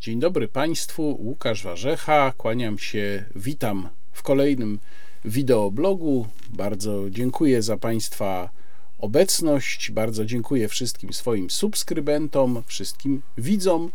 Dzień 0.00 0.20
dobry 0.20 0.48
Państwu, 0.48 1.02
Łukasz 1.20 1.64
Warzecha, 1.64 2.32
kłaniam 2.36 2.78
się, 2.78 3.24
witam 3.36 3.88
w 4.12 4.22
kolejnym 4.22 4.78
wideoblogu. 5.24 6.26
Bardzo 6.50 7.10
dziękuję 7.10 7.62
za 7.62 7.76
Państwa 7.76 8.50
obecność, 8.98 9.90
bardzo 9.90 10.24
dziękuję 10.24 10.68
wszystkim 10.68 11.12
swoim 11.12 11.50
subskrybentom, 11.50 12.62
wszystkim 12.66 13.22
widzom, 13.38 13.90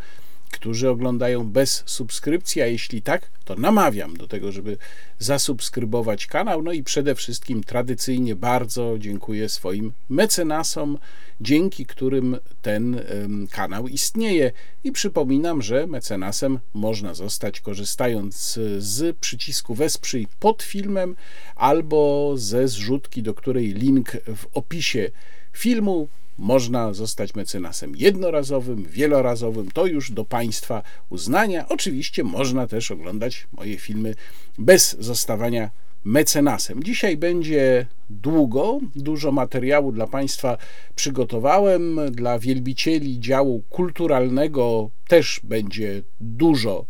którzy 0.53 0.89
oglądają 0.89 1.49
bez 1.49 1.83
subskrypcji, 1.85 2.61
a 2.61 2.65
jeśli 2.65 3.01
tak, 3.01 3.31
to 3.45 3.55
namawiam 3.55 4.17
do 4.17 4.27
tego, 4.27 4.51
żeby 4.51 4.77
zasubskrybować 5.19 6.27
kanał. 6.27 6.61
No 6.61 6.71
i 6.71 6.83
przede 6.83 7.15
wszystkim 7.15 7.63
tradycyjnie 7.63 8.35
bardzo 8.35 8.95
dziękuję 8.99 9.49
swoim 9.49 9.93
mecenasom, 10.09 10.97
dzięki 11.41 11.85
którym 11.85 12.37
ten 12.61 13.01
kanał 13.51 13.87
istnieje. 13.87 14.51
I 14.83 14.91
przypominam, 14.91 15.61
że 15.61 15.87
mecenasem 15.87 16.59
można 16.73 17.13
zostać 17.13 17.61
korzystając 17.61 18.59
z 18.77 19.17
przycisku 19.17 19.75
Wesprzyj 19.75 20.27
pod 20.39 20.63
filmem 20.63 21.15
albo 21.55 22.33
ze 22.35 22.67
zrzutki, 22.67 23.23
do 23.23 23.33
której 23.33 23.73
link 23.73 24.11
w 24.11 24.45
opisie 24.53 25.11
filmu. 25.53 26.07
Można 26.37 26.93
zostać 26.93 27.35
mecenasem 27.35 27.95
jednorazowym, 27.95 28.83
wielorazowym, 28.83 29.71
to 29.71 29.85
już 29.85 30.11
do 30.11 30.25
Państwa 30.25 30.83
uznania. 31.09 31.69
Oczywiście 31.69 32.23
można 32.23 32.67
też 32.67 32.91
oglądać 32.91 33.47
moje 33.51 33.77
filmy 33.77 34.15
bez 34.57 34.95
zostawania 34.99 35.69
mecenasem. 36.03 36.83
Dzisiaj 36.83 37.17
będzie 37.17 37.85
długo, 38.09 38.79
dużo 38.95 39.31
materiału 39.31 39.91
dla 39.91 40.07
Państwa 40.07 40.57
przygotowałem. 40.95 41.99
Dla 42.11 42.39
wielbicieli 42.39 43.19
działu 43.19 43.63
kulturalnego 43.69 44.89
też 45.07 45.39
będzie 45.43 46.01
dużo 46.21 46.85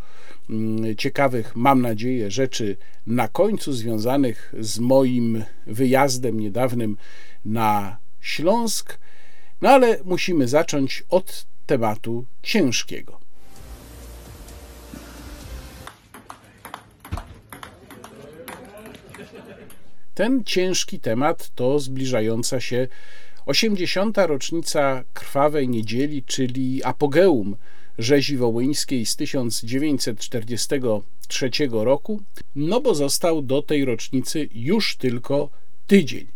mm, 0.49 0.95
ciekawych, 0.95 1.55
mam 1.55 1.81
nadzieję, 1.81 2.31
rzeczy 2.31 2.77
na 3.07 3.27
końcu 3.27 3.73
związanych 3.73 4.53
z 4.59 4.79
moim 4.79 5.43
wyjazdem 5.67 6.39
niedawnym 6.39 6.97
na 7.45 7.97
Śląsk. 8.21 8.99
No 9.63 9.69
ale 9.69 9.99
musimy 10.05 10.47
zacząć 10.47 11.03
od 11.09 11.45
tematu 11.65 12.25
ciężkiego. 12.41 13.19
Ten 20.13 20.43
ciężki 20.43 20.99
temat 20.99 21.49
to 21.55 21.79
zbliżająca 21.79 22.59
się 22.59 22.87
80. 23.45 24.17
rocznica 24.17 25.03
Krwawej 25.13 25.69
Niedzieli, 25.69 26.23
czyli 26.23 26.83
apogeum 26.83 27.55
rzezi 27.97 28.37
wołyńskiej 28.37 29.05
z 29.05 29.15
1943 29.15 31.49
roku, 31.71 32.21
no 32.55 32.81
bo 32.81 32.95
został 32.95 33.41
do 33.41 33.61
tej 33.61 33.85
rocznicy 33.85 34.49
już 34.53 34.97
tylko 34.97 35.49
tydzień. 35.87 36.27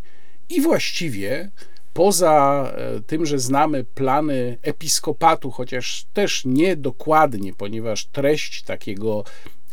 I 0.49 0.61
właściwie 0.61 1.51
poza 1.97 2.71
e, 2.75 3.01
tym, 3.01 3.25
że 3.25 3.39
znamy 3.39 3.83
plany 3.83 4.57
episkopatu, 4.61 5.51
chociaż 5.51 6.05
też 6.13 6.45
niedokładnie, 6.45 7.53
ponieważ 7.53 8.05
treść 8.05 8.63
takiego 8.63 9.23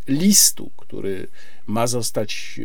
listu, 0.08 0.70
który 0.76 1.26
ma 1.66 1.86
zostać 1.86 2.60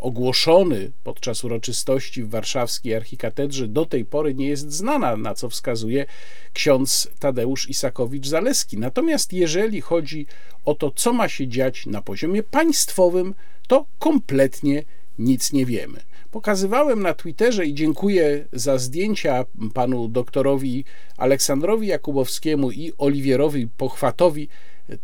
ogłoszony 0.00 0.92
podczas 1.04 1.44
uroczystości 1.44 2.22
w 2.22 2.30
warszawskiej 2.30 2.94
archikatedrze, 2.94 3.68
do 3.68 3.86
tej 3.86 4.04
pory 4.04 4.34
nie 4.34 4.48
jest 4.48 4.72
znana, 4.72 5.16
na 5.16 5.34
co 5.34 5.48
wskazuje 5.48 6.06
ksiądz 6.52 7.08
Tadeusz 7.18 7.68
Isakowicz-Zaleski. 7.68 8.78
Natomiast 8.78 9.32
jeżeli 9.32 9.80
chodzi 9.80 10.26
o 10.64 10.74
to, 10.74 10.90
co 10.90 11.12
ma 11.12 11.28
się 11.28 11.48
dziać 11.48 11.86
na 11.86 12.02
poziomie 12.02 12.42
państwowym, 12.42 13.34
to 13.68 13.86
kompletnie 13.98 14.82
nic 15.18 15.52
nie 15.52 15.66
wiemy. 15.66 16.08
Pokazywałem 16.30 17.02
na 17.02 17.14
Twitterze 17.14 17.66
i 17.66 17.74
dziękuję 17.74 18.44
za 18.52 18.78
zdjęcia 18.78 19.44
panu 19.74 20.08
doktorowi 20.08 20.84
Aleksandrowi 21.16 21.86
Jakubowskiemu 21.86 22.70
i 22.70 22.92
Oliwierowi 22.98 23.68
Pochwatowi. 23.76 24.48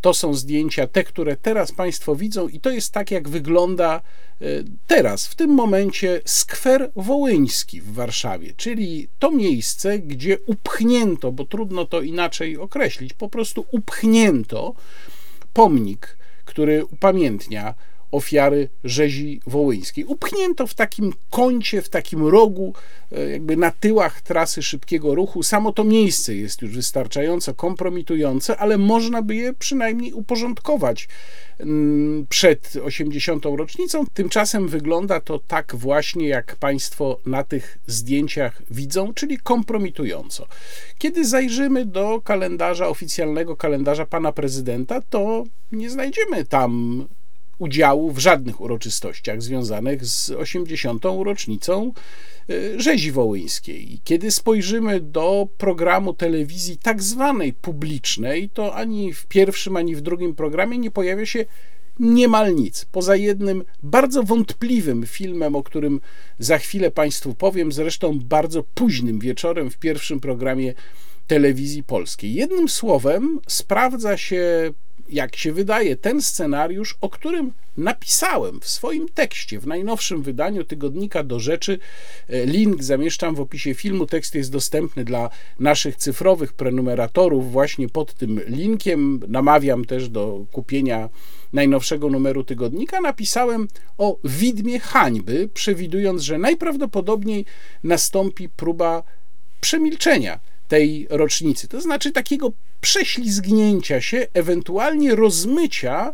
To 0.00 0.14
są 0.14 0.34
zdjęcia, 0.34 0.86
te, 0.86 1.04
które 1.04 1.36
teraz 1.36 1.72
Państwo 1.72 2.16
widzą, 2.16 2.48
i 2.48 2.60
to 2.60 2.70
jest 2.70 2.92
tak, 2.92 3.10
jak 3.10 3.28
wygląda 3.28 3.96
e, 4.40 4.44
teraz, 4.86 5.26
w 5.26 5.34
tym 5.34 5.50
momencie, 5.50 6.20
skwer 6.24 6.90
wołyński 6.96 7.80
w 7.80 7.92
Warszawie, 7.92 8.52
czyli 8.56 9.08
to 9.18 9.30
miejsce, 9.30 9.98
gdzie 9.98 10.38
upchnięto, 10.46 11.32
bo 11.32 11.44
trudno 11.44 11.84
to 11.84 12.02
inaczej 12.02 12.58
określić, 12.58 13.12
po 13.12 13.28
prostu 13.28 13.66
upchnięto 13.70 14.74
pomnik, 15.52 16.16
który 16.44 16.84
upamiętnia 16.84 17.74
ofiary 18.14 18.68
rzezi 18.84 19.40
wołyńskiej. 19.46 20.04
Upchnięto 20.04 20.66
w 20.66 20.74
takim 20.74 21.12
kącie, 21.30 21.82
w 21.82 21.88
takim 21.88 22.26
rogu, 22.26 22.74
e, 23.12 23.30
jakby 23.30 23.56
na 23.56 23.70
tyłach 23.70 24.20
trasy 24.20 24.62
szybkiego 24.62 25.14
ruchu. 25.14 25.42
Samo 25.42 25.72
to 25.72 25.84
miejsce 25.84 26.34
jest 26.34 26.62
już 26.62 26.70
wystarczająco 26.70 27.54
kompromitujące, 27.54 28.56
ale 28.56 28.78
można 28.78 29.22
by 29.22 29.34
je 29.34 29.52
przynajmniej 29.52 30.12
uporządkować 30.12 31.08
mm, 31.58 32.26
przed 32.28 32.72
80. 32.84 33.44
rocznicą. 33.44 34.04
Tymczasem 34.14 34.68
wygląda 34.68 35.20
to 35.20 35.38
tak 35.38 35.76
właśnie, 35.76 36.28
jak 36.28 36.56
Państwo 36.56 37.18
na 37.26 37.44
tych 37.44 37.78
zdjęciach 37.86 38.62
widzą, 38.70 39.14
czyli 39.14 39.38
kompromitująco. 39.38 40.46
Kiedy 40.98 41.24
zajrzymy 41.24 41.86
do 41.86 42.20
kalendarza, 42.24 42.88
oficjalnego 42.88 43.56
kalendarza 43.56 44.06
pana 44.06 44.32
prezydenta, 44.32 45.00
to 45.10 45.44
nie 45.72 45.90
znajdziemy 45.90 46.44
tam 46.44 47.04
udziału 47.58 48.10
w 48.10 48.18
żadnych 48.18 48.60
uroczystościach 48.60 49.42
związanych 49.42 50.06
z 50.06 50.30
80. 50.30 51.04
rocznicą 51.04 51.92
e, 52.50 52.80
rzezi 52.80 53.12
wołyńskiej. 53.12 54.00
Kiedy 54.04 54.30
spojrzymy 54.30 55.00
do 55.00 55.48
programu 55.58 56.14
telewizji 56.14 56.78
tak 56.78 57.02
zwanej 57.02 57.52
publicznej, 57.52 58.50
to 58.50 58.74
ani 58.74 59.12
w 59.12 59.26
pierwszym, 59.26 59.76
ani 59.76 59.96
w 59.96 60.00
drugim 60.00 60.34
programie 60.34 60.78
nie 60.78 60.90
pojawia 60.90 61.26
się 61.26 61.44
niemal 61.98 62.54
nic. 62.54 62.84
Poza 62.84 63.16
jednym 63.16 63.64
bardzo 63.82 64.22
wątpliwym 64.22 65.06
filmem, 65.06 65.56
o 65.56 65.62
którym 65.62 66.00
za 66.38 66.58
chwilę 66.58 66.90
Państwu 66.90 67.34
powiem, 67.34 67.72
zresztą 67.72 68.18
bardzo 68.18 68.62
późnym 68.74 69.18
wieczorem 69.18 69.70
w 69.70 69.78
pierwszym 69.78 70.20
programie 70.20 70.74
telewizji 71.26 71.82
polskiej. 71.82 72.34
Jednym 72.34 72.68
słowem, 72.68 73.40
sprawdza 73.46 74.16
się 74.16 74.72
jak 75.08 75.36
się 75.36 75.52
wydaje, 75.52 75.96
ten 75.96 76.22
scenariusz, 76.22 76.96
o 77.00 77.08
którym 77.08 77.52
napisałem 77.76 78.60
w 78.60 78.68
swoim 78.68 79.08
tekście 79.08 79.60
w 79.60 79.66
najnowszym 79.66 80.22
wydaniu 80.22 80.64
tygodnika 80.64 81.22
do 81.22 81.40
rzeczy. 81.40 81.78
E, 82.28 82.46
link 82.46 82.84
zamieszczam 82.84 83.34
w 83.34 83.40
opisie 83.40 83.74
filmu. 83.74 84.06
Tekst 84.06 84.34
jest 84.34 84.52
dostępny 84.52 85.04
dla 85.04 85.30
naszych 85.60 85.96
cyfrowych 85.96 86.52
prenumeratorów 86.52 87.52
właśnie 87.52 87.88
pod 87.88 88.14
tym 88.14 88.40
linkiem. 88.46 89.20
Namawiam 89.28 89.84
też 89.84 90.08
do 90.08 90.46
kupienia 90.52 91.08
najnowszego 91.52 92.10
numeru 92.10 92.44
tygodnika. 92.44 93.00
Napisałem 93.00 93.68
o 93.98 94.18
widmie 94.24 94.80
hańby, 94.80 95.48
przewidując, 95.54 96.22
że 96.22 96.38
najprawdopodobniej 96.38 97.44
nastąpi 97.84 98.48
próba 98.48 99.02
przemilczenia 99.60 100.40
tej 100.68 101.06
rocznicy. 101.10 101.68
To 101.68 101.80
znaczy 101.80 102.12
takiego 102.12 102.52
prześlizgnięcia 102.80 104.00
się, 104.00 104.26
ewentualnie 104.34 105.14
rozmycia, 105.14 106.12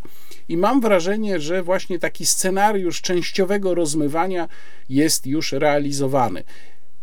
i 0.50 0.56
mam 0.56 0.80
wrażenie, 0.80 1.40
że 1.40 1.62
właśnie 1.62 1.98
taki 1.98 2.26
scenariusz 2.26 3.00
częściowego 3.00 3.74
rozmywania 3.74 4.48
jest 4.88 5.26
już 5.26 5.52
realizowany. 5.52 6.42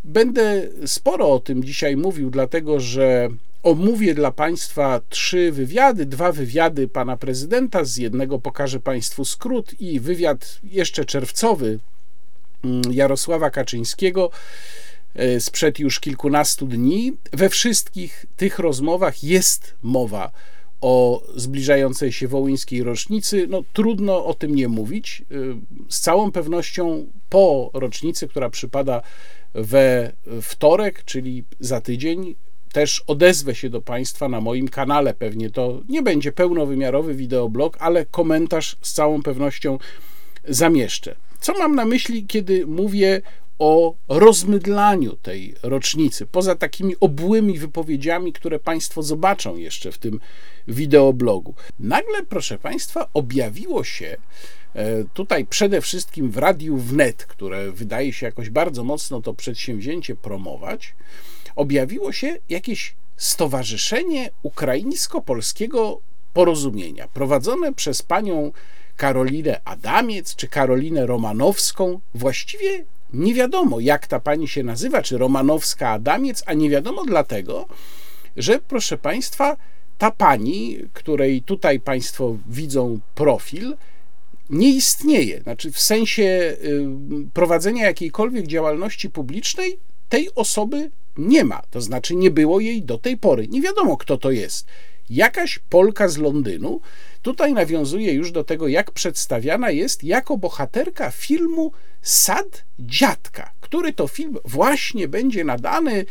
Będę 0.04 0.68
sporo 0.86 1.32
o 1.34 1.40
tym 1.40 1.64
dzisiaj 1.64 1.98
mówił, 1.98 2.30
dlatego 2.30 2.80
że 2.80 3.30
omówię 3.64 4.14
dla 4.14 4.32
Państwa 4.32 5.02
trzy 5.10 5.52
wywiady, 5.52 6.06
dwa 6.06 6.32
wywiady 6.32 6.88
pana 6.88 7.18
prezydenta, 7.18 7.84
z 7.84 7.98
jednego 7.98 8.40
pokażę 8.40 8.80
Państwu 8.80 9.26
skrót 9.26 9.82
i 9.82 10.00
wywiad 10.00 10.60
jeszcze 10.64 11.06
czerwcowy 11.06 11.80
mm, 12.64 12.82
Jarosława 12.92 13.50
Kaczyńskiego 13.50 14.32
sprzed 15.40 15.80
już 15.80 16.00
kilkunastu 16.00 16.68
dni. 16.68 17.14
We 17.34 17.50
wszystkich 17.50 18.26
tych 18.36 18.60
rozmowach 18.60 19.24
jest 19.24 19.76
mowa 19.84 20.32
o 20.82 21.24
zbliżającej 21.36 22.12
się 22.12 22.28
wołyńskiej 22.28 22.84
rocznicy. 22.84 23.48
No, 23.50 23.64
trudno 23.74 24.26
o 24.26 24.34
tym 24.34 24.56
nie 24.56 24.68
mówić. 24.68 25.22
E, 25.32 25.36
z 25.90 26.00
całą 26.00 26.32
pewnością 26.32 27.08
po 27.30 27.72
rocznicy, 27.74 28.28
która 28.28 28.50
przypada 28.50 29.02
we 29.54 30.12
wtorek, 30.42 31.04
czyli 31.06 31.44
za 31.60 31.82
tydzień, 31.82 32.36
też 32.74 33.04
odezwę 33.08 33.56
się 33.56 33.70
do 33.70 33.82
Państwa 33.82 34.30
na 34.30 34.42
moim 34.42 34.68
kanale. 34.68 35.14
Pewnie 35.14 35.50
to 35.50 35.82
nie 35.90 36.02
będzie 36.02 36.32
pełnowymiarowy 36.32 37.14
wideoblog, 37.16 37.78
ale 37.80 38.06
komentarz 38.06 38.78
z 38.82 38.94
całą 38.94 39.24
pewnością 39.24 39.78
zamieszczę. 40.48 41.16
Co 41.40 41.54
mam 41.54 41.76
na 41.76 41.86
myśli, 41.86 42.26
kiedy 42.26 42.68
mówię 42.68 43.22
o 43.60 43.96
rozmydlaniu 44.08 45.16
tej 45.16 45.56
rocznicy, 45.64 46.26
poza 46.26 46.56
takimi 46.56 46.96
obłymi 47.00 47.60
wypowiedziami, 47.60 48.34
które 48.34 48.60
Państwo 48.60 49.04
zobaczą 49.04 49.58
jeszcze 49.58 49.92
w 49.92 49.98
tym 49.98 50.20
wideoblogu. 50.68 51.54
Nagle, 51.80 52.24
proszę 52.24 52.58
Państwa, 52.58 53.10
objawiło 53.14 53.84
się 53.84 54.18
e, 54.74 55.04
tutaj 55.14 55.46
przede 55.46 55.82
wszystkim 55.82 56.32
w 56.32 56.38
Radiu 56.38 56.78
Wnet, 56.78 57.26
które 57.26 57.72
wydaje 57.72 58.14
się 58.14 58.26
jakoś 58.26 58.50
bardzo 58.50 58.84
mocno 58.84 59.22
to 59.22 59.34
przedsięwzięcie 59.34 60.16
promować, 60.16 60.96
objawiło 61.56 62.12
się 62.12 62.38
jakieś 62.50 62.96
Stowarzyszenie 63.18 64.30
Ukraińsko-Polskiego 64.44 66.00
Porozumienia, 66.34 67.08
prowadzone 67.08 67.74
przez 67.74 68.02
panią 68.02 68.52
Karolinę 68.98 69.62
Adamiec 69.66 70.36
czy 70.36 70.48
Karolinę 70.48 71.06
Romanowską. 71.06 72.00
Właściwie 72.16 72.86
nie 73.14 73.34
wiadomo, 73.34 73.80
jak 73.80 74.08
ta 74.08 74.20
pani 74.20 74.48
się 74.48 74.64
nazywa, 74.64 75.02
czy 75.02 75.18
Romanowska 75.18 75.90
Adamiec, 75.90 76.44
a 76.46 76.54
nie 76.54 76.70
wiadomo 76.70 77.06
dlatego, 77.06 77.66
że 78.38 78.60
proszę 78.68 78.98
państwa, 78.98 79.58
ta 79.98 80.12
pani, 80.12 80.78
której 80.94 81.42
tutaj 81.42 81.80
państwo 81.80 82.38
widzą 82.50 83.00
profil, 83.16 83.76
nie 84.50 84.70
istnieje. 84.70 85.42
Znaczy, 85.42 85.72
w 85.72 85.80
sensie 85.80 86.24
y, 86.24 86.88
prowadzenia 87.34 87.86
jakiejkolwiek 87.86 88.48
działalności 88.48 89.10
publicznej 89.10 89.78
tej 90.10 90.36
osoby 90.36 90.92
nie 91.18 91.44
ma. 91.44 91.62
To 91.70 91.82
znaczy, 91.82 92.16
nie 92.16 92.32
było 92.32 92.60
jej 92.60 92.84
do 92.84 92.98
tej 92.98 93.18
pory. 93.18 93.48
Nie 93.48 93.62
wiadomo, 93.62 93.98
kto 93.98 94.18
to 94.18 94.32
jest. 94.32 94.68
Jakaś 95.10 95.60
Polka 95.70 96.08
z 96.08 96.18
Londynu 96.18 96.82
tutaj 97.28 97.54
nawiązuje 97.54 98.14
już 98.14 98.32
do 98.32 98.44
tego, 98.44 98.68
jak 98.68 98.92
przedstawiana 98.92 99.72
jest 99.72 100.04
jako 100.04 100.38
bohaterka 100.38 101.12
filmu 101.12 101.72
Sad 102.02 102.64
Dziadka, 102.80 103.52
który 103.62 103.94
to 103.94 104.08
film 104.08 104.38
właśnie 104.46 105.08
będzie 105.08 105.44
nadany 105.44 106.06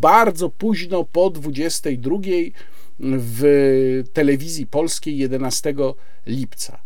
bardzo 0.00 0.50
późno 0.50 1.04
po 1.04 1.30
22 1.30 2.16
w 3.00 4.04
telewizji 4.12 4.66
polskiej 4.66 5.18
11 5.18 5.74
lipca. 6.26 6.80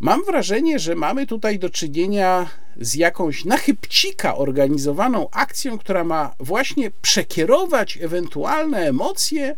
Mam 0.00 0.24
wrażenie, 0.24 0.78
że 0.78 0.94
mamy 0.94 1.26
tutaj 1.26 1.58
do 1.58 1.70
czynienia 1.70 2.50
z 2.80 2.94
jakąś 2.94 3.44
na 3.44 3.56
chybcika 3.56 4.36
organizowaną 4.36 5.28
akcją, 5.30 5.78
która 5.78 6.04
ma 6.04 6.34
właśnie 6.40 6.90
przekierować 7.02 7.98
ewentualne 8.02 8.78
emocje 8.78 9.56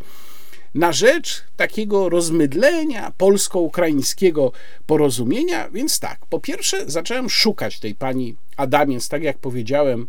na 0.74 0.92
rzecz 0.92 1.44
takiego 1.56 2.08
rozmydlenia 2.08 3.12
polsko-ukraińskiego 3.18 4.52
porozumienia. 4.86 5.70
Więc 5.70 6.00
tak, 6.00 6.26
po 6.26 6.40
pierwsze 6.40 6.90
zacząłem 6.90 7.30
szukać 7.30 7.80
tej 7.80 7.94
pani 7.94 8.36
Adamiec, 8.56 9.08
tak 9.08 9.22
jak 9.22 9.38
powiedziałem, 9.38 10.06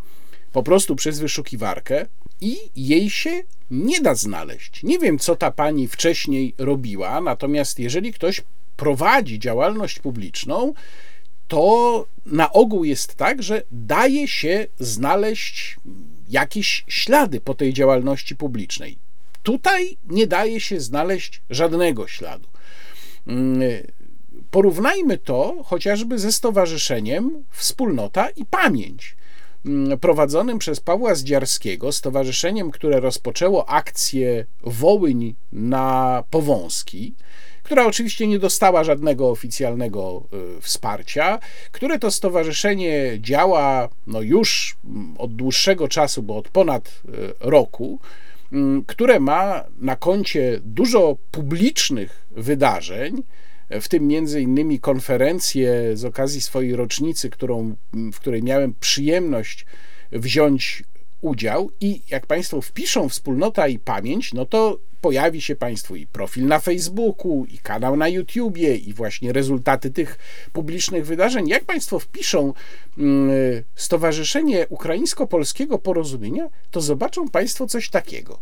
po 0.51 0.63
prostu 0.63 0.95
przez 0.95 1.19
wyszukiwarkę 1.19 2.05
i 2.41 2.57
jej 2.75 3.09
się 3.09 3.43
nie 3.71 4.01
da 4.01 4.15
znaleźć. 4.15 4.83
Nie 4.83 4.99
wiem, 4.99 5.19
co 5.19 5.35
ta 5.35 5.51
pani 5.51 5.87
wcześniej 5.87 6.53
robiła, 6.57 7.21
natomiast 7.21 7.79
jeżeli 7.79 8.13
ktoś 8.13 8.41
prowadzi 8.77 9.39
działalność 9.39 9.99
publiczną, 9.99 10.73
to 11.47 12.05
na 12.25 12.51
ogół 12.51 12.83
jest 12.83 13.15
tak, 13.15 13.43
że 13.43 13.61
daje 13.71 14.27
się 14.27 14.67
znaleźć 14.79 15.77
jakieś 16.29 16.83
ślady 16.87 17.41
po 17.41 17.53
tej 17.53 17.73
działalności 17.73 18.35
publicznej. 18.35 18.97
Tutaj 19.43 19.97
nie 20.09 20.27
daje 20.27 20.59
się 20.59 20.79
znaleźć 20.79 21.41
żadnego 21.49 22.07
śladu. 22.07 22.47
Mm, 23.27 23.61
porównajmy 24.51 25.17
to 25.17 25.55
chociażby 25.65 26.19
ze 26.19 26.31
stowarzyszeniem 26.31 27.43
Wspólnota 27.51 28.29
i 28.29 28.45
Pamięć, 28.45 29.15
mm, 29.65 29.99
prowadzonym 29.99 30.59
przez 30.59 30.79
Pawła 30.79 31.15
Zdziarskiego, 31.15 31.91
stowarzyszeniem, 31.91 32.71
które 32.71 32.99
rozpoczęło 32.99 33.69
akcję 33.69 34.45
Wołyń 34.63 35.35
na 35.51 36.23
Powązki 36.29 37.13
która 37.71 37.85
oczywiście 37.85 38.27
nie 38.27 38.39
dostała 38.39 38.83
żadnego 38.83 39.29
oficjalnego 39.29 40.23
y, 40.57 40.61
wsparcia, 40.61 41.39
które 41.71 41.99
to 41.99 42.11
stowarzyszenie 42.11 43.17
działa 43.19 43.89
no 44.07 44.21
już 44.21 44.77
mm, 44.85 45.15
od 45.17 45.35
dłuższego 45.35 45.87
czasu, 45.87 46.23
bo 46.23 46.37
od 46.37 46.49
ponad 46.49 46.87
y, 46.87 47.33
roku, 47.39 47.99
które 48.87 49.19
ma 49.19 49.63
na 49.77 49.95
koncie 49.95 50.59
dużo 50.63 51.17
publicznych 51.31 52.25
wydarzeń, 52.31 53.23
w 53.81 53.87
tym 53.87 54.07
między 54.07 54.41
innymi 54.41 54.79
konferencję 54.79 55.97
z 55.97 56.05
okazji 56.05 56.41
swojej 56.41 56.75
rocznicy, 56.75 57.29
którą, 57.29 57.75
w 58.13 58.19
której 58.19 58.43
miałem 58.43 58.73
przyjemność 58.79 59.65
wziąć 60.11 60.83
udział 61.21 61.71
i 61.81 62.01
jak 62.09 62.25
Państwo 62.25 62.61
wpiszą 62.61 63.09
wspólnota 63.09 63.67
i 63.67 63.79
pamięć, 63.79 64.33
no 64.33 64.45
to 64.45 64.77
pojawi 65.01 65.41
się 65.41 65.55
Państwu 65.55 65.95
i 65.95 66.07
profil 66.07 66.45
na 66.45 66.59
Facebooku, 66.59 67.45
i 67.45 67.57
kanał 67.57 67.97
na 67.97 68.07
YouTubie, 68.07 68.75
i 68.75 68.93
właśnie 68.93 69.33
rezultaty 69.33 69.91
tych 69.91 70.17
publicznych 70.53 71.05
wydarzeń. 71.05 71.47
Jak 71.47 71.63
Państwo 71.63 71.99
wpiszą 71.99 72.53
mm, 72.97 73.31
Stowarzyszenie 73.75 74.67
Ukraińsko-Polskiego 74.69 75.79
Porozumienia, 75.79 76.47
to 76.71 76.81
zobaczą 76.81 77.29
Państwo 77.29 77.67
coś 77.67 77.89
takiego. 77.89 78.39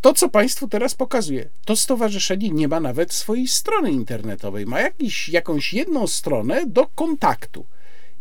To, 0.00 0.12
co 0.12 0.28
Państwu 0.28 0.68
teraz 0.68 0.94
pokazuję, 0.94 1.48
to 1.64 1.76
stowarzyszenie 1.76 2.50
nie 2.50 2.68
ma 2.68 2.80
nawet 2.80 3.12
swojej 3.12 3.48
strony 3.48 3.92
internetowej. 3.92 4.66
Ma 4.66 4.80
jakiś, 4.80 5.28
jakąś 5.28 5.74
jedną 5.74 6.06
stronę 6.06 6.66
do 6.66 6.86
kontaktu. 6.86 7.64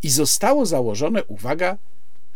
I 0.03 0.09
zostało 0.09 0.65
założone, 0.65 1.23
uwaga, 1.23 1.77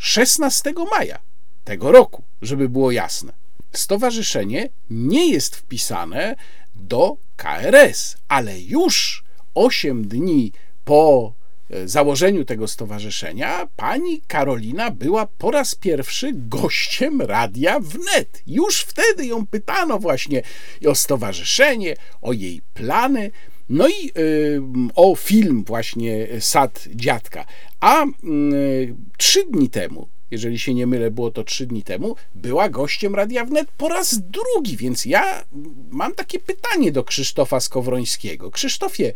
16 0.03 0.73
maja 0.91 1.19
tego 1.63 1.91
roku, 1.91 2.23
żeby 2.41 2.69
było 2.69 2.91
jasne. 2.91 3.33
Stowarzyszenie 3.71 4.69
nie 4.89 5.31
jest 5.31 5.55
wpisane 5.55 6.35
do 6.75 7.17
KRS, 7.35 8.17
ale 8.27 8.61
już 8.61 9.23
8 9.55 10.07
dni 10.07 10.51
po 10.85 11.33
e, 11.69 11.87
założeniu 11.87 12.45
tego 12.45 12.67
stowarzyszenia 12.67 13.67
pani 13.75 14.21
Karolina 14.27 14.91
była 14.91 15.25
po 15.25 15.51
raz 15.51 15.75
pierwszy 15.75 16.31
gościem 16.33 17.21
radia 17.21 17.79
wnet. 17.79 18.43
Już 18.47 18.81
wtedy 18.81 19.25
ją 19.25 19.47
pytano 19.47 19.99
właśnie 19.99 20.41
o 20.87 20.95
stowarzyszenie, 20.95 21.95
o 22.21 22.33
jej 22.33 22.61
plany. 22.73 23.31
No 23.69 23.87
i 23.87 24.11
y, 24.17 24.61
o 24.95 25.15
film 25.15 25.63
właśnie 25.67 26.27
Sad 26.39 26.87
Dziadka. 26.95 27.45
A 27.79 28.05
y, 28.05 28.95
trzy 29.17 29.45
dni 29.45 29.69
temu, 29.69 30.07
jeżeli 30.31 30.59
się 30.59 30.73
nie 30.73 30.87
mylę, 30.87 31.11
było 31.11 31.31
to 31.31 31.43
trzy 31.43 31.65
dni 31.65 31.83
temu, 31.83 32.15
była 32.35 32.69
gościem 32.69 33.15
Radia 33.15 33.45
Wnet 33.45 33.67
po 33.77 33.89
raz 33.89 34.19
drugi, 34.21 34.77
więc 34.77 35.05
ja 35.05 35.43
mam 35.91 36.15
takie 36.15 36.39
pytanie 36.39 36.91
do 36.91 37.03
Krzysztofa 37.03 37.59
Skowrońskiego. 37.59 38.51
Krzysztofie, 38.51 39.13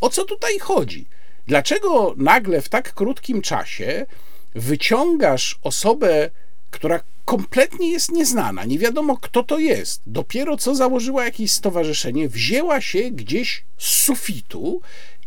o 0.00 0.10
co 0.10 0.24
tutaj 0.24 0.58
chodzi? 0.58 1.06
Dlaczego 1.46 2.14
nagle 2.16 2.62
w 2.62 2.68
tak 2.68 2.94
krótkim 2.94 3.42
czasie 3.42 4.06
wyciągasz 4.54 5.58
osobę, 5.62 6.30
która 6.70 7.00
kompletnie 7.28 7.90
jest 7.90 8.12
nieznana, 8.12 8.64
nie 8.64 8.78
wiadomo 8.78 9.16
kto 9.16 9.42
to 9.42 9.58
jest, 9.58 10.02
dopiero 10.06 10.56
co 10.56 10.74
założyła 10.74 11.24
jakieś 11.24 11.52
stowarzyszenie, 11.52 12.28
wzięła 12.28 12.80
się 12.80 13.10
gdzieś 13.10 13.64
z 13.78 13.86
sufitu 13.86 14.80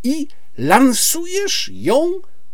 i 0.03 0.27
lansujesz 0.57 1.69
ją 1.73 2.11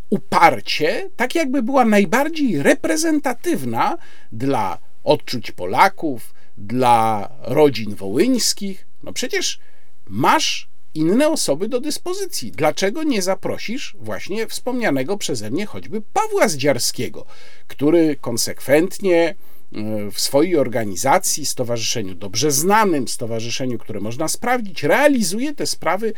uparcie, 0.09 1.09
tak 1.15 1.35
jakby 1.35 1.61
była 1.63 1.85
najbardziej 1.85 2.63
reprezentatywna 2.63 3.97
dla 4.31 4.77
odczuć 5.03 5.51
Polaków, 5.51 6.33
dla 6.57 7.29
rodzin 7.41 7.95
wołyńskich. 7.95 8.87
No 9.03 9.13
przecież 9.13 9.59
masz 10.07 10.67
inne 10.97 11.29
osoby 11.29 11.67
do 11.67 11.79
dyspozycji. 11.79 12.51
Dlaczego 12.51 13.03
nie 13.03 13.21
zaprosisz 13.21 13.95
właśnie 13.99 14.47
wspomnianego 14.47 15.17
przeze 15.17 15.51
mnie 15.51 15.65
choćby 15.65 16.01
Pawła 16.13 16.47
Zdziarskiego, 16.47 17.25
który 17.67 18.15
konsekwentnie 18.21 19.35
e, 19.75 20.11
w 20.11 20.19
swojej 20.19 20.57
organizacji, 20.57 21.45
stowarzyszeniu 21.45 22.15
dobrze 22.15 22.51
znanym, 22.51 23.07
stowarzyszeniu, 23.07 23.77
które 23.77 23.99
można 23.99 24.27
sprawdzić, 24.27 24.83
realizuje 24.83 25.53
te 25.53 25.65
sprawy 25.65 26.13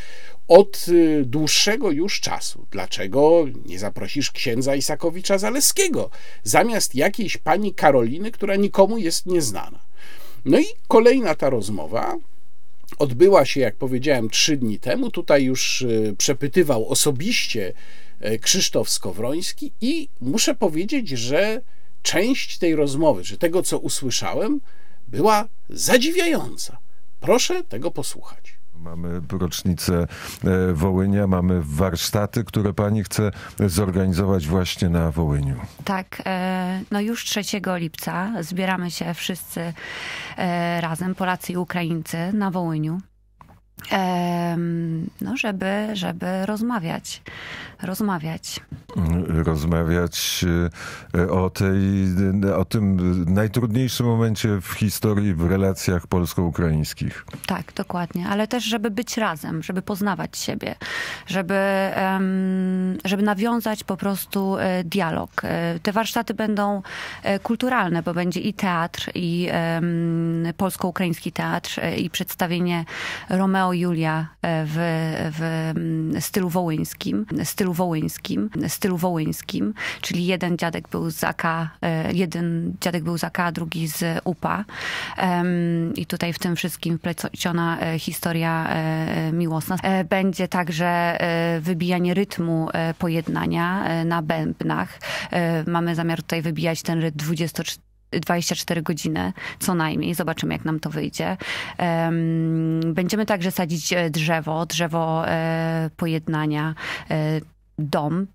od 0.47 0.85
e, 0.87 1.23
dłuższego 1.23 1.91
już 1.91 2.19
czasu. 2.21 2.65
Dlaczego 2.71 3.45
nie 3.65 3.79
zaprosisz 3.79 4.31
księdza 4.31 4.75
Isakowicza 4.75 5.37
Zaleskiego 5.37 6.09
zamiast 6.43 6.95
jakiejś 6.95 7.37
pani 7.37 7.73
Karoliny, 7.73 8.31
która 8.31 8.55
nikomu 8.55 8.97
jest 8.97 9.25
nieznana? 9.25 9.79
No 10.45 10.59
i 10.59 10.65
kolejna 10.87 11.35
ta 11.35 11.49
rozmowa 11.49 12.17
odbyła 12.97 13.45
się, 13.45 13.59
jak 13.59 13.75
powiedziałem, 13.75 14.29
trzy 14.29 14.57
dni 14.57 14.79
temu. 14.79 15.11
Tutaj 15.11 15.43
już 15.43 15.81
e, 15.81 16.15
przepytywał 16.15 16.87
osobiście 16.89 17.73
e, 18.19 18.39
Krzysztof 18.39 18.89
Skowroński 18.89 19.71
i 19.81 20.09
muszę 20.21 20.55
powiedzieć, 20.55 21.09
że 21.09 21.61
część 22.03 22.57
tej 22.57 22.75
rozmowy, 22.75 23.23
czy 23.23 23.37
tego, 23.37 23.63
co 23.63 23.79
usłyszałem, 23.79 24.61
była 25.07 25.47
zadziwiająca. 25.69 26.77
Proszę 27.19 27.63
tego 27.63 27.91
posłuchać. 27.91 28.58
Mamy 28.79 29.21
rocznicę 29.31 30.07
e, 30.43 30.73
Wołynia, 30.73 31.27
mamy 31.27 31.61
warsztaty, 31.63 32.43
które 32.43 32.73
pani 32.73 33.03
chce 33.03 33.31
zorganizować 33.59 34.47
właśnie 34.47 34.89
na 34.89 35.11
Wołyniu. 35.11 35.55
Tak, 35.85 36.21
e, 36.25 36.81
no 36.91 37.01
już 37.01 37.25
3 37.25 37.41
lipca 37.75 38.31
zbieramy 38.41 38.91
się 38.91 39.13
wszyscy 39.13 39.73
e, 40.37 40.81
razem, 40.81 41.15
Polacy 41.15 41.53
i 41.53 41.57
Ukraińcy 41.57 42.17
na 42.33 42.51
Wołyniu 42.51 43.01
no, 45.21 45.37
żeby, 45.37 45.87
żeby 45.93 46.45
rozmawiać, 46.45 47.21
rozmawiać. 47.81 48.59
Rozmawiać 49.27 50.45
e, 51.15 51.29
o, 51.31 51.49
tej, 51.49 51.77
o 52.55 52.65
tym 52.65 52.97
najtrudniejszym 53.33 54.05
momencie 54.05 54.61
w 54.61 54.71
historii 54.71 55.33
w 55.33 55.45
relacjach 55.49 56.07
polsko-ukraińskich. 56.07 57.25
Tak, 57.45 57.73
dokładnie, 57.73 58.27
ale 58.29 58.47
też, 58.47 58.63
żeby 58.63 58.91
być 58.91 59.17
razem, 59.17 59.63
żeby 59.63 59.81
poznawać 59.81 60.37
siebie, 60.37 60.75
żeby, 61.27 61.59
żeby 63.05 63.23
nawiązać 63.23 63.83
po 63.83 63.97
prostu 63.97 64.57
e, 64.57 64.83
dialog. 64.83 65.41
E, 65.43 65.79
te 65.83 65.91
warsztaty 65.91 66.33
będą 66.33 66.81
kulturalne, 67.43 68.03
bo 68.03 68.13
będzie 68.13 68.39
i 68.39 68.53
teatr, 68.53 69.11
i 69.15 69.49
polsko-ukraiński 70.57 71.31
teatr, 71.31 71.81
i 71.97 72.09
przedstawienie 72.09 72.85
Romeo 73.29 73.68
Julia 73.73 74.27
e, 74.41 74.65
w, 74.65 74.73
w 75.37 75.41
mm, 75.77 76.21
stylu 76.21 76.49
wołyńskim, 76.49 77.25
stylu 77.43 77.73
wołyńskim, 77.73 78.49
stylu 78.67 78.97
wołyńskim, 78.97 79.73
czyli 80.01 80.25
jeden 80.25 80.57
dziadek 80.57 80.89
był 80.89 81.11
z 81.11 81.23
AK, 81.23 81.43
e, 81.45 82.13
jeden 82.13 82.73
dziadek 82.81 83.03
był 83.03 83.17
z 83.17 83.23
AK, 83.23 83.51
drugi 83.51 83.87
z 83.87 84.21
UPA. 84.23 84.65
I 85.95 86.05
tutaj 86.05 86.33
w 86.33 86.39
tym 86.39 86.55
wszystkim 86.55 86.97
wpleciona 86.97 87.79
e, 87.79 87.99
historia 87.99 88.69
miłosna. 89.33 89.77
Będzie 90.09 90.47
także 90.47 91.17
wybijanie 91.61 92.13
rytmu 92.13 92.69
pojednania 92.99 93.85
na 94.05 94.21
bębnach. 94.21 94.99
Mamy 95.67 95.95
zamiar 95.95 96.21
tutaj 96.21 96.41
wybijać 96.41 96.81
ten 96.81 97.01
rytm 97.01 97.17
24 97.17 97.88
24 98.11 98.81
godziny 98.81 99.33
co 99.59 99.73
najmniej. 99.75 100.15
Zobaczymy, 100.15 100.53
jak 100.53 100.65
nam 100.65 100.79
to 100.79 100.89
wyjdzie. 100.89 101.37
Będziemy 102.85 103.25
także 103.25 103.51
sadzić 103.51 103.93
e, 103.93 104.09
drzewo, 104.09 104.65
drzewo 104.65 105.27
e, 105.27 105.89
pojednania, 105.97 106.75
e, 107.11 107.41
dąb 107.77 108.29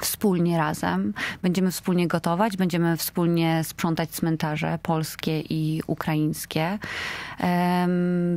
wspólnie 0.00 0.58
razem. 0.58 1.14
Będziemy 1.42 1.70
wspólnie 1.70 2.08
gotować, 2.08 2.56
będziemy 2.56 2.96
wspólnie 2.96 3.64
sprzątać 3.64 4.10
cmentarze 4.10 4.78
polskie 4.82 5.40
i 5.40 5.82
ukraińskie. 5.86 6.78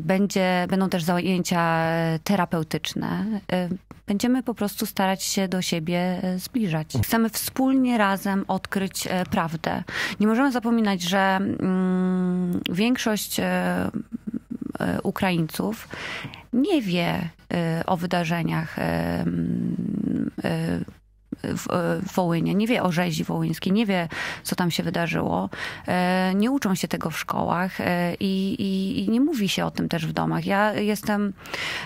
Będzie, 0.02 0.66
będą 0.70 0.90
też 0.90 1.04
zajęcia 1.04 1.84
terapeutyczne. 2.24 3.26
Będziemy 4.08 4.44
po 4.44 4.54
prostu 4.54 4.86
starać 4.86 5.24
się 5.24 5.48
do 5.48 5.62
siebie 5.62 6.00
e, 6.24 6.40
zbliżać. 6.40 6.88
Chcemy 7.04 7.30
wspólnie 7.30 7.98
razem 7.98 8.46
odkryć 8.48 9.08
e, 9.08 9.26
prawdę. 9.26 9.84
Nie 10.20 10.28
możemy 10.28 10.52
zapominać, 10.52 11.02
że 11.02 11.20
mm, 11.20 12.62
większość 12.70 13.40
e, 13.40 13.90
Ukraińców 15.04 15.88
nie 16.54 16.82
wie 16.82 17.30
o 17.86 17.98
wydarzeniach 17.98 18.76
w, 21.48 21.68
w 22.08 22.14
Wołynie, 22.14 22.56
nie 22.56 22.68
wie 22.68 22.84
o 22.84 22.92
rzezi 22.92 23.24
wołyńskiej, 23.24 23.74
nie 23.74 23.86
wie, 23.86 24.08
co 24.44 24.56
tam 24.56 24.72
się 24.72 24.84
wydarzyło. 24.84 25.50
E, 25.88 26.34
nie 26.36 26.52
uczą 26.52 26.76
się 26.76 26.88
tego 26.88 27.10
w 27.10 27.20
szkołach 27.20 27.82
e, 27.82 28.16
i, 28.20 28.56
i, 28.60 29.04
i 29.06 29.10
nie 29.10 29.22
mówi 29.22 29.50
się 29.50 29.66
o 29.66 29.72
tym 29.72 29.90
też 29.90 30.06
w 30.06 30.14
domach. 30.14 30.46
Ja 30.46 30.74
jestem 30.74 31.34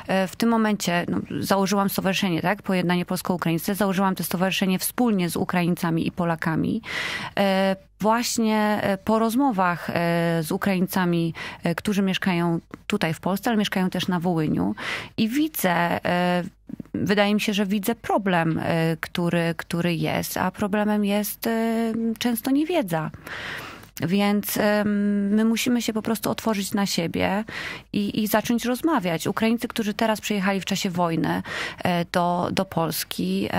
e, 0.08 0.27
w 0.27 0.36
tym 0.36 0.50
momencie, 0.50 1.06
no, 1.10 1.18
założyłam 1.39 1.89
stowarzyszenie, 1.89 2.41
tak, 2.41 2.62
Pojednanie 2.62 3.06
Polsko-Ukraińskie, 3.06 3.75
założyłam 3.75 4.15
to 4.15 4.24
stowarzyszenie 4.24 4.80
wspólnie 4.80 5.30
z 5.30 5.36
Ukraińcami 5.36 6.08
i 6.08 6.12
Polakami 6.12 6.82
właśnie 8.00 8.82
po 9.03 9.20
rozmowach 9.20 9.91
z 10.41 10.51
Ukraińcami, 10.51 11.34
którzy 11.75 12.01
mieszkają 12.01 12.60
tutaj 12.88 13.13
w 13.13 13.20
Polsce, 13.20 13.50
ale 13.50 13.58
mieszkają 13.58 13.89
też 13.89 14.08
na 14.08 14.20
Wołyniu 14.20 14.75
i 15.18 15.30
widzę 15.30 16.00
wydaje 16.94 17.34
mi 17.34 17.42
się, 17.42 17.54
że 17.54 17.66
widzę 17.66 17.96
problem, 17.96 18.60
e, 18.63 18.98
który, 19.00 19.54
który 19.58 19.96
jest, 19.96 20.38
a 20.38 20.51
problemem 20.51 21.06
jest 21.06 21.48
e, 21.48 21.94
często 22.20 22.51
niewiedza. 22.51 23.12
Więc 24.08 24.60
my 24.86 25.46
musimy 25.46 25.82
się 25.82 25.94
po 25.94 26.01
prostu 26.01 26.30
otworzyć 26.30 26.74
na 26.74 26.86
siebie 26.86 27.44
i, 27.94 28.24
i, 28.24 28.28
zacząć 28.28 28.66
rozmawiać. 28.66 29.28
Ukraińcy, 29.28 29.68
którzy 29.68 29.94
teraz 29.94 30.22
przyjechali 30.22 30.62
w 30.62 30.66
czasie 30.66 30.90
wojny 30.90 31.44
e, 31.84 32.06
do, 32.06 32.50
do 32.51 32.66
Polski, 32.66 33.50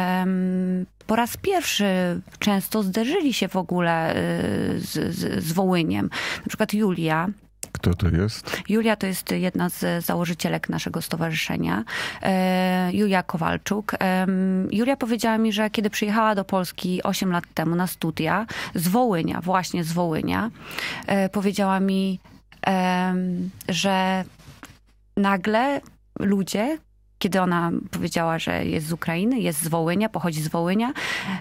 po 1.07 1.16
raz 1.16 1.37
pierwszy 1.37 2.21
często 2.38 2.83
zderzyli 2.83 3.35
się 3.35 3.49
w 3.49 3.57
ogóle 3.57 4.14
z, 4.76 5.14
z, 5.14 5.45
z 5.45 5.52
Wołyniem. 5.52 6.11
Na 6.37 6.49
przykład 6.49 6.75
Julia, 6.75 7.28
kto 7.73 7.95
to 7.95 8.09
jest? 8.09 8.62
Julia 8.69 8.97
to 8.97 9.07
jest 9.07 9.31
jedna 9.31 9.69
z 9.69 10.05
założycielek 10.05 10.69
naszego 10.69 11.02
stowarzyszenia. 11.02 11.85
E, 12.23 12.91
Julia 12.93 13.23
Kowalczuk. 13.23 13.93
Julia 14.71 14.97
powiedziała 14.97 15.38
mi, 15.38 15.52
że 15.52 15.71
kiedy 15.71 15.91
przyjechała 15.91 16.35
do 16.35 16.45
Polski 16.45 17.02
8 17.02 17.33
lat 17.33 17.45
temu 17.55 17.75
na 17.75 17.87
studia 17.87 18.47
z 18.75 18.88
Wołynia, 18.88 19.41
właśnie 19.41 19.85
z 19.85 19.93
Wołynia, 19.93 20.50
e, 21.07 21.29
powiedziała 21.29 21.81
mi, 21.81 22.21
że 23.69 24.25
nagle 25.17 25.81
ludzie, 26.19 26.79
kiedy 27.23 27.41
ona 27.41 27.71
powiedziała, 27.91 28.38
że 28.38 28.64
jest 28.64 28.87
z 28.87 28.93
Ukrainy, 28.93 29.41
jest 29.41 29.62
z 29.62 29.69
Wołynia, 29.69 30.09
pochodzi 30.09 30.43
z 30.43 30.49
Wołynia, 30.49 30.93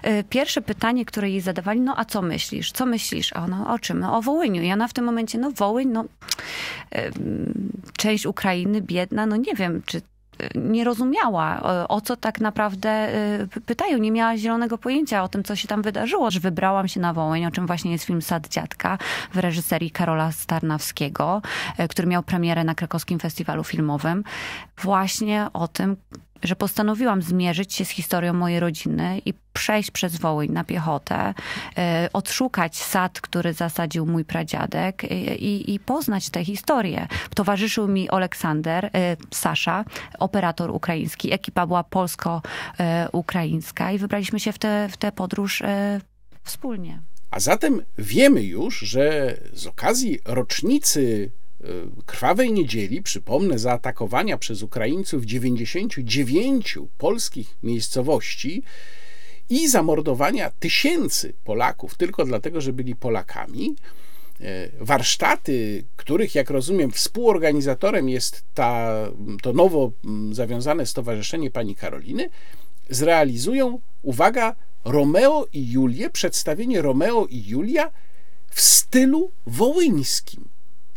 y, 0.06 0.24
pierwsze 0.24 0.62
pytanie, 0.62 1.04
które 1.04 1.30
jej 1.30 1.40
zadawali, 1.40 1.80
no 1.80 1.94
a 1.96 2.04
co 2.04 2.22
myślisz? 2.22 2.72
Co 2.72 2.86
myślisz? 2.86 3.32
A 3.32 3.44
ona, 3.44 3.74
o 3.74 3.78
czym? 3.78 4.00
No 4.00 4.16
o 4.16 4.22
Wołyniu. 4.22 4.62
I 4.62 4.72
ona 4.72 4.88
w 4.88 4.92
tym 4.92 5.04
momencie, 5.04 5.38
no 5.38 5.50
Wołyń, 5.50 5.88
no 5.88 6.04
część 7.96 8.26
Ukrainy, 8.26 8.80
biedna, 8.80 9.26
no 9.26 9.36
nie 9.36 9.54
wiem, 9.54 9.82
czy 9.86 10.02
nie 10.54 10.84
rozumiała, 10.84 11.62
o 11.88 12.00
co 12.00 12.16
tak 12.16 12.40
naprawdę 12.40 13.14
y, 13.56 13.60
pytają. 13.66 13.98
Nie 13.98 14.12
miała 14.12 14.36
zielonego 14.36 14.78
pojęcia 14.78 15.22
o 15.22 15.28
tym, 15.28 15.44
co 15.44 15.56
się 15.56 15.68
tam 15.68 15.82
wydarzyło. 15.82 16.30
Że 16.30 16.40
wybrałam 16.40 16.88
się 16.88 17.00
na 17.00 17.12
Wołyń, 17.12 17.46
o 17.46 17.50
czym 17.50 17.66
właśnie 17.66 17.92
jest 17.92 18.04
film 18.04 18.22
Sad 18.22 18.48
Dziadka 18.48 18.98
w 19.32 19.38
reżyserii 19.38 19.90
Karola 19.90 20.32
Starnawskiego, 20.32 21.42
y, 21.80 21.88
który 21.88 22.08
miał 22.08 22.22
premierę 22.22 22.64
na 22.64 22.74
krakowskim 22.74 23.18
festiwalu 23.18 23.64
filmowym. 23.64 24.24
Właśnie 24.76 25.46
o 25.52 25.68
tym, 25.68 25.96
że 26.42 26.56
postanowiłam 26.56 27.22
zmierzyć 27.22 27.74
się 27.74 27.84
z 27.84 27.90
historią 27.90 28.32
mojej 28.32 28.60
rodziny 28.60 29.20
i 29.26 29.34
przejść 29.52 29.90
przez 29.90 30.16
Wołyń 30.16 30.52
na 30.52 30.64
piechotę, 30.64 31.34
e, 31.78 32.08
odszukać 32.12 32.76
sad, 32.76 33.20
który 33.20 33.52
zasadził 33.52 34.06
mój 34.06 34.24
pradziadek 34.24 35.04
i, 35.38 35.74
i 35.74 35.80
poznać 35.80 36.30
tę 36.30 36.44
historię. 36.44 37.06
Towarzyszył 37.34 37.88
mi 37.88 38.08
Aleksander, 38.08 38.84
e, 38.84 38.90
Sasza, 39.30 39.84
operator 40.18 40.70
ukraiński. 40.70 41.32
Ekipa 41.32 41.66
była 41.66 41.84
polsko-ukraińska 41.84 43.92
i 43.92 43.98
wybraliśmy 43.98 44.40
się 44.40 44.52
w 44.52 44.58
tę 44.58 44.88
w 44.92 44.96
podróż 45.12 45.62
e, 45.62 46.00
wspólnie. 46.44 47.00
A 47.30 47.40
zatem 47.40 47.82
wiemy 47.98 48.42
już, 48.42 48.78
że 48.78 49.36
z 49.52 49.66
okazji 49.66 50.18
rocznicy 50.24 51.30
krwawej 52.06 52.52
niedzieli, 52.52 53.02
przypomnę, 53.02 53.58
zaatakowania 53.58 54.38
przez 54.38 54.62
Ukraińców 54.62 55.24
99 55.24 56.78
polskich 56.98 57.56
miejscowości 57.62 58.62
i 59.50 59.68
zamordowania 59.68 60.50
tysięcy 60.50 61.32
Polaków 61.44 61.94
tylko 61.94 62.24
dlatego, 62.24 62.60
że 62.60 62.72
byli 62.72 62.96
Polakami. 62.96 63.76
Y, 64.40 64.44
warsztaty, 64.80 65.84
których, 65.96 66.34
jak 66.34 66.50
rozumiem, 66.50 66.90
współorganizatorem 66.90 68.08
jest 68.08 68.44
ta, 68.54 68.94
to 69.42 69.52
nowo 69.52 69.92
mm, 70.04 70.34
zawiązane 70.34 70.86
stowarzyszenie 70.86 71.50
pani 71.50 71.76
Karoliny, 71.76 72.30
zrealizują, 72.90 73.80
uwaga, 74.02 74.56
Romeo 74.84 75.46
i 75.52 75.70
Julię, 75.70 76.10
przedstawienie 76.10 76.82
Romeo 76.82 77.26
i 77.26 77.46
Julia 77.46 77.90
w 78.50 78.60
stylu 78.60 79.30
wołyńskim. 79.46 80.48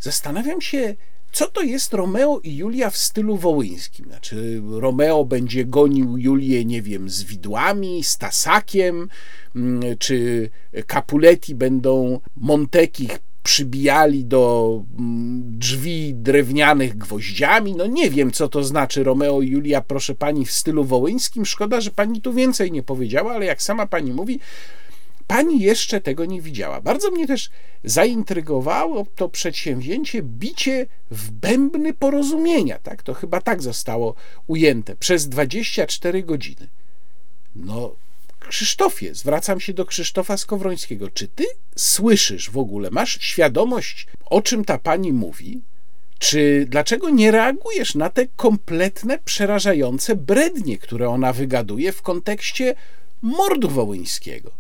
Zastanawiam 0.05 0.61
się, 0.61 0.95
co 1.31 1.47
to 1.47 1.61
jest 1.61 1.93
Romeo 1.93 2.39
i 2.43 2.55
Julia 2.55 2.89
w 2.89 2.97
stylu 2.97 3.37
wołyńskim? 3.37 4.05
Znaczy, 4.05 4.61
Romeo 4.71 5.25
będzie 5.25 5.65
gonił 5.65 6.17
Julię, 6.17 6.65
nie 6.65 6.81
wiem, 6.81 7.09
z 7.09 7.23
widłami, 7.23 8.03
z 8.03 8.17
tasakiem, 8.17 9.09
mm, 9.55 9.97
czy 9.99 10.49
Capuletti 10.87 11.55
będą 11.55 12.19
Montekich 12.37 13.19
przybijali 13.43 14.25
do 14.25 14.83
mm, 14.99 15.43
drzwi 15.59 16.13
drewnianych 16.15 16.97
gwoździami. 16.97 17.75
No 17.75 17.85
nie 17.85 18.09
wiem, 18.09 18.31
co 18.31 18.47
to 18.47 18.63
znaczy 18.63 19.03
Romeo 19.03 19.41
i 19.41 19.49
Julia, 19.49 19.81
proszę 19.81 20.15
pani, 20.15 20.45
w 20.45 20.51
stylu 20.51 20.83
wołyńskim. 20.83 21.45
Szkoda, 21.45 21.81
że 21.81 21.91
pani 21.91 22.21
tu 22.21 22.33
więcej 22.33 22.71
nie 22.71 22.83
powiedziała, 22.83 23.33
ale 23.33 23.45
jak 23.45 23.61
sama 23.61 23.87
pani 23.87 24.13
mówi, 24.13 24.39
pani 25.27 25.59
jeszcze 25.59 26.01
tego 26.01 26.25
nie 26.25 26.41
widziała. 26.41 26.81
Bardzo 26.81 27.11
mnie 27.11 27.27
też 27.27 27.49
zaintrygowało 27.83 29.05
to 29.15 29.29
przedsięwzięcie 29.29 30.23
bicie 30.23 30.85
w 31.11 31.31
bębny 31.31 31.93
porozumienia. 31.93 32.79
Tak? 32.79 33.03
To 33.03 33.13
chyba 33.13 33.41
tak 33.41 33.63
zostało 33.63 34.15
ujęte 34.47 34.95
przez 34.95 35.29
24 35.29 36.23
godziny. 36.23 36.67
No, 37.55 37.95
Krzysztofie, 38.49 39.15
zwracam 39.15 39.59
się 39.59 39.73
do 39.73 39.85
Krzysztofa 39.85 40.37
Skowrońskiego. 40.37 41.09
Czy 41.09 41.27
ty 41.27 41.45
słyszysz 41.75 42.49
w 42.49 42.57
ogóle, 42.57 42.89
masz 42.91 43.21
świadomość, 43.21 44.07
o 44.25 44.41
czym 44.41 44.65
ta 44.65 44.77
pani 44.77 45.13
mówi? 45.13 45.61
Czy 46.19 46.65
dlaczego 46.69 47.09
nie 47.09 47.31
reagujesz 47.31 47.95
na 47.95 48.09
te 48.09 48.27
kompletne, 48.35 49.19
przerażające 49.25 50.15
brednie, 50.15 50.77
które 50.77 51.09
ona 51.09 51.33
wygaduje 51.33 51.91
w 51.91 52.01
kontekście 52.01 52.75
mordu 53.21 53.69
wołyńskiego? 53.69 54.51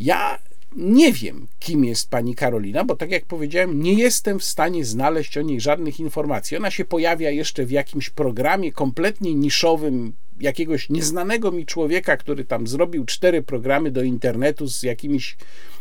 Ja 0.00 0.38
nie 0.76 1.12
wiem, 1.12 1.46
kim 1.58 1.84
jest 1.84 2.10
pani 2.10 2.34
Karolina, 2.34 2.84
bo 2.84 2.96
tak 2.96 3.10
jak 3.10 3.24
powiedziałem, 3.24 3.82
nie 3.82 3.94
jestem 3.94 4.38
w 4.38 4.44
stanie 4.44 4.84
znaleźć 4.84 5.38
o 5.38 5.42
niej 5.42 5.60
żadnych 5.60 6.00
informacji. 6.00 6.56
Ona 6.56 6.70
się 6.70 6.84
pojawia 6.84 7.30
jeszcze 7.30 7.66
w 7.66 7.70
jakimś 7.70 8.10
programie 8.10 8.72
kompletnie 8.72 9.34
niszowym 9.34 10.12
jakiegoś 10.40 10.90
nieznanego 10.90 11.52
mi 11.52 11.66
człowieka, 11.66 12.16
który 12.16 12.44
tam 12.44 12.66
zrobił 12.66 13.04
cztery 13.04 13.42
programy 13.42 13.90
do 13.90 14.02
internetu 14.02 14.68
z 14.68 14.82
jakimiś 14.82 15.36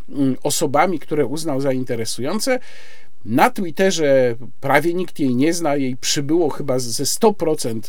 mm, 0.10 0.36
osobami, 0.44 1.00
które 1.00 1.26
uznał 1.26 1.62
za 1.62 1.72
interesujące. 1.72 2.60
Na 3.26 3.50
Twitterze 3.50 4.36
prawie 4.62 4.94
nikt 4.94 5.20
jej 5.20 5.36
nie 5.36 5.54
zna, 5.54 5.76
jej 5.76 5.98
przybyło 5.98 6.50
chyba 6.50 6.80
ze 6.80 7.04
100% 7.04 7.80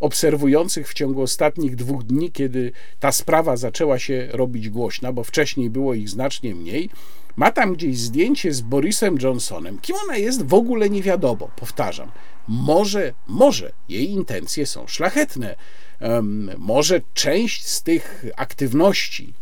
obserwujących 0.00 0.88
w 0.88 0.94
ciągu 0.94 1.22
ostatnich 1.22 1.76
dwóch 1.76 2.04
dni, 2.04 2.32
kiedy 2.32 2.72
ta 3.00 3.12
sprawa 3.12 3.56
zaczęła 3.56 3.98
się 3.98 4.28
robić 4.30 4.68
głośna, 4.68 5.12
bo 5.12 5.24
wcześniej 5.24 5.70
było 5.70 5.94
ich 5.94 6.08
znacznie 6.08 6.54
mniej. 6.54 6.90
Ma 7.36 7.52
tam 7.52 7.74
gdzieś 7.74 7.98
zdjęcie 7.98 8.52
z 8.52 8.60
Borisem 8.60 9.18
Johnsonem. 9.22 9.78
Kim 9.78 9.96
ona 10.04 10.16
jest, 10.16 10.46
w 10.46 10.54
ogóle 10.54 10.90
nie 10.90 11.02
wiadomo, 11.02 11.50
powtarzam. 11.56 12.10
Może, 12.48 13.14
może 13.26 13.72
jej 13.88 14.10
intencje 14.10 14.66
są 14.66 14.86
szlachetne. 14.86 15.56
Um, 16.00 16.50
może 16.58 17.00
część 17.14 17.66
z 17.66 17.82
tych 17.82 18.24
aktywności, 18.36 19.32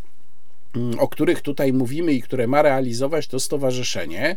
mm, 0.77 0.99
o 0.99 1.09
których 1.09 1.41
tutaj 1.41 1.73
mówimy 1.73 2.13
i 2.13 2.23
które 2.23 2.47
ma 2.47 2.63
realizować 2.63 3.27
to 3.27 3.41
stowarzyszenie, 3.41 4.37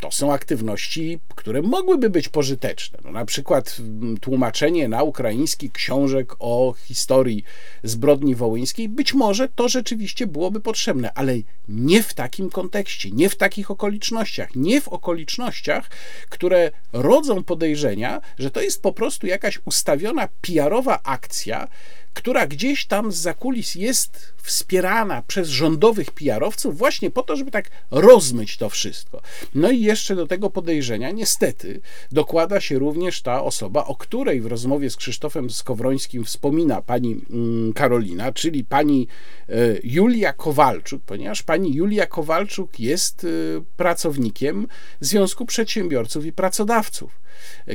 to 0.00 0.12
są 0.12 0.32
aktywności, 0.32 1.18
które 1.34 1.62
mogłyby 1.62 2.10
być 2.10 2.28
pożyteczne. 2.28 2.98
No, 3.04 3.10
na 3.10 3.24
przykład 3.24 3.76
mm, 3.78 4.18
tłumaczenie 4.18 4.88
na 4.88 5.02
ukraiński 5.02 5.70
książek 5.70 6.32
o 6.38 6.74
historii 6.84 7.44
zbrodni 7.82 8.34
wołyńskiej. 8.34 8.88
Być 8.88 9.14
może 9.14 9.48
to 9.48 9.68
rzeczywiście 9.68 10.26
byłoby 10.26 10.60
potrzebne, 10.60 11.12
ale 11.14 11.34
nie 11.68 12.02
w 12.02 12.14
takim 12.14 12.50
kontekście, 12.50 13.10
nie 13.10 13.28
w 13.28 13.36
takich 13.36 13.70
okolicznościach, 13.70 14.54
nie 14.54 14.80
w 14.80 14.88
okolicznościach, 14.88 15.90
które 16.28 16.70
rodzą 16.92 17.44
podejrzenia, 17.44 18.20
że 18.38 18.50
to 18.50 18.60
jest 18.60 18.82
po 18.82 18.92
prostu 18.92 19.26
jakaś 19.26 19.60
ustawiona 19.64 20.28
PR-owa 20.40 21.00
akcja, 21.02 21.68
która 22.16 22.46
gdzieś 22.46 22.86
tam 22.86 23.12
z 23.12 23.16
zakulis 23.16 23.74
jest 23.74 24.34
wspierana 24.42 25.22
przez 25.22 25.48
rządowych 25.48 26.10
PR-owców 26.10 26.78
właśnie 26.78 27.10
po 27.10 27.22
to, 27.22 27.36
żeby 27.36 27.50
tak 27.50 27.70
rozmyć 27.90 28.56
to 28.56 28.70
wszystko. 28.70 29.22
No 29.54 29.70
i 29.70 29.80
jeszcze 29.80 30.16
do 30.16 30.26
tego 30.26 30.50
podejrzenia 30.50 31.10
niestety 31.10 31.80
dokłada 32.12 32.60
się 32.60 32.78
również 32.78 33.22
ta 33.22 33.42
osoba, 33.42 33.84
o 33.84 33.94
której 33.94 34.40
w 34.40 34.46
rozmowie 34.46 34.90
z 34.90 34.96
Krzysztofem 34.96 35.50
Skowrońskim 35.50 36.24
wspomina 36.24 36.82
pani 36.82 37.20
mm, 37.30 37.72
Karolina, 37.72 38.32
czyli 38.32 38.64
pani 38.64 39.08
e, 39.48 39.52
Julia 39.84 40.32
Kowalczuk, 40.32 41.02
ponieważ 41.06 41.42
pani 41.42 41.74
Julia 41.74 42.06
Kowalczuk 42.06 42.80
jest 42.80 43.24
e, 43.24 43.28
pracownikiem 43.76 44.66
Związku 45.00 45.46
Przedsiębiorców 45.46 46.26
i 46.26 46.32
Pracodawców 46.32 47.25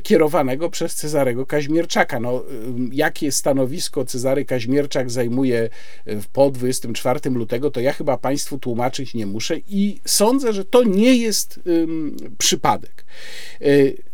kierowanego 0.03 0.69
przez 0.69 0.95
Cezarego 0.95 1.45
Kaźmierczaka. 1.45 2.19
No, 2.19 2.43
jakie 2.91 3.31
stanowisko 3.31 4.05
Cezary 4.05 4.45
Kaźmierczak 4.45 5.11
zajmuje 5.11 5.69
po 6.33 6.51
24 6.51 7.29
lutego, 7.29 7.71
to 7.71 7.79
ja 7.79 7.93
chyba 7.93 8.17
Państwu 8.17 8.57
tłumaczyć 8.57 9.13
nie 9.13 9.25
muszę 9.25 9.57
i 9.69 9.99
sądzę, 10.05 10.53
że 10.53 10.65
to 10.65 10.83
nie 10.83 11.15
jest 11.17 11.59
przypadek. 12.37 13.05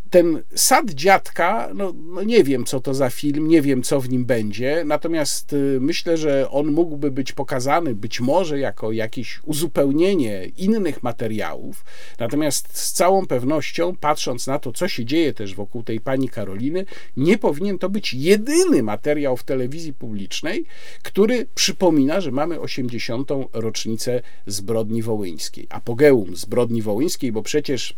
Ten 0.09 0.43
sad 0.55 0.91
dziadka, 0.91 1.69
no, 1.73 1.93
no, 1.95 2.23
nie 2.23 2.43
wiem 2.43 2.65
co 2.65 2.79
to 2.79 2.93
za 2.93 3.09
film, 3.09 3.47
nie 3.47 3.61
wiem 3.61 3.83
co 3.83 4.01
w 4.01 4.09
nim 4.09 4.25
będzie, 4.25 4.83
natomiast 4.85 5.53
y, 5.53 5.77
myślę, 5.81 6.17
że 6.17 6.49
on 6.49 6.67
mógłby 6.67 7.11
być 7.11 7.31
pokazany 7.31 7.95
być 7.95 8.19
może 8.19 8.59
jako 8.59 8.91
jakieś 8.91 9.39
uzupełnienie 9.43 10.45
innych 10.57 11.03
materiałów. 11.03 11.85
Natomiast 12.19 12.77
z 12.77 12.93
całą 12.93 13.25
pewnością, 13.25 13.95
patrząc 13.95 14.47
na 14.47 14.59
to, 14.59 14.71
co 14.71 14.87
się 14.87 15.05
dzieje 15.05 15.33
też 15.33 15.55
wokół 15.55 15.83
tej 15.83 15.99
pani 15.99 16.29
Karoliny, 16.29 16.85
nie 17.17 17.37
powinien 17.37 17.79
to 17.79 17.89
być 17.89 18.13
jedyny 18.13 18.83
materiał 18.83 19.37
w 19.37 19.43
telewizji 19.43 19.93
publicznej, 19.93 20.65
który 21.03 21.45
przypomina, 21.55 22.21
że 22.21 22.31
mamy 22.31 22.59
80. 22.59 23.29
rocznicę 23.53 24.21
zbrodni 24.47 25.01
wołyńskiej. 25.01 25.67
Apogeum 25.69 26.35
zbrodni 26.35 26.81
wołyńskiej, 26.81 27.31
bo 27.31 27.41
przecież 27.41 27.95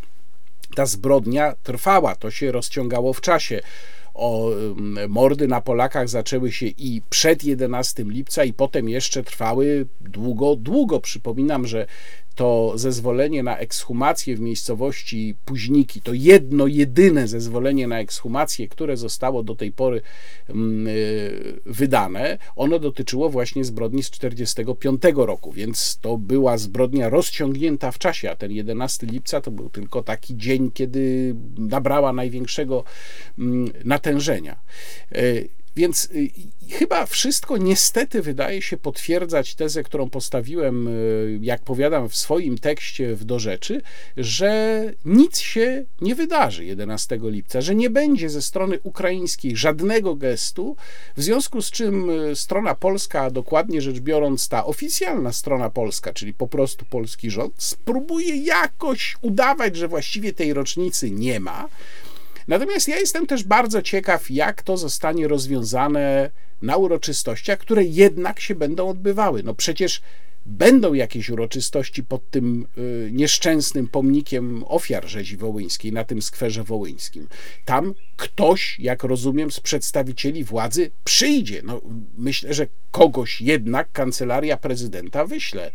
ta 0.76 0.86
zbrodnia 0.86 1.56
trwała, 1.64 2.16
to 2.16 2.32
się 2.32 2.52
rozciągało 2.52 3.14
w 3.14 3.22
czasie. 3.22 3.62
O, 4.14 4.52
mordy 5.10 5.48
na 5.48 5.62
Polakach 5.62 6.10
zaczęły 6.10 6.52
się 6.52 6.66
i 6.66 7.02
przed 7.10 7.44
11 7.44 8.04
lipca, 8.04 8.44
i 8.44 8.54
potem 8.54 8.90
jeszcze 8.90 9.24
trwały 9.24 9.88
długo, 10.02 10.56
długo. 10.56 11.00
Przypominam, 11.00 11.68
że 11.68 11.86
to 12.40 12.74
zezwolenie 12.76 13.44
na 13.44 13.58
ekshumację 13.58 14.36
w 14.36 14.40
miejscowości 14.40 15.36
Puźniki, 15.46 16.02
to 16.02 16.14
jedno, 16.14 16.68
jedyne 16.68 17.28
zezwolenie 17.28 17.88
na 17.88 18.00
ekshumację, 18.00 18.68
które 18.68 18.98
zostało 18.98 19.44
do 19.44 19.56
tej 19.56 19.72
pory 19.72 20.02
mm, 20.50 20.88
y, 20.88 21.60
wydane, 21.66 22.38
ono 22.56 22.80
dotyczyło 22.80 23.30
właśnie 23.30 23.64
zbrodni 23.64 24.04
z 24.04 24.10
1945 24.10 25.02
roku, 25.16 25.52
więc 25.52 26.00
to 26.02 26.18
była 26.18 26.58
zbrodnia 26.58 27.10
rozciągnięta 27.10 27.92
w 27.92 27.98
czasie, 27.98 28.32
a 28.32 28.36
ten 28.36 28.52
11 28.52 29.08
lipca 29.08 29.42
to 29.42 29.52
był 29.52 29.70
tylko 29.70 30.04
taki 30.04 30.38
dzień, 30.38 30.72
kiedy 30.72 31.36
nabrała 31.58 32.14
największego 32.14 32.84
mm, 33.40 33.72
natężenia. 33.86 34.60
Więc 35.76 36.10
y, 36.16 36.30
chyba 36.70 37.06
wszystko 37.06 37.58
niestety 37.58 38.22
wydaje 38.22 38.62
się 38.62 38.78
potwierdzać 38.78 39.56
tezę, 39.56 39.84
którą 39.84 40.10
postawiłem, 40.10 40.88
y, 40.88 41.40
jak 41.42 41.62
powiadam 41.62 42.10
w 42.10 42.16
swoim 42.16 42.58
tekście 42.58 43.16
w 43.16 43.24
Do 43.24 43.40
Rzeczy, 43.40 43.82
że 44.18 44.84
nic 45.06 45.40
się 45.40 45.86
nie 46.02 46.16
wydarzy 46.16 46.66
11 46.66 47.20
lipca, 47.24 47.62
że 47.62 47.76
nie 47.76 47.90
będzie 47.90 48.30
ze 48.30 48.42
strony 48.42 48.80
ukraińskiej 48.84 49.58
żadnego 49.58 50.16
gestu, 50.16 50.76
w 51.18 51.24
związku 51.24 51.62
z 51.62 51.72
czym 51.72 52.10
y, 52.10 52.36
strona 52.36 52.76
polska, 52.76 53.22
a 53.22 53.30
dokładnie 53.30 53.82
rzecz 53.82 54.00
biorąc 54.00 54.50
ta 54.50 54.66
oficjalna 54.66 55.34
strona 55.34 55.70
polska, 55.70 56.14
czyli 56.14 56.34
po 56.34 56.48
prostu 56.48 56.86
polski 56.86 57.30
rząd, 57.32 57.54
spróbuje 57.58 58.36
jakoś 58.36 59.18
udawać, 59.22 59.76
że 59.76 59.88
właściwie 59.88 60.34
tej 60.34 60.54
rocznicy 60.54 61.12
nie 61.12 61.40
ma. 61.40 61.70
Natomiast 62.50 62.88
ja 62.88 62.98
jestem 63.00 63.28
też 63.28 63.44
bardzo 63.44 63.82
ciekaw, 63.82 64.32
jak 64.32 64.64
to 64.64 64.78
zostanie 64.78 65.28
rozwiązane 65.28 66.32
na 66.62 66.78
uroczystościach, 66.78 67.60
które 67.60 67.84
jednak 67.84 68.40
się 68.40 68.56
będą 68.56 68.90
odbywały. 68.90 69.44
No 69.44 69.54
przecież 69.54 70.02
będą 70.46 70.94
jakieś 70.94 71.30
uroczystości 71.30 72.04
pod 72.04 72.30
tym 72.30 72.68
y, 72.78 73.10
nieszczęsnym 73.12 73.88
pomnikiem 73.88 74.64
ofiar 74.68 75.08
rzezi 75.08 75.38
wołyńskiej, 75.38 75.94
na 75.94 76.04
tym 76.04 76.22
skwerze 76.22 76.64
wołyńskim. 76.64 77.28
Tam 77.66 77.94
ktoś, 78.18 78.80
jak 78.80 79.04
rozumiem, 79.04 79.52
z 79.52 79.60
przedstawicieli 79.60 80.44
władzy 80.44 80.92
przyjdzie. 81.04 81.62
No, 81.64 81.82
myślę, 82.18 82.54
że 82.54 82.68
kogoś 82.92 83.42
jednak 83.42 83.92
kancelaria 83.92 84.58
prezydenta 84.58 85.26
wyśle. 85.26 85.72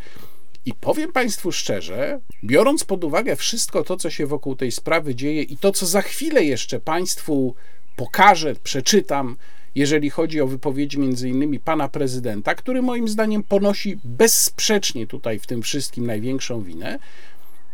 I 0.66 0.74
powiem 0.74 1.12
Państwu 1.12 1.53
szczerze, 1.53 2.20
biorąc 2.44 2.85
pod 2.85 3.05
uwagę 3.05 3.37
wszystko 3.37 3.85
to, 3.85 3.96
co 3.96 4.11
się 4.11 4.27
wokół 4.27 4.57
tej 4.57 4.72
sprawy 4.72 5.14
dzieje 5.14 5.42
i 5.42 5.57
to, 5.57 5.72
co 5.72 5.87
za 5.87 6.03
chwilę 6.03 6.44
jeszcze 6.44 6.81
Państwu 6.81 7.55
pokażę, 7.96 8.55
przeczytam, 8.64 9.37
jeżeli 9.74 10.11
chodzi 10.11 10.40
o 10.40 10.46
wypowiedzi 10.46 10.98
między 10.98 11.29
innymi 11.29 11.61
pana 11.61 11.88
prezydenta, 11.88 12.55
który 12.55 12.83
moim 12.83 13.09
zdaniem 13.09 13.42
ponosi 13.42 13.98
bezsprzecznie 14.05 15.07
tutaj 15.07 15.38
w 15.38 15.46
tym 15.46 15.62
wszystkim 15.62 16.07
największą 16.07 16.62
winę, 16.62 16.98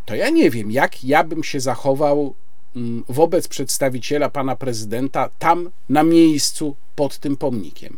to 0.07 0.15
ja 0.15 0.31
nie 0.31 0.51
wiem, 0.51 0.71
jak 0.71 1.05
ja 1.05 1.25
bym 1.25 1.45
się 1.45 1.61
zachował 1.61 2.35
mm, 2.77 3.05
wobec 3.09 3.49
przedstawiciela 3.49 4.29
pana 4.29 4.57
prezydenta 4.57 5.31
tam 5.39 5.71
na 5.89 6.03
miejscu 6.03 6.77
pod 6.97 7.19
tym 7.19 7.37
pomnikiem. 7.37 7.97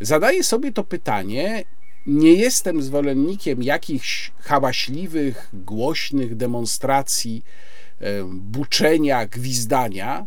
Zadaję 0.00 0.44
sobie 0.44 0.72
to 0.72 0.84
pytanie 0.84 1.64
nie 2.06 2.32
jestem 2.32 2.82
zwolennikiem 2.82 3.62
jakichś 3.62 4.32
hałaśliwych, 4.38 5.48
głośnych 5.52 6.36
demonstracji, 6.36 7.44
e, 8.00 8.24
buczenia, 8.24 9.26
gwizdania. 9.26 10.26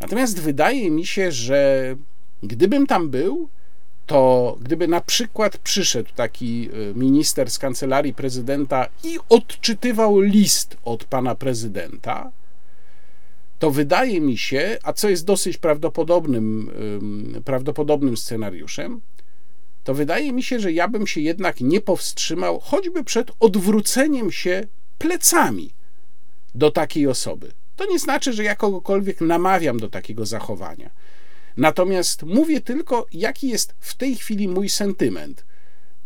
Natomiast 0.00 0.40
wydaje 0.40 0.90
mi 0.90 1.06
się, 1.06 1.32
że 1.32 1.96
gdybym 2.42 2.86
tam 2.86 3.10
był, 3.10 3.48
to 4.06 4.56
gdyby 4.60 4.88
na 4.88 5.00
przykład 5.00 5.58
przyszedł 5.58 6.10
taki 6.16 6.70
y, 6.74 6.94
minister 6.94 7.50
z 7.50 7.58
kancelarii 7.58 8.14
prezydenta 8.14 8.88
i 9.04 9.18
odczytywał 9.28 10.20
list 10.20 10.76
od 10.84 11.04
pana 11.04 11.34
prezydenta, 11.34 12.30
to 13.58 13.70
wydaje 13.70 14.20
mi 14.20 14.38
się, 14.38 14.78
a 14.82 14.92
co 14.92 15.08
jest 15.08 15.24
dosyć 15.24 15.58
prawdopodobnym, 15.58 16.70
prawdopodobnym 17.44 18.16
scenariuszem, 18.16 19.00
to 19.84 19.94
wydaje 19.94 20.32
mi 20.32 20.42
się, 20.42 20.60
że 20.60 20.72
ja 20.72 20.88
bym 20.88 21.06
się 21.06 21.20
jednak 21.20 21.60
nie 21.60 21.80
powstrzymał, 21.80 22.60
choćby 22.60 23.04
przed 23.04 23.30
odwróceniem 23.40 24.32
się 24.32 24.66
plecami 24.98 25.70
do 26.54 26.70
takiej 26.70 27.06
osoby. 27.06 27.52
To 27.76 27.86
nie 27.86 27.98
znaczy, 27.98 28.32
że 28.32 28.44
ja 28.44 28.56
kogokolwiek 28.56 29.20
namawiam 29.20 29.78
do 29.78 29.88
takiego 29.88 30.26
zachowania. 30.26 30.90
Natomiast 31.56 32.22
mówię 32.22 32.60
tylko, 32.60 33.06
jaki 33.12 33.48
jest 33.48 33.74
w 33.80 33.94
tej 33.94 34.16
chwili 34.16 34.48
mój 34.48 34.68
sentyment. 34.68 35.44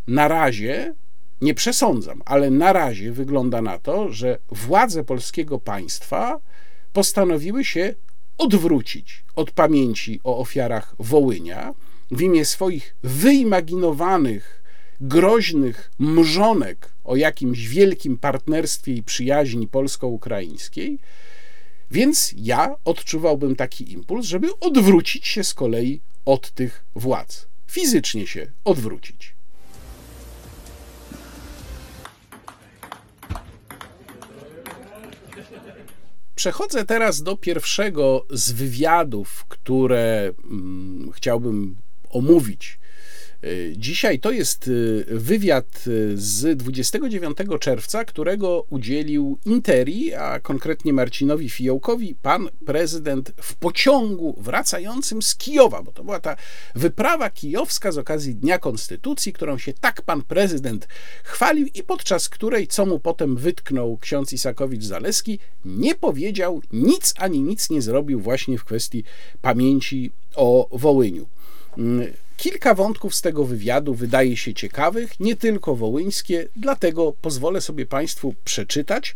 Na 0.06 0.28
razie, 0.28 0.94
nie 1.40 1.54
przesądzam, 1.54 2.22
ale 2.24 2.50
na 2.50 2.72
razie 2.72 3.12
wygląda 3.12 3.62
na 3.62 3.78
to, 3.78 4.12
że 4.12 4.38
władze 4.50 5.04
polskiego 5.04 5.58
państwa 5.58 6.40
postanowiły 6.92 7.64
się 7.64 7.94
odwrócić 8.38 9.24
od 9.36 9.50
pamięci 9.50 10.20
o 10.24 10.38
ofiarach 10.38 10.94
Wołynia 10.98 11.74
w 12.10 12.20
imię 12.22 12.44
swoich 12.44 12.96
wyimaginowanych, 13.02 14.62
groźnych 15.00 15.90
mrzonek 15.98 16.92
o 17.04 17.16
jakimś 17.16 17.68
wielkim 17.68 18.18
partnerstwie 18.18 18.92
i 18.92 19.02
przyjaźni 19.02 19.68
polsko-ukraińskiej 19.68 20.98
więc 21.90 22.34
ja 22.36 22.74
odczuwałbym 22.84 23.56
taki 23.56 23.92
impuls, 23.92 24.26
żeby 24.26 24.58
odwrócić 24.60 25.26
się 25.26 25.44
z 25.44 25.54
kolei 25.54 26.00
od 26.24 26.50
tych 26.50 26.84
władz. 26.94 27.46
Fizycznie 27.66 28.26
się 28.26 28.46
odwrócić. 28.64 29.36
Przechodzę 36.34 36.84
teraz 36.84 37.22
do 37.22 37.36
pierwszego 37.36 38.26
z 38.30 38.52
wywiadów, 38.52 39.44
które 39.48 40.32
hmm, 40.42 41.12
chciałbym 41.12 41.76
omówić 42.10 42.78
E, 43.42 43.76
dzisiaj 43.76 44.18
to 44.18 44.30
jest 44.30 44.68
e, 44.68 45.14
wywiad 45.18 45.84
e, 45.86 45.90
z 46.14 46.58
29 46.58 47.38
czerwca, 47.60 48.04
którego 48.04 48.66
udzielił 48.70 49.38
Interi, 49.44 50.14
a 50.14 50.40
konkretnie 50.40 50.92
Marcinowi 50.92 51.50
Fiołkowi, 51.50 52.14
pan 52.22 52.48
prezydent 52.66 53.32
w 53.42 53.54
pociągu 53.54 54.36
wracającym 54.40 55.22
z 55.22 55.36
Kijowa, 55.36 55.82
bo 55.82 55.92
to 55.92 56.04
była 56.04 56.20
ta 56.20 56.36
wyprawa 56.74 57.30
kijowska 57.30 57.92
z 57.92 57.98
okazji 57.98 58.34
Dnia 58.34 58.58
Konstytucji, 58.58 59.32
którą 59.32 59.58
się 59.58 59.72
tak 59.72 60.02
pan 60.02 60.22
prezydent 60.22 60.88
chwalił 61.24 61.66
i 61.74 61.82
podczas 61.82 62.28
której, 62.28 62.66
co 62.66 62.86
mu 62.86 62.98
potem 62.98 63.36
wytknął 63.36 63.96
ksiądz 63.96 64.32
Isakowicz-Zaleski, 64.32 65.38
nie 65.64 65.94
powiedział 65.94 66.62
nic 66.72 67.14
ani 67.18 67.42
nic 67.42 67.70
nie 67.70 67.82
zrobił 67.82 68.20
właśnie 68.20 68.58
w 68.58 68.64
kwestii 68.64 69.04
pamięci 69.42 70.10
o 70.34 70.68
Wołyniu. 70.72 71.35
Mm, 71.78 72.12
Kilka 72.36 72.74
wątków 72.74 73.14
z 73.14 73.22
tego 73.22 73.44
wywiadu 73.44 73.94
wydaje 73.94 74.36
się 74.36 74.54
ciekawych, 74.54 75.20
nie 75.20 75.36
tylko 75.36 75.76
wołyńskie, 75.76 76.48
dlatego 76.56 77.12
pozwolę 77.22 77.60
sobie 77.60 77.86
Państwu 77.86 78.34
przeczytać. 78.44 79.14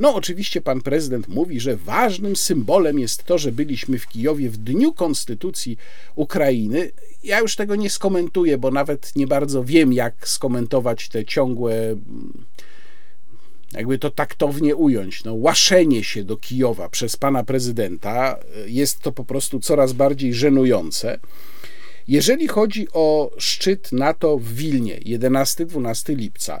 No, 0.00 0.14
oczywiście 0.14 0.60
pan 0.60 0.80
prezydent 0.80 1.28
mówi, 1.28 1.60
że 1.60 1.76
ważnym 1.76 2.36
symbolem 2.36 2.98
jest 2.98 3.24
to, 3.24 3.38
że 3.38 3.52
byliśmy 3.52 3.98
w 3.98 4.08
Kijowie 4.08 4.50
w 4.50 4.56
dniu 4.56 4.92
konstytucji 4.92 5.76
Ukrainy. 6.14 6.90
Ja 7.24 7.40
już 7.40 7.56
tego 7.56 7.76
nie 7.76 7.90
skomentuję, 7.90 8.58
bo 8.58 8.70
nawet 8.70 9.16
nie 9.16 9.26
bardzo 9.26 9.64
wiem, 9.64 9.92
jak 9.92 10.28
skomentować 10.28 11.08
te 11.08 11.24
ciągłe 11.24 11.96
jakby 13.72 13.98
to 13.98 14.10
taktownie 14.10 14.76
ująć, 14.76 15.24
no, 15.24 15.34
łaszenie 15.34 16.04
się 16.04 16.24
do 16.24 16.36
Kijowa 16.36 16.88
przez 16.88 17.16
pana 17.16 17.44
prezydenta 17.44 18.38
jest 18.66 19.00
to 19.00 19.12
po 19.12 19.24
prostu 19.24 19.60
coraz 19.60 19.92
bardziej 19.92 20.34
żenujące. 20.34 21.18
Jeżeli 22.12 22.48
chodzi 22.48 22.86
o 22.92 23.30
szczyt 23.38 23.92
NATO 23.92 24.38
w 24.38 24.52
Wilnie 24.52 25.00
11-12 25.00 26.16
lipca, 26.16 26.60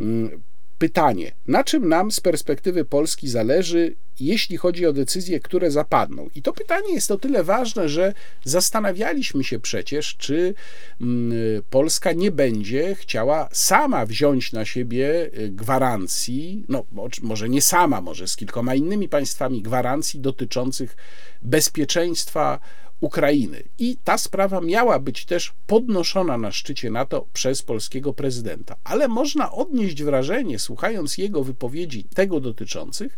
mm, 0.00 0.42
pytanie, 0.78 1.32
na 1.46 1.64
czym 1.64 1.88
nam 1.88 2.12
z 2.12 2.20
perspektywy 2.20 2.84
Polski 2.84 3.28
zależy, 3.28 3.94
jeśli 4.20 4.56
chodzi 4.56 4.86
o 4.86 4.92
decyzje, 4.92 5.40
które 5.40 5.70
zapadną? 5.70 6.28
I 6.34 6.42
to 6.42 6.52
pytanie 6.52 6.94
jest 6.94 7.10
o 7.10 7.18
tyle 7.18 7.44
ważne, 7.44 7.88
że 7.88 8.14
zastanawialiśmy 8.44 9.44
się 9.44 9.58
przecież, 9.58 10.16
czy 10.16 10.54
mm, 11.00 11.32
Polska 11.70 12.12
nie 12.12 12.30
będzie 12.30 12.94
chciała 12.94 13.48
sama 13.52 14.06
wziąć 14.06 14.52
na 14.52 14.64
siebie 14.64 15.30
y, 15.38 15.48
gwarancji, 15.48 16.64
no 16.68 16.84
może 17.22 17.48
nie 17.48 17.62
sama, 17.62 18.00
może 18.00 18.28
z 18.28 18.36
kilkoma 18.36 18.74
innymi 18.74 19.08
państwami, 19.08 19.62
gwarancji 19.62 20.20
dotyczących 20.20 20.96
bezpieczeństwa 21.42 22.60
Ukrainy. 23.02 23.62
I 23.78 23.96
ta 24.04 24.18
sprawa 24.18 24.60
miała 24.60 24.98
być 24.98 25.24
też 25.24 25.52
podnoszona 25.66 26.38
na 26.38 26.52
szczycie 26.52 26.90
NATO 26.90 27.26
przez 27.32 27.62
polskiego 27.62 28.12
prezydenta. 28.12 28.76
Ale 28.84 29.08
można 29.08 29.52
odnieść 29.52 30.02
wrażenie, 30.02 30.58
słuchając 30.58 31.18
jego 31.18 31.44
wypowiedzi 31.44 32.04
tego 32.04 32.40
dotyczących, 32.40 33.16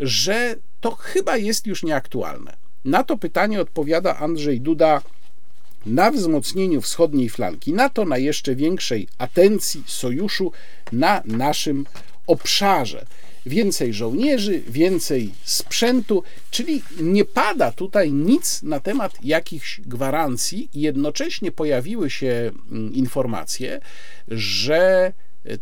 że 0.00 0.54
to 0.80 0.90
chyba 0.90 1.36
jest 1.36 1.66
już 1.66 1.82
nieaktualne. 1.82 2.56
Na 2.84 3.04
to 3.04 3.18
pytanie 3.18 3.60
odpowiada 3.60 4.16
Andrzej 4.16 4.60
Duda 4.60 5.02
na 5.86 6.10
wzmocnieniu 6.10 6.80
wschodniej 6.80 7.28
flanki 7.28 7.72
NATO, 7.72 8.04
na 8.04 8.18
jeszcze 8.18 8.54
większej 8.54 9.08
atencji 9.18 9.84
sojuszu 9.86 10.52
na 10.92 11.22
naszym 11.24 11.86
obszarze 12.26 13.06
więcej 13.46 13.92
żołnierzy, 13.94 14.62
więcej 14.68 15.30
sprzętu, 15.44 16.22
czyli 16.50 16.82
nie 17.00 17.24
pada 17.24 17.72
tutaj 17.72 18.12
nic 18.12 18.62
na 18.62 18.80
temat 18.80 19.12
jakichś 19.24 19.80
gwarancji. 19.80 20.68
Jednocześnie 20.74 21.52
pojawiły 21.52 22.10
się 22.10 22.50
mm, 22.70 22.94
informacje, 22.94 23.80
że 24.28 25.12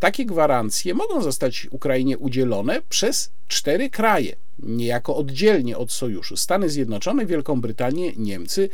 takie 0.01 0.27
gwarancje 0.27 0.95
mogą 0.95 1.23
zostać 1.23 1.67
Ukrainie 1.71 2.19
udzielone 2.19 2.83
przez 2.89 3.31
cztery 3.49 3.91
kraje, 3.91 4.37
niejako 4.59 5.17
oddzielnie 5.17 5.79
od 5.79 5.93
sojuszu: 5.93 6.37
Stany 6.37 6.71
Zjednoczone, 6.71 7.27
Wielką 7.27 7.61
Brytanię, 7.61 8.13
Niemcy 8.17 8.69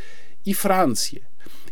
i 0.46 0.54
Francję. 0.54 1.20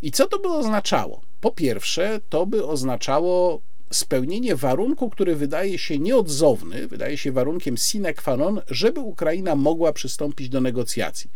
I 0.03 0.11
co 0.11 0.27
to 0.27 0.39
by 0.39 0.49
oznaczało? 0.49 1.21
Po 1.41 1.51
pierwsze, 1.51 2.21
to 2.29 2.47
by 2.47 2.67
oznaczało 2.67 3.61
spełnienie 3.93 4.57
warunku, 4.57 5.11
który 5.11 5.37
wydaje 5.37 5.79
się 5.79 5.99
nieodzowny, 5.99 6.89
wydaje 6.89 7.17
się 7.17 7.33
warunkiem 7.33 7.77
sine 7.77 8.15
qua 8.15 8.37
non, 8.37 8.61
żeby 8.69 9.01
Ukraina 9.01 9.57
mogła 9.57 9.93
przystąpić 9.93 10.49
do 10.49 10.61
negocjacji. 10.61 11.31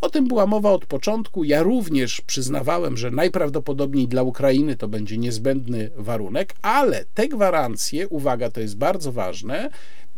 O 0.00 0.10
tym 0.10 0.28
była 0.28 0.46
mowa 0.46 0.72
od 0.72 0.86
początku. 0.86 1.44
Ja 1.44 1.62
również 1.62 2.20
przyznawałem, 2.20 2.96
że 2.96 3.10
najprawdopodobniej 3.10 4.08
dla 4.08 4.22
Ukrainy 4.22 4.76
to 4.76 4.88
będzie 4.88 5.18
niezbędny 5.18 5.90
warunek, 5.96 6.54
ale 6.62 7.04
te 7.14 7.28
gwarancje, 7.28 8.08
uwaga, 8.08 8.50
to 8.50 8.60
jest 8.60 8.76
bardzo 8.76 9.12
ważne, 9.12 9.70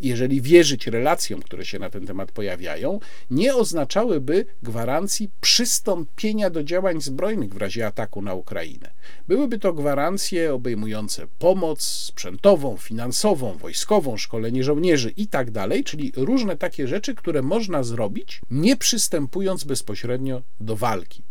jeżeli 0.09 0.41
wierzyć 0.41 0.87
relacjom, 0.87 1.43
które 1.43 1.65
się 1.65 1.79
na 1.79 1.91
ten 1.91 2.07
temat 2.07 2.33
pojawiają, 2.33 3.01
nie 3.31 3.55
oznaczałyby 3.55 4.47
gwarancji 4.63 5.31
przystąpienia 5.41 6.51
do 6.51 6.65
działań 6.65 7.01
zbrojnych 7.01 7.55
w 7.55 7.57
razie 7.57 7.87
ataku 7.87 8.23
na 8.23 8.35
Ukrainę. 8.35 8.91
Byłyby 9.29 9.59
to 9.59 9.73
gwarancje 9.73 10.55
obejmujące 10.55 11.27
pomoc 11.39 11.83
sprzętową, 11.83 12.77
finansową, 12.77 13.59
wojskową, 13.59 14.17
szkolenie 14.17 14.65
żołnierzy 14.65 15.13
itd., 15.17 15.53
tak 15.53 15.85
czyli 15.85 16.13
różne 16.17 16.57
takie 16.57 16.89
rzeczy, 16.89 17.15
które 17.15 17.43
można 17.43 17.83
zrobić, 17.83 18.41
nie 18.51 18.77
przystępując 18.77 19.65
bezpośrednio 19.65 20.43
do 20.61 20.77
walki. 20.77 21.23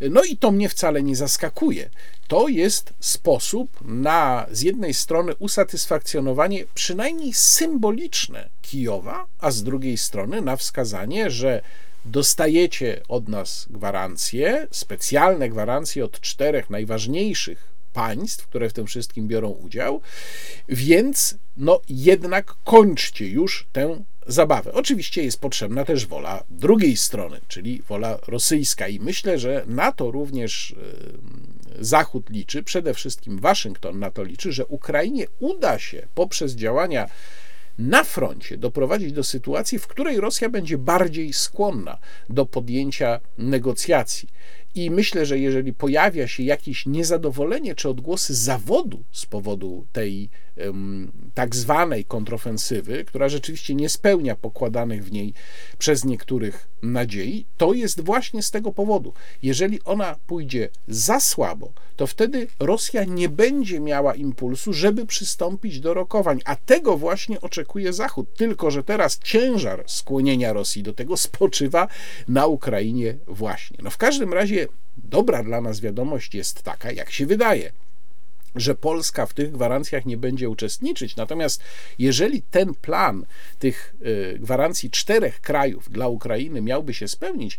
No 0.00 0.22
i 0.24 0.36
to 0.36 0.50
mnie 0.50 0.68
wcale 0.68 1.02
nie 1.02 1.16
zaskakuje. 1.16 1.90
To 2.28 2.48
jest 2.48 2.92
sposób 3.00 3.78
na 3.80 4.46
z 4.50 4.60
jednej 4.60 4.94
strony 4.94 5.34
usatysfakcjonowanie 5.34 6.64
przynajmniej 6.74 7.32
symboliczne 7.32 8.48
Kijowa, 8.62 9.26
a 9.38 9.50
z 9.50 9.62
drugiej 9.62 9.98
strony 9.98 10.40
na 10.40 10.56
wskazanie, 10.56 11.30
że 11.30 11.62
dostajecie 12.04 13.00
od 13.08 13.28
nas 13.28 13.66
gwarancje, 13.70 14.68
specjalne 14.70 15.48
gwarancje 15.48 16.04
od 16.04 16.20
czterech 16.20 16.70
najważniejszych 16.70 17.72
państw, 17.92 18.46
które 18.46 18.68
w 18.68 18.72
tym 18.72 18.86
wszystkim 18.86 19.28
biorą 19.28 19.48
udział, 19.50 20.00
więc 20.68 21.34
no 21.56 21.80
jednak 21.88 22.54
kończcie 22.64 23.28
już 23.28 23.66
tę 23.72 24.04
zabawę. 24.26 24.72
Oczywiście 24.72 25.24
jest 25.24 25.40
potrzebna 25.40 25.84
też 25.84 26.06
wola 26.06 26.44
drugiej 26.50 26.96
strony, 26.96 27.40
czyli 27.48 27.82
wola 27.88 28.18
rosyjska 28.26 28.88
i 28.88 29.00
myślę, 29.00 29.38
że 29.38 29.64
na 29.66 29.92
to 29.92 30.10
również 30.10 30.74
e, 31.78 31.84
Zachód 31.84 32.30
liczy, 32.30 32.62
przede 32.62 32.94
wszystkim 32.94 33.38
Waszyngton 33.38 33.98
na 33.98 34.10
to 34.10 34.22
liczy, 34.22 34.52
że 34.52 34.66
Ukrainie 34.66 35.26
uda 35.40 35.78
się 35.78 36.06
poprzez 36.14 36.52
działania 36.52 37.08
na 37.78 38.04
froncie 38.04 38.58
doprowadzić 38.58 39.12
do 39.12 39.24
sytuacji, 39.24 39.78
w 39.78 39.86
której 39.86 40.20
Rosja 40.20 40.48
będzie 40.48 40.78
bardziej 40.78 41.32
skłonna 41.32 41.98
do 42.28 42.46
podjęcia 42.46 43.20
negocjacji. 43.38 44.28
I 44.74 44.90
myślę, 44.90 45.26
że 45.26 45.38
jeżeli 45.38 45.72
pojawia 45.72 46.28
się 46.28 46.42
jakieś 46.42 46.86
niezadowolenie 46.86 47.74
czy 47.74 47.88
odgłosy 47.88 48.34
zawodu 48.34 49.04
z 49.12 49.26
powodu 49.26 49.86
tej 49.92 50.28
tak 51.34 51.56
zwanej 51.56 52.04
kontrofensywy, 52.04 53.04
która 53.04 53.28
rzeczywiście 53.28 53.74
nie 53.74 53.88
spełnia 53.88 54.36
pokładanych 54.36 55.04
w 55.04 55.12
niej 55.12 55.34
przez 55.78 56.04
niektórych 56.04 56.68
nadziei, 56.82 57.46
to 57.56 57.72
jest 57.72 58.00
właśnie 58.00 58.42
z 58.42 58.50
tego 58.50 58.72
powodu. 58.72 59.12
Jeżeli 59.42 59.82
ona 59.84 60.16
pójdzie 60.26 60.68
za 60.88 61.20
słabo, 61.20 61.72
to 61.96 62.06
wtedy 62.06 62.46
Rosja 62.60 63.04
nie 63.04 63.28
będzie 63.28 63.80
miała 63.80 64.14
impulsu, 64.14 64.72
żeby 64.72 65.06
przystąpić 65.06 65.80
do 65.80 65.94
rokowań, 65.94 66.40
a 66.44 66.56
tego 66.56 66.96
właśnie 66.96 67.40
oczekuje 67.40 67.92
Zachód. 67.92 68.36
Tylko, 68.36 68.70
że 68.70 68.82
teraz 68.82 69.18
ciężar 69.18 69.84
skłonienia 69.86 70.52
Rosji 70.52 70.82
do 70.82 70.92
tego 70.92 71.16
spoczywa 71.16 71.88
na 72.28 72.46
Ukrainie 72.46 73.16
właśnie. 73.26 73.78
No 73.82 73.90
w 73.90 73.96
każdym 73.96 74.32
razie 74.32 74.68
dobra 74.96 75.42
dla 75.42 75.60
nas 75.60 75.80
wiadomość 75.80 76.34
jest 76.34 76.62
taka, 76.62 76.92
jak 76.92 77.10
się 77.10 77.26
wydaje 77.26 77.72
że 78.54 78.74
Polska 78.74 79.26
w 79.26 79.34
tych 79.34 79.52
gwarancjach 79.52 80.06
nie 80.06 80.16
będzie 80.16 80.48
uczestniczyć. 80.48 81.16
Natomiast 81.16 81.62
jeżeli 81.98 82.42
ten 82.42 82.74
plan 82.74 83.26
tych 83.58 83.94
y, 84.34 84.38
gwarancji 84.38 84.90
czterech 84.90 85.40
krajów 85.40 85.90
dla 85.90 86.08
Ukrainy 86.08 86.60
miałby 86.60 86.94
się 86.94 87.08
spełnić, 87.08 87.58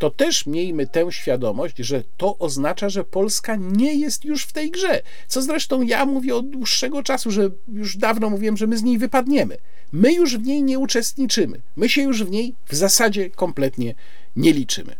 to 0.00 0.10
też 0.10 0.46
miejmy 0.46 0.86
tę 0.86 1.12
świadomość, 1.12 1.76
że 1.78 2.04
to 2.16 2.38
oznacza, 2.38 2.88
że 2.88 3.04
Polska 3.04 3.56
nie 3.56 3.94
jest 3.94 4.24
już 4.24 4.44
w 4.44 4.52
tej 4.52 4.70
grze. 4.70 5.02
Co 5.28 5.42
zresztą 5.42 5.82
ja 5.82 6.06
mówię 6.06 6.36
od 6.36 6.50
dłuższego 6.50 7.02
czasu, 7.02 7.30
że 7.30 7.50
już 7.68 7.96
dawno 7.96 8.30
mówiłem, 8.30 8.56
że 8.56 8.66
my 8.66 8.78
z 8.78 8.82
niej 8.82 8.98
wypadniemy. 8.98 9.56
My 9.92 10.12
już 10.12 10.36
w 10.36 10.46
niej 10.46 10.62
nie 10.62 10.78
uczestniczymy. 10.78 11.60
My 11.76 11.88
się 11.88 12.02
już 12.02 12.24
w 12.24 12.30
niej 12.30 12.54
w 12.66 12.74
zasadzie 12.74 13.30
kompletnie 13.30 13.94
nie 14.36 14.52
liczymy. 14.52 14.96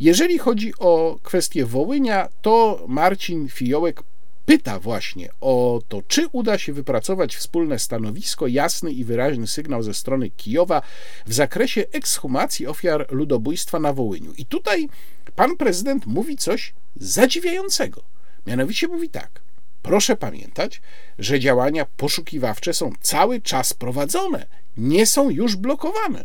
Jeżeli 0.00 0.38
chodzi 0.38 0.72
o 0.78 1.18
kwestię 1.22 1.66
Wołynia, 1.66 2.28
to 2.42 2.84
Marcin 2.88 3.48
Fiołek 3.48 4.02
pyta 4.46 4.78
właśnie 4.78 5.28
o 5.40 5.80
to, 5.88 6.02
czy 6.08 6.28
uda 6.32 6.58
się 6.58 6.72
wypracować 6.72 7.36
wspólne 7.36 7.78
stanowisko, 7.78 8.46
jasny 8.46 8.92
i 8.92 9.04
wyraźny 9.04 9.46
sygnał 9.46 9.82
ze 9.82 9.94
strony 9.94 10.30
Kijowa 10.30 10.82
w 11.26 11.34
zakresie 11.34 11.84
ekshumacji 11.92 12.66
ofiar 12.66 13.06
ludobójstwa 13.10 13.78
na 13.80 13.92
Wołyniu. 13.92 14.32
I 14.38 14.46
tutaj 14.46 14.88
pan 15.36 15.56
prezydent 15.56 16.06
mówi 16.06 16.36
coś 16.36 16.74
zadziwiającego. 16.96 18.02
Mianowicie 18.46 18.88
mówi 18.88 19.08
tak. 19.08 19.40
Proszę 19.82 20.16
pamiętać, 20.16 20.82
że 21.18 21.40
działania 21.40 21.86
poszukiwawcze 21.96 22.74
są 22.74 22.92
cały 23.00 23.40
czas 23.40 23.74
prowadzone, 23.74 24.46
nie 24.76 25.06
są 25.06 25.30
już 25.30 25.56
blokowane. 25.56 26.24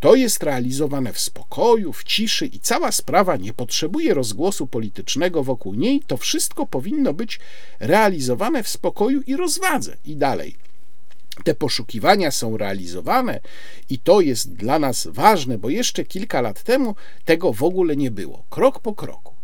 To 0.00 0.14
jest 0.14 0.42
realizowane 0.42 1.12
w 1.12 1.20
spokoju, 1.20 1.92
w 1.92 2.04
ciszy 2.04 2.46
i 2.46 2.60
cała 2.60 2.92
sprawa 2.92 3.36
nie 3.36 3.52
potrzebuje 3.52 4.14
rozgłosu 4.14 4.66
politycznego 4.66 5.44
wokół 5.44 5.74
niej. 5.74 6.00
To 6.06 6.16
wszystko 6.16 6.66
powinno 6.66 7.12
być 7.12 7.40
realizowane 7.80 8.62
w 8.62 8.68
spokoju 8.68 9.20
i 9.26 9.36
rozwadze. 9.36 9.96
I 10.04 10.16
dalej. 10.16 10.56
Te 11.44 11.54
poszukiwania 11.54 12.30
są 12.30 12.56
realizowane 12.56 13.40
i 13.90 13.98
to 13.98 14.20
jest 14.20 14.54
dla 14.54 14.78
nas 14.78 15.08
ważne, 15.10 15.58
bo 15.58 15.70
jeszcze 15.70 16.04
kilka 16.04 16.40
lat 16.40 16.62
temu 16.62 16.94
tego 17.24 17.52
w 17.52 17.62
ogóle 17.62 17.96
nie 17.96 18.10
było. 18.10 18.44
Krok 18.50 18.80
po 18.80 18.94
kroku. 18.94 19.34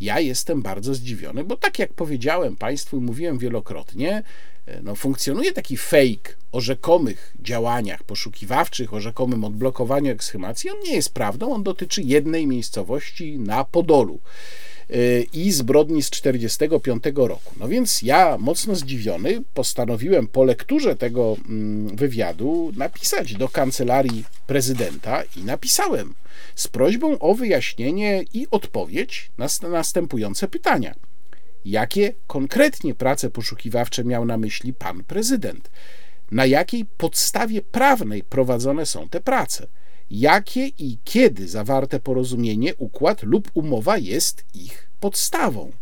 Ja 0.00 0.20
jestem 0.20 0.62
bardzo 0.62 0.94
zdziwiony, 0.94 1.44
bo 1.44 1.56
tak 1.56 1.78
jak 1.78 1.92
powiedziałem 1.92 2.56
Państwu 2.56 2.96
i 2.96 3.00
mówiłem 3.00 3.38
wielokrotnie, 3.38 4.22
E, 4.66 4.82
no, 4.82 4.94
funkcjonuje 4.94 5.52
taki 5.52 5.76
fake 5.76 6.34
o 6.56 6.60
rzekomych 6.60 7.34
działaniach 7.42 8.04
poszukiwawczych, 8.04 8.94
o 8.94 9.00
rzekomym 9.00 9.44
odblokowaniu 9.44 10.12
ekshumacji. 10.12 10.70
On 10.70 10.76
nie 10.84 10.94
jest 10.94 11.14
prawdą, 11.14 11.52
on 11.52 11.62
dotyczy 11.62 12.02
jednej 12.02 12.46
miejscowości 12.46 13.38
na 13.38 13.64
Podolu 13.64 14.20
e, 14.90 15.20
i 15.20 15.52
zbrodni 15.52 16.02
z 16.02 16.10
1945 16.10 17.28
roku. 17.28 17.54
No 17.60 17.68
więc 17.68 18.02
ja, 18.02 18.36
mocno 18.38 18.74
zdziwiony, 18.74 19.42
postanowiłem 19.54 20.26
po 20.26 20.44
lekturze 20.44 20.96
tego 20.96 21.36
mm, 21.48 21.96
wywiadu 21.96 22.72
napisać 22.76 23.34
do 23.34 23.48
kancelarii 23.48 24.24
prezydenta 24.46 25.22
i 25.36 25.44
napisałem 25.44 26.14
z 26.54 26.68
prośbą 26.68 27.18
o 27.18 27.34
wyjaśnienie 27.34 28.24
i 28.34 28.46
odpowiedź 28.50 29.30
na 29.38 29.46
następujące 29.68 30.48
pytania. 30.48 30.94
Jakie 31.64 32.12
konkretnie 32.26 32.94
prace 32.94 33.30
poszukiwawcze 33.30 34.04
miał 34.04 34.24
na 34.24 34.36
myśli 34.36 34.72
pan 34.72 35.04
prezydent? 35.04 35.70
Na 36.30 36.46
jakiej 36.46 36.84
podstawie 36.84 37.62
prawnej 37.62 38.22
prowadzone 38.22 38.86
są 38.86 39.08
te 39.08 39.20
prace? 39.20 39.66
Jakie 40.10 40.66
i 40.66 40.98
kiedy 41.04 41.48
zawarte 41.48 42.00
porozumienie, 42.00 42.74
układ 42.74 43.22
lub 43.22 43.50
umowa 43.54 43.98
jest 43.98 44.44
ich 44.54 44.90
podstawą? 45.00 45.72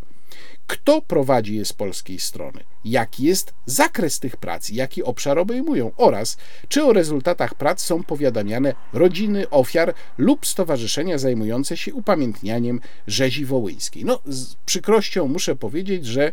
Kto 0.67 1.01
prowadzi 1.01 1.55
je 1.55 1.65
z 1.65 1.73
polskiej 1.73 2.19
strony? 2.19 2.63
Jaki 2.85 3.23
jest 3.23 3.53
zakres 3.65 4.19
tych 4.19 4.37
prac? 4.37 4.69
Jaki 4.69 5.03
obszar 5.03 5.39
obejmują? 5.39 5.91
Oraz 5.97 6.37
czy 6.67 6.83
o 6.85 6.93
rezultatach 6.93 7.55
prac 7.55 7.81
są 7.81 8.03
powiadamiane 8.03 8.73
rodziny 8.93 9.49
ofiar 9.49 9.93
lub 10.17 10.47
stowarzyszenia 10.47 11.17
zajmujące 11.17 11.77
się 11.77 11.93
upamiętnianiem 11.93 12.81
rzezi 13.07 13.45
wołyńskiej? 13.45 14.05
No, 14.05 14.19
z 14.25 14.55
przykrością 14.55 15.27
muszę 15.27 15.55
powiedzieć, 15.55 16.05
że 16.05 16.31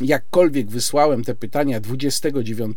jakkolwiek 0.00 0.70
wysłałem 0.70 1.24
te 1.24 1.34
pytania 1.34 1.80
29 1.80 2.76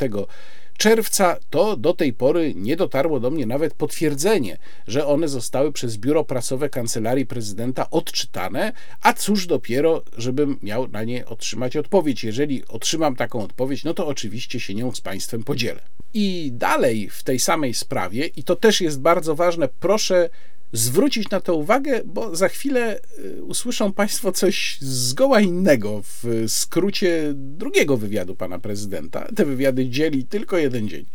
czerwca, 0.80 1.38
to 1.50 1.78
do 1.78 1.94
tej 1.94 2.14
pory 2.14 2.54
nie 2.56 2.76
dotarło 2.76 3.20
do 3.20 3.30
mnie 3.30 3.46
nawet 3.46 3.74
potwierdzenie, 3.74 4.58
że 4.88 5.08
one 5.08 5.28
zostały 5.28 5.72
przez 5.72 5.98
biuro 5.98 6.24
prasowe 6.24 6.70
kancelarii 6.70 7.26
prezydenta 7.26 7.90
odczytane, 7.90 8.72
a 9.02 9.14
cóż 9.14 9.48
dopiero, 9.48 10.04
żebym 10.18 10.60
miał 10.64 10.88
na 10.88 11.04
nie 11.04 11.26
otrzymać 11.26 11.78
odpowiedź. 11.78 12.24
Jeżeli 12.24 12.68
otrzymam 12.68 13.16
taką 13.16 13.44
odpowiedź, 13.44 13.84
no 13.84 13.94
to 13.94 14.08
oczywiście 14.08 14.60
się 14.60 14.76
nią 14.76 14.92
z 14.96 15.02
Państwem 15.02 15.44
podzielę. 15.44 15.82
I 16.14 16.52
dalej 16.54 17.10
w 17.10 17.24
tej 17.24 17.40
samej 17.40 17.74
sprawie, 17.74 18.26
i 18.26 18.44
to 18.44 18.56
też 18.56 18.82
jest 18.82 19.02
bardzo 19.02 19.36
ważne, 19.36 19.70
proszę 19.80 20.30
zwrócić 20.74 21.30
na 21.30 21.42
to 21.42 21.56
uwagę, 21.56 22.02
bo 22.06 22.36
za 22.36 22.50
chwilę 22.50 23.00
y, 23.20 23.44
usłyszą 23.44 23.94
Państwo 23.94 24.32
coś 24.32 24.78
zgoła 24.82 25.42
innego 25.42 26.02
w 26.04 26.44
skrócie 26.48 27.32
drugiego 27.34 27.98
wywiadu 27.98 28.36
pana 28.36 28.60
prezydenta. 28.60 29.28
Te 29.36 29.46
wywiady 29.46 29.90
dzieli 29.90 30.26
tylko 30.26 30.58
jeden 30.58 30.90
dzień. 30.90 31.06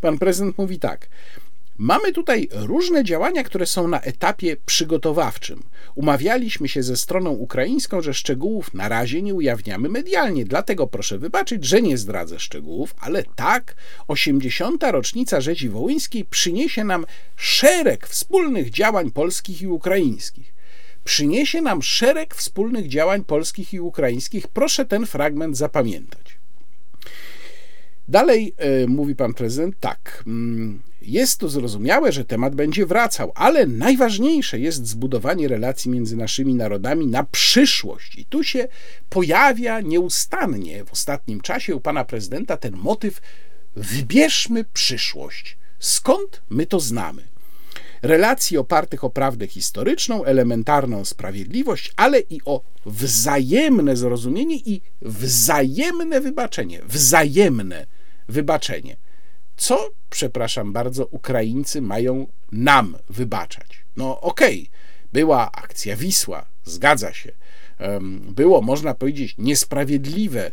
Pan 0.00 0.18
prezydent 0.18 0.58
mówi 0.58 0.78
tak. 0.78 1.08
Mamy 1.78 2.12
tutaj 2.12 2.48
różne 2.52 3.04
działania, 3.04 3.44
które 3.44 3.66
są 3.66 3.88
na 3.88 4.00
etapie 4.00 4.56
przygotowawczym. 4.66 5.62
Umawialiśmy 5.94 6.68
się 6.68 6.82
ze 6.82 6.96
stroną 6.96 7.30
ukraińską, 7.30 8.02
że 8.02 8.14
szczegółów 8.14 8.74
na 8.74 8.88
razie 8.88 9.22
nie 9.22 9.34
ujawniamy 9.34 9.88
medialnie, 9.88 10.44
dlatego 10.44 10.86
proszę 10.86 11.18
wybaczyć, 11.18 11.64
że 11.64 11.82
nie 11.82 11.98
zdradzę 11.98 12.38
szczegółów, 12.38 12.94
ale 13.00 13.24
tak, 13.36 13.76
80. 14.08 14.84
rocznica 14.90 15.40
rzezi 15.40 15.68
wołyńskiej 15.68 16.24
przyniesie 16.24 16.84
nam 16.84 17.06
szereg 17.36 18.06
wspólnych 18.06 18.70
działań 18.70 19.10
polskich 19.10 19.62
i 19.62 19.66
ukraińskich. 19.66 20.54
Przyniesie 21.04 21.60
nam 21.60 21.82
szereg 21.82 22.34
wspólnych 22.34 22.88
działań 22.88 23.24
polskich 23.24 23.74
i 23.74 23.80
ukraińskich. 23.80 24.48
Proszę 24.48 24.84
ten 24.84 25.06
fragment 25.06 25.56
zapamiętać. 25.56 26.38
Dalej 28.08 28.54
y, 28.82 28.88
mówi 28.88 29.16
pan 29.16 29.34
prezydent 29.34 29.74
tak. 29.80 30.24
Jest 31.06 31.38
to 31.38 31.48
zrozumiałe, 31.48 32.12
że 32.12 32.24
temat 32.24 32.54
będzie 32.54 32.86
wracał, 32.86 33.32
ale 33.34 33.66
najważniejsze 33.66 34.58
jest 34.58 34.86
zbudowanie 34.86 35.48
relacji 35.48 35.90
między 35.90 36.16
naszymi 36.16 36.54
narodami 36.54 37.06
na 37.06 37.24
przyszłość. 37.24 38.18
I 38.18 38.24
tu 38.24 38.44
się 38.44 38.68
pojawia 39.08 39.80
nieustannie 39.80 40.84
w 40.84 40.92
ostatnim 40.92 41.40
czasie 41.40 41.76
u 41.76 41.80
pana 41.80 42.04
prezydenta 42.04 42.56
ten 42.56 42.76
motyw: 42.76 43.20
wybierzmy 43.76 44.64
przyszłość. 44.64 45.58
Skąd 45.78 46.42
my 46.50 46.66
to 46.66 46.80
znamy? 46.80 47.22
Relacji 48.02 48.58
opartych 48.58 49.04
o 49.04 49.10
prawdę 49.10 49.46
historyczną, 49.46 50.24
elementarną 50.24 51.04
sprawiedliwość, 51.04 51.92
ale 51.96 52.20
i 52.20 52.40
o 52.44 52.62
wzajemne 52.86 53.96
zrozumienie 53.96 54.56
i 54.56 54.80
wzajemne 55.02 56.20
wybaczenie. 56.20 56.80
Wzajemne 56.88 57.86
wybaczenie. 58.28 58.96
Co, 59.56 59.90
przepraszam 60.10 60.72
bardzo, 60.72 61.06
Ukraińcy 61.06 61.82
mają 61.82 62.26
nam 62.52 62.96
wybaczać? 63.08 63.84
No 63.96 64.20
okej, 64.20 64.60
okay, 64.60 65.10
była 65.12 65.52
akcja 65.52 65.96
Wisła, 65.96 66.46
zgadza 66.64 67.12
się. 67.12 67.32
Było, 68.30 68.62
można 68.62 68.94
powiedzieć, 68.94 69.34
niesprawiedliwe 69.38 70.46
e, 70.46 70.52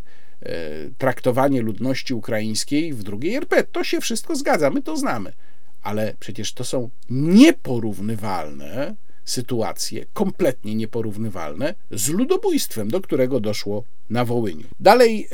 traktowanie 0.97 1.61
ludności 1.61 2.13
ukraińskiej 2.13 2.93
w 2.93 3.03
drugiej 3.03 3.35
RP. 3.35 3.63
To 3.63 3.83
się 3.83 4.01
wszystko 4.01 4.35
zgadza, 4.35 4.69
my 4.69 4.81
to 4.81 4.97
znamy. 4.97 5.33
Ale 5.81 6.13
przecież 6.19 6.53
to 6.53 6.63
są 6.63 6.89
nieporównywalne 7.09 8.95
sytuacje, 9.25 10.05
kompletnie 10.13 10.75
nieporównywalne 10.75 11.75
z 11.91 12.09
ludobójstwem, 12.09 12.87
do 12.87 13.01
którego 13.01 13.39
doszło 13.39 13.83
na 14.09 14.25
Wołyniu. 14.25 14.67
Dalej 14.79 15.27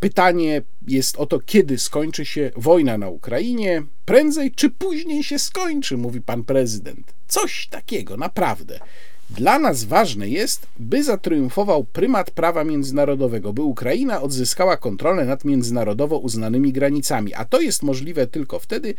pytanie 0.00 0.62
jest 0.88 1.16
o 1.16 1.26
to, 1.26 1.40
kiedy 1.40 1.78
skończy 1.78 2.24
się 2.24 2.50
wojna 2.56 2.98
na 2.98 3.08
Ukrainie. 3.08 3.82
Prędzej 4.04 4.52
czy 4.52 4.70
później 4.70 5.24
się 5.24 5.38
skończy, 5.38 5.96
mówi 5.96 6.20
pan 6.20 6.44
prezydent. 6.44 7.14
Coś 7.28 7.66
takiego, 7.66 8.16
naprawdę. 8.16 8.80
Dla 9.34 9.58
nas 9.58 9.84
ważne 9.84 10.28
jest, 10.28 10.66
by 10.78 11.04
zatriumfował 11.04 11.84
prymat 11.84 12.30
prawa 12.30 12.64
międzynarodowego, 12.64 13.52
by 13.52 13.62
Ukraina 13.62 14.22
odzyskała 14.22 14.76
kontrolę 14.76 15.24
nad 15.24 15.44
międzynarodowo 15.44 16.18
uznanymi 16.18 16.72
granicami, 16.72 17.34
a 17.34 17.44
to 17.44 17.60
jest 17.60 17.82
możliwe 17.82 18.26
tylko 18.26 18.58
wtedy, 18.58 18.94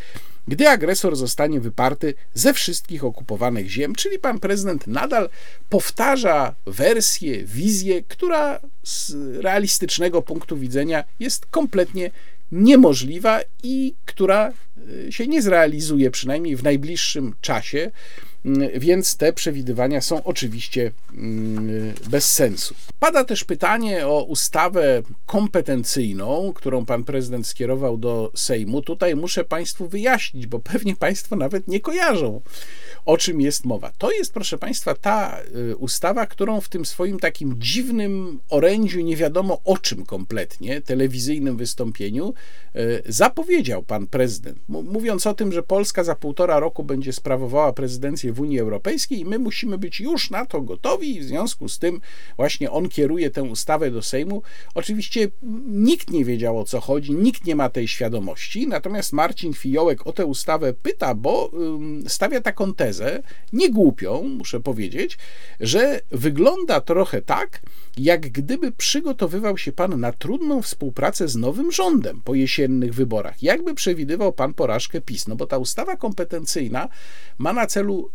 gdy 0.48 0.70
agresor 0.70 1.16
zostanie 1.16 1.60
wyparty 1.60 2.14
ze 2.34 2.54
wszystkich 2.54 3.04
okupowanych 3.04 3.70
ziem, 3.70 3.96
czyli 3.96 4.20
pan 4.20 4.40
prezydent 4.40 4.88
nadal 4.88 5.30
powtarza 5.70 6.56
wersję, 6.66 7.44
wizję, 7.44 8.04
która 8.08 8.60
z 8.84 9.16
realistycznego 9.44 10.22
punktu 10.22 10.58
widzenia 10.58 11.04
jest 11.20 11.46
kompletnie 11.46 12.12
niemożliwa 12.52 13.40
i 13.64 13.94
która 14.06 14.54
y, 15.08 15.12
się 15.12 15.28
nie 15.28 15.42
zrealizuje, 15.42 16.12
przynajmniej 16.12 16.56
w 16.56 16.64
najbliższym 16.64 17.34
czasie, 17.42 17.92
więc 18.76 19.18
te 19.18 19.34
przewidywania 19.34 20.02
są 20.02 20.24
oczywiście 20.24 20.92
mm, 21.14 21.94
bez 22.10 22.32
sensu. 22.32 22.76
Pada 23.00 23.24
też 23.24 23.44
pytanie 23.44 24.08
o 24.08 24.24
ustawę 24.24 25.02
kompetencyjną, 25.26 26.54
którą 26.56 26.86
pan 26.86 27.04
prezydent 27.04 27.48
skierował 27.48 27.98
do 27.98 28.32
Sejmu. 28.36 28.82
Tutaj 28.82 29.16
muszę 29.16 29.44
Państwu 29.44 29.88
wyjaśnić, 29.88 30.48
bo 30.48 30.60
pewnie 30.60 30.96
Państwo 30.96 31.36
nawet 31.36 31.68
nie 31.68 31.80
kojarzą 31.80 32.42
o 33.06 33.18
czym 33.18 33.42
jest 33.42 33.66
mowa. 33.66 33.92
To 33.98 34.12
jest, 34.12 34.34
proszę 34.34 34.58
Państwa, 34.58 34.96
ta 34.96 35.40
y, 35.72 35.76
ustawa, 35.76 36.26
którą 36.26 36.62
w 36.62 36.70
tym 36.70 36.86
swoim 36.86 37.20
takim 37.20 37.56
dziwnym 37.58 38.40
orędziu, 38.50 39.02
nie 39.02 39.16
wiadomo 39.16 39.62
o 39.64 39.78
czym 39.78 40.06
kompletnie, 40.06 40.82
telewizyjnym 40.82 41.58
wystąpieniu, 41.58 42.34
y, 42.76 43.04
zapowiedział 43.06 43.84
pan 43.84 44.08
prezydent, 44.08 44.60
mówiąc 44.68 45.28
o 45.28 45.34
tym, 45.34 45.52
że 45.52 45.64
Polska 45.64 46.04
za 46.04 46.16
półtora 46.16 46.60
roku 46.60 46.84
będzie 46.84 47.14
sprawowała 47.14 47.74
prezydencję 47.74 48.34
w 48.36 48.42
Unii 48.42 48.60
Europejskiej 48.60 49.20
i 49.20 49.26
my 49.26 49.40
musimy 49.40 49.78
być 49.78 50.00
już 50.00 50.30
na 50.30 50.46
to 50.46 50.62
gotowi. 50.62 51.16
I 51.16 51.20
w 51.20 51.24
związku 51.24 51.70
z 51.70 51.80
tym 51.80 52.02
właśnie 52.38 52.72
on 52.72 52.90
kieruje 52.90 53.30
tę 53.30 53.44
ustawę 53.44 53.92
do 53.92 54.02
Sejmu. 54.02 54.42
Oczywiście 54.76 55.28
nikt 55.68 56.12
nie 56.12 56.26
wiedział 56.26 56.60
o 56.60 56.66
co 56.66 56.82
chodzi, 56.82 57.12
nikt 57.12 57.46
nie 57.46 57.56
ma 57.56 57.70
tej 57.70 57.88
świadomości, 57.88 58.68
natomiast 58.68 59.14
Marcin 59.14 59.54
Fiołek 59.54 60.08
o 60.08 60.14
tę 60.14 60.26
ustawę 60.26 60.74
pyta, 60.74 61.16
bo 61.16 61.52
stawia 62.08 62.42
taką 62.42 62.74
tezę, 62.74 63.24
nie 63.54 63.70
głupią, 63.70 64.24
muszę 64.24 64.60
powiedzieć, 64.60 65.18
że 65.60 66.02
wygląda 66.12 66.82
trochę 66.82 67.22
tak, 67.22 67.62
jak 67.98 68.22
gdyby 68.22 68.72
przygotowywał 68.72 69.58
się 69.58 69.72
pan 69.72 70.00
na 70.00 70.12
trudną 70.12 70.62
współpracę 70.62 71.28
z 71.28 71.36
nowym 71.36 71.72
rządem 71.72 72.22
po 72.22 72.36
jesiennych 72.36 72.94
wyborach. 72.94 73.44
Jakby 73.44 73.74
przewidywał 73.74 74.34
pan 74.34 74.54
porażkę 74.54 75.02
PiS? 75.02 75.28
No 75.28 75.36
bo 75.36 75.48
ta 75.48 75.58
ustawa 75.58 75.96
kompetencyjna 75.96 76.90
ma 77.38 77.54
na 77.54 77.68
celu 77.68 78.10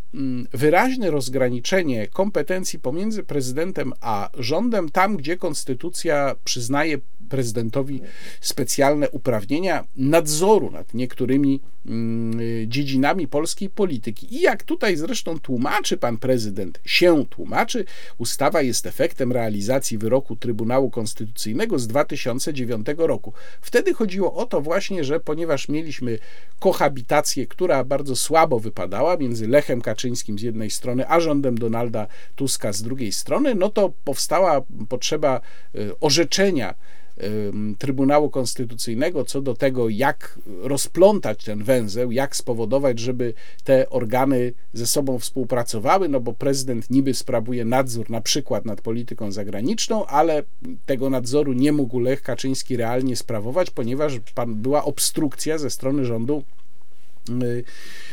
wyraźne 0.53 1.11
rozgraniczenie 1.11 2.09
kompetencji 2.09 2.79
pomiędzy 2.79 3.23
prezydentem 3.23 3.92
a 4.01 4.31
rządem, 4.38 4.88
tam 4.88 5.16
gdzie 5.16 5.37
konstytucja 5.37 6.35
przyznaje 6.44 6.99
prezydentowi 7.29 8.01
specjalne 8.40 9.11
uprawnienia 9.11 9.85
nadzoru 9.96 10.70
nad 10.70 10.94
niektórymi 10.94 11.61
mm, 11.87 12.40
dziedzinami 12.70 13.29
polskiej 13.29 13.70
polityki. 13.70 14.35
I 14.37 14.40
jak 14.40 14.62
tutaj 14.62 14.96
zresztą 14.96 15.38
tłumaczy 15.38 15.96
pan 15.96 16.18
prezydent, 16.18 16.81
się 16.85 17.25
tłumaczy, 17.31 17.85
ustawa 18.18 18.62
jest 18.62 18.87
efektem 18.87 19.33
realizacji 19.33 19.99
wyroku 19.99 20.37
Trybunału 20.37 20.90
Konstytucyjnego 20.90 21.79
z 21.79 21.87
2009 21.87 22.87
roku. 22.96 23.33
Wtedy 23.61 23.94
chodziło 23.94 24.35
o 24.35 24.46
to 24.46 24.61
właśnie, 24.61 25.05
że 25.05 25.20
ponieważ 25.20 25.68
mieliśmy 25.68 26.18
kohabitację, 26.59 27.46
która 27.46 27.85
bardzo 27.85 28.16
słabo 28.16 28.61
wypadała 28.61 29.16
między 29.16 29.49
Lechem 29.49 29.81
Kaczyńskim 29.81 30.00
z 30.39 30.43
jednej 30.43 30.71
strony, 30.71 31.09
a 31.09 31.21
rządem 31.21 31.59
Donalda 31.59 32.07
Tuska 32.37 32.73
z 32.73 32.83
drugiej 32.83 33.13
strony, 33.13 33.55
no 33.55 33.69
to 33.69 33.93
powstała 34.05 34.63
potrzeba 34.89 35.41
y, 35.75 35.99
orzeczenia 36.01 36.75
Trybunału 37.79 38.31
Konstytucyjnego 38.31 39.25
co 39.25 39.41
do 39.41 39.55
tego, 39.55 39.89
jak 39.89 40.39
rozplątać 40.63 41.45
ten 41.45 41.65
węzeł, 41.65 42.13
jak 42.13 42.37
spowodować, 42.37 42.99
żeby 42.99 43.35
te 43.65 43.91
organy 43.91 44.53
ze 44.73 44.87
sobą 44.87 45.19
współpracowały, 45.19 46.09
no 46.09 46.21
bo 46.21 46.33
prezydent 46.33 46.91
niby 46.91 47.15
sprawuje 47.15 47.65
nadzór 47.65 48.11
na 48.11 48.21
przykład 48.21 48.65
nad 48.65 48.81
polityką 48.81 49.33
zagraniczną, 49.33 50.07
ale 50.07 50.43
tego 50.87 51.11
nadzoru 51.11 51.53
nie 51.53 51.73
mógł 51.73 51.99
Lech 51.99 52.23
Kaczyński 52.23 52.77
realnie 52.77 53.17
sprawować, 53.17 53.71
ponieważ 53.71 54.21
była 54.47 54.85
obstrukcja 54.85 55.59
ze 55.59 55.71
strony 55.71 56.05
rządu 56.05 56.45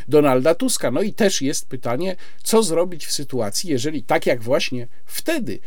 Donalda 0.08 0.54
Tuska. 0.54 0.90
No 0.90 1.02
i 1.02 1.12
też 1.12 1.42
jest 1.42 1.66
pytanie, 1.66 2.16
co 2.42 2.62
zrobić 2.62 3.06
w 3.06 3.12
sytuacji, 3.12 3.70
jeżeli 3.70 4.02
tak 4.02 4.26
jak 4.26 4.42
właśnie 4.42 4.88
wtedy 5.06 5.52
y, 5.52 5.60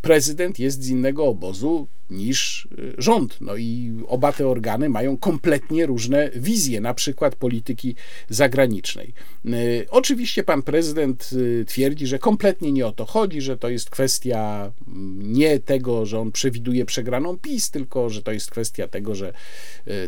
prezydent 0.00 0.58
jest 0.58 0.82
z 0.82 0.88
innego 0.88 1.24
obozu, 1.24 1.88
niż 2.10 2.68
y, 2.78 2.94
rząd. 2.98 3.40
No 3.40 3.56
i 3.56 3.92
oba 4.06 4.32
te 4.32 4.48
organy 4.48 4.88
mają 4.88 5.16
kompletnie 5.16 5.86
różne 5.86 6.30
wizje, 6.36 6.80
na 6.80 6.94
przykład 6.94 7.36
polityki 7.36 7.94
zagranicznej. 8.28 9.12
Y, 9.46 9.86
oczywiście 9.90 10.44
pan 10.44 10.62
prezydent 10.62 11.30
twierdzi, 11.66 12.06
że 12.06 12.18
kompletnie 12.18 12.72
nie 12.72 12.86
o 12.86 12.92
to 12.92 13.04
chodzi, 13.04 13.40
że 13.40 13.56
to 13.56 13.68
jest 13.68 13.90
kwestia 13.90 14.72
mm, 14.88 15.32
nie 15.32 15.58
tego, 15.58 16.06
że 16.06 16.20
on 16.20 16.32
przewiduje 16.32 16.84
przegraną 16.84 17.38
PiS, 17.38 17.70
tylko 17.70 18.10
że 18.10 18.22
to 18.22 18.32
jest 18.32 18.50
kwestia 18.50 18.88
tego, 18.88 19.14
że 19.14 19.32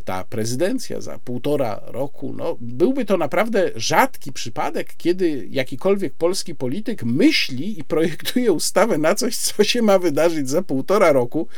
ta 0.04 0.24
prezydencja 0.24 1.00
za 1.00 1.18
półtora 1.18 1.82
roku, 1.86 2.34
no 2.36 2.56
byłby 2.60 3.04
to 3.04 3.16
naprawdę 3.16 3.70
rzadki 3.76 4.32
przypadek, 4.32 4.94
kiedy 4.96 5.48
jakikolwiek 5.50 6.14
polski 6.14 6.54
polityk 6.54 7.04
myśli 7.04 7.80
i 7.80 7.84
projektuje 7.84 8.52
ustawę 8.52 8.98
na 8.98 9.14
coś, 9.14 9.36
co 9.36 9.55
się 9.64 9.82
ma 9.82 9.98
wydarzyć 9.98 10.48
za 10.48 10.62
półtora 10.62 11.12
roku, 11.12 11.48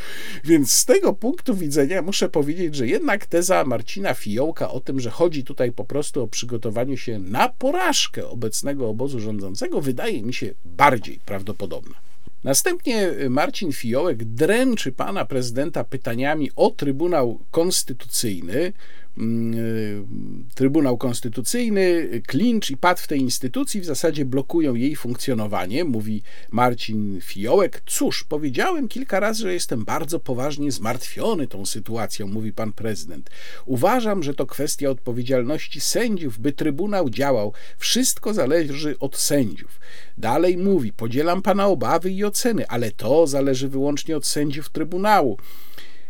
więc 0.44 0.72
z 0.72 0.84
tego 0.84 1.12
punktu 1.12 1.54
widzenia 1.54 2.02
muszę 2.02 2.28
powiedzieć, 2.28 2.74
że 2.74 2.86
jednak 2.86 3.26
teza 3.26 3.64
Marcina 3.64 4.14
Fiołka 4.14 4.70
o 4.70 4.80
tym, 4.80 5.00
że 5.00 5.10
chodzi 5.10 5.44
tutaj 5.44 5.72
po 5.72 5.84
prostu 5.84 6.22
o 6.22 6.28
przygotowanie 6.28 6.96
się 6.96 7.18
na 7.18 7.48
porażkę 7.48 8.28
obecnego 8.28 8.88
obozu 8.88 9.20
rządzącego, 9.20 9.80
wydaje 9.80 10.22
mi 10.22 10.34
się 10.34 10.54
bardziej 10.64 11.20
prawdopodobna. 11.26 11.94
Następnie 12.44 13.10
Marcin 13.30 13.72
Fiołek 13.72 14.24
dręczy 14.24 14.92
pana 14.92 15.24
prezydenta 15.24 15.84
pytaniami 15.84 16.50
o 16.56 16.70
Trybunał 16.70 17.38
Konstytucyjny, 17.50 18.72
Trybunał 20.54 20.98
Konstytucyjny, 20.98 22.08
klincz 22.26 22.70
i 22.70 22.76
pad 22.76 23.00
w 23.00 23.06
tej 23.06 23.20
instytucji 23.20 23.80
w 23.80 23.84
zasadzie 23.84 24.24
blokują 24.24 24.74
jej 24.74 24.96
funkcjonowanie, 24.96 25.84
mówi 25.84 26.22
Marcin 26.50 27.20
Fiołek. 27.22 27.82
Cóż, 27.86 28.24
powiedziałem 28.24 28.88
kilka 28.88 29.20
razy, 29.20 29.42
że 29.42 29.52
jestem 29.52 29.84
bardzo 29.84 30.20
poważnie 30.20 30.72
zmartwiony 30.72 31.46
tą 31.46 31.66
sytuacją, 31.66 32.26
mówi 32.26 32.52
pan 32.52 32.72
prezydent. 32.72 33.30
Uważam, 33.66 34.22
że 34.22 34.34
to 34.34 34.46
kwestia 34.46 34.90
odpowiedzialności 34.90 35.80
sędziów, 35.80 36.38
by 36.38 36.52
Trybunał 36.52 37.10
działał. 37.10 37.52
Wszystko 37.78 38.34
zależy 38.34 38.98
od 38.98 39.16
sędziów. 39.16 39.80
Dalej 40.18 40.56
mówi, 40.56 40.92
podzielam 40.92 41.42
pana 41.42 41.66
obawy 41.66 42.10
i 42.10 42.24
oceny, 42.24 42.68
ale 42.68 42.90
to 42.90 43.26
zależy 43.26 43.68
wyłącznie 43.68 44.16
od 44.16 44.26
sędziów 44.26 44.68
Trybunału. 44.68 45.38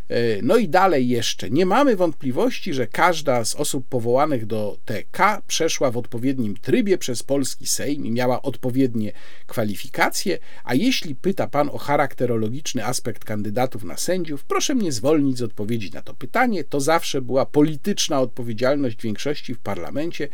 E, 0.09 0.43
no 0.43 0.57
i 0.57 0.69
dalej 0.69 1.09
jeszcze. 1.09 1.51
Nie 1.51 1.67
mamy 1.67 1.97
wątpliwości, 1.97 2.75
że 2.75 2.87
każda 2.87 3.45
z 3.45 3.55
osób 3.55 3.89
powołanych 3.89 4.47
do 4.47 4.79
TK 4.85 5.43
przeszła 5.47 5.91
w 5.91 5.97
odpowiednim 5.97 6.57
trybie 6.57 6.99
przez 6.99 7.23
polski 7.23 7.67
Sejm 7.67 8.07
i 8.07 8.11
miała 8.11 8.43
odpowiednie 8.43 9.13
kwalifikacje, 9.47 10.39
a 10.65 10.75
jeśli 10.75 11.15
pyta 11.15 11.47
pan 11.47 11.69
o 11.73 11.79
charakterologiczny 11.79 12.87
aspekt 12.87 13.25
kandydatów 13.25 13.85
na 13.85 13.97
sędziów, 13.97 14.45
proszę 14.45 14.75
mnie 14.75 14.93
zwolnić 14.93 15.39
z 15.39 15.43
odpowiedzi 15.43 15.91
na 15.91 16.03
to 16.03 16.15
pytanie. 16.15 16.65
To 16.65 16.81
zawsze 16.81 17.23
była 17.23 17.47
polityczna 17.47 18.21
odpowiedzialność 18.21 19.03
większości 19.03 19.55
w 19.55 19.59
parlamencie. 19.59 20.29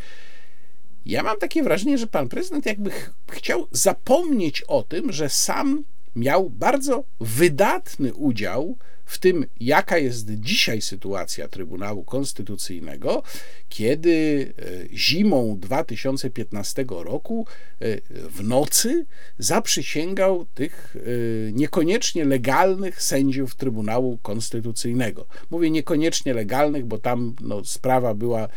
Ja 1.06 1.22
mam 1.22 1.38
takie 1.38 1.62
wrażenie, 1.62 1.98
że 1.98 2.06
pan 2.06 2.28
prezydent 2.28 2.66
jakby 2.66 2.90
ch 2.90 3.10
chciał 3.30 3.68
zapomnieć 3.72 4.62
o 4.62 4.82
tym, 4.82 5.12
że 5.12 5.28
sam 5.28 5.84
miał 6.16 6.50
bardzo 6.50 7.04
wydatny 7.20 8.14
udział 8.14 8.76
w 9.04 9.18
tym, 9.18 9.46
jaka 9.60 9.98
jest 9.98 10.30
dzisiaj 10.30 10.80
sytuacja 10.82 11.48
Trybunału 11.48 12.04
Konstytucyjnego, 12.04 13.22
kiedy 13.68 14.52
e, 14.92 14.96
zimą 14.96 15.58
2015 15.60 16.84
roku 16.88 17.46
e, 17.80 18.00
w 18.10 18.42
nocy 18.42 19.06
zaprzysięgał 19.38 20.44
tych 20.54 20.96
e, 20.96 21.52
niekoniecznie 21.52 22.24
legalnych 22.24 23.02
sędziów 23.02 23.54
Trybunału 23.54 24.18
Konstytucyjnego. 24.18 25.26
Mówię 25.50 25.70
niekoniecznie 25.70 26.34
legalnych, 26.34 26.84
bo 26.84 26.98
tam 26.98 27.34
no, 27.40 27.64
sprawa 27.64 28.14
była 28.14 28.48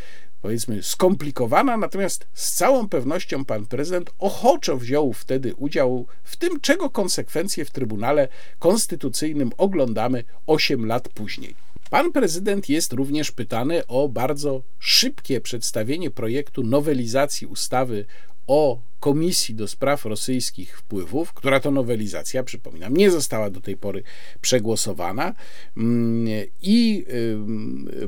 powiedzmy 0.47 0.83
skomplikowana, 0.83 1.77
natomiast 1.77 2.27
z 2.33 2.53
całą 2.53 2.89
pewnością 2.89 3.45
pan 3.45 3.65
prezydent 3.65 4.11
ochoczo 4.19 4.77
wziął 4.77 5.13
wtedy 5.13 5.55
udział 5.55 6.05
w 6.23 6.37
tym, 6.37 6.59
czego 6.59 6.89
konsekwencje 6.89 7.65
w 7.65 7.71
Trybunale 7.71 8.27
Konstytucyjnym 8.59 9.51
oglądamy 9.57 10.23
8 10.45 10.85
lat 10.85 11.09
później. 11.09 11.55
Pan 11.89 12.11
prezydent 12.11 12.69
jest 12.69 12.93
również 12.93 13.31
pytany 13.31 13.87
o 13.87 14.09
bardzo 14.09 14.61
szybkie 14.79 15.41
przedstawienie 15.41 16.11
projektu 16.11 16.63
nowelizacji 16.63 17.47
ustawy 17.47 18.05
o 18.47 18.79
Komisji 18.99 19.55
do 19.55 19.67
Spraw 19.67 20.05
Rosyjskich 20.05 20.77
Wpływów, 20.79 21.33
która 21.33 21.59
to 21.59 21.71
nowelizacja, 21.71 22.43
przypominam, 22.43 22.97
nie 22.97 23.11
została 23.11 23.49
do 23.49 23.61
tej 23.61 23.77
pory 23.77 24.03
przegłosowana, 24.41 25.33
mm, 25.77 26.27
i 26.61 27.05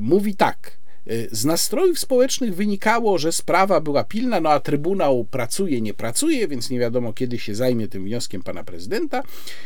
mówi 0.00 0.34
tak. 0.34 0.79
Y, 1.10 1.28
z 1.32 1.44
nastrojów 1.44 1.98
społecznych 1.98 2.54
wynikało, 2.54 3.18
że 3.18 3.32
sprawa 3.32 3.80
była 3.80 4.04
pilna, 4.04 4.40
no 4.40 4.50
a 4.50 4.60
Trybunał 4.60 5.24
pracuje, 5.24 5.80
nie 5.80 5.94
pracuje, 5.94 6.48
więc 6.48 6.70
nie 6.70 6.78
wiadomo, 6.78 7.12
kiedy 7.12 7.38
się 7.38 7.54
zajmie 7.54 7.88
tym 7.88 8.04
wnioskiem 8.04 8.42
pana 8.42 8.64
prezydenta. 8.64 9.22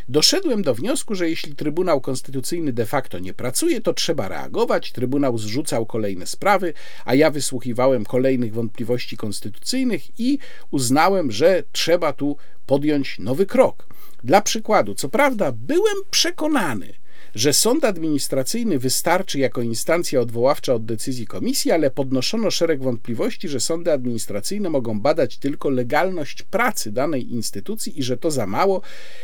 Doszedłem 0.09 0.63
do 0.63 0.75
wniosku, 0.75 1.15
że 1.15 1.31
jeśli 1.31 1.55
Trybunał 1.55 2.01
Konstytucyjny 2.01 2.73
de 2.73 2.87
facto 2.87 3.19
nie 3.19 3.35
pracuje, 3.35 3.81
to 3.81 3.95
trzeba 3.95 4.29
reagować. 4.29 4.93
Trybunał 4.93 5.39
zrzucał 5.39 5.87
kolejne 5.87 6.27
sprawy, 6.27 6.75
a 7.05 7.15
ja 7.15 7.31
wysłuchiwałem 7.31 8.05
kolejnych 8.05 8.53
wątpliwości 8.53 9.17
konstytucyjnych 9.17 10.21
i 10.21 10.39
uznałem, 10.71 11.33
że 11.33 11.63
trzeba 11.73 12.13
tu 12.13 12.37
podjąć 12.67 13.19
nowy 13.19 13.47
krok. 13.47 13.87
Dla 14.25 14.41
przykładu, 14.43 14.95
co 14.95 15.09
prawda, 15.09 15.53
byłem 15.53 15.97
przekonany, 16.11 17.04
że 17.35 17.53
sąd 17.53 17.85
administracyjny 17.85 18.79
wystarczy 18.79 19.39
jako 19.39 19.63
instancja 19.63 20.21
odwoławcza 20.21 20.75
od 20.75 20.85
decyzji 20.85 21.27
komisji, 21.27 21.73
ale 21.73 21.91
podnoszono 21.91 22.51
szereg 22.51 22.83
wątpliwości, 22.83 23.49
że 23.49 23.61
sądy 23.61 23.93
administracyjne 23.93 24.71
mogą 24.71 25.01
badać 25.01 25.39
tylko 25.39 25.71
legalność 25.71 26.43
pracy 26.43 26.93
danej 26.93 27.33
instytucji 27.33 27.99
i 27.99 28.03
że 28.03 28.17
to 28.17 28.31
za 28.31 28.47
mało, 28.47 28.83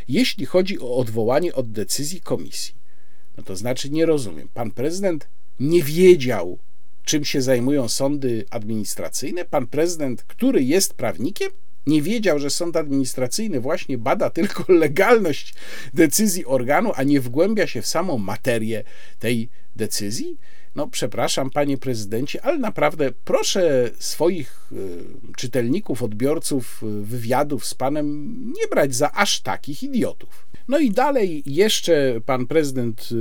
jeśli 0.09 0.47
chodzi 0.47 0.81
o 0.81 0.97
odwołanie 0.97 1.55
od 1.55 1.73
decyzji 1.73 2.21
komisji. 2.21 2.75
No 3.37 3.43
to 3.43 3.57
znaczy 3.57 3.91
nie 3.91 4.07
rozumiem. 4.07 4.49
Pan 4.55 4.71
prezydent 4.71 5.29
nie 5.61 5.83
wiedział, 5.83 6.59
czym 7.05 7.25
się 7.25 7.43
zajmują 7.43 7.89
sądy 7.89 8.45
administracyjne. 8.51 9.45
Pan 9.45 9.67
prezydent, 9.67 10.23
który 10.23 10.63
jest 10.63 10.95
prawnikiem, 10.95 11.51
nie 11.91 12.03
wiedział, 12.03 12.39
że 12.39 12.51
sąd 12.51 12.77
administracyjny 12.77 13.61
właśnie 13.61 13.99
bada 13.99 14.31
tylko 14.31 14.65
legalność 14.85 15.55
decyzji 15.95 16.47
organu, 16.47 16.93
a 16.95 17.03
nie 17.03 17.21
wgłębia 17.21 17.67
się 17.67 17.83
w 17.83 17.87
samą 17.87 18.19
materię 18.19 18.85
tej 19.19 19.49
decyzji? 19.77 20.37
No, 20.75 20.89
przepraszam, 20.89 21.51
panie 21.51 21.79
prezydencie, 21.79 22.45
ale 22.45 22.59
naprawdę 22.59 23.11
proszę 23.25 23.91
swoich 23.99 24.73
y, 24.73 24.77
czytelników, 25.37 26.03
odbiorców 26.03 26.83
y, 26.83 27.03
wywiadów 27.03 27.67
z 27.67 27.75
panem 27.75 28.37
nie 28.47 28.69
brać 28.71 28.95
za 28.95 29.13
aż 29.13 29.41
takich 29.41 29.83
idiotów. 29.83 30.50
No 30.71 30.79
i 30.79 30.91
dalej 30.91 31.43
jeszcze 31.47 32.21
pan 32.27 32.47
prezydent 32.47 33.09
y, 33.13 33.17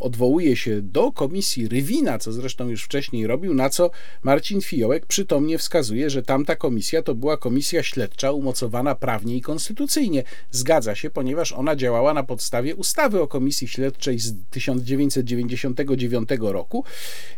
odwołuje 0.00 0.56
się 0.56 0.82
do 0.82 1.12
komisji 1.12 1.68
Rywina, 1.68 2.18
co 2.18 2.32
zresztą 2.32 2.68
już 2.68 2.84
wcześniej 2.84 3.26
robił, 3.26 3.54
na 3.54 3.70
co 3.70 3.90
Marcin 4.22 4.60
Fiołek 4.60 5.06
przytomnie 5.06 5.58
wskazuje, 5.58 6.10
że 6.10 6.22
tamta 6.22 6.56
komisja 6.56 7.02
to 7.02 7.14
była 7.14 7.36
komisja 7.36 7.82
śledcza 7.82 8.32
umocowana 8.32 8.94
prawnie 8.94 9.36
i 9.36 9.40
konstytucyjnie. 9.40 10.22
Zgadza 10.50 10.94
się, 10.94 11.10
ponieważ 11.10 11.52
ona 11.52 11.76
działała 11.76 12.14
na 12.14 12.22
podstawie 12.22 12.76
ustawy 12.76 13.22
o 13.22 13.26
komisji 13.26 13.68
śledczej 13.68 14.18
z 14.18 14.34
1999 14.50 16.28
roku, 16.40 16.84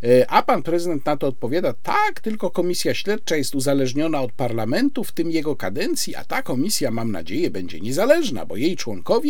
e, 0.03 0.31
a 0.31 0.43
pan 0.43 0.63
prezydent 0.63 1.07
na 1.07 1.17
to 1.17 1.27
odpowiada: 1.27 1.75
tak, 1.83 2.21
tylko 2.21 2.51
komisja 2.51 2.95
śledcza 2.95 3.37
jest 3.37 3.55
uzależniona 3.55 4.21
od 4.21 4.33
parlamentu, 4.33 5.05
w 5.05 5.13
tym 5.13 5.31
jego 5.31 5.57
kadencji, 5.57 6.17
a 6.17 6.25
ta 6.25 6.43
komisja, 6.43 6.91
mam 6.91 7.13
nadzieję, 7.13 7.51
będzie 7.51 7.81
niezależna, 7.81 8.47
bo 8.47 8.57
jej 8.57 8.77
członkowie 8.77 9.24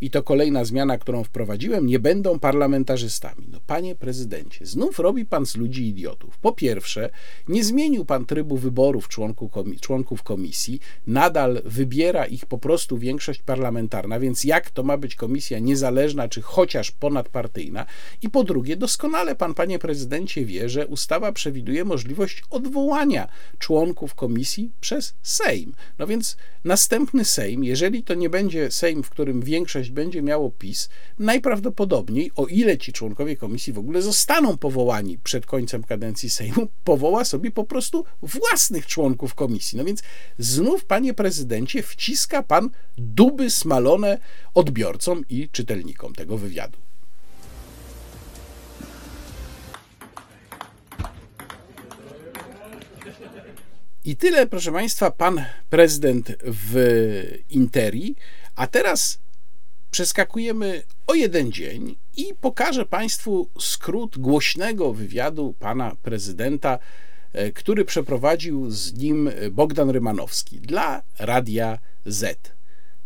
i 0.00 0.10
to 0.10 0.22
kolejna 0.22 0.64
zmiana, 0.64 0.98
którą 0.98 1.24
wprowadziłem, 1.24 1.86
nie 1.86 1.98
będą 1.98 2.38
parlamentarzystami. 2.38 3.46
No 3.48 3.58
panie 3.66 3.94
prezydencie, 3.94 4.66
znów 4.66 4.98
robi 4.98 5.24
pan 5.24 5.46
z 5.46 5.56
ludzi 5.56 5.88
idiotów. 5.88 6.38
Po 6.38 6.52
pierwsze, 6.52 7.10
nie 7.48 7.64
zmienił 7.64 8.04
pan 8.04 8.26
trybu 8.26 8.56
wyborów 8.56 9.08
członków 9.80 10.22
komisji, 10.22 10.80
nadal 11.06 11.62
wybiera 11.64 12.26
ich 12.26 12.46
po 12.46 12.58
prostu 12.58 12.98
większość 12.98 13.42
parlamentarna, 13.42 14.20
więc 14.20 14.44
jak 14.44 14.70
to 14.70 14.82
ma 14.82 14.96
być 14.96 15.14
komisja 15.14 15.58
niezależna, 15.58 16.28
czy 16.28 16.42
chociaż 16.42 16.90
ponadpartyjna? 16.90 17.86
I 18.22 18.30
po 18.30 18.44
drugie, 18.44 18.76
doskonale 18.76 19.36
pan, 19.36 19.54
panie 19.54 19.78
prezydencie, 19.78 20.44
wie, 20.44 20.68
że 20.68 20.86
ustawa 20.86 21.32
przewiduje 21.32 21.84
możliwość 21.84 22.42
odwołania 22.50 23.28
członków 23.58 24.14
komisji 24.14 24.70
przez 24.80 25.14
Sejm. 25.22 25.72
No 25.98 26.06
więc 26.06 26.36
następny 26.64 27.24
Sejm, 27.24 27.64
jeżeli 27.64 28.02
to 28.02 28.14
nie 28.14 28.30
będzie 28.30 28.70
Sejm, 28.70 29.02
w 29.02 29.10
którym 29.10 29.39
większość 29.40 29.90
będzie 29.90 30.22
miało 30.22 30.50
PiS, 30.50 30.88
najprawdopodobniej, 31.18 32.30
o 32.36 32.46
ile 32.46 32.78
ci 32.78 32.92
członkowie 32.92 33.36
komisji 33.36 33.72
w 33.72 33.78
ogóle 33.78 34.02
zostaną 34.02 34.56
powołani 34.56 35.18
przed 35.18 35.46
końcem 35.46 35.82
kadencji 35.82 36.30
Sejmu, 36.30 36.68
powoła 36.84 37.24
sobie 37.24 37.50
po 37.50 37.64
prostu 37.64 38.04
własnych 38.22 38.86
członków 38.86 39.34
komisji. 39.34 39.78
No 39.78 39.84
więc 39.84 40.02
znów, 40.38 40.84
panie 40.84 41.14
prezydencie, 41.14 41.82
wciska 41.82 42.42
pan 42.42 42.70
duby 42.98 43.50
smalone 43.50 44.18
odbiorcom 44.54 45.24
i 45.28 45.48
czytelnikom 45.48 46.14
tego 46.14 46.38
wywiadu. 46.38 46.78
I 54.04 54.16
tyle, 54.16 54.46
proszę 54.46 54.72
Państwa, 54.72 55.10
pan 55.10 55.44
prezydent 55.70 56.32
w 56.44 56.74
Interi. 57.50 58.16
A 58.56 58.66
teraz 58.66 59.18
przeskakujemy 59.90 60.82
o 61.06 61.14
jeden 61.14 61.52
dzień 61.52 61.96
i 62.16 62.34
pokażę 62.40 62.86
Państwu 62.86 63.48
skrót 63.58 64.18
głośnego 64.18 64.92
wywiadu 64.92 65.54
pana 65.58 65.96
prezydenta, 66.02 66.78
e, 67.32 67.52
który 67.52 67.84
przeprowadził 67.84 68.70
z 68.70 68.94
nim 68.94 69.30
Bogdan 69.50 69.90
Rymanowski 69.90 70.60
dla 70.60 71.02
Radia 71.18 71.78
Z. 72.06 72.52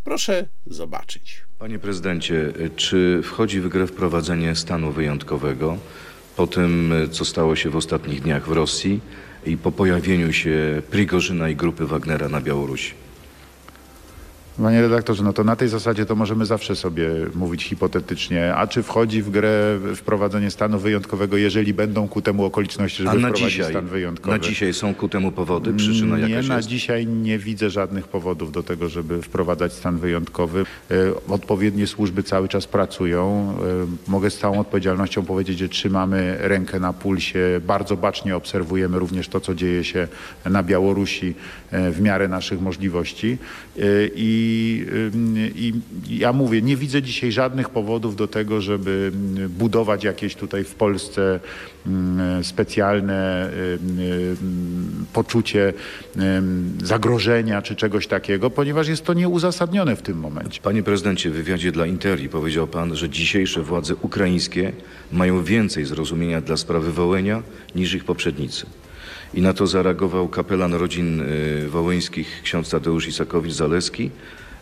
Proszę 0.05 0.47
zobaczyć. 0.67 1.45
Panie 1.59 1.79
prezydencie, 1.79 2.53
czy 2.77 3.21
wchodzi 3.25 3.61
w 3.61 3.69
grę 3.69 3.87
wprowadzenie 3.87 4.57
stanu 4.57 4.93
wyjątkowego 4.93 5.79
po 6.37 6.47
tym, 6.47 6.93
co 7.11 7.25
stało 7.25 7.57
się 7.57 7.71
w 7.71 7.77
ostatnich 7.77 8.23
dniach 8.23 8.49
w 8.49 8.53
Rosji 8.53 9.01
i 9.47 9.57
po 9.57 9.73
pojawieniu 9.73 10.33
się 10.33 10.83
Prigorzyna 10.91 11.49
i 11.49 11.57
grupy 11.57 11.87
Wagnera 11.87 12.29
na 12.29 12.41
Białorusi? 12.41 13.04
Panie 14.63 14.83
redaktorze, 14.83 15.25
no 15.25 15.33
to 15.33 15.45
na 15.45 15.57
tej 15.57 15.69
zasadzie 15.69 16.07
to 16.07 16.15
możemy 16.17 16.47
zawsze 16.47 16.77
sobie 16.77 17.09
mówić 17.35 17.65
hipotetycznie, 17.65 18.55
a 18.55 18.67
czy 18.67 18.83
wchodzi 18.83 19.23
w 19.23 19.31
grę 19.31 19.79
wprowadzenie 19.97 20.51
stanu 20.51 20.79
wyjątkowego, 20.79 21.37
jeżeli 21.37 21.75
będą 21.75 22.09
ku 22.09 22.23
temu 22.23 22.45
okoliczności, 22.45 22.97
żeby 22.97 23.09
na 23.09 23.29
wprowadzić 23.29 23.47
dzisiaj, 23.53 23.71
stan 23.71 23.87
wyjątkowy? 23.87 24.39
Na 24.39 24.45
dzisiaj 24.45 24.75
są 24.75 24.95
ku 24.95 25.09
temu 25.09 25.33
powody, 25.33 25.73
przyczyna 25.75 26.17
Nie, 26.19 26.29
jakaś 26.29 26.49
na 26.49 26.57
jest? 26.57 26.69
dzisiaj 26.69 27.07
nie 27.07 27.39
widzę 27.39 27.71
żadnych 27.71 28.09
powodów 28.09 28.53
do 28.53 28.63
tego, 28.63 28.89
żeby 28.89 29.23
wprowadzać 29.23 29.73
stan 29.73 29.99
wyjątkowy. 29.99 30.65
E, 30.91 30.95
Odpowiednie 31.29 31.87
służby 31.87 32.23
cały 32.23 32.49
czas 32.49 32.67
pracują. 32.67 33.55
E, 34.09 34.11
Mogę 34.11 34.31
z 34.31 34.39
całą 34.39 34.61
odpowiedzialnością 34.61 35.25
powiedzieć, 35.25 35.59
że 35.59 35.69
trzymamy 35.69 36.37
rękę 36.41 36.81
na 36.81 36.93
pulsie, 36.93 37.61
bardzo 37.67 37.97
bacznie 37.97 38.37
obserwujemy 38.37 38.99
również 38.99 39.29
to, 39.29 39.41
co 39.41 39.55
dzieje 39.55 39.85
się 39.85 40.09
na 40.51 40.63
Białorusi 40.63 41.35
e, 41.71 41.91
w 41.91 42.01
miarę 42.01 42.29
naszych 42.29 42.61
możliwości. 42.61 43.39
E, 43.79 43.83
I, 44.45 45.73
ja 46.09 46.33
mówię, 46.33 46.63
nie 46.63 46.77
widzę 46.77 47.03
dzisiaj 47.03 47.33
żadnych 47.33 47.71
powodów 47.71 48.17
do 48.17 48.29
tego, 48.29 48.61
żeby 48.61 49.13
budować 49.49 50.05
jakieś 50.05 50.35
tutaj 50.35 50.65
w 50.65 50.75
Polsce 50.75 51.41
specjalne 52.43 53.51
poczucie 55.13 55.73
zagrożenia 56.85 57.63
czy 57.63 57.77
czegoś 57.77 58.07
takiego, 58.07 58.51
ponieważ 58.51 58.89
jest 58.89 59.05
to 59.05 59.15
nieuzasadnione 59.15 59.97
w 59.97 60.03
tym 60.03 60.19
momencie. 60.19 60.61
Panie 60.63 60.83
prezydencie, 60.83 61.31
w 61.31 61.33
wywiadzie 61.33 61.73
dla 61.73 61.87
Interi 61.87 62.29
powiedział 62.29 62.67
pan, 62.67 62.97
że 62.97 63.09
dzisiejsze 63.09 63.63
władze 63.63 63.95
ukraińskie 63.95 64.73
mają 65.13 65.45
więcej 65.45 65.85
zrozumienia 65.85 66.41
dla 66.41 66.57
sprawy 66.57 66.93
Wołynia 66.93 67.43
niż 67.75 67.95
ich 67.95 68.05
poprzednicy. 68.05 68.67
I 69.35 69.43
na 69.43 69.53
to 69.53 69.67
zareagował 69.67 70.29
kapelan 70.29 70.75
rodzin 70.75 71.21
y, 71.21 71.69
wołyńskich 71.69 72.41
ksiądz 72.43 72.71
Tadeusz 72.71 73.09
Isakowicz-Zaleski, 73.09 74.11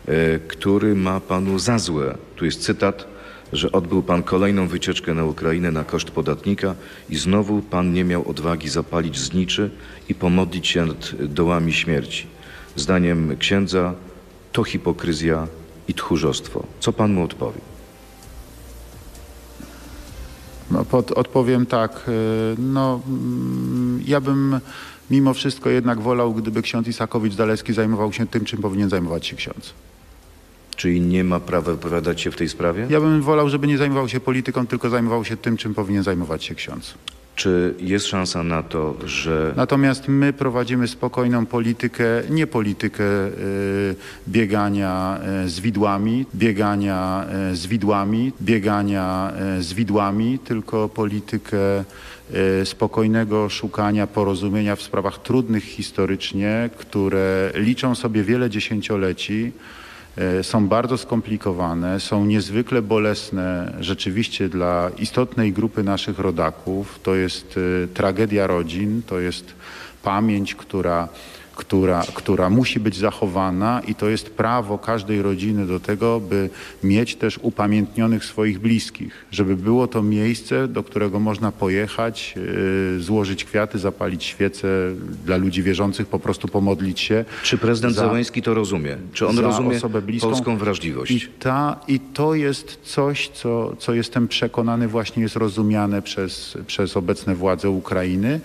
y, 0.09 0.39
który 0.47 0.95
ma 0.95 1.19
panu 1.19 1.59
za 1.59 1.79
złe, 1.79 2.17
tu 2.35 2.45
jest 2.45 2.61
cytat, 2.61 3.07
że 3.53 3.71
odbył 3.71 4.03
pan 4.03 4.23
kolejną 4.23 4.67
wycieczkę 4.67 5.13
na 5.13 5.25
Ukrainę 5.25 5.71
na 5.71 5.83
koszt 5.83 6.11
podatnika 6.11 6.75
i 7.09 7.15
znowu 7.15 7.61
pan 7.61 7.93
nie 7.93 8.03
miał 8.03 8.29
odwagi 8.29 8.69
zapalić 8.69 9.19
zniczy 9.19 9.69
i 10.09 10.15
pomodlić 10.15 10.67
się 10.67 10.85
nad 10.85 11.15
dołami 11.15 11.73
śmierci. 11.73 12.27
Zdaniem 12.75 13.37
księdza 13.37 13.93
to 14.51 14.63
hipokryzja 14.63 15.47
i 15.87 15.93
tchórzostwo. 15.93 16.65
Co 16.79 16.93
pan 16.93 17.13
mu 17.13 17.23
odpowie? 17.23 17.72
No, 20.73 20.85
pod, 20.85 21.11
odpowiem 21.11 21.65
tak, 21.65 22.05
y, 22.07 22.11
no 22.57 23.01
mm, 23.07 24.01
ja 24.07 24.21
bym 24.21 24.59
mimo 25.11 25.33
wszystko 25.33 25.69
jednak 25.69 26.01
wolał, 26.01 26.33
gdyby 26.33 26.61
ksiądz 26.61 26.87
Isakowicz-Zaleski 26.87 27.73
zajmował 27.73 28.13
się 28.13 28.27
tym, 28.27 28.45
czym 28.45 28.61
powinien 28.61 28.89
zajmować 28.89 29.27
się 29.27 29.35
ksiądz. 29.35 29.73
Czyli 30.75 31.01
nie 31.01 31.23
ma 31.23 31.39
prawa 31.39 31.71
wypowiadać 31.71 32.21
się 32.21 32.31
w 32.31 32.35
tej 32.35 32.49
sprawie? 32.49 32.87
Ja 32.89 32.99
bym 33.01 33.21
wolał, 33.21 33.49
żeby 33.49 33.67
nie 33.67 33.77
zajmował 33.77 34.09
się 34.09 34.19
polityką, 34.19 34.67
tylko 34.67 34.89
zajmował 34.89 35.25
się 35.25 35.37
tym, 35.37 35.57
czym 35.57 35.73
powinien 35.73 36.03
zajmować 36.03 36.43
się 36.43 36.55
ksiądz. 36.55 36.93
Czy 37.35 37.75
jest 37.79 38.05
szansa 38.05 38.43
na 38.43 38.63
to, 38.63 38.95
że 39.05 39.53
Natomiast 39.55 40.07
my 40.07 40.33
prowadzimy 40.33 40.87
spokojną 40.87 41.45
politykę, 41.45 42.05
nie 42.29 42.47
politykę 42.47 43.03
y, 43.03 43.95
biegania 44.27 45.19
y, 45.45 45.49
z 45.49 45.59
widłami, 45.59 46.25
biegania 46.35 47.25
y, 47.51 47.55
z 47.55 47.67
widłami, 47.67 48.31
biegania 48.41 49.33
y, 49.59 49.63
z 49.63 49.73
widłami, 49.73 50.39
tylko 50.39 50.89
politykę 50.89 51.83
y, 52.61 52.65
spokojnego 52.65 53.49
szukania 53.49 54.07
porozumienia 54.07 54.75
w 54.75 54.81
sprawach 54.81 55.21
trudnych 55.21 55.63
historycznie, 55.63 56.69
które 56.77 57.51
liczą 57.55 57.95
sobie 57.95 58.23
wiele 58.23 58.49
dziesięcioleci. 58.49 59.51
E, 60.17 60.43
są 60.43 60.67
bardzo 60.67 60.97
skomplikowane, 60.97 61.99
są 61.99 62.25
niezwykle 62.25 62.81
bolesne 62.81 63.73
rzeczywiście 63.79 64.49
dla 64.49 64.91
istotnej 64.97 65.53
grupy 65.53 65.83
naszych 65.83 66.19
rodaków. 66.19 66.99
To 67.03 67.15
jest 67.15 67.59
e, 67.83 67.87
tragedia 67.87 68.47
rodzin, 68.47 69.01
to 69.07 69.19
jest 69.19 69.53
pamięć, 70.03 70.55
która, 70.55 71.07
która, 71.55 72.03
która 72.13 72.49
musi 72.49 72.79
być 72.79 72.95
zachowana 72.97 73.81
i 73.87 73.95
to 73.95 74.09
jest 74.09 74.29
prawo 74.29 74.77
każdej 74.77 75.21
rodziny 75.21 75.67
do 75.67 75.79
tego, 75.79 76.19
by 76.19 76.49
mieć 76.83 77.15
też 77.15 77.39
upamiętnionych 77.41 78.25
swoich 78.25 78.59
bliskich, 78.59 79.25
żeby 79.31 79.55
było 79.55 79.87
to 79.87 80.01
miejsce, 80.03 80.67
do 80.67 80.83
którego 80.83 81.19
można 81.19 81.51
pojechać, 81.51 82.35
e, 82.97 82.99
złożyć 82.99 83.45
kwiaty, 83.45 83.79
zapalić 83.79 84.23
świece 84.23 84.67
dla 85.25 85.37
ludzi 85.37 85.63
wierzących, 85.63 86.07
po 86.07 86.19
prostu 86.19 86.47
pomodlić 86.47 86.99
się. 86.99 87.25
czy 87.43 87.57
prezydent 87.57 87.95
za- 87.95 88.01
Zełenski 88.05 88.41
to 88.41 88.53
rozumie? 88.53 88.97
Czy 89.13 89.27
on 89.27 89.39
rozumie 89.39 89.77
osobę 89.77 90.01
bliską. 90.01 90.27
polską 90.29 90.57
wrażliwość? 90.57 91.11
I, 91.11 91.27
ta, 91.39 91.79
I 91.87 91.99
to 91.99 92.35
jest 92.35 92.79
coś, 92.83 93.29
co, 93.29 93.75
co 93.79 93.93
jestem 93.93 94.27
przekonany 94.27 94.87
właśnie 94.87 95.23
jest 95.23 95.35
rozumiane 95.35 96.01
przez, 96.01 96.57
przez 96.67 96.97
obecne 96.97 97.35
władze 97.35 97.69
Ukrainy, 97.69 98.39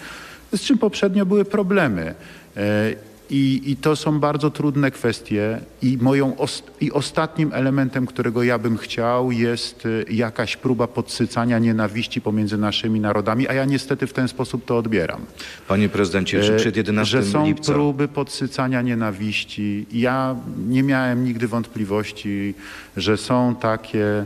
z 0.57 0.61
czym 0.61 0.79
poprzednio 0.79 1.27
były 1.27 1.45
problemy. 1.45 2.15
E, 2.59 3.09
I, 3.31 3.63
I 3.67 3.77
to 3.77 3.97
są 3.97 4.21
bardzo 4.21 4.51
trudne 4.51 4.91
kwestie 4.91 5.61
i 5.83 5.99
moją 6.01 6.37
os- 6.37 6.63
i 6.81 6.93
ostatnim 6.93 7.53
elementem, 7.53 8.07
którego 8.07 8.43
ja 8.43 8.59
bym 8.59 8.77
chciał 8.79 9.33
jest 9.33 9.87
e, 9.87 10.13
jakaś 10.13 10.57
próba 10.57 10.87
podsycania 10.87 11.59
nienawiści 11.59 12.21
pomiędzy 12.21 12.59
naszymi 12.59 13.01
narodami, 13.01 13.49
a 13.49 13.53
ja 13.55 13.65
niestety 13.65 14.07
w 14.07 14.13
ten 14.13 14.29
sposób 14.29 14.65
to 14.65 14.77
odbieram. 14.79 15.21
Panie 15.69 15.89
prezydencie, 15.89 16.43
czy 16.43 16.57
przed 16.57 16.75
E, 16.77 16.79
11 16.79 17.23
że 17.23 17.31
są 17.31 17.45
lipca 17.47 17.73
próby 17.73 18.09
podsycania 18.09 18.83
nienawiści. 18.83 19.87
Ja 19.93 20.37
nie 20.69 20.83
miałem 20.83 21.25
nigdy 21.25 21.49
wątpliwości, 21.49 22.55
że 22.97 23.17
są 23.17 23.55
takie, 23.61 24.25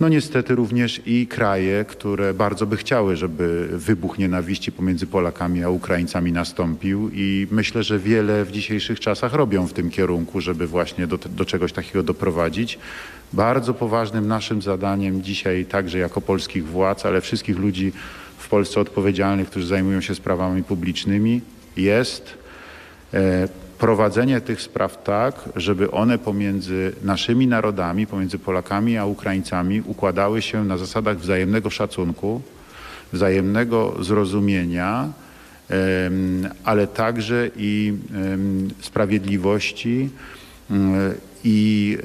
no 0.00 0.08
niestety 0.08 0.54
również 0.54 1.02
i 1.06 1.26
kraje, 1.26 1.84
które 1.84 2.34
bardzo 2.34 2.66
by 2.66 2.76
chciały, 2.76 3.16
żeby 3.16 3.68
wybuch 3.72 4.18
nienawiści 4.18 4.72
pomiędzy 4.72 5.06
Polakami 5.06 5.64
a 5.64 5.68
Ukraińcami 5.68 6.32
nastąpił 6.32 7.10
i 7.12 7.46
myślę, 7.50 7.82
że 7.82 7.98
wiele 7.98 8.44
w 8.44 8.50
dzisiejszych 8.50 9.00
czasach 9.00 9.34
robią 9.34 9.66
w 9.66 9.72
tym 9.72 9.90
kierunku, 9.90 10.40
żeby 10.40 10.66
właśnie 10.66 11.06
do, 11.06 11.18
do 11.18 11.44
czegoś 11.44 11.72
takiego 11.72 12.02
doprowadzić. 12.02 12.78
Bardzo 13.32 13.74
poważnym 13.74 14.28
naszym 14.28 14.62
zadaniem 14.62 15.22
dzisiaj 15.22 15.64
także 15.66 15.98
jako 15.98 16.20
polskich 16.20 16.66
władz, 16.66 17.06
ale 17.06 17.20
wszystkich 17.20 17.58
ludzi 17.58 17.92
w 18.38 18.48
Polsce 18.48 18.80
odpowiedzialnych, 18.80 19.50
którzy 19.50 19.66
zajmują 19.66 20.00
się 20.00 20.14
sprawami 20.14 20.62
publicznymi 20.62 21.40
jest 21.76 22.34
e, 23.14 23.48
prowadzenie 23.80 24.40
tych 24.40 24.62
spraw 24.62 25.02
tak, 25.02 25.48
żeby 25.56 25.90
one 25.90 26.18
pomiędzy 26.18 26.92
naszymi 27.04 27.46
narodami, 27.46 28.06
pomiędzy 28.06 28.38
Polakami 28.38 28.98
a 28.98 29.04
Ukraińcami 29.04 29.82
układały 29.86 30.42
się 30.42 30.64
na 30.64 30.76
zasadach 30.76 31.18
wzajemnego 31.18 31.70
szacunku, 31.70 32.42
wzajemnego 33.12 33.96
zrozumienia, 34.00 35.08
ale 36.64 36.86
także 36.86 37.50
i 37.56 37.94
sprawiedliwości 38.80 40.10
em, 40.70 41.14
i 41.44 41.98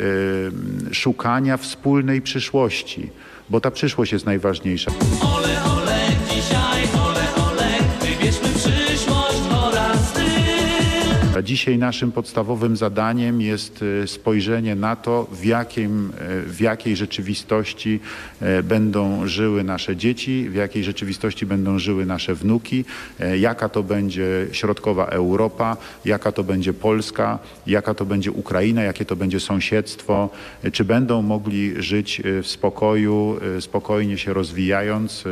szukania 0.92 1.58
wspólnej 1.58 2.22
przyszłości, 2.22 3.10
bo 3.50 3.62
ta 3.62 3.72
przyszłość 3.72 4.14
jest 4.14 4.26
najważniejsza. 4.26 4.92
Ole, 5.22 5.64
ole, 5.64 5.85
Dzisiaj 11.44 11.78
naszym 11.78 12.12
podstawowym 12.12 12.78
zadaniem 12.78 13.42
jest 13.42 13.84
e, 14.04 14.08
spojrzenie 14.08 14.76
na 14.76 14.96
to, 14.96 15.28
w, 15.32 15.46
jakim, 15.46 16.12
e, 16.20 16.42
w 16.42 16.62
jakiej 16.62 16.96
rzeczywistości 16.96 18.00
e, 18.42 18.64
będą 18.64 19.28
żyły 19.28 19.64
nasze 19.64 19.96
dzieci, 19.96 20.50
w 20.50 20.56
jakiej 20.56 20.84
rzeczywistości 20.84 21.46
będą 21.46 21.80
żyły 21.80 22.06
nasze 22.06 22.36
wnuki, 22.36 22.86
jaka 23.40 23.70
to 23.70 23.84
będzie 23.84 24.48
środkowa 24.52 25.06
Europa, 25.06 25.78
jaka 26.06 26.32
to 26.32 26.44
będzie 26.44 26.74
Polska, 26.74 27.40
jaka 27.68 27.94
to 27.94 28.06
będzie 28.06 28.32
Ukraina, 28.32 28.84
jakie 28.84 29.06
to 29.06 29.16
będzie 29.16 29.40
sąsiedztwo, 29.40 30.30
czy 30.72 30.86
będą 30.86 31.22
mogli 31.22 31.74
żyć 31.84 32.22
w 32.42 32.48
spokoju, 32.48 33.40
spokojnie 33.60 34.18
się 34.18 34.34
rozwijając, 34.34 35.24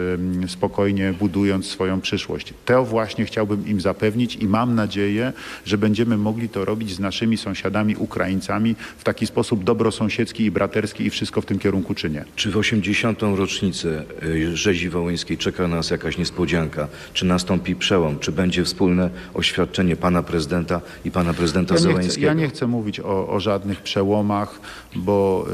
spokojnie 0.48 1.14
budując 1.20 1.66
swoją 1.66 2.02
przyszłość. 2.02 2.54
To 2.66 2.86
właśnie 2.86 3.26
chciałbym 3.26 3.68
im 3.68 3.82
zapewnić 3.82 4.36
i 4.36 4.48
mam 4.48 4.76
nadzieję, 4.76 5.34
że 5.66 5.78
będziemy 5.94 6.18
mogli 6.18 6.50
to 6.50 6.66
robić 6.66 6.94
z 6.94 7.00
naszymi 7.00 7.38
sąsiadami 7.38 7.96
Ukraińcami 7.96 8.76
w 8.98 9.04
taki 9.04 9.28
sposób 9.28 9.64
dobrosąsiedzki 9.64 10.44
i 10.44 10.52
braterski 10.52 11.06
i 11.06 11.10
wszystko 11.10 11.42
w 11.42 11.46
tym 11.46 11.60
kierunku 11.60 11.94
czynię. 11.96 12.26
Czy 12.36 12.52
w 12.52 12.58
80. 12.58 13.22
rocznicę 13.22 14.04
y, 14.24 14.58
rzezi 14.58 14.90
wołyńskiej 14.90 15.38
czeka 15.38 15.68
nas 15.68 15.90
jakaś 15.90 16.18
niespodzianka? 16.18 16.88
Czy 17.14 17.26
nastąpi 17.26 17.76
przełom? 17.76 18.20
Czy 18.20 18.32
będzie 18.32 18.64
wspólne 18.64 19.10
oświadczenie 19.34 19.96
pana 19.96 20.24
prezydenta 20.24 20.82
i 21.06 21.12
pana 21.12 21.34
prezydenta 21.34 21.74
Ja 21.74 21.80
chcę, 21.80 21.90
Zełenskiego? 21.90 22.28
ja 22.28 22.34
nie 22.34 22.50
chcę 22.50 22.68
mówić 22.68 23.00
o, 23.00 23.28
o 23.30 23.40
żadnych 23.40 23.82
przełomach, 23.82 24.60
bo 24.96 25.46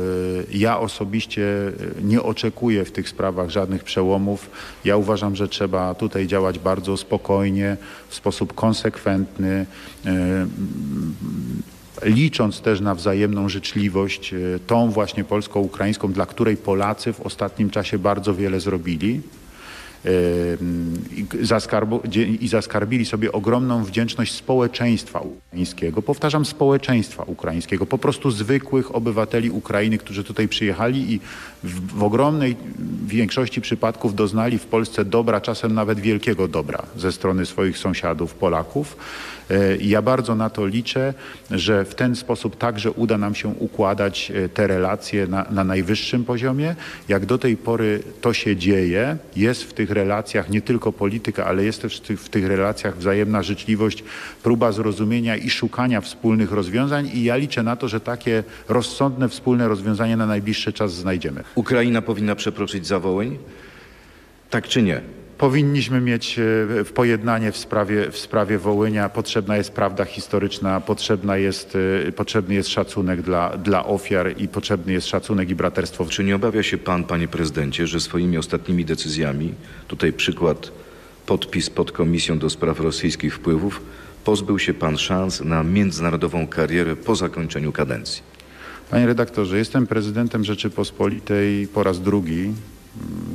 y, 0.51 0.57
ja 0.57 0.79
osobiście 0.79 1.41
y, 1.41 2.03
nie 2.03 2.21
oczekuję 2.21 2.85
w 2.85 2.91
tych 2.91 3.09
sprawach 3.09 3.49
żadnych 3.49 3.83
przełomów. 3.83 4.49
Ja 4.85 4.97
uważam, 4.97 5.35
że 5.35 5.47
trzeba 5.47 5.95
tutaj 5.95 6.27
działać 6.27 6.59
bardzo 6.59 6.97
spokojnie, 6.97 7.77
w 8.09 8.15
sposób 8.15 8.53
konsekwentny. 8.53 9.65
y, 10.05 10.09
licząc 12.03 12.61
też 12.61 12.82
na 12.82 12.95
wzajemną 12.95 13.49
życzliwość, 13.49 14.34
y, 14.34 14.59
tą 14.67 14.91
właśnie 14.91 15.23
polsko-ukraińską, 15.23 16.11
dla 16.11 16.25
której 16.25 16.57
Polacy 16.57 17.13
w 17.13 17.21
ostatnim 17.21 17.69
czasie 17.69 17.97
bardzo 17.97 18.34
wiele 18.34 18.59
zrobili. 18.59 19.21
Dzie- 22.07 22.25
i 22.25 22.47
zaskarbili 22.47 23.05
sobie 23.05 23.32
ogromną 23.32 23.84
wdzięczność 23.84 24.34
społeczeństwa 24.34 25.19
ukraińskiego. 25.19 26.01
Powtarzam, 26.01 26.45
społeczeństwa 26.45 27.23
ukraińskiego, 27.23 27.86
po 27.86 27.97
prostu 27.97 28.32
zwykłych 28.32 28.95
obywateli 28.95 29.49
Ukrainy, 29.49 29.97
którzy 29.97 30.23
tutaj 30.23 30.47
przyjechali 30.47 31.13
i 31.13 31.19
w, 31.63 31.97
w 31.97 32.03
ogromnej 32.03 32.55
większości 33.07 33.61
przypadków 33.61 34.15
doznali 34.15 34.57
w 34.57 34.65
Polsce 34.65 35.05
dobra, 35.05 35.41
czasem 35.41 35.73
nawet 35.73 35.99
wielkiego 35.99 36.47
dobra 36.47 36.84
ze 36.97 37.11
strony 37.11 37.45
swoich 37.45 37.77
sąsiadów 37.77 38.34
Polaków. 38.34 38.97
E, 39.50 39.78
Ja 39.78 40.02
bardzo 40.02 40.36
na 40.36 40.50
to 40.50 40.66
liczę, 40.66 41.14
że 41.52 41.86
w 41.86 41.95
ten 41.95 42.16
sposób 42.16 42.58
także 42.58 42.91
uda 42.91 43.18
nam 43.18 43.36
się 43.36 43.47
układać 43.50 44.32
e, 44.32 44.50
te 44.50 44.68
relacje 44.68 45.28
na, 45.28 45.45
na 45.52 45.64
najwyższym 45.64 46.26
poziomie. 46.26 46.76
Jak 47.08 47.26
do 47.26 47.38
tej 47.38 47.58
pory 47.58 48.04
to 48.22 48.34
się 48.34 48.56
dzieje, 48.56 49.18
jest 49.36 49.64
w 49.64 49.74
tych 49.74 49.91
relacjach 49.91 50.50
nie 50.50 50.62
tylko 50.62 50.91
polityka, 50.91 51.45
ale 51.45 51.64
jest 51.64 51.82
też 51.82 51.97
w 51.97 52.02
tych, 52.02 52.20
w 52.22 52.30
tych 52.30 52.47
relacjach 52.47 52.97
wzajemna 52.97 53.43
życzliwość, 53.43 54.04
próba 54.43 54.72
zrozumienia 54.72 55.36
i 55.36 55.50
szukania 55.50 56.02
wspólnych 56.02 56.52
rozwiązań 56.52 57.10
i 57.14 57.24
ja 57.24 57.36
liczę 57.36 57.64
na 57.64 57.76
to, 57.76 57.88
że 57.88 58.00
takie 58.00 58.43
rozsądne 58.70 59.30
wspólne 59.30 59.68
rozwiązanie 59.68 60.18
na 60.18 60.26
najbliższy 60.26 60.74
czas 60.74 60.93
znajdziemy. 60.93 61.43
Ukraina 61.56 62.02
powinna 62.02 62.36
przekroczyć 62.36 62.88
Zawołyń? 62.88 63.38
Tak 64.50 64.68
czy 64.68 64.82
nie? 64.82 65.02
Powinniśmy 65.39 66.01
mieć 66.01 66.39
e, 66.39 66.43
w 66.83 66.91
pojednanie 66.93 67.51
w 67.51 67.57
sprawie, 67.57 68.11
w 68.11 68.17
sprawie 68.17 68.57
Wołynia. 68.57 69.09
Potrzebna 69.09 69.57
jest 69.57 69.71
prawda 69.71 70.05
historyczna, 70.05 70.81
potrzebna 70.81 71.37
jest, 71.37 71.77
e, 72.07 72.11
potrzebny 72.11 72.55
jest 72.55 72.69
szacunek 72.69 73.21
dla, 73.21 73.57
dla 73.57 73.85
ofiar 73.85 74.33
i 74.37 74.47
potrzebny 74.47 74.93
jest 74.93 75.07
szacunek 75.07 75.49
i 75.49 75.55
braterstwo. 75.55 76.05
Czy 76.05 76.23
nie 76.23 76.35
obawia 76.35 76.63
się 76.63 76.77
pan, 76.77 77.03
panie 77.03 77.27
prezydencie, 77.27 77.87
że 77.87 77.99
swoimi 77.99 78.37
ostatnimi 78.37 78.85
decyzjami, 78.85 79.53
tutaj 79.87 80.13
przykład 80.13 80.71
podpis 81.25 81.69
pod 81.69 81.91
komisją 81.91 82.39
do 82.39 82.49
spraw 82.49 82.79
rosyjskich 82.79 83.35
wpływów, 83.35 83.81
pozbył 84.23 84.59
się 84.59 84.73
pan 84.73 84.97
szans 84.97 85.41
na 85.41 85.63
międzynarodową 85.63 86.47
karierę 86.47 86.95
po 86.95 87.15
zakończeniu 87.15 87.71
kadencji? 87.71 88.23
Panie 88.91 89.05
redaktorze, 89.05 89.57
jestem 89.57 89.87
prezydentem 89.87 90.43
Rzeczypospolitej 90.43 91.67
po 91.67 91.83
raz 91.83 92.01
drugi. 92.01 92.53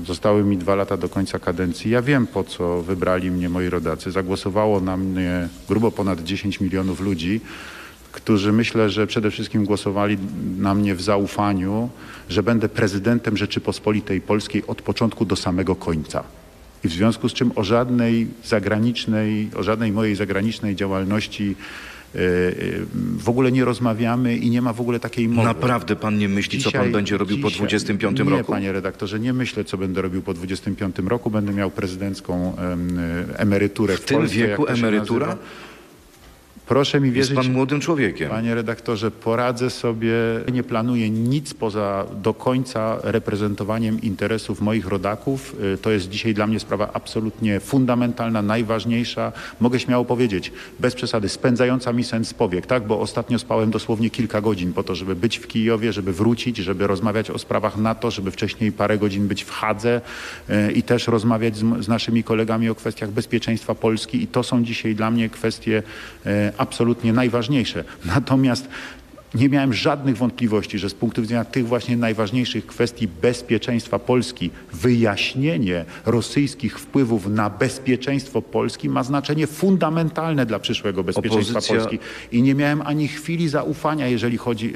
Zostały 0.06 0.44
mi 0.44 0.56
dwa 0.56 0.74
lata 0.74 0.96
do 0.96 1.08
końca 1.08 1.38
kadencji. 1.38 1.90
Ja 1.90 2.02
wiem, 2.02 2.26
po 2.26 2.44
co 2.44 2.82
wybrali 2.82 3.30
mnie 3.30 3.48
moi 3.48 3.68
rodacy. 3.68 4.10
Zagłosowało 4.10 4.80
na 4.80 4.96
mnie 4.96 5.48
grubo 5.68 5.90
ponad 5.90 6.22
10 6.22 6.60
milionów 6.60 7.00
ludzi, 7.00 7.40
którzy 8.12 8.52
myślę, 8.52 8.90
że 8.90 9.06
przede 9.06 9.30
wszystkim 9.30 9.64
głosowali 9.64 10.18
na 10.58 10.74
mnie 10.74 10.94
w 10.94 11.02
zaufaniu, 11.02 11.90
że 12.28 12.42
będę 12.42 12.68
prezydentem 12.68 13.36
Rzeczypospolitej 13.36 14.20
Polskiej 14.20 14.66
od 14.66 14.82
początku 14.82 15.24
do 15.24 15.36
samego 15.36 15.74
końca. 15.74 16.24
I 16.84 16.88
w 16.88 16.92
związku 16.92 17.28
z 17.28 17.32
czym 17.32 17.52
o 17.54 17.64
żadnej 17.64 18.26
zagranicznej, 18.44 19.50
o 19.56 19.62
żadnej 19.62 19.92
mojej 19.92 20.16
zagranicznej 20.16 20.76
działalności 20.76 21.56
w 23.18 23.28
ogóle 23.28 23.52
nie 23.52 23.64
rozmawiamy 23.64 24.36
i 24.36 24.50
nie 24.50 24.62
ma 24.62 24.72
w 24.72 24.80
ogóle 24.80 25.00
takiej 25.00 25.28
mowy. 25.28 25.48
Naprawdę 25.48 25.96
pan 25.96 26.18
nie 26.18 26.28
myśli, 26.28 26.60
co 26.60 26.72
pan 26.72 26.92
będzie 26.92 27.18
robił 27.18 27.38
po 27.38 27.50
25 27.50 28.18
nie, 28.18 28.24
roku? 28.24 28.52
panie 28.52 28.72
redaktorze, 28.72 29.20
nie 29.20 29.32
myślę, 29.32 29.64
co 29.64 29.78
będę 29.78 30.02
robił 30.02 30.22
po 30.22 30.34
25 30.34 30.96
roku. 30.98 31.30
Będę 31.30 31.52
miał 31.52 31.70
prezydencką 31.70 32.56
em, 32.56 32.98
emeryturę 33.36 33.96
w, 33.96 34.00
W 34.00 34.04
tym 34.04 34.18
Polsce, 34.18 34.36
wieku 34.36 34.66
emerytura? 34.66 35.26
nazywa. 35.26 35.44
Proszę 36.66 37.00
mi 37.00 37.06
Jest 37.08 37.16
wierzyć, 37.16 37.36
pan 37.36 37.52
młodym 37.52 37.80
człowiekiem. 37.80 38.30
Panie 38.30 38.54
redaktorze, 38.54 39.10
poradzę 39.10 39.70
sobie. 39.70 40.12
Nie 40.52 40.62
planuję 40.62 41.10
nic 41.10 41.54
poza 41.54 42.04
do 42.22 42.34
końca 42.34 42.98
reprezentowaniem 43.02 44.02
interesów 44.02 44.60
moich 44.60 44.86
rodaków. 44.86 45.56
Y, 45.74 45.78
To 45.78 45.90
jest 45.90 46.08
dzisiaj 46.08 46.34
dla 46.34 46.46
mnie 46.46 46.60
sprawa 46.60 46.90
absolutnie 46.92 47.60
fundamentalna, 47.60 48.42
najważniejsza. 48.42 49.32
Mogę 49.60 49.80
śmiało 49.80 50.04
powiedzieć, 50.04 50.52
bez 50.80 50.94
przesady, 50.94 51.28
spędzająca 51.28 51.92
mi 51.92 52.04
sens 52.04 52.34
powiek, 52.34 52.66
tak? 52.66 52.86
Bo 52.86 53.00
ostatnio 53.00 53.38
spałem 53.38 53.70
dosłownie 53.70 54.10
kilka 54.10 54.40
godzin 54.40 54.72
po 54.72 54.82
to, 54.82 54.94
żeby 54.94 55.16
być 55.16 55.38
w 55.38 55.46
Kijowie, 55.46 55.92
żeby 55.92 56.12
wrócić, 56.12 56.56
żeby 56.56 56.86
rozmawiać 56.86 57.30
o 57.30 57.38
sprawach 57.38 57.76
NATO, 57.76 58.10
żeby 58.10 58.30
wcześniej 58.30 58.72
parę 58.72 58.98
godzin 58.98 59.28
być 59.28 59.44
w 59.44 59.50
Hadze 59.50 60.00
y, 60.50 60.72
i 60.72 60.82
też 60.82 61.06
rozmawiać 61.08 61.56
z, 61.56 61.84
z 61.84 61.88
naszymi 61.88 62.24
kolegami 62.24 62.68
o 62.68 62.74
kwestiach 62.74 63.10
bezpieczeństwa 63.10 63.74
Polski. 63.74 64.22
I 64.22 64.26
to 64.26 64.42
są 64.42 64.64
dzisiaj 64.64 64.94
dla 64.94 65.10
mnie 65.10 65.28
kwestie 65.28 65.82
y, 66.26 66.53
absolutnie 66.58 67.12
najważniejsze. 67.12 67.84
Natomiast 68.04 68.68
nie 69.34 69.48
miałem 69.48 69.72
żadnych 69.74 70.16
wątpliwości, 70.16 70.78
że 70.78 70.90
z 70.90 70.94
punktu 70.94 71.22
widzenia 71.22 71.44
tych 71.44 71.66
właśnie 71.66 71.96
najważniejszych 71.96 72.66
kwestii 72.66 73.08
bezpieczeństwa 73.22 73.98
Polski, 73.98 74.50
wyjaśnienie 74.72 75.84
rosyjskich 76.06 76.78
wpływów 76.78 77.26
na 77.26 77.50
bezpieczeństwo 77.50 78.42
Polski 78.42 78.88
ma 78.88 79.02
znaczenie 79.02 79.46
fundamentalne 79.46 80.46
dla 80.46 80.58
przyszłego 80.58 81.04
bezpieczeństwa 81.04 81.58
Opozycja- 81.58 81.76
Polski. 81.76 81.98
I 82.32 82.42
nie 82.42 82.54
miałem 82.54 82.82
ani 82.82 83.08
chwili 83.08 83.48
zaufania, 83.48 84.06
jeżeli 84.08 84.36
chodzi, 84.38 84.72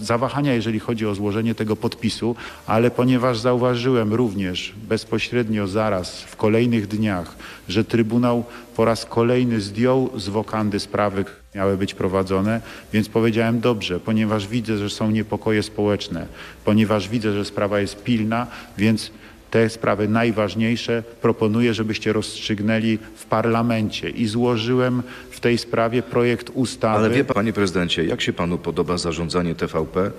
zawahania, 0.00 0.54
jeżeli 0.54 0.78
chodzi 0.80 1.06
o 1.06 1.14
złożenie 1.14 1.54
tego 1.54 1.76
podpisu, 1.76 2.36
ale 2.66 2.90
ponieważ 2.90 3.38
zauważyłem 3.38 4.14
również 4.14 4.74
bezpośrednio 4.88 5.66
zaraz 5.66 6.22
w 6.22 6.36
kolejnych 6.36 6.86
dniach, 6.86 7.36
że 7.68 7.84
Trybunał 7.84 8.44
po 8.76 8.84
raz 8.84 9.06
kolejny 9.06 9.60
zdjął 9.60 10.10
z 10.16 10.28
wokandy 10.28 10.80
sprawy, 10.80 11.24
miały 11.54 11.76
być 11.76 11.94
prowadzone, 11.94 12.60
więc 12.92 13.08
powiedziałem 13.08 13.60
dobrze, 13.60 14.00
ponieważ 14.00 14.48
widzę, 14.48 14.78
że 14.78 14.90
są 14.90 15.10
niepokoje 15.10 15.62
społeczne, 15.62 16.26
ponieważ 16.64 17.08
widzę, 17.08 17.32
że 17.32 17.44
sprawa 17.44 17.80
jest 17.80 18.04
pilna, 18.04 18.46
więc 18.78 19.10
te 19.50 19.70
sprawy 19.70 20.08
najważniejsze 20.08 21.02
proponuję, 21.22 21.74
żebyście 21.74 22.12
rozstrzygnęli 22.12 22.98
w 23.16 23.24
parlamencie 23.26 24.10
i 24.10 24.26
złożyłem 24.26 25.02
w 25.30 25.40
tej 25.40 25.58
sprawie 25.58 26.02
projekt 26.02 26.50
ustawy. 26.54 26.98
Ale 26.98 27.10
wie 27.10 27.24
pan, 27.24 27.34
panie 27.34 27.52
prezydencie, 27.52 28.04
jak 28.04 28.20
się 28.20 28.32
panu 28.32 28.58
podoba 28.58 28.98
zarządzanie 28.98 29.54
TVP 29.54 30.10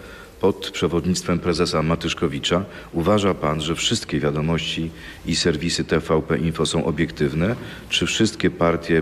pod 0.42 0.70
przewodnictwem 0.70 1.40
prezesa 1.40 1.84
Matyszkowicza? 1.84 2.66
Uważa 2.92 3.34
pan, 3.34 3.62
że 3.62 3.76
wszystkie 3.76 4.20
wiadomości 4.20 4.92
i 5.26 5.36
serwisy 5.36 5.84
TVP 5.84 6.38
Info 6.38 6.66
są 6.66 6.86
obiektywne? 6.86 7.56
Czy 7.90 8.06
wszystkie 8.06 8.50
partie, 8.50 9.02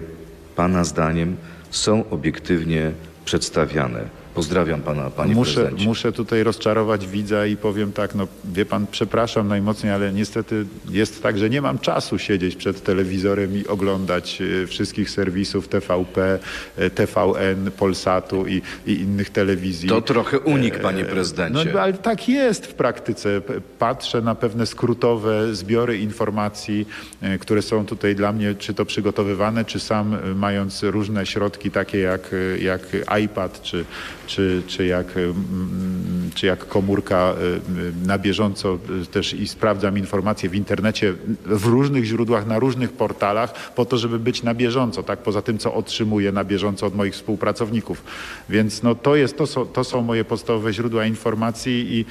pana 0.55 0.83
zdaniem, 0.83 1.35
są 1.71 2.09
obiektywnie 2.09 2.91
przedstawiane? 3.25 4.20
Pozdrawiam 4.35 4.81
pana, 4.81 5.09
panie 5.09 5.35
muszę, 5.35 5.53
prezydencie. 5.53 5.85
muszę 5.85 6.11
tutaj 6.11 6.43
rozczarować 6.43 7.07
widza 7.07 7.45
i 7.45 7.57
powiem 7.57 7.91
tak, 7.91 8.15
no 8.15 8.27
wie 8.45 8.65
pan, 8.65 8.85
przepraszam 8.91 9.47
najmocniej, 9.47 9.93
ale 9.93 10.13
niestety 10.13 10.65
jest 10.89 11.23
tak, 11.23 11.37
że 11.37 11.49
nie 11.49 11.61
mam 11.61 11.79
czasu 11.79 12.19
siedzieć 12.19 12.55
przed 12.55 12.83
telewizorem 12.83 13.57
i 13.57 13.67
oglądać 13.67 14.41
e, 14.63 14.67
wszystkich 14.67 15.09
serwisów 15.09 15.67
TVP, 15.67 16.39
e, 16.77 16.89
TVN, 16.89 17.71
Polsatu 17.77 18.47
i, 18.47 18.61
i 18.87 18.93
innych 18.93 19.29
telewizji. 19.29 19.89
To 19.89 20.01
trochę 20.01 20.39
unik, 20.39 20.79
panie 20.79 21.03
No, 21.03 21.09
prezydencie. 21.09 21.81
ale 21.81 21.93
tak 21.93 22.29
jest 22.29 22.65
w 22.67 22.73
praktyce. 22.73 23.41
Patrzę 23.79 24.21
na 24.21 24.35
pewne 24.35 24.65
skrótowe 24.65 25.55
zbiory 25.55 25.97
informacji, 25.97 26.87
e, 27.21 27.37
które 27.37 27.61
są 27.61 27.85
tutaj 27.85 28.15
dla 28.15 28.31
mnie 28.31 28.55
czy 28.55 28.73
to 28.73 28.85
przygotowywane, 28.85 29.65
czy 29.65 29.79
sam 29.79 30.13
e, 30.15 30.35
mając 30.35 30.83
różne 30.83 31.25
środki 31.25 31.71
takie 31.71 31.99
jak, 31.99 32.29
e, 32.55 32.57
jak 32.59 32.81
iPad, 33.23 33.61
czy, 33.61 33.85
czy, 34.31 34.63
czy, 34.67 34.85
jak, 34.85 35.17
mm, 35.17 36.31
czy 36.35 36.45
jak 36.45 36.67
komórka 36.67 37.17
e, 37.17 37.33
m, 37.33 37.93
na 38.05 38.17
bieżąco 38.17 38.77
też 39.11 39.33
i 39.33 39.47
sprawdzam 39.47 39.97
informacje 39.97 40.49
w 40.49 40.55
internecie 40.55 41.13
w 41.45 41.65
różnych 41.65 42.05
źródłach, 42.05 42.47
na 42.47 42.59
różnych 42.59 42.91
portalach 42.91 43.73
po 43.73 43.85
to, 43.85 43.97
żeby 43.97 44.19
być 44.19 44.43
na 44.43 44.53
bieżąco, 44.53 45.03
tak? 45.03 45.19
Poza 45.19 45.41
tym, 45.41 45.57
co 45.57 45.73
otrzymuję 45.73 46.31
na 46.31 46.43
bieżąco 46.43 46.85
od 46.87 46.95
moich 46.95 47.13
współpracowników. 47.13 48.03
Więc 48.49 48.83
no 48.83 48.95
to 48.95 49.15
jest, 49.15 49.37
to 49.37 49.47
są, 49.47 49.65
to 49.65 49.83
są 49.83 50.01
moje 50.01 50.25
podstawowe 50.25 50.73
źródła 50.73 51.05
informacji 51.05 51.87
i 51.89 52.05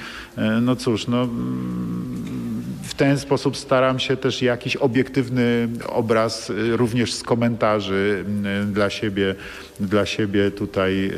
no 0.61 0.75
cóż, 0.75 1.07
no 1.07 1.23
mm, 1.23 2.41
w 2.83 2.93
ten 2.93 3.19
sposób 3.19 3.57
staram 3.57 3.99
się 3.99 4.17
też 4.17 4.41
jakiś 4.41 4.75
obiektywny 4.75 5.69
obraz 5.87 6.49
y, 6.49 6.77
również 6.77 7.13
z 7.13 7.23
komentarzy 7.23 8.25
y, 8.63 8.65
dla 8.65 8.89
siebie, 8.89 9.35
dla 9.87 10.05
siebie 10.05 10.51
tutaj 10.51 11.11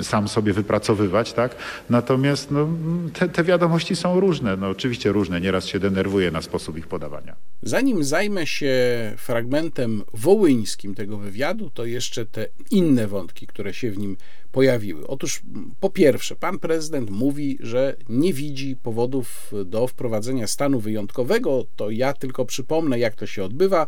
y, 0.00 0.04
sam 0.04 0.28
sobie 0.28 0.52
wypracowywać, 0.52 1.32
tak? 1.32 1.56
Natomiast 1.90 2.50
no, 2.50 2.68
te, 3.12 3.28
te 3.28 3.44
wiadomości 3.44 3.96
są 3.96 4.20
różne, 4.20 4.56
no 4.56 4.68
oczywiście 4.68 5.12
różne, 5.12 5.40
nieraz 5.40 5.66
się 5.66 5.78
denerwuję 5.78 6.30
na 6.30 6.42
sposób 6.42 6.78
ich 6.78 6.86
podawania. 6.86 7.36
Zanim 7.62 8.04
zajmę 8.04 8.46
się 8.46 8.74
fragmentem 9.16 10.02
wołyńskim 10.14 10.94
tego 10.94 11.18
wywiadu, 11.18 11.70
to 11.70 11.84
jeszcze 11.84 12.26
te 12.26 12.46
inne 12.70 13.06
wątki, 13.06 13.46
które 13.46 13.74
się 13.74 13.90
w 13.90 13.98
nim 13.98 14.16
pojawiły. 14.52 15.06
Otóż 15.06 15.42
po 15.80 15.90
pierwsze, 15.90 16.36
pan 16.36 16.58
prezydent 16.58 17.10
mówi, 17.10 17.58
że 17.60 17.96
nie 18.08 18.32
widzi 18.32 18.76
powodów 18.82 19.52
do 19.64 19.86
wprowadzenia 19.86 20.46
stanu 20.46 20.80
wyjątkowego. 20.80 21.64
To 21.76 21.90
ja 21.90 22.12
tylko 22.12 22.44
przypomnę, 22.44 22.98
jak 22.98 23.14
to 23.14 23.26
się 23.26 23.44
odbywa. 23.44 23.86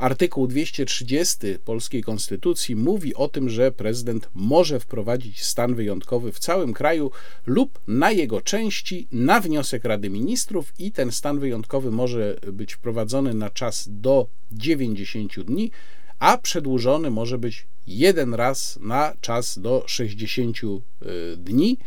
Artykuł 0.00 0.46
230 0.46 1.36
polskiej 1.64 2.02
konstytucji 2.02 2.76
mówi 2.76 3.14
o 3.14 3.28
tym, 3.28 3.48
że 3.48 3.72
prezydent 3.72 4.28
może 4.34 4.80
wprowadzić 4.80 5.42
stan 5.42 5.74
wyjątkowy 5.74 6.32
w 6.32 6.38
całym 6.38 6.72
kraju 6.72 7.10
lub 7.46 7.80
na 7.86 8.10
jego 8.10 8.40
części 8.40 9.08
na 9.12 9.40
wniosek 9.40 9.84
Rady 9.84 10.10
Ministrów 10.10 10.72
i 10.78 10.92
ten 10.92 11.12
stan 11.12 11.38
wyjątkowy 11.38 11.90
może 11.90 12.36
być 12.52 12.74
wprowadzony 12.74 13.34
na 13.34 13.50
czas 13.50 13.88
do 13.90 14.26
90 14.52 15.40
dni, 15.40 15.70
a 16.18 16.38
przedłużony 16.38 17.10
może 17.10 17.38
być 17.38 17.66
jeden 17.86 18.34
raz 18.34 18.78
na 18.82 19.14
czas 19.20 19.58
do 19.58 19.84
60 19.86 20.56
y, 20.64 21.36
dni 21.36 21.78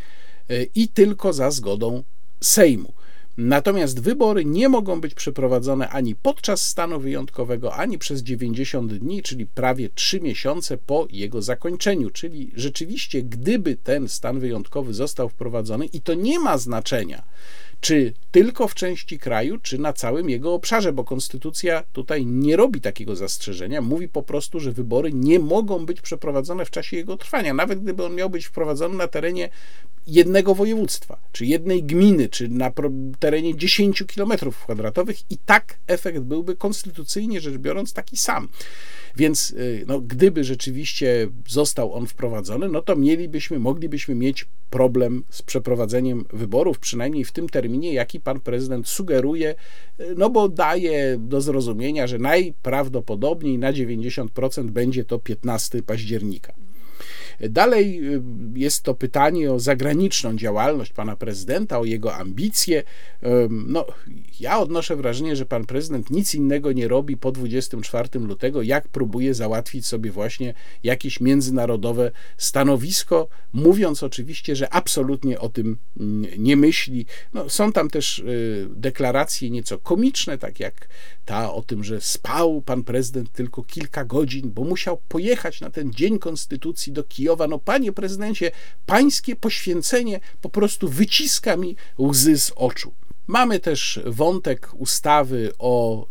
y, 0.50 0.68
i 0.74 0.88
tylko 0.88 1.32
za 1.32 1.50
zgodą 1.50 2.02
Sejmu. 2.40 2.92
Natomiast 3.36 4.00
wybory 4.00 4.44
nie 4.44 4.68
mogą 4.68 5.00
być 5.00 5.14
przeprowadzone 5.14 5.88
ani 5.88 6.14
podczas 6.14 6.68
stanu 6.68 7.00
wyjątkowego, 7.00 7.74
ani 7.74 7.98
przez 7.98 8.22
90 8.22 8.94
dni, 8.94 9.22
czyli 9.22 9.46
prawie 9.46 9.88
3 9.94 10.20
miesiące 10.20 10.78
po 10.78 11.06
jego 11.10 11.42
zakończeniu. 11.42 12.10
Czyli 12.10 12.50
rzeczywiście, 12.54 13.22
gdyby 13.22 13.76
ten 13.76 14.08
stan 14.08 14.40
wyjątkowy 14.40 14.94
został 14.94 15.28
wprowadzony, 15.28 15.86
i 15.86 16.00
to 16.00 16.14
nie 16.14 16.38
ma 16.38 16.58
znaczenia, 16.58 17.24
czy 17.80 18.12
tylko 18.30 18.68
w 18.68 18.74
części 18.74 19.18
kraju, 19.18 19.58
czy 19.58 19.78
na 19.78 19.92
całym 19.92 20.30
jego 20.30 20.54
obszarze, 20.54 20.92
bo 20.92 21.04
konstytucja 21.04 21.82
tutaj 21.92 22.26
nie 22.26 22.56
robi 22.56 22.80
takiego 22.80 23.16
zastrzeżenia. 23.16 23.80
Mówi 23.80 24.08
po 24.08 24.22
prostu, 24.22 24.60
że 24.60 24.72
wybory 24.72 25.12
nie 25.12 25.38
mogą 25.38 25.86
być 25.86 26.00
przeprowadzone 26.00 26.64
w 26.64 26.70
czasie 26.70 26.96
jego 26.96 27.16
trwania, 27.16 27.54
nawet 27.54 27.82
gdyby 27.82 28.04
on 28.04 28.14
miał 28.14 28.30
być 28.30 28.46
wprowadzony 28.46 28.96
na 28.96 29.08
terenie 29.08 29.48
jednego 30.06 30.54
województwa, 30.54 31.20
czy 31.32 31.46
jednej 31.46 31.82
gminy, 31.82 32.28
czy 32.28 32.48
na 32.48 32.72
terenie 33.18 33.56
10 33.56 34.04
km 34.14 34.32
kwadratowych 34.64 35.30
i 35.30 35.38
tak 35.46 35.78
efekt 35.86 36.18
byłby 36.18 36.56
konstytucyjnie 36.56 37.40
rzecz 37.40 37.56
biorąc 37.56 37.92
taki 37.92 38.16
sam. 38.16 38.48
Więc 39.16 39.50
y, 39.50 39.84
no, 39.86 40.00
gdyby 40.00 40.44
rzeczywiście 40.44 41.28
został 41.48 41.94
on 41.94 42.06
wprowadzony, 42.06 42.68
no 42.68 42.82
to 42.82 42.96
mielibyśmy, 42.96 43.58
moglibyśmy 43.58 44.14
mieć 44.14 44.46
problem 44.70 45.24
z 45.30 45.42
przeprowadzeniem 45.42 46.24
wyborów, 46.32 46.78
przynajmniej 46.78 47.24
w 47.24 47.32
tym 47.32 47.48
terminie, 47.48 47.92
jaki 47.92 48.20
pan 48.20 48.40
prezydent 48.40 48.88
sugeruje, 48.88 49.54
y, 50.00 50.14
no 50.16 50.30
bo 50.30 50.48
daje 50.48 51.16
do 51.18 51.40
zrozumienia, 51.40 52.06
że 52.06 52.18
najprawdopodobniej 52.18 53.58
na 53.58 53.72
90% 53.72 54.70
będzie 54.70 55.04
to 55.04 55.18
15 55.18 55.82
października. 55.82 56.54
Dalej 57.40 58.14
y, 58.14 58.22
jest 58.54 58.82
to 58.82 58.94
pytanie 58.94 59.52
o 59.52 59.60
zagraniczną 59.60 60.36
działalność 60.36 60.92
pana 60.92 61.16
prezydenta, 61.16 61.78
o 61.78 61.84
jego 61.84 62.14
ambicje. 62.14 62.82
No, 63.50 63.86
ja 64.40 64.58
odnoszę 64.58 64.96
wrażenie, 64.96 65.36
że 65.36 65.46
pan 65.46 65.66
prezydent 65.66 66.10
nic 66.10 66.34
innego 66.34 66.72
nie 66.72 66.88
robi 66.88 67.16
po 67.16 67.32
24 67.32 68.08
lutego, 68.14 68.62
jak 68.62 68.88
próbuje 68.88 69.34
załatwić 69.34 69.86
sobie 69.86 70.10
właśnie 70.10 70.54
jakieś 70.82 71.20
międzynarodowe 71.20 72.10
stanowisko, 72.36 73.28
mówiąc 73.52 74.02
oczywiście, 74.02 74.56
że 74.56 74.74
absolutnie 74.74 75.40
o 75.40 75.48
tym 75.48 75.76
mm, 76.00 76.26
nie 76.38 76.56
myśli. 76.56 77.06
No, 77.34 77.48
są 77.50 77.72
tam 77.72 77.90
też 77.90 78.18
y, 78.18 78.68
deklaracje 78.70 79.50
nieco 79.50 79.78
komiczne, 79.78 80.38
tak 80.38 80.60
jak 80.60 80.88
ta 81.24 81.52
o 81.52 81.62
tym, 81.62 81.84
że 81.84 82.00
spał 82.00 82.62
pan 82.62 82.84
prezydent 82.84 83.32
tylko 83.32 83.62
kilka 83.62 84.04
godzin, 84.04 84.50
bo 84.50 84.64
musiał 84.64 85.00
pojechać 85.08 85.60
na 85.60 85.70
ten 85.70 85.92
Dzień 85.92 86.18
Konstytucji 86.18 86.92
do 86.92 87.04
Kijowa. 87.04 87.48
No, 87.48 87.58
panie 87.58 87.92
prezydencie, 87.92 88.50
pańskie 88.86 89.36
poświęcenie 89.36 90.20
po 90.40 90.48
prostu 90.48 90.88
wyciska 90.88 91.56
mi 91.56 91.76
łzy 91.98 92.38
z 92.38 92.52
oczu. 92.56 92.92
Mamy 93.26 93.60
też 93.60 94.00
wątek 94.06 94.70
ustawy 94.74 95.52
o 95.58 96.06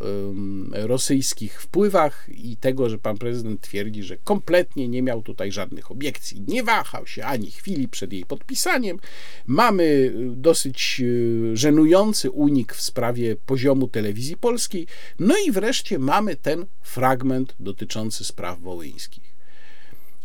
rosyjskich 0.71 1.61
wpływach 1.61 2.29
i 2.29 2.57
tego, 2.57 2.89
że 2.89 2.97
pan 2.97 3.17
prezydent 3.17 3.61
twierdzi, 3.61 4.03
że 4.03 4.17
kompletnie 4.17 4.87
nie 4.87 5.01
miał 5.01 5.21
tutaj 5.21 5.51
żadnych 5.51 5.91
obiekcji, 5.91 6.43
nie 6.47 6.63
wahał 6.63 7.07
się 7.07 7.25
ani 7.25 7.51
chwili 7.51 7.87
przed 7.87 8.13
jej 8.13 8.25
podpisaniem. 8.25 8.99
Mamy 9.47 10.13
dosyć 10.35 11.01
y, 11.03 11.51
żenujący 11.53 12.31
unik 12.31 12.73
w 12.73 12.81
sprawie 12.81 13.35
poziomu 13.35 13.87
telewizji 13.87 14.37
polskiej. 14.37 14.87
No 15.19 15.35
i 15.47 15.51
wreszcie 15.51 15.99
mamy 15.99 16.35
ten 16.35 16.65
fragment 16.81 17.55
dotyczący 17.59 18.25
spraw 18.25 18.59
wołyńskich. 18.59 19.32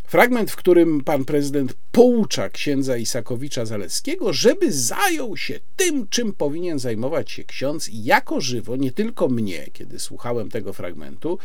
Fragment, 0.08 0.50
w 0.50 0.56
którym 0.56 1.00
pan 1.00 1.24
prezydent 1.24 1.74
poucza 1.92 2.48
księdza 2.48 2.96
Isakowicza 2.96 3.64
Zaleskiego, 3.64 4.32
żeby 4.32 4.72
zajął 4.72 5.36
się 5.36 5.60
tym, 5.76 6.08
czym 6.08 6.32
powinien 6.32 6.78
zajmować 6.78 7.30
się 7.30 7.44
ksiądz, 7.44 7.88
i 7.88 8.04
jako 8.04 8.40
żywo, 8.40 8.76
nie 8.76 8.92
tylko 8.92 9.28
mnie, 9.28 9.66
kiedy 9.72 10.00
słuchałem 10.00 10.50
tego 10.50 10.72
fragmentu, 10.72 11.38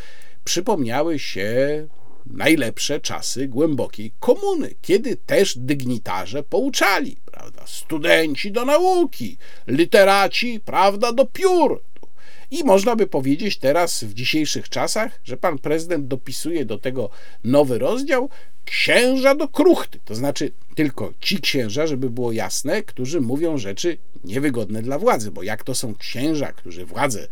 przypomniały 0.44 1.20
się 1.20 1.88
najlepsze 2.26 3.00
czasy 3.00 3.48
głębokiej 3.48 4.12
komuny, 4.20 4.76
kiedy 4.82 5.16
też 5.16 5.58
dygnitarze 5.58 6.44
pouczali, 6.44 7.18
prawda? 7.26 7.68
Studenci 7.68 8.52
do 8.52 8.66
nauki, 8.66 9.38
literaci, 9.68 10.60
prawda, 10.60 11.14
do 11.14 11.26
piór. 11.26 11.82
I 12.54 12.64
można 12.64 12.96
by 12.96 13.08
powiedzieć 13.08 13.58
teraz 13.58 14.04
w 14.04 14.14
dzisiejszych 14.14 14.70
czasach, 14.70 15.20
że 15.24 15.38
pan 15.38 15.60
prezydent 15.60 16.08
dopisuje 16.08 16.66
do 16.66 16.78
tego 16.78 17.10
nowy 17.44 17.80
rozdział, 17.80 18.30
księża 18.66 19.36
do 19.36 19.48
kruchty. 19.48 20.00
To 20.06 20.16
znaczy 20.16 20.52
tylko 20.76 21.14
ci 21.20 21.40
księża, 21.40 21.88
żeby 21.88 22.10
było 22.10 22.32
jasne, 22.32 22.84
którzy 22.84 23.22
mówią 23.22 23.58
rzeczy 23.58 23.98
niewygodne 24.24 24.82
dla 24.82 25.00
władzy, 25.00 25.32
bo 25.32 25.44
jak 25.44 25.64
to 25.64 25.76
są 25.76 25.96
księża, 25.96 26.52
którzy 26.52 26.86
władzę 26.86 27.28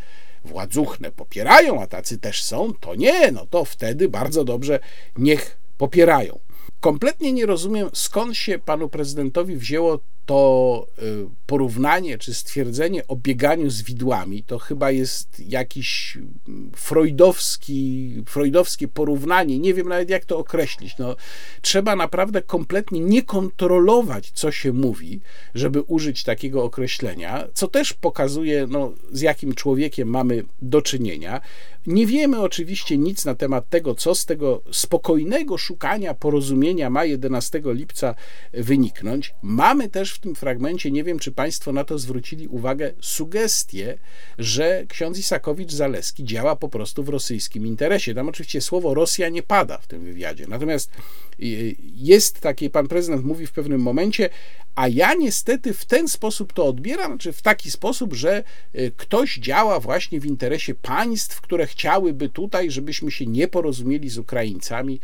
władzuchne 0.45 1.11
popierają, 1.11 1.81
a 1.81 1.87
tacy 1.87 2.17
też 2.17 2.43
są, 2.43 2.73
to 2.73 2.95
nie, 2.95 3.31
no 3.31 3.45
to 3.49 3.65
wtedy 3.65 4.09
bardzo 4.09 4.43
dobrze 4.43 4.79
niech 5.17 5.57
popierają. 5.77 6.39
Kompletnie 6.81 7.33
nie 7.33 7.45
rozumiem, 7.45 7.89
skąd 7.93 8.37
się 8.37 8.59
panu 8.59 8.89
prezydentowi 8.89 9.55
wzięło 9.55 9.99
to 10.25 10.87
y, 10.99 11.27
porównanie 11.45 12.17
czy 12.17 12.33
stwierdzenie 12.33 13.07
o 13.07 13.15
bieganiu 13.15 13.69
z 13.69 13.81
widłami 13.81 14.43
to 14.43 14.59
chyba 14.59 14.91
jest 14.91 15.39
jakiś 15.39 16.17
mm, 16.17 16.71
freudowski, 16.75 18.13
freudowskie 18.25 18.87
porównanie. 18.87 19.59
Nie 19.59 19.73
wiem 19.73 19.89
nawet 19.89 20.09
jak 20.09 20.25
to 20.25 20.37
określić. 20.37 20.97
No, 20.97 21.15
trzeba 21.61 21.95
naprawdę 21.95 22.41
kompletnie 22.41 22.99
nie 22.99 23.23
kontrolować, 23.23 24.31
co 24.31 24.51
się 24.51 24.73
mówi, 24.73 25.19
żeby 25.55 25.81
użyć 25.81 26.23
takiego 26.23 26.63
określenia, 26.63 27.47
co 27.53 27.67
też 27.67 27.93
pokazuje, 27.93 28.67
no, 28.69 28.91
z 29.11 29.21
jakim 29.21 29.55
człowiekiem 29.55 30.07
mamy 30.07 30.43
do 30.61 30.81
czynienia. 30.81 31.41
Nie 31.87 32.07
wiemy 32.07 32.39
oczywiście 32.39 32.97
nic 32.97 33.25
na 33.25 33.35
temat 33.35 33.69
tego, 33.69 33.95
co 33.95 34.15
z 34.15 34.25
tego 34.25 34.61
spokojnego 34.71 35.57
szukania 35.57 36.13
porozumienia 36.13 36.70
ma 36.89 37.05
11 37.05 37.61
lipca 37.65 38.15
wyniknąć. 38.53 39.33
Mamy 39.41 39.89
też 39.89 40.13
w 40.13 40.19
tym 40.19 40.35
fragmencie, 40.35 40.91
nie 40.91 41.03
wiem 41.03 41.19
czy 41.19 41.31
Państwo 41.31 41.71
na 41.71 41.83
to 41.83 41.99
zwrócili 41.99 42.47
uwagę, 42.47 42.91
sugestie, 43.01 43.97
że 44.37 44.85
ksiądz 44.87 45.19
Isakowicz-Zaleski 45.19 46.23
działa 46.23 46.55
po 46.55 46.69
prostu 46.69 47.03
w 47.03 47.09
rosyjskim 47.09 47.67
interesie. 47.67 48.15
Tam 48.15 48.29
oczywiście 48.29 48.61
słowo 48.61 48.93
Rosja 48.93 49.29
nie 49.29 49.43
pada 49.43 49.77
w 49.77 49.87
tym 49.87 50.03
wywiadzie. 50.03 50.45
Natomiast 50.47 50.91
y, 51.39 51.75
jest 51.95 52.39
takie, 52.39 52.69
pan 52.69 52.87
prezydent 52.87 53.25
mówi 53.25 53.47
w 53.47 53.51
pewnym 53.51 53.81
momencie, 53.81 54.29
a 54.75 54.87
ja 54.87 55.13
niestety 55.13 55.73
w 55.73 55.85
ten 55.85 56.07
sposób 56.07 56.53
to 56.53 56.65
odbieram, 56.65 57.17
czy 57.17 57.33
w 57.33 57.41
taki 57.41 57.71
sposób, 57.71 58.13
że 58.13 58.43
y, 58.75 58.91
ktoś 58.97 59.37
działa 59.37 59.79
właśnie 59.79 60.19
w 60.19 60.25
interesie 60.25 60.75
państw, 60.75 61.41
które 61.41 61.67
chciałyby 61.67 62.29
tutaj, 62.29 62.71
żebyśmy 62.71 63.11
się 63.11 63.25
nie 63.25 63.47
porozumieli 63.47 64.09
z 64.09 64.17
Ukraińcami. 64.17 64.99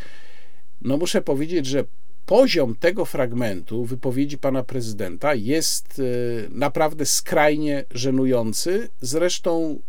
No 0.82 0.98
muszę 0.98 1.22
powiedzieć, 1.22 1.66
że 1.66 1.84
poziom 2.26 2.76
tego 2.76 3.06
fragmentu 3.06 3.86
wypowiedzi 3.86 4.38
pana 4.38 4.64
prezydenta 4.64 5.36
jest 5.36 6.00
y, 6.00 6.48
naprawdę 6.52 7.06
skrajnie 7.06 7.86
żenujący. 7.92 8.90
Zresztą 9.02 9.80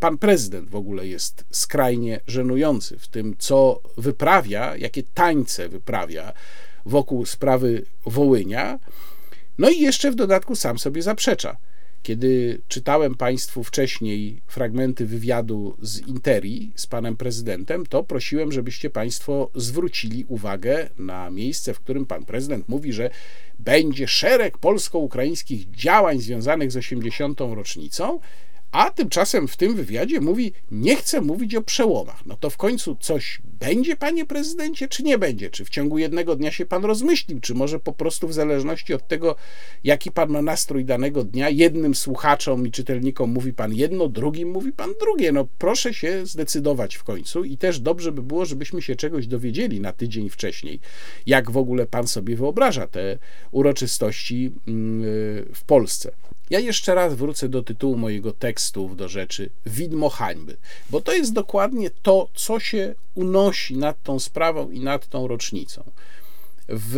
pan 0.00 0.18
prezydent 0.18 0.70
w 0.70 0.76
ogóle 0.76 1.06
jest 1.06 1.44
skrajnie 1.50 2.20
żenujący 2.26 2.98
w 2.98 3.08
tym, 3.08 3.34
co 3.38 3.80
wyprawia, 3.96 4.76
jakie 4.76 5.02
tańce 5.02 5.68
wyprawia 5.68 6.32
wokół 6.86 7.26
sprawy 7.26 7.84
Wołynia. 8.06 8.78
No 9.58 9.70
i 9.70 9.80
jeszcze 9.80 10.10
w 10.10 10.14
dodatku 10.14 10.56
sam 10.56 10.78
sobie 10.78 11.02
zaprzecza. 11.02 11.56
Kiedy 12.04 12.60
czytałem 12.68 13.14
Państwu 13.14 13.64
wcześniej 13.64 14.40
fragmenty 14.46 15.06
wywiadu 15.06 15.76
z 15.82 16.06
Interi 16.06 16.72
z 16.74 16.86
panem 16.86 17.16
prezydentem, 17.16 17.86
to 17.86 18.02
prosiłem, 18.02 18.52
żebyście 18.52 18.90
Państwo 18.90 19.50
zwrócili 19.54 20.24
uwagę 20.28 20.88
na 20.98 21.30
miejsce, 21.30 21.74
w 21.74 21.80
którym 21.80 22.06
pan 22.06 22.24
prezydent 22.24 22.68
mówi, 22.68 22.92
że 22.92 23.10
będzie 23.58 24.08
szereg 24.08 24.58
polsko-ukraińskich 24.58 25.70
działań 25.70 26.20
związanych 26.20 26.72
z 26.72 26.76
80. 26.76 27.40
rocznicą 27.40 28.20
a 28.74 28.90
tymczasem 28.90 29.48
w 29.48 29.56
tym 29.56 29.74
wywiadzie 29.74 30.20
mówi, 30.20 30.52
nie 30.70 30.96
chce 30.96 31.20
mówić 31.20 31.54
o 31.54 31.62
przełomach. 31.62 32.26
No 32.26 32.36
to 32.36 32.50
w 32.50 32.56
końcu 32.56 32.96
coś 33.00 33.42
będzie, 33.60 33.96
panie 33.96 34.24
prezydencie, 34.24 34.88
czy 34.88 35.02
nie 35.02 35.18
będzie? 35.18 35.50
Czy 35.50 35.64
w 35.64 35.70
ciągu 35.70 35.98
jednego 35.98 36.36
dnia 36.36 36.52
się 36.52 36.66
pan 36.66 36.84
rozmyślił, 36.84 37.40
czy 37.40 37.54
może 37.54 37.80
po 37.80 37.92
prostu 37.92 38.28
w 38.28 38.34
zależności 38.34 38.94
od 38.94 39.08
tego, 39.08 39.36
jaki 39.84 40.10
pan 40.10 40.30
ma 40.30 40.42
nastrój 40.42 40.84
danego 40.84 41.24
dnia, 41.24 41.50
jednym 41.50 41.94
słuchaczom 41.94 42.66
i 42.66 42.70
czytelnikom 42.70 43.30
mówi 43.30 43.52
pan 43.52 43.74
jedno, 43.74 44.08
drugim 44.08 44.50
mówi 44.50 44.72
pan 44.72 44.90
drugie. 45.00 45.32
No 45.32 45.48
proszę 45.58 45.94
się 45.94 46.26
zdecydować 46.26 46.94
w 46.94 47.04
końcu 47.04 47.44
i 47.44 47.56
też 47.56 47.80
dobrze 47.80 48.12
by 48.12 48.22
było, 48.22 48.44
żebyśmy 48.44 48.82
się 48.82 48.96
czegoś 48.96 49.26
dowiedzieli 49.26 49.80
na 49.80 49.92
tydzień 49.92 50.30
wcześniej, 50.30 50.80
jak 51.26 51.50
w 51.50 51.56
ogóle 51.56 51.86
pan 51.86 52.06
sobie 52.06 52.36
wyobraża 52.36 52.86
te 52.86 53.18
uroczystości 53.50 54.52
mm, 54.66 55.02
w 55.54 55.64
Polsce. 55.66 56.10
Ja 56.50 56.58
jeszcze 56.58 56.94
raz 56.94 57.14
wrócę 57.14 57.48
do 57.48 57.62
tytułu 57.62 57.96
mojego 57.96 58.32
tekstu, 58.32 58.94
do 58.94 59.08
rzeczy 59.08 59.50
Widmo 59.66 60.08
hańby, 60.08 60.56
bo 60.90 61.00
to 61.00 61.12
jest 61.12 61.32
dokładnie 61.32 61.90
to, 62.02 62.28
co 62.34 62.60
się 62.60 62.94
unosi 63.14 63.76
nad 63.76 64.02
tą 64.02 64.18
sprawą 64.18 64.70
i 64.70 64.80
nad 64.80 65.08
tą 65.08 65.28
rocznicą. 65.28 65.84
W 66.68 66.96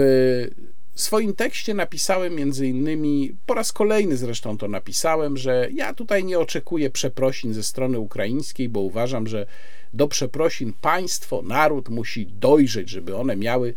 swoim 0.94 1.34
tekście 1.34 1.74
napisałem 1.74 2.34
między 2.34 2.66
innymi, 2.66 3.36
po 3.46 3.54
raz 3.54 3.72
kolejny 3.72 4.16
zresztą 4.16 4.58
to 4.58 4.68
napisałem, 4.68 5.36
że 5.36 5.68
ja 5.74 5.94
tutaj 5.94 6.24
nie 6.24 6.38
oczekuję 6.38 6.90
przeprosin 6.90 7.54
ze 7.54 7.62
strony 7.62 7.98
ukraińskiej, 7.98 8.68
bo 8.68 8.80
uważam, 8.80 9.26
że 9.26 9.46
do 9.92 10.08
przeprosin 10.08 10.72
państwo, 10.80 11.42
naród 11.42 11.88
musi 11.88 12.26
dojrzeć, 12.26 12.90
żeby 12.90 13.16
one 13.16 13.36
miały 13.36 13.74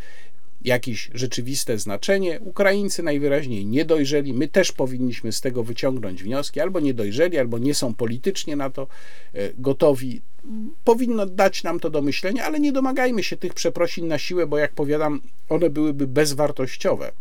jakieś 0.62 1.10
rzeczywiste 1.14 1.80
znaczenie. 1.80 2.40
Ukraińcy 2.40 3.04
najwyraźniej 3.04 3.66
nie 3.66 3.86
dojrzeli. 3.86 4.34
My 4.34 4.48
też 4.48 4.72
powinniśmy 4.72 5.32
z 5.32 5.42
tego 5.42 5.64
wyciągnąć 5.64 6.24
wnioski. 6.24 6.60
Albo 6.60 6.80
nie 6.80 6.94
dojrzeli, 6.94 7.38
albo 7.38 7.58
nie 7.58 7.76
są 7.76 7.94
politycznie 7.94 8.56
na 8.56 8.70
to 8.70 8.88
e, 9.34 9.54
gotowi. 9.58 10.22
Powinno 10.84 11.26
dać 11.26 11.64
nam 11.64 11.80
to 11.80 11.90
do 11.90 12.02
myślenia, 12.02 12.46
ale 12.46 12.60
nie 12.60 12.72
domagajmy 12.72 13.24
się 13.24 13.38
tych 13.38 13.54
przeprosin 13.54 14.08
na 14.08 14.18
siłę, 14.18 14.48
bo 14.48 14.58
jak 14.58 14.74
powiadam, 14.74 15.22
one 15.50 15.70
byłyby 15.70 16.08
bezwartościowe, 16.08 17.12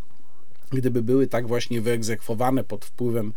gdyby 0.70 1.02
były 1.02 1.26
tak 1.26 1.46
właśnie 1.46 1.80
wyegzekwowane 1.80 2.64
pod 2.64 2.84
wpływem 2.84 3.32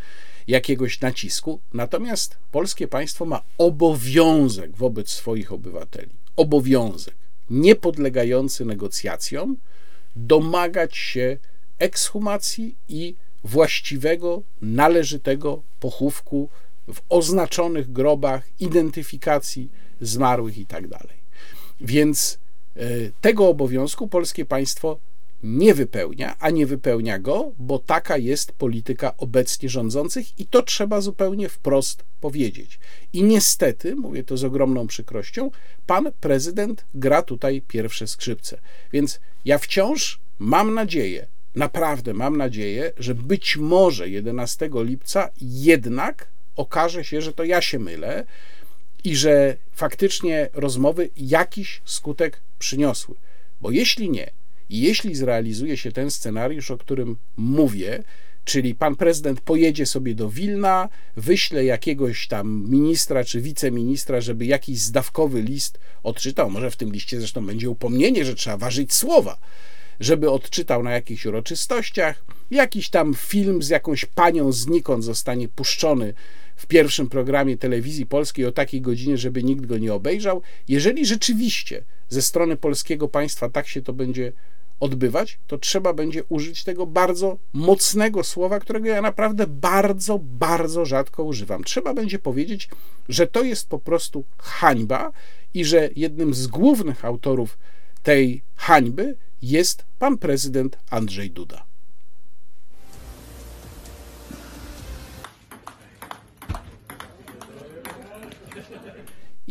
jakiegoś 0.47 1.01
nacisku. 1.01 1.59
Natomiast 1.73 2.37
polskie 2.51 2.87
państwo 2.87 3.25
ma 3.25 3.41
obowiązek 3.57 4.77
wobec 4.77 5.09
swoich 5.09 5.51
obywateli. 5.51 6.09
Obowiązek 6.35 7.15
niepodlegający 7.49 8.65
negocjacjom, 8.65 9.57
domagać 10.15 10.97
się 10.97 11.37
ekshumacji 11.79 12.75
i 12.89 13.15
właściwego, 13.43 14.41
należytego 14.61 15.61
pochówku 15.79 16.49
w 16.93 17.01
oznaczonych 17.09 17.91
grobach, 17.91 18.47
identyfikacji 18.59 19.69
zmarłych 20.01 20.57
itd. 20.57 20.87
Tak 20.89 21.07
Więc 21.81 22.37
e, 22.75 22.81
tego 23.21 23.47
obowiązku 23.47 24.07
polskie 24.07 24.45
państwo 24.45 24.97
nie 25.43 25.73
wypełnia, 25.73 26.35
a 26.39 26.49
nie 26.49 26.65
wypełnia 26.65 27.19
go, 27.19 27.51
bo 27.59 27.79
taka 27.79 28.17
jest 28.17 28.51
polityka 28.51 29.17
obecnie 29.17 29.69
rządzących 29.69 30.39
i 30.39 30.45
to 30.45 30.63
trzeba 30.63 31.01
zupełnie 31.01 31.49
wprost 31.49 32.03
powiedzieć. 32.21 32.79
I 33.13 33.23
niestety, 33.23 33.95
mówię 33.95 34.23
to 34.23 34.37
z 34.37 34.43
ogromną 34.43 34.87
przykrością, 34.87 35.51
pan 35.87 36.11
prezydent 36.19 36.85
gra 36.93 37.21
tutaj 37.21 37.61
pierwsze 37.67 38.07
skrzypce. 38.07 38.61
Więc 38.93 39.19
ja 39.45 39.57
wciąż 39.57 40.19
mam 40.39 40.73
nadzieję, 40.73 41.27
naprawdę 41.55 42.13
mam 42.13 42.37
nadzieję, 42.37 42.91
że 42.97 43.15
być 43.15 43.57
może 43.57 44.09
11 44.09 44.69
lipca 44.73 45.29
jednak 45.41 46.27
okaże 46.55 47.03
się, 47.03 47.21
że 47.21 47.33
to 47.33 47.43
ja 47.43 47.61
się 47.61 47.79
mylę 47.79 48.25
i 49.03 49.15
że 49.15 49.57
faktycznie 49.71 50.49
rozmowy 50.53 51.09
jakiś 51.17 51.81
skutek 51.85 52.41
przyniosły. 52.59 53.15
Bo 53.61 53.71
jeśli 53.71 54.09
nie, 54.09 54.31
jeśli 54.79 55.15
zrealizuje 55.15 55.77
się 55.77 55.91
ten 55.91 56.11
scenariusz, 56.11 56.71
o 56.71 56.77
którym 56.77 57.17
mówię, 57.37 58.03
czyli 58.45 58.75
pan 58.75 58.95
prezydent 58.95 59.41
pojedzie 59.41 59.85
sobie 59.85 60.15
do 60.15 60.29
Wilna, 60.29 60.89
wyśle 61.15 61.65
jakiegoś 61.65 62.27
tam 62.27 62.65
ministra 62.69 63.23
czy 63.23 63.41
wiceministra, 63.41 64.21
żeby 64.21 64.45
jakiś 64.45 64.79
zdawkowy 64.79 65.41
list 65.41 65.79
odczytał, 66.03 66.49
może 66.49 66.71
w 66.71 66.75
tym 66.75 66.91
liście 66.91 67.19
zresztą 67.19 67.45
będzie 67.45 67.69
upomnienie, 67.69 68.25
że 68.25 68.35
trzeba 68.35 68.57
ważyć 68.57 68.93
słowa, 68.93 69.37
żeby 69.99 70.29
odczytał 70.29 70.83
na 70.83 70.91
jakichś 70.91 71.25
uroczystościach, 71.25 72.23
jakiś 72.51 72.89
tam 72.89 73.13
film 73.13 73.63
z 73.63 73.69
jakąś 73.69 74.05
panią 74.05 74.51
znikąd 74.51 75.03
zostanie 75.03 75.47
puszczony 75.47 76.13
w 76.55 76.65
pierwszym 76.65 77.09
programie 77.09 77.57
telewizji 77.57 78.05
polskiej 78.05 78.45
o 78.45 78.51
takiej 78.51 78.81
godzinie, 78.81 79.17
żeby 79.17 79.43
nikt 79.43 79.65
go 79.65 79.77
nie 79.77 79.93
obejrzał. 79.93 80.41
Jeżeli 80.67 81.05
rzeczywiście 81.05 81.83
ze 82.09 82.21
strony 82.21 82.57
polskiego 82.57 83.07
państwa 83.07 83.49
tak 83.49 83.67
się 83.67 83.81
to 83.81 83.93
będzie 83.93 84.33
odbywać, 84.81 85.39
to 85.47 85.57
trzeba 85.57 85.93
będzie 85.93 86.23
użyć 86.23 86.63
tego 86.63 86.85
bardzo 86.85 87.37
mocnego 87.53 88.23
słowa, 88.23 88.59
którego 88.59 88.87
ja 88.87 89.01
naprawdę 89.01 89.47
bardzo, 89.47 90.19
bardzo 90.19 90.85
rzadko 90.85 91.23
używam. 91.23 91.63
Trzeba 91.63 91.93
będzie 91.93 92.19
powiedzieć, 92.19 92.69
że 93.09 93.27
to 93.27 93.43
jest 93.43 93.69
po 93.69 93.79
prostu 93.79 94.23
hańba 94.37 95.11
i 95.53 95.65
że 95.65 95.89
jednym 95.95 96.33
z 96.33 96.47
głównych 96.47 97.05
autorów 97.05 97.57
tej 98.03 98.41
hańby 98.55 99.15
jest 99.41 99.85
pan 99.99 100.17
prezydent 100.17 100.77
Andrzej 100.89 101.31
Duda. 101.31 101.70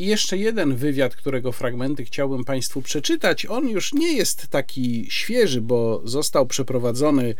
I 0.01 0.07
jeszcze 0.07 0.36
jeden 0.36 0.76
wywiad, 0.76 1.16
którego 1.16 1.53
fragmenty 1.53 2.05
chciałbym 2.05 2.44
Państwu 2.44 2.82
przeczytać. 2.82 3.46
On 3.46 3.68
już 3.68 3.92
nie 3.92 4.12
jest 4.12 4.48
taki 4.48 5.07
świeży, 5.11 5.61
bo 5.61 6.03
został 6.05 6.46
przeprowadzony 6.46 7.34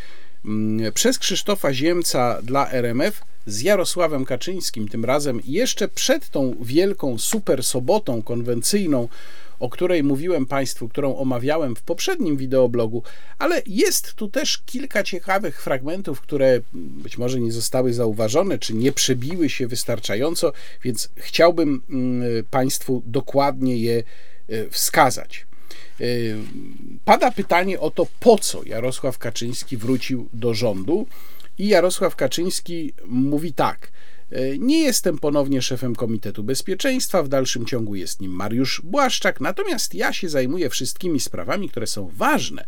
mm, 0.45 0.93
przez 0.93 1.19
Krzysztofa 1.19 1.75
Ziemca 1.75 2.43
dla 2.43 2.71
RMF 2.71 3.23
z 3.47 3.61
Jarosławem 3.61 4.25
Kaczyńskim, 4.25 4.89
tym 4.89 5.05
razem 5.05 5.41
jeszcze 5.45 5.89
przed 5.89 6.31
tą 6.31 6.57
wielką 6.61 7.19
super 7.19 7.65
sobotą 7.65 8.23
konwencyjną, 8.23 9.09
o 9.61 9.69
której 9.69 10.03
mówiłem 10.05 10.47
Państwu, 10.47 10.89
którą 10.89 11.17
omawiałem 11.17 11.77
w 11.77 11.83
poprzednim 11.83 12.37
wideoblogu, 12.37 13.03
ale 13.39 13.63
jest 13.67 14.15
tu 14.15 14.29
też 14.29 14.59
kilka 14.67 15.03
ciekawych 15.03 15.63
fragmentów, 15.63 16.21
które 16.21 16.61
być 16.73 17.19
może 17.19 17.41
nie 17.41 17.53
zostały 17.53 17.93
zauważone, 17.93 18.59
czy 18.59 18.75
nie 18.75 18.93
przebiły 18.93 19.51
się 19.51 19.67
wystarczająco, 19.67 20.53
więc 20.85 21.09
chciałbym 21.17 21.83
mm, 21.91 22.45
Państwu 22.51 23.03
dokładnie 23.07 23.77
je 23.77 24.03
e, 24.49 24.71
wskazać. 24.71 25.47
E, 26.01 26.05
pada 27.05 27.31
pytanie 27.31 27.81
o 27.81 27.91
to, 27.91 28.07
po 28.21 28.39
co 28.39 28.65
Jarosław 28.65 29.19
Kaczyński 29.19 29.77
wrócił 29.77 30.29
do 30.33 30.55
rządu, 30.55 31.07
i 31.61 31.69
Jarosław 31.69 32.17
Kaczyński 32.17 32.93
mówi 33.07 33.53
tak. 33.53 33.93
E, 34.31 34.59
nie 34.59 34.83
jestem 34.83 35.19
ponownie 35.19 35.63
szefem 35.63 35.95
Komitetu 35.95 36.45
Bezpieczeństwa, 36.45 37.23
w 37.23 37.29
dalszym 37.29 37.67
ciągu 37.67 37.95
jest 37.95 38.21
nim 38.21 38.33
Mariusz 38.33 38.81
Błaszczak, 38.85 39.41
natomiast 39.41 39.95
ja 39.95 40.13
się 40.13 40.29
zajmuję 40.29 40.71
wszystkimi 40.71 41.21
sprawami, 41.21 41.69
które 41.69 41.87
są 41.87 42.11
ważne, 42.17 42.65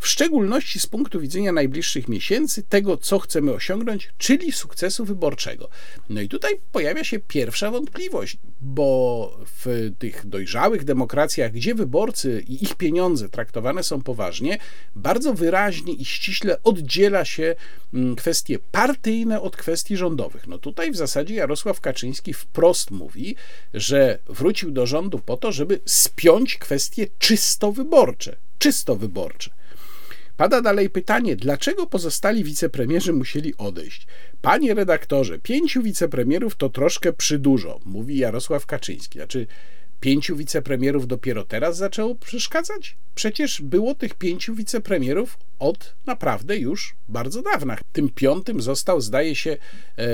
w 0.00 0.08
szczególności 0.08 0.80
z 0.80 0.86
punktu 0.86 1.20
widzenia 1.20 1.52
najbliższych 1.52 2.08
miesięcy, 2.08 2.62
tego, 2.62 2.96
co 2.96 3.18
chcemy 3.18 3.52
osiągnąć, 3.52 4.10
czyli 4.18 4.52
sukcesu 4.52 5.04
wyborczego. 5.04 5.68
No 6.08 6.20
i 6.20 6.28
tutaj 6.28 6.52
pojawia 6.72 7.04
się 7.04 7.18
pierwsza 7.18 7.70
wątpliwość, 7.70 8.36
bo 8.60 9.38
w 9.64 9.90
tych 9.98 10.26
dojrzałych 10.26 10.84
demokracjach, 10.84 11.52
gdzie 11.52 11.74
wyborcy 11.74 12.44
i 12.48 12.64
ich 12.64 12.74
pieniądze 12.74 13.28
traktowane 13.28 13.82
są 13.82 14.02
poważnie, 14.02 14.58
bardzo 14.96 15.34
wyraźnie 15.34 15.92
i 15.92 16.04
ściśle 16.04 16.62
oddziela 16.62 17.24
się 17.24 17.54
mm, 17.94 18.16
kwestie 18.16 18.58
partyjne 18.72 19.40
od 19.40 19.56
kwestii 19.56 19.96
rządowych. 19.96 20.46
No 20.46 20.58
tutaj 20.58 20.92
w 20.92 20.96
zasadzie 21.06 21.34
Jarosław 21.34 21.80
Kaczyński 21.80 22.32
wprost 22.32 22.90
mówi, 22.90 23.36
że 23.74 24.18
wrócił 24.26 24.70
do 24.70 24.86
rządu 24.86 25.18
po 25.18 25.36
to, 25.36 25.52
żeby 25.52 25.80
spiąć 25.84 26.58
kwestie 26.58 27.06
czysto 27.18 27.72
wyborcze. 27.72 28.36
Czysto 28.58 28.96
wyborcze. 28.96 29.50
Pada 30.36 30.60
dalej 30.60 30.90
pytanie, 30.90 31.36
dlaczego 31.36 31.86
pozostali 31.86 32.44
wicepremierzy 32.44 33.12
musieli 33.12 33.56
odejść? 33.56 34.06
Panie 34.42 34.74
redaktorze, 34.74 35.38
pięciu 35.38 35.82
wicepremierów 35.82 36.56
to 36.56 36.68
troszkę 36.68 37.12
przydużo, 37.12 37.80
mówi 37.84 38.16
Jarosław 38.18 38.66
Kaczyński. 38.66 39.18
Znaczy, 39.18 39.46
pięciu 40.02 40.36
wicepremierów 40.36 41.06
dopiero 41.06 41.44
teraz 41.44 41.76
zaczęło 41.76 42.14
przeszkadzać? 42.14 42.96
Przecież 43.14 43.62
było 43.62 43.94
tych 43.94 44.14
pięciu 44.14 44.54
wicepremierów 44.54 45.38
od 45.58 45.94
naprawdę 46.06 46.58
już 46.58 46.94
bardzo 47.08 47.42
dawna. 47.42 47.76
Tym 47.92 48.08
piątym 48.08 48.62
został, 48.62 49.00
zdaje 49.00 49.34
się, 49.34 49.50
e, 49.50 50.06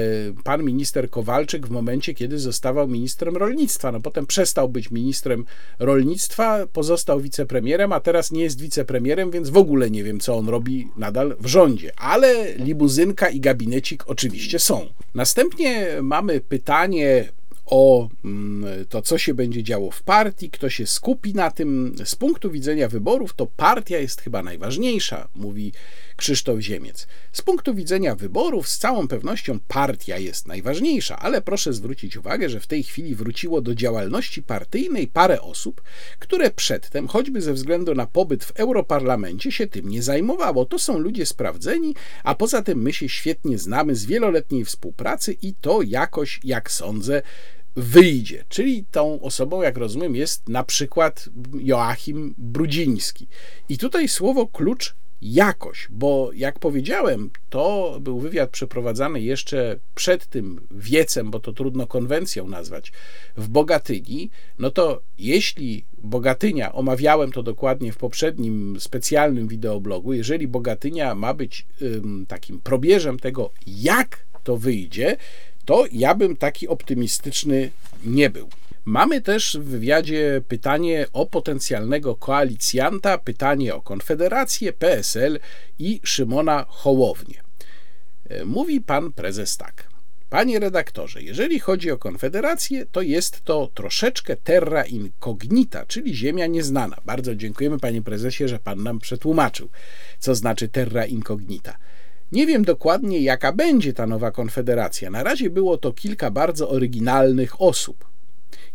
pan 0.45 0.64
minister 0.64 1.11
Kowalczyk 1.11 1.66
w 1.66 1.70
momencie, 1.70 2.14
kiedy 2.14 2.39
zostawał 2.39 2.89
ministrem 2.89 3.36
rolnictwa. 3.36 3.93
No 3.93 4.01
potem 4.01 4.26
przestał 4.26 4.68
być 4.68 4.91
ministrem 4.91 5.45
rolnictwa, 5.78 6.66
pozostał 6.66 7.20
wicepremierem, 7.20 7.93
a 7.93 8.01
teraz 8.01 8.32
nie 8.32 8.43
jest 8.43 8.61
wicepremierem, 8.61 9.30
więc 9.30 9.51
w 9.51 9.57
ogóle 9.57 9.91
nie 9.91 10.05
wiem, 10.05 10.20
co 10.20 10.36
on 10.36 10.49
robi 10.49 10.89
nadal 10.97 11.36
w 11.41 11.47
rządzie. 11.47 11.93
Ale 11.97 12.55
limuzynka 12.55 13.28
i 13.28 13.41
gabinecik 13.41 14.05
oczywiście 14.07 14.59
są. 14.59 14.86
Następnie 15.14 15.89
mamy 16.03 16.41
pytanie 16.41 17.28
o 17.71 18.09
mm, 18.25 18.87
to, 18.89 19.03
co 19.03 19.19
się 19.19 19.35
będzie 19.35 19.62
działo 19.62 19.91
w 19.91 20.03
partii, 20.03 20.51
kto 20.51 20.71
się 20.71 20.87
skupi 20.87 21.35
na 21.35 21.51
tym. 21.51 21.95
Z 22.05 22.14
punktu 22.14 22.51
widzenia 22.51 22.89
wyborów, 22.89 23.35
to 23.35 23.47
partia 23.47 23.99
jest 23.99 24.21
chyba 24.21 24.43
najważniejsza, 24.43 25.29
mówi 25.35 25.73
Krzysztof 26.16 26.61
Ziemiec. 26.61 27.07
Z 27.33 27.43
punktu 27.43 27.75
widzenia 27.75 28.14
wyborów, 28.14 28.69
z 28.69 28.79
całą 28.79 29.09
pewnością 29.09 29.59
partia 29.69 30.19
jest 30.19 30.47
najważniejsza, 30.47 31.19
ale 31.19 31.43
proszę 31.43 31.73
zwrócić 31.73 32.16
uwagę, 32.16 32.49
że 32.49 32.61
w 32.61 32.66
tej 32.66 32.83
chwili 32.83 33.14
wróciło 33.14 33.61
do 33.61 33.75
działalności 33.75 34.43
partyjnej 34.43 35.07
parę 35.07 35.41
osób, 35.41 35.83
które 36.19 36.51
przedtem, 36.51 37.09
choćby 37.09 37.41
ze 37.41 37.53
względu 37.53 37.95
na 37.95 38.07
pobyt 38.07 38.45
w 38.45 38.53
Europarlamencie, 38.57 39.53
się 39.53 39.66
tym 39.66 39.89
nie 39.89 40.03
zajmowało. 40.03 40.64
To 40.64 40.79
są 40.79 40.99
ludzie 40.99 41.27
sprawdzeni, 41.27 41.95
a 42.25 42.35
poza 42.35 42.62
tym 42.62 42.83
my 42.83 42.93
się 42.93 43.09
świetnie 43.09 43.59
znamy 43.59 43.95
z 43.95 44.07
wieloletniej 44.07 44.64
współpracy 44.64 45.37
i 45.43 45.55
to 45.55 45.83
jakoś, 45.83 46.41
jak 46.45 46.71
sądzę, 46.71 47.23
wyjdzie. 47.79 48.45
Czyli 48.49 48.85
tą 48.91 49.20
osobą, 49.20 49.62
jak 49.62 49.76
rozumiem, 49.76 50.16
jest 50.16 50.49
na 50.49 50.64
przykład 50.64 51.29
Joachim 51.61 52.35
Brudziński. 52.39 53.26
I 53.68 53.79
tutaj 53.79 54.09
słowo 54.09 54.47
klucz 54.47 54.95
jakoś, 55.22 55.89
bo 55.91 56.31
jak 56.35 56.59
powiedziałem, 56.59 57.31
to 57.51 57.97
był 58.01 58.18
wywiad 58.18 58.51
przeprowadzany 58.51 59.20
jeszcze 59.20 59.79
przed 59.95 60.26
tym 60.26 60.61
wiecem, 60.70 61.31
bo 61.31 61.41
to 61.41 61.53
trudno 61.53 61.87
konwencją 61.87 62.49
nazwać, 62.49 62.93
w 63.37 63.49
Bogatyni, 63.49 64.31
no 64.59 64.70
to 64.70 65.01
jeśli 65.18 65.85
Bogatynia, 66.03 66.72
omawiałem 66.72 67.33
to 67.33 67.43
dokładnie 67.43 67.93
w 67.93 67.97
poprzednim 67.97 68.76
specjalnym 68.81 69.49
wideoblogu, 69.49 70.12
jeżeli 70.12 70.49
Bogatynia 70.49 71.14
ma 71.14 71.35
być 71.35 71.66
ym, 71.83 72.26
takim 72.29 72.61
probierzem 72.61 73.18
tego, 73.18 73.51
jak 73.66 74.29
to 74.45 74.57
wyjdzie, 74.57 75.16
to 75.69 75.85
ja 75.93 76.14
bym 76.14 76.37
taki 76.37 76.69
optymistyczny 76.69 77.71
nie 78.05 78.31
był. 78.31 78.49
Mamy 78.85 79.21
też 79.21 79.59
w 79.61 79.64
wywiadzie 79.64 80.41
pytanie 80.49 81.07
o 81.12 81.27
potencjalnego 81.27 82.16
koalicjanta, 82.16 83.19
pytanie 83.19 83.75
o 83.75 83.81
Konfederację, 83.81 84.73
PSL 84.73 85.41
i 85.79 86.01
Szymona 86.05 86.64
Hołownię. 86.69 87.43
E, 88.29 88.45
mówi 88.45 88.81
pan 88.81 89.12
prezes 89.12 89.57
tak. 89.57 89.89
Panie 90.31 90.59
redaktorze, 90.59 91.23
jeżeli 91.23 91.61
chodzi 91.61 91.91
o 91.91 91.99
Konfederację, 91.99 92.87
to 92.93 93.03
jest 93.03 93.45
to 93.45 93.71
troszeczkę 93.75 94.37
terra 94.37 94.85
incognita, 94.85 95.87
czyli 95.87 96.14
ziemia 96.14 96.47
nieznana. 96.47 96.97
Bardzo 97.05 97.35
dziękujemy 97.35 97.79
panie 97.79 98.03
prezesie, 98.03 98.49
że 98.49 98.59
pan 98.59 98.83
nam 98.83 98.99
przetłumaczył, 98.99 99.69
co 100.19 100.35
znaczy 100.35 100.69
terra 100.69 101.07
incognita. 101.07 101.79
Nie 102.33 102.47
wiem 102.47 102.64
dokładnie, 102.64 103.20
jaka 103.20 103.53
będzie 103.53 103.93
ta 103.93 104.07
nowa 104.07 104.31
konfederacja. 104.31 105.11
Na 105.11 105.22
razie 105.22 105.51
było 105.51 105.79
to 105.79 105.93
kilka 105.93 106.31
bardzo 106.31 106.70
oryginalnych 106.70 107.62
osób. 107.62 108.09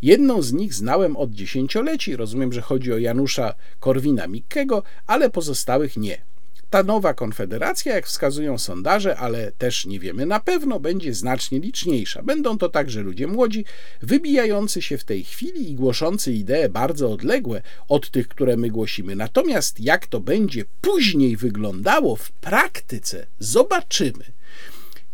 Jedną 0.02 0.42
z 0.42 0.52
nich 0.52 0.74
znałem 0.74 1.16
od 1.16 1.30
dziesięcioleci, 1.30 2.16
rozumiem, 2.16 2.52
że 2.52 2.60
chodzi 2.60 2.92
o 2.92 2.98
Janusza 2.98 3.54
Korwina-Mikkego, 3.80 4.82
ale 5.06 5.30
pozostałych 5.30 5.96
nie. 5.96 6.33
Ta 6.70 6.82
nowa 6.82 7.14
konfederacja, 7.14 7.94
jak 7.94 8.06
wskazują 8.06 8.58
sondaże, 8.58 9.16
ale 9.16 9.52
też 9.52 9.86
nie 9.86 10.00
wiemy 10.00 10.26
na 10.26 10.40
pewno, 10.40 10.80
będzie 10.80 11.14
znacznie 11.14 11.60
liczniejsza. 11.60 12.22
Będą 12.22 12.58
to 12.58 12.68
także 12.68 13.02
ludzie 13.02 13.26
młodzi, 13.26 13.64
wybijający 14.02 14.82
się 14.82 14.98
w 14.98 15.04
tej 15.04 15.24
chwili 15.24 15.70
i 15.70 15.74
głoszący 15.74 16.32
idee 16.32 16.68
bardzo 16.70 17.12
odległe 17.12 17.62
od 17.88 18.10
tych, 18.10 18.28
które 18.28 18.56
my 18.56 18.70
głosimy. 18.70 19.16
Natomiast 19.16 19.80
jak 19.80 20.06
to 20.06 20.20
będzie 20.20 20.64
później 20.80 21.36
wyglądało 21.36 22.16
w 22.16 22.32
praktyce, 22.32 23.26
zobaczymy. 23.38 24.24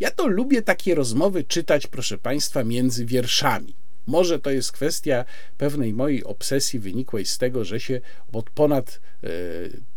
Ja 0.00 0.10
to 0.10 0.26
lubię 0.26 0.62
takie 0.62 0.94
rozmowy 0.94 1.44
czytać, 1.44 1.86
proszę 1.86 2.18
Państwa, 2.18 2.64
między 2.64 3.06
wierszami. 3.06 3.79
Może 4.06 4.38
to 4.38 4.50
jest 4.50 4.72
kwestia 4.72 5.24
pewnej 5.58 5.94
mojej 5.94 6.24
obsesji 6.24 6.78
wynikłej 6.78 7.26
z 7.26 7.38
tego, 7.38 7.64
że 7.64 7.80
się 7.80 8.00
od 8.32 8.50
ponad 8.50 9.00
e, 9.24 9.28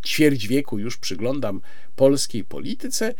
ćwierć 0.06 0.46
wieku 0.46 0.78
już 0.78 0.96
przyglądam 0.96 1.60
polskiej 1.96 2.44
polityce 2.44 3.14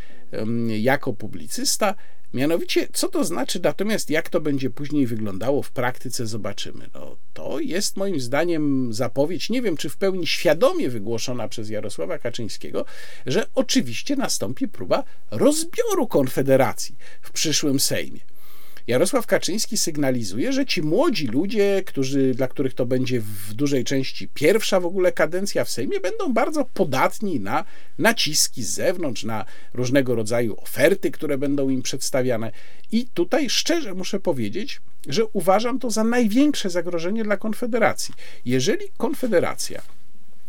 jako 0.68 1.12
publicysta. 1.12 1.95
Mianowicie, 2.35 2.89
co 2.93 3.09
to 3.09 3.24
znaczy, 3.24 3.61
natomiast 3.62 4.11
jak 4.11 4.28
to 4.28 4.41
będzie 4.41 4.70
później 4.70 5.07
wyglądało 5.07 5.62
w 5.62 5.70
praktyce, 5.70 6.26
zobaczymy. 6.26 6.91
No, 6.95 7.16
to 7.35 7.61
jest 7.61 7.97
moim 7.97 8.20
zdaniem 8.20 8.93
zapowiedź, 8.93 9.51
nie 9.51 9.62
wiem 9.62 9.76
czy 9.76 9.89
w 9.89 9.97
pełni 9.97 10.26
świadomie 10.26 10.91
wygłoszona 10.91 11.49
przez 11.49 11.70
Jarosława 11.70 12.18
Kaczyńskiego, 12.18 12.85
że 13.26 13.47
oczywiście 13.55 14.16
nastąpi 14.16 14.68
próba 14.68 15.05
rozbioru 15.30 16.07
Konfederacji 16.07 16.97
w 17.22 17.30
przyszłym 17.32 17.80
Sejmie. 17.80 18.20
Jarosław 18.87 19.26
Kaczyński 19.26 19.76
sygnalizuje, 19.76 20.53
że 20.53 20.66
ci 20.66 20.82
młodzi 20.82 21.26
ludzie, 21.26 21.82
którzy, 21.87 22.35
dla 22.35 22.49
których 22.49 22.74
to 22.74 22.87
będzie 22.87 23.20
w 23.20 23.55
dużej 23.55 23.85
części 23.85 24.28
pierwsza 24.28 24.80
w 24.80 24.87
ogóle 24.87 25.12
kadencja 25.12 25.64
w 25.64 25.70
Sejmie, 25.70 26.01
będą 26.01 26.32
bardzo 26.32 26.64
podatni 26.64 27.41
na 27.41 27.64
naciski 27.99 28.62
z 28.62 28.68
zewnątrz, 28.68 29.24
na 29.24 29.45
różnego 29.74 30.14
rodzaju 30.14 30.57
oferty, 30.62 31.11
które 31.11 31.39
będą 31.39 31.68
im 31.68 31.82
przedstawiane. 31.82 32.53
I 32.93 33.07
tutaj 33.14 33.51
szczerze 33.51 33.95
muszę 33.95 34.20
powiedzieć, 34.20 34.80
że 35.09 35.26
uważam 35.26 35.78
to 35.78 35.91
za 35.91 36.05
największe 36.05 36.70
zagrożenie 36.70 37.24
dla 37.24 37.37
Konfederacji. 37.37 38.14
Jeżeli 38.45 38.87
Konfederacja 38.97 39.82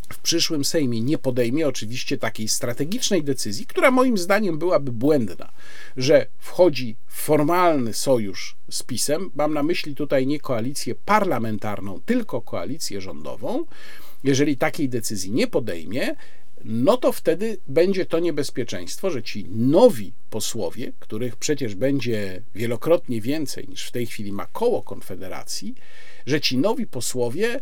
w 0.08 0.18
przyszłym 0.18 0.64
Sejmie 0.64 1.00
nie 1.00 1.18
podejmie 1.18 1.68
oczywiście 1.68 2.18
takiej 2.18 2.48
strategicznej 2.48 3.24
decyzji, 3.24 3.66
która 3.66 3.90
moim 3.90 4.18
zdaniem 4.18 4.58
byłaby 4.58 4.92
błędna, 4.92 5.52
że 5.96 6.26
wchodzi 6.38 6.96
formalny 7.08 7.94
sojusz 7.94 8.56
z 8.70 8.82
PiSem, 8.82 9.30
mam 9.34 9.54
na 9.54 9.62
myśli 9.62 9.94
tutaj 9.94 10.26
nie 10.26 10.40
koalicję 10.40 10.94
parlamentarną, 10.94 12.00
tylko 12.06 12.40
koalicję 12.40 13.00
rządową, 13.00 13.64
jeżeli 14.24 14.56
takiej 14.56 14.88
decyzji 14.88 15.30
nie 15.30 15.46
podejmie, 15.46 16.16
no 16.64 16.96
to 16.96 17.12
wtedy 17.12 17.58
będzie 17.68 18.06
to 18.06 18.18
niebezpieczeństwo, 18.18 19.10
że 19.10 19.22
ci 19.22 19.44
nowi 19.50 20.12
posłowie, 20.30 20.92
których 21.00 21.36
przecież 21.36 21.74
będzie 21.74 22.42
wielokrotnie 22.54 23.20
więcej 23.20 23.68
niż 23.68 23.86
w 23.86 23.92
tej 23.92 24.06
chwili 24.06 24.32
ma 24.32 24.46
koło 24.46 24.82
Konfederacji, 24.82 25.74
że 26.26 26.40
ci 26.40 26.58
nowi 26.58 26.86
posłowie 26.86 27.60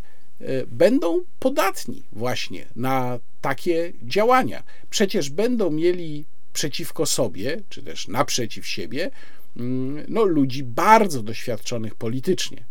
będą 0.66 1.20
podatni 1.39 2.03
właśnie 2.12 2.66
na 2.76 3.18
takie 3.41 3.93
działania. 4.03 4.62
Przecież 4.91 5.30
będą 5.30 5.70
mieli 5.70 6.24
przeciwko 6.53 7.07
sobie, 7.07 7.61
czy 7.68 7.82
też 7.82 8.09
naprzeciw 8.09 8.66
siebie, 8.66 9.11
mm, 9.57 10.05
no, 10.09 10.24
ludzi 10.24 10.62
bardzo 10.62 11.22
doświadczonych 11.22 11.95
politycznie. 11.95 12.64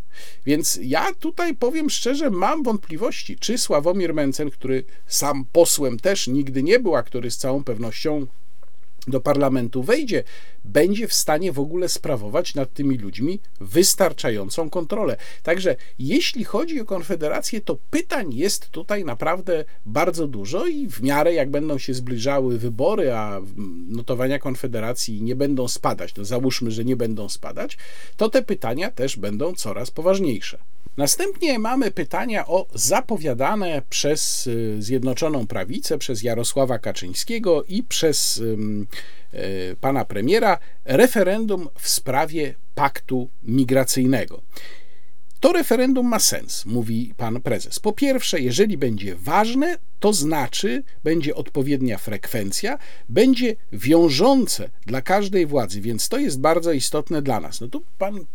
Więc 0.45 0.79
ja 0.83 1.13
tutaj 1.13 1.55
powiem 1.55 1.89
szczerze, 1.89 2.29
mam 2.29 2.63
wątpliwości, 2.63 3.37
czy 3.39 3.57
Sławomir 3.57 4.13
Mencen, 4.13 4.51
który 4.51 4.83
sam 5.07 5.45
posłem 5.51 5.99
też 5.99 6.27
nigdy 6.27 6.63
nie 6.63 6.79
był, 6.79 6.95
a 6.95 7.03
który 7.03 7.31
z 7.31 7.37
całą 7.37 7.63
pewnością 7.63 8.27
do 9.07 9.21
parlamentu 9.21 9.83
wejdzie, 9.83 10.23
będzie 10.65 11.07
w 11.07 11.13
stanie 11.13 11.51
w 11.51 11.59
ogóle 11.59 11.89
sprawować 11.89 12.55
nad 12.55 12.73
tymi 12.73 12.97
ludźmi 12.97 13.39
wystarczającą 13.61 14.69
kontrolę. 14.69 15.17
Także 15.43 15.75
jeśli 15.99 16.43
chodzi 16.43 16.81
o 16.81 16.85
Konfederację, 16.85 17.61
to 17.61 17.77
pytań 17.89 18.33
jest 18.33 18.69
tutaj 18.69 19.05
naprawdę 19.05 19.65
bardzo 19.85 20.27
dużo 20.27 20.67
i 20.67 20.87
w 20.87 21.01
miarę 21.01 21.33
jak 21.33 21.49
będą 21.49 21.77
się 21.77 21.93
zbliżały 21.93 22.57
wybory, 22.57 23.13
a 23.13 23.41
notowania 23.87 24.39
Konfederacji 24.39 25.21
nie 25.21 25.35
będą 25.35 25.67
spadać, 25.67 26.13
to 26.13 26.25
załóżmy, 26.25 26.71
że 26.71 26.85
nie 26.85 26.95
będą 26.95 27.29
spadać, 27.29 27.77
to 28.17 28.29
te 28.29 28.41
pytania 28.41 28.91
też 28.91 29.17
będą 29.17 29.53
coraz 29.53 29.91
poważniejsze. 29.91 30.57
Następnie 30.97 31.59
mamy 31.59 31.91
pytania 31.91 32.47
o 32.47 32.67
zapowiadane 32.73 33.81
przez 33.89 34.47
y, 34.47 34.75
Zjednoczoną 34.79 35.47
Prawicę, 35.47 35.97
przez 35.97 36.23
Jarosława 36.23 36.79
Kaczyńskiego 36.79 37.63
i 37.63 37.83
przez 37.83 38.37
y, 38.37 39.75
pana 39.81 40.05
premiera 40.05 40.57
referendum 40.85 41.69
w 41.79 41.89
sprawie 41.89 42.55
paktu 42.75 43.29
migracyjnego. 43.43 44.41
To 45.43 45.51
referendum 45.51 46.07
ma 46.07 46.19
sens, 46.19 46.65
mówi 46.65 47.13
pan 47.17 47.41
prezes. 47.41 47.79
Po 47.79 47.93
pierwsze, 47.93 48.39
jeżeli 48.39 48.77
będzie 48.77 49.15
ważne, 49.15 49.77
to 49.99 50.13
znaczy 50.13 50.83
będzie 51.03 51.35
odpowiednia 51.35 51.97
frekwencja, 51.97 52.77
będzie 53.09 53.55
wiążące 53.71 54.69
dla 54.85 55.01
każdej 55.01 55.45
władzy, 55.45 55.81
więc 55.81 56.09
to 56.09 56.17
jest 56.17 56.39
bardzo 56.39 56.71
istotne 56.71 57.21
dla 57.21 57.39
nas. 57.39 57.61
No 57.61 57.67
tu 57.67 57.83
pan 57.97 58.25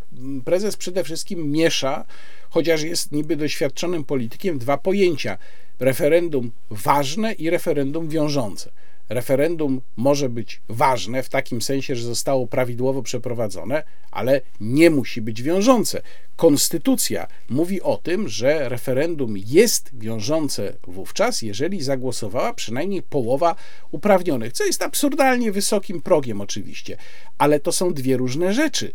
prezes 0.44 0.76
przede 0.76 1.04
wszystkim 1.04 1.50
miesza 1.50 2.04
chociaż 2.50 2.82
jest 2.82 3.12
niby 3.12 3.36
doświadczonym 3.36 4.04
politykiem, 4.04 4.58
dwa 4.58 4.78
pojęcia: 4.78 5.38
referendum 5.78 6.50
ważne 6.70 7.32
i 7.32 7.50
referendum 7.50 8.08
wiążące. 8.08 8.70
Referendum 9.08 9.80
może 9.96 10.28
być 10.28 10.62
ważne 10.68 11.22
w 11.22 11.28
takim 11.28 11.62
sensie, 11.62 11.96
że 11.96 12.06
zostało 12.06 12.46
prawidłowo 12.46 13.02
przeprowadzone, 13.02 13.82
ale 14.10 14.40
nie 14.60 14.90
musi 14.90 15.22
być 15.22 15.42
wiążące. 15.42 16.02
Konstytucja 16.36 17.26
mówi 17.48 17.82
o 17.82 17.96
tym, 17.96 18.28
że 18.28 18.68
referendum 18.68 19.34
jest 19.36 19.90
wiążące 19.98 20.72
wówczas, 20.86 21.42
jeżeli 21.42 21.82
zagłosowała 21.82 22.54
przynajmniej 22.54 23.02
połowa 23.02 23.54
uprawnionych, 23.90 24.52
co 24.52 24.64
jest 24.64 24.82
absurdalnie 24.82 25.52
wysokim 25.52 26.02
progiem, 26.02 26.40
oczywiście, 26.40 26.96
ale 27.38 27.60
to 27.60 27.72
są 27.72 27.94
dwie 27.94 28.16
różne 28.16 28.54
rzeczy. 28.54 28.92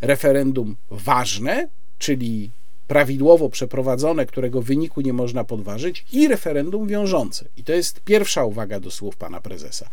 Referendum 0.00 0.76
ważne, 0.90 1.68
czyli 1.98 2.50
prawidłowo 2.88 3.48
przeprowadzone, 3.48 4.26
którego 4.26 4.62
wyniku 4.62 5.00
nie 5.00 5.12
można 5.12 5.44
podważyć, 5.44 6.04
i 6.12 6.28
referendum 6.28 6.86
wiążące. 6.86 7.44
I 7.56 7.64
to 7.64 7.72
jest 7.72 8.00
pierwsza 8.00 8.44
uwaga 8.44 8.80
do 8.80 8.90
słów 8.90 9.16
pana 9.16 9.40
prezesa. 9.40 9.88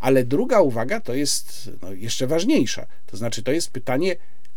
Ale 0.00 0.24
druga 0.24 0.60
uwaga 0.60 1.00
to 1.00 1.14
jest 1.14 1.70
no, 1.82 1.92
jeszcze 1.92 2.26
ważniejsza. 2.26 2.86
To 3.06 3.16
znaczy, 3.16 3.42
to 3.42 3.52
jest 3.52 3.70
pytanie, 3.70 4.16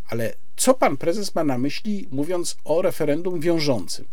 ale 0.09 0.33
co 0.55 0.73
pan 0.73 0.97
prezes 0.97 1.35
ma 1.35 1.43
na 1.43 1.57
myśli, 1.57 2.07
mówiąc 2.11 2.57
o 2.63 2.81
referendum 2.81 3.39
wiążącym? 3.39 4.05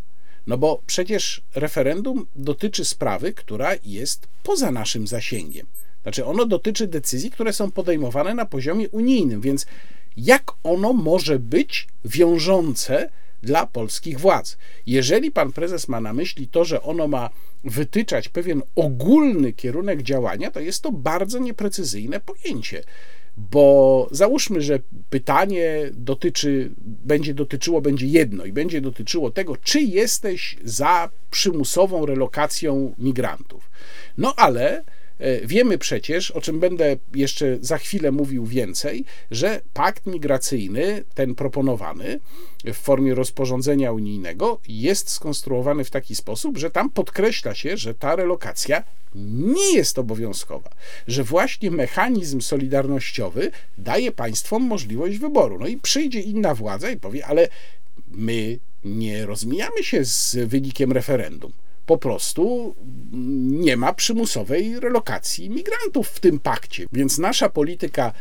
No 0.46 0.58
bo 0.58 0.82
przecież 0.86 1.42
referendum 1.54 2.26
dotyczy 2.36 2.84
sprawy, 2.84 3.32
która 3.32 3.70
jest 3.84 4.28
poza 4.42 4.70
naszym 4.70 5.06
zasięgiem. 5.06 5.66
Znaczy, 6.02 6.24
ono 6.24 6.46
dotyczy 6.46 6.86
decyzji, 6.86 7.30
które 7.30 7.52
są 7.52 7.70
podejmowane 7.70 8.34
na 8.34 8.46
poziomie 8.46 8.88
unijnym, 8.88 9.40
więc 9.40 9.66
jak 10.16 10.52
ono 10.62 10.92
może 10.92 11.38
być 11.38 11.88
wiążące 12.04 13.10
dla 13.42 13.66
polskich 13.66 14.20
władz. 14.20 14.56
Jeżeli 14.86 15.30
pan 15.30 15.52
prezes 15.52 15.88
ma 15.88 16.00
na 16.00 16.12
myśli 16.12 16.48
to, 16.48 16.64
że 16.64 16.82
ono 16.82 17.08
ma 17.08 17.30
wytyczać 17.64 18.28
pewien 18.28 18.62
ogólny 18.76 19.52
kierunek 19.52 20.02
działania, 20.02 20.50
to 20.50 20.60
jest 20.60 20.82
to 20.82 20.92
bardzo 20.92 21.38
nieprecyzyjne 21.38 22.20
pojęcie. 22.20 22.82
Bo 23.36 24.08
załóżmy, 24.10 24.60
że 24.60 24.78
pytanie 25.10 25.90
dotyczy, 25.92 26.70
będzie 26.80 27.34
dotyczyło, 27.34 27.80
będzie 27.80 28.06
jedno 28.06 28.44
i 28.44 28.52
będzie 28.52 28.80
dotyczyło 28.80 29.30
tego, 29.30 29.56
czy 29.56 29.80
jesteś 29.80 30.56
za 30.64 31.10
przymusową 31.30 32.06
relokacją 32.06 32.94
migrantów. 32.98 33.70
No 34.18 34.34
ale 34.36 34.84
wiemy 35.44 35.78
przecież, 35.78 36.30
o 36.30 36.40
czym 36.40 36.60
będę 36.60 36.96
jeszcze 37.14 37.58
za 37.60 37.78
chwilę 37.78 38.12
mówił 38.12 38.46
więcej, 38.46 39.04
że 39.30 39.60
pakt 39.74 40.06
migracyjny, 40.06 41.04
ten 41.14 41.34
proponowany 41.34 42.20
w 42.64 42.74
formie 42.74 43.14
rozporządzenia 43.14 43.92
unijnego, 43.92 44.60
jest 44.68 45.10
skonstruowany 45.10 45.84
w 45.84 45.90
taki 45.90 46.14
sposób, 46.14 46.58
że 46.58 46.70
tam 46.70 46.90
podkreśla 46.90 47.54
się, 47.54 47.76
że 47.76 47.94
ta 47.94 48.16
relokacja 48.16 48.84
nie 49.14 49.74
jest 49.74 49.98
obowiązkowa, 49.98 50.70
że 51.08 51.24
właśnie 51.24 51.70
mechanizm 51.70 52.40
solidarnościowy 52.40 53.50
daje 53.78 54.12
państwom 54.12 54.62
możliwość 54.62 55.18
wyboru. 55.18 55.58
No 55.58 55.66
i 55.66 55.76
przyjdzie 55.76 56.20
inna 56.20 56.54
władza 56.54 56.90
i 56.90 56.96
powie, 56.96 57.26
ale 57.26 57.48
my 58.08 58.58
nie 58.84 59.26
rozmijamy 59.26 59.84
się 59.84 60.04
z 60.04 60.36
wynikiem 60.48 60.92
referendum 60.92 61.52
po 61.86 61.98
prostu 61.98 62.74
nie 63.42 63.76
ma 63.76 63.92
przymusowej 63.92 64.80
relokacji 64.80 65.50
migrantów 65.50 66.08
w 66.08 66.20
tym 66.20 66.38
pakcie. 66.38 66.86
Więc 66.92 67.18
nasza 67.18 67.48
polityka 67.48 68.12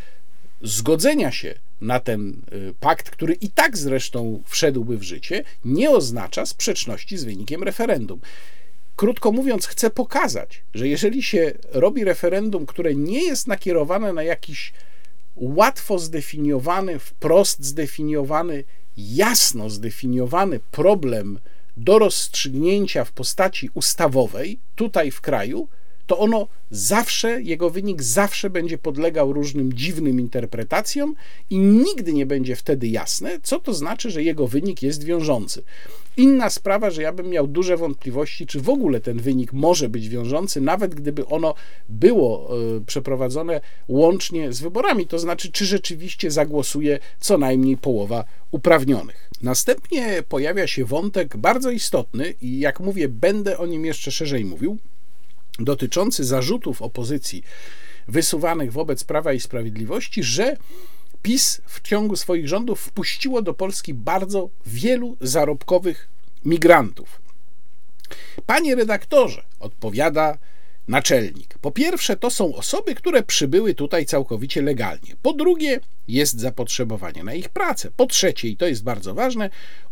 zgodzenia 0.61 1.31
się 1.31 1.55
na 1.81 1.99
ten 1.99 2.41
y, 2.53 2.73
pakt, 2.79 3.09
który 3.09 3.33
i 3.33 3.49
tak 3.49 3.77
zresztą 3.77 4.43
wszedłby 4.47 4.97
w 4.97 5.03
życie, 5.03 5.43
nie 5.65 5.91
oznacza 5.91 6.45
sprzeczności 6.45 7.17
z 7.17 7.23
wynikiem 7.23 7.63
referendum. 7.63 8.19
Krótko 8.95 9.31
mówiąc, 9.31 9.67
chcę 9.67 9.89
pokazać, 9.89 10.63
że 10.73 10.87
jeżeli 10.87 11.23
się 11.23 11.53
robi 11.71 12.03
referendum, 12.03 12.65
które 12.65 12.95
nie 12.95 13.23
jest 13.23 13.47
nakierowane 13.47 14.13
na 14.13 14.23
jakiś 14.23 14.73
łatwo 15.35 15.99
zdefiniowany, 15.99 16.99
wprost 16.99 17.65
zdefiniowany, 17.65 18.63
jasno 18.97 19.69
zdefiniowany 19.69 20.59
problem 20.71 21.39
do 21.77 21.99
rozstrzygnięcia 21.99 23.03
w 23.03 23.11
postaci 23.11 23.69
ustawowej 23.73 24.59
tutaj 24.75 25.11
w 25.11 25.21
kraju, 25.21 25.67
to 26.11 26.19
ono 26.19 26.47
zawsze, 26.71 27.41
jego 27.41 27.69
wynik 27.69 28.03
zawsze 28.03 28.49
będzie 28.49 28.77
podlegał 28.77 29.33
różnym 29.33 29.73
dziwnym 29.73 30.19
interpretacjom 30.19 31.15
i 31.49 31.57
nigdy 31.57 32.13
nie 32.13 32.25
będzie 32.25 32.55
wtedy 32.55 32.87
jasne, 32.87 33.39
co 33.43 33.59
to 33.59 33.73
znaczy, 33.73 34.11
że 34.11 34.23
jego 34.23 34.47
wynik 34.47 34.83
jest 34.83 35.03
wiążący. 35.03 35.63
Inna 36.17 36.49
sprawa, 36.49 36.89
że 36.89 37.01
ja 37.01 37.13
bym 37.13 37.29
miał 37.29 37.47
duże 37.47 37.77
wątpliwości, 37.77 38.47
czy 38.47 38.61
w 38.61 38.69
ogóle 38.69 38.99
ten 38.99 39.19
wynik 39.19 39.53
może 39.53 39.89
być 39.89 40.09
wiążący, 40.09 40.61
nawet 40.61 40.95
gdyby 40.95 41.25
ono 41.25 41.53
było 41.89 42.57
y, 42.77 42.81
przeprowadzone 42.81 43.61
łącznie 43.87 44.53
z 44.53 44.61
wyborami, 44.61 45.07
to 45.07 45.19
znaczy, 45.19 45.51
czy 45.51 45.65
rzeczywiście 45.65 46.31
zagłosuje 46.31 46.99
co 47.19 47.37
najmniej 47.37 47.77
połowa 47.77 48.23
uprawnionych. 48.51 49.30
Następnie 49.43 50.23
pojawia 50.29 50.67
się 50.67 50.85
wątek 50.85 51.37
bardzo 51.37 51.71
istotny 51.71 52.33
i 52.41 52.59
jak 52.59 52.79
mówię, 52.79 53.09
będę 53.09 53.57
o 53.57 53.65
nim 53.65 53.85
jeszcze 53.85 54.11
szerzej 54.11 54.45
mówił 54.45 54.77
dotyczący 55.59 56.23
zarzutów 56.23 56.81
opozycji 56.81 57.43
wysuwanych 58.07 58.71
wobec 58.71 59.03
Prawa 59.03 59.33
i 59.33 59.39
Sprawiedliwości, 59.39 60.23
że 60.23 60.57
PiS 61.21 61.61
w 61.65 61.81
ciągu 61.81 62.15
swoich 62.15 62.47
rządów 62.47 62.81
wpuściło 62.81 63.41
do 63.41 63.53
Polski 63.53 63.93
bardzo 63.93 64.49
wielu 64.65 65.17
zarobkowych 65.21 66.09
migrantów. 66.45 67.21
Panie 68.45 68.75
redaktorze, 68.75 69.43
odpowiada 69.59 70.37
naczelnik. 70.87 71.57
Po 71.57 71.71
pierwsze, 71.71 72.15
to 72.15 72.29
są 72.29 72.55
osoby, 72.55 72.95
które 72.95 73.23
przybyły 73.23 73.73
tutaj 73.73 74.05
całkowicie 74.05 74.61
legalnie. 74.61 75.15
Po 75.21 75.33
drugie, 75.33 75.79
jest 76.07 76.39
zapotrzebowanie 76.39 77.23
na 77.23 77.33
ich 77.33 77.49
pracę. 77.49 77.91
Po 77.97 78.05
trzecie, 78.05 78.47
i 78.47 78.57
to 78.57 78.67
jest 78.67 78.83
bardzo 78.83 79.13
ważne, 79.13 79.49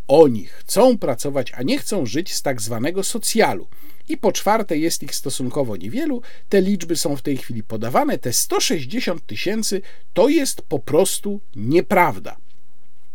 oni 0.08 0.44
chcą 0.44 0.98
pracować, 0.98 1.52
a 1.56 1.62
nie 1.62 1.78
chcą 1.78 2.06
żyć 2.06 2.34
z 2.34 2.42
tak 2.42 2.60
zwanego 2.60 3.04
socjalu. 3.04 3.68
I 4.08 4.16
po 4.16 4.32
czwarte, 4.32 4.78
jest 4.78 5.02
ich 5.02 5.14
stosunkowo 5.14 5.76
niewielu. 5.76 6.22
Te 6.48 6.60
liczby 6.60 6.96
są 6.96 7.16
w 7.16 7.22
tej 7.22 7.36
chwili 7.36 7.62
podawane. 7.62 8.18
Te 8.18 8.32
160 8.32 9.26
tysięcy 9.26 9.82
to 10.14 10.28
jest 10.28 10.62
po 10.62 10.78
prostu 10.78 11.40
nieprawda. 11.56 12.36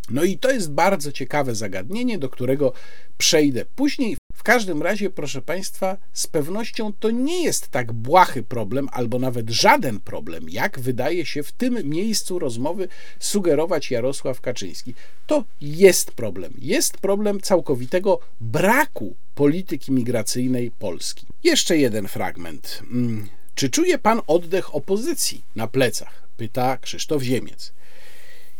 No 0.09 0.23
i 0.23 0.37
to 0.37 0.51
jest 0.51 0.71
bardzo 0.71 1.11
ciekawe 1.11 1.55
zagadnienie, 1.55 2.17
do 2.17 2.29
którego 2.29 2.73
przejdę 3.17 3.65
później. 3.75 4.17
W 4.35 4.43
każdym 4.43 4.81
razie, 4.81 5.09
proszę 5.09 5.41
Państwa, 5.41 5.97
z 6.13 6.27
pewnością 6.27 6.93
to 6.99 7.11
nie 7.11 7.43
jest 7.43 7.67
tak 7.67 7.93
błahy 7.93 8.43
problem, 8.43 8.89
albo 8.91 9.19
nawet 9.19 9.49
żaden 9.49 9.99
problem, 9.99 10.49
jak 10.49 10.79
wydaje 10.79 11.25
się 11.25 11.43
w 11.43 11.51
tym 11.51 11.89
miejscu 11.89 12.39
rozmowy 12.39 12.87
sugerować 13.19 13.91
Jarosław 13.91 14.41
Kaczyński. 14.41 14.93
To 15.27 15.43
jest 15.61 16.11
problem. 16.11 16.53
Jest 16.57 16.97
problem 16.97 17.41
całkowitego 17.41 18.19
braku 18.41 19.15
polityki 19.35 19.91
migracyjnej 19.91 20.71
Polski. 20.71 21.25
Jeszcze 21.43 21.77
jeden 21.77 22.07
fragment. 22.07 22.81
Mm, 22.91 23.27
czy 23.55 23.69
czuje 23.69 23.97
pan 23.97 24.21
oddech 24.27 24.75
opozycji 24.75 25.41
na 25.55 25.67
plecach? 25.67 26.23
Pyta 26.37 26.77
Krzysztof 26.77 27.21
Ziemiec. 27.21 27.74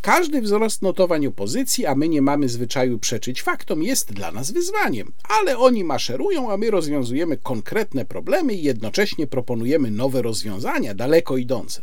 Każdy 0.05 0.41
wzrost 0.41 0.81
notowań 0.81 1.27
opozycji, 1.27 1.85
a 1.85 1.95
my 1.95 2.09
nie 2.09 2.21
mamy 2.21 2.49
zwyczaju 2.49 2.99
przeczyć 2.99 3.41
faktom, 3.43 3.83
jest 3.83 4.13
dla 4.13 4.31
nas 4.31 4.51
wyzwaniem. 4.51 5.11
Ale 5.29 5.57
oni 5.57 5.83
maszerują, 5.83 6.51
a 6.51 6.57
my 6.57 6.71
rozwiązujemy 6.71 7.37
konkretne 7.37 8.05
problemy 8.05 8.53
i 8.53 8.63
jednocześnie 8.63 9.27
proponujemy 9.27 9.91
nowe 9.91 10.21
rozwiązania, 10.21 10.93
daleko 10.93 11.37
idące. 11.37 11.81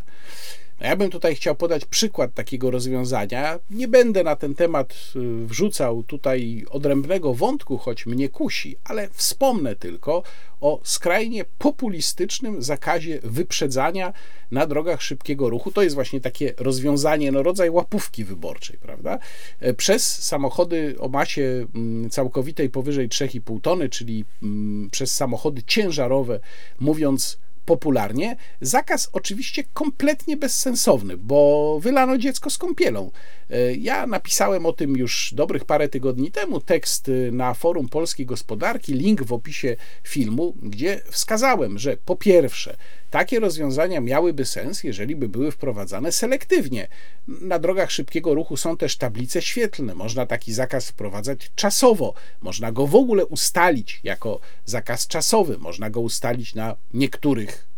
Ja 0.83 0.97
bym 0.97 1.11
tutaj 1.11 1.35
chciał 1.35 1.55
podać 1.55 1.85
przykład 1.85 2.35
takiego 2.35 2.71
rozwiązania. 2.71 3.59
Nie 3.71 3.89
będę 3.89 4.25
na 4.25 4.37
ten 4.37 4.55
temat 4.55 4.95
y, 5.17 5.47
wrzucał 5.47 6.03
tutaj 6.03 6.65
odrębnego 6.71 7.35
wątku, 7.35 7.79
choć 7.79 8.07
mnie 8.07 8.29
kusi, 8.29 8.77
ale 8.85 9.09
wspomnę 9.09 9.77
tylko 9.77 10.23
o 10.61 10.81
skrajnie 10.85 11.45
populistycznym 11.59 12.63
zakazie 12.63 13.21
wyprzedzania 13.23 14.13
na 14.51 14.67
drogach 14.67 15.03
szybkiego 15.03 15.51
ruchu. 15.51 15.71
To 15.71 15.83
jest 15.83 15.95
właśnie 15.95 16.21
takie 16.21 16.55
rozwiązanie, 16.57 17.33
no 17.33 17.43
rodzaj 17.43 17.71
łapówki 17.71 18.25
wyborczej, 18.25 18.79
prawda? 18.79 19.19
E, 19.61 19.75
przez 19.75 20.25
samochody 20.25 20.95
o 20.99 21.09
masie 21.09 21.67
mm, 21.75 22.11
całkowitej 22.11 22.71
powyżej 22.71 23.09
3,5 23.09 23.61
tony, 23.61 23.89
czyli 23.89 24.25
mm, 24.43 24.91
przez 24.91 25.15
samochody 25.15 25.63
ciężarowe, 25.63 26.41
mówiąc 26.81 27.39
popularnie. 27.65 28.37
Zakaz 28.61 29.11
oczywiście 29.13 29.65
kompletnie 29.75 30.37
bezsensowny, 30.37 31.17
bo 31.17 31.79
wylano 31.81 32.19
dziecko 32.19 32.51
z 32.51 32.59
kąpielą. 32.59 33.11
E, 33.51 33.75
ja 33.75 34.07
napisałem 34.07 34.67
o 34.67 34.73
tym 34.73 34.97
już 34.97 35.35
dobrych 35.35 35.65
parę 35.65 35.89
tygodni 35.89 36.31
temu 36.31 36.61
tekst 36.61 37.09
e, 37.09 37.33
na 37.33 37.55
forum 37.55 37.89
Polskiej 37.89 38.27
Gospodarki, 38.27 38.93
link 38.95 39.23
w 39.23 39.33
opisie 39.33 39.77
filmu, 40.03 40.55
gdzie 40.63 41.01
wskazałem, 41.11 41.79
że 41.79 41.97
po 41.97 42.17
pierwsze, 42.17 42.77
takie 43.13 43.41
rozwiązania 43.41 44.01
miałyby 44.01 44.45
sens, 44.45 44.85
jeżeli 44.85 45.17
by 45.17 45.29
były 45.29 45.51
wprowadzane 45.51 46.13
selektywnie. 46.13 46.89
Na 47.29 47.59
drogach 47.59 47.91
szybkiego 47.91 48.35
ruchu 48.35 48.57
są 48.57 48.77
też 48.77 48.97
tablice 48.97 49.43
świetlne. 49.43 49.95
Można 49.95 50.27
taki 50.27 50.53
zakaz 50.53 50.89
wprowadzać 50.89 51.51
czasowo. 51.55 52.15
Można 52.41 52.73
go 52.73 52.87
w 52.87 52.95
ogóle 52.95 53.27
ustalić 53.27 54.01
jako 54.05 54.41
zakaz 54.65 55.07
czasowy. 55.07 55.59
Można 55.59 55.91
go 55.91 56.01
ustalić 56.01 56.55
na 56.55 56.77
niektórych 56.95 57.72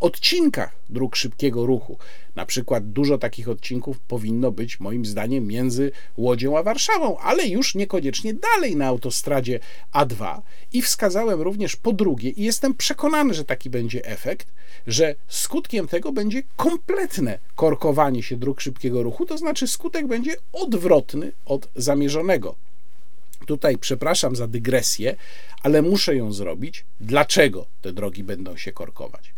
odcinkach 0.00 0.76
dróg 0.88 1.16
szybkiego 1.16 1.66
ruchu. 1.66 1.98
Na 2.36 2.46
przykład 2.46 2.92
dużo 2.92 3.18
takich 3.18 3.48
odcinków 3.48 4.00
powinno 4.00 4.50
być 4.50 4.80
moim 4.80 5.06
zdaniem 5.06 5.46
między 5.46 5.92
Łodzią 6.16 6.58
a 6.58 6.62
Warszawą, 6.62 7.18
ale 7.18 7.46
już 7.46 7.74
niekoniecznie 7.74 8.34
dalej 8.34 8.76
na 8.76 8.86
autostradzie 8.86 9.60
A2. 9.94 10.40
I 10.72 10.82
wskazałem 10.82 11.42
również 11.42 11.76
po 11.76 11.92
drugie, 11.92 12.30
i 12.30 12.44
jestem 12.44 12.74
przekonany, 12.74 13.34
że 13.34 13.44
taki 13.44 13.70
będzie 13.70 14.04
efekt, 14.04 14.52
że 14.86 15.14
skutkiem 15.28 15.88
tego 15.88 16.12
będzie 16.12 16.42
kompletne 16.56 17.38
korkowanie 17.56 18.22
się 18.22 18.36
dróg 18.36 18.60
szybkiego 18.60 19.02
ruchu, 19.02 19.26
to 19.26 19.38
znaczy 19.38 19.66
skutek 19.66 20.06
będzie 20.06 20.36
odwrotny 20.52 21.32
od 21.46 21.68
zamierzonego. 21.76 22.54
Tutaj 23.46 23.78
przepraszam 23.78 24.36
za 24.36 24.46
dygresję, 24.46 25.16
ale 25.62 25.82
muszę 25.82 26.16
ją 26.16 26.32
zrobić. 26.32 26.84
Dlaczego 27.00 27.66
te 27.80 27.92
drogi 27.92 28.24
będą 28.24 28.56
się 28.56 28.72
korkować? 28.72 29.34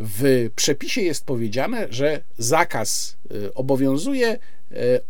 W 0.00 0.50
przepisie 0.56 1.00
jest 1.00 1.24
powiedziane, 1.24 1.86
że 1.90 2.22
zakaz 2.38 3.16
y, 3.30 3.54
obowiązuje, 3.54 4.38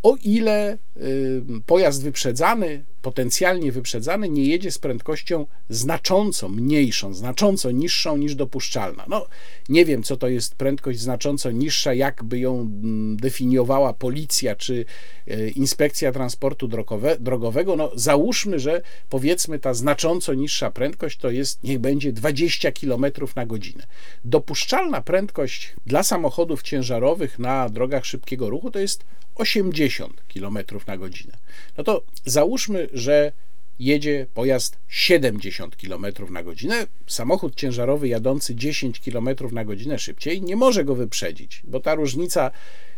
o 0.02 0.16
ile 0.24 0.78
y, 0.96 1.42
pojazd 1.66 2.02
wyprzedzany 2.02 2.84
potencjalnie 3.04 3.72
wyprzedzany 3.72 4.28
nie 4.28 4.44
jedzie 4.44 4.70
z 4.70 4.78
prędkością 4.78 5.46
znacząco 5.68 6.48
mniejszą, 6.48 7.14
znacząco 7.14 7.70
niższą 7.70 8.16
niż 8.16 8.34
dopuszczalna. 8.34 9.04
No, 9.08 9.26
nie 9.68 9.84
wiem, 9.84 10.02
co 10.02 10.16
to 10.16 10.28
jest 10.28 10.54
prędkość 10.54 11.00
znacząco 11.00 11.50
niższa, 11.50 11.94
jakby 11.94 12.38
ją 12.38 12.60
mm, 12.60 13.16
definiowała 13.16 13.92
policja 13.92 14.56
czy 14.56 14.84
e, 15.26 15.48
inspekcja 15.48 16.12
transportu 16.12 16.68
drogowe, 16.68 17.16
drogowego. 17.20 17.76
No, 17.76 17.90
załóżmy, 17.94 18.58
że 18.58 18.82
powiedzmy 19.10 19.58
ta 19.58 19.74
znacząco 19.74 20.34
niższa 20.34 20.70
prędkość 20.70 21.18
to 21.18 21.30
jest, 21.30 21.62
niech 21.62 21.78
będzie 21.78 22.12
20 22.12 22.72
km 22.72 23.04
na 23.36 23.46
godzinę. 23.46 23.86
Dopuszczalna 24.24 25.00
prędkość 25.00 25.74
dla 25.86 26.02
samochodów 26.02 26.62
ciężarowych 26.62 27.38
na 27.38 27.68
drogach 27.68 28.04
szybkiego 28.04 28.50
ruchu 28.50 28.70
to 28.70 28.78
jest 28.78 29.04
80 29.34 30.22
km 30.34 30.58
na 30.86 30.96
godzinę. 30.96 31.36
No 31.78 31.84
to 31.84 32.02
załóżmy, 32.24 32.88
że 32.92 33.32
jedzie 33.78 34.26
pojazd 34.34 34.78
70 34.88 35.76
km 35.76 36.06
na 36.30 36.42
godzinę. 36.42 36.86
Samochód 37.06 37.54
ciężarowy 37.54 38.08
jadący 38.08 38.54
10 38.54 39.00
km 39.00 39.28
na 39.52 39.64
godzinę 39.64 39.98
szybciej 39.98 40.42
nie 40.42 40.56
może 40.56 40.84
go 40.84 40.94
wyprzedzić, 40.94 41.62
bo 41.64 41.80
ta 41.80 41.94
różnica 41.94 42.50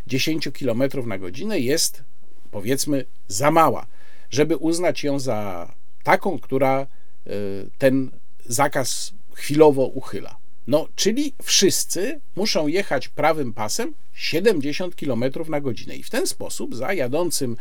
10 0.06 0.48
km 0.59 0.82
na 1.06 1.19
godzinę 1.19 1.61
jest 1.61 2.02
powiedzmy 2.51 3.05
za 3.28 3.51
mała, 3.51 3.86
żeby 4.31 4.56
uznać 4.56 5.05
ją 5.05 5.19
za 5.19 5.73
taką, 6.02 6.39
która 6.39 6.86
y, 7.27 7.31
ten 7.78 8.11
zakaz 8.47 9.12
chwilowo 9.35 9.86
uchyla. 9.86 10.36
No, 10.66 10.88
czyli 10.97 11.32
wszyscy 11.43 12.20
muszą 12.36 12.66
jechać 12.66 13.09
prawym 13.09 13.52
pasem 13.52 13.94
70 14.14 14.97
km 14.97 15.24
na 15.48 15.60
godzinę. 15.60 15.97
I 15.97 16.02
w 16.02 16.10
ten 16.10 16.26
sposób 16.26 16.74
za 16.74 16.93
jadącym 16.93 17.56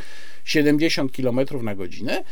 70 0.45 1.11
km 1.11 1.39
na 1.63 1.75
godzinę 1.75 2.23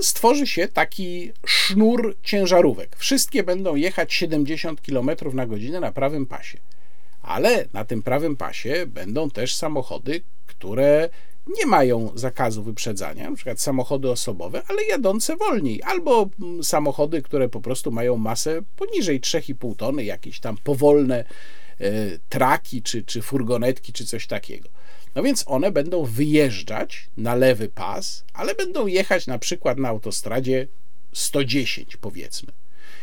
stworzy 0.00 0.46
się 0.46 0.68
taki 0.68 1.32
sznur 1.46 2.16
ciężarówek. 2.22 2.96
Wszystkie 2.96 3.42
będą 3.42 3.74
jechać 3.74 4.14
70 4.14 4.80
km 4.80 5.10
na 5.32 5.46
godzinę 5.46 5.80
na 5.80 5.92
prawym 5.92 6.26
pasie. 6.26 6.58
Ale 7.22 7.66
na 7.72 7.84
tym 7.84 8.02
prawym 8.02 8.36
pasie 8.36 8.86
będą 8.86 9.30
też 9.30 9.54
samochody, 9.54 10.22
które 10.46 11.08
nie 11.46 11.66
mają 11.66 12.12
zakazu 12.14 12.62
wyprzedzania, 12.62 13.30
na 13.30 13.36
przykład 13.36 13.60
samochody 13.60 14.10
osobowe, 14.10 14.62
ale 14.68 14.84
jadące 14.84 15.36
wolniej, 15.36 15.82
albo 15.82 16.28
mm, 16.40 16.64
samochody, 16.64 17.22
które 17.22 17.48
po 17.48 17.60
prostu 17.60 17.92
mają 17.92 18.16
masę 18.16 18.62
poniżej 18.76 19.20
3,5 19.20 19.76
tony, 19.76 20.04
jakieś 20.04 20.40
tam 20.40 20.56
powolne 20.56 21.24
e, 21.80 21.84
traki, 22.28 22.82
czy, 22.82 23.02
czy 23.02 23.22
furgonetki, 23.22 23.92
czy 23.92 24.06
coś 24.06 24.26
takiego. 24.26 24.68
No 25.14 25.22
więc 25.22 25.44
one 25.46 25.72
będą 25.72 26.04
wyjeżdżać 26.04 27.06
na 27.16 27.34
lewy 27.34 27.68
pas, 27.68 28.24
ale 28.32 28.54
będą 28.54 28.86
jechać 28.86 29.26
na 29.26 29.38
przykład 29.38 29.78
na 29.78 29.88
autostradzie 29.88 30.66
110, 31.12 31.96
powiedzmy. 31.96 32.52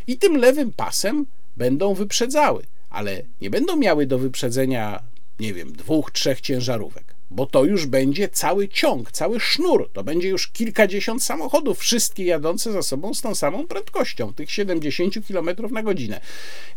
I 0.08 0.18
tym 0.18 0.38
lewym 0.38 0.74
pasem 0.74 1.26
będą 1.58 1.94
wyprzedzały, 1.94 2.64
ale 2.90 3.22
nie 3.42 3.50
będą 3.50 3.76
miały 3.76 4.06
do 4.06 4.20
wyprzedzenia, 4.20 5.04
nie 5.40 5.54
wiem, 5.54 5.74
dwóch, 5.74 6.12
trzech 6.12 6.42
ciężarówek 6.42 7.21
bo 7.32 7.46
to 7.46 7.66
już 7.66 7.86
będzie 7.86 8.30
cały 8.30 8.68
ciąg, 8.68 9.12
cały 9.12 9.40
sznur. 9.40 9.90
To 9.94 10.04
będzie 10.04 10.30
już 10.30 10.48
kilkadziesiąt 10.48 11.24
samochodów, 11.24 11.80
wszystkie 11.80 12.26
jadące 12.26 12.72
za 12.72 12.82
sobą 12.82 13.14
z 13.14 13.22
tą 13.22 13.36
samą 13.36 13.68
prędkością, 13.68 14.34
tych 14.34 14.52
70 14.52 15.16
km 15.28 15.50
na 15.72 15.84
godzinę. 15.84 16.22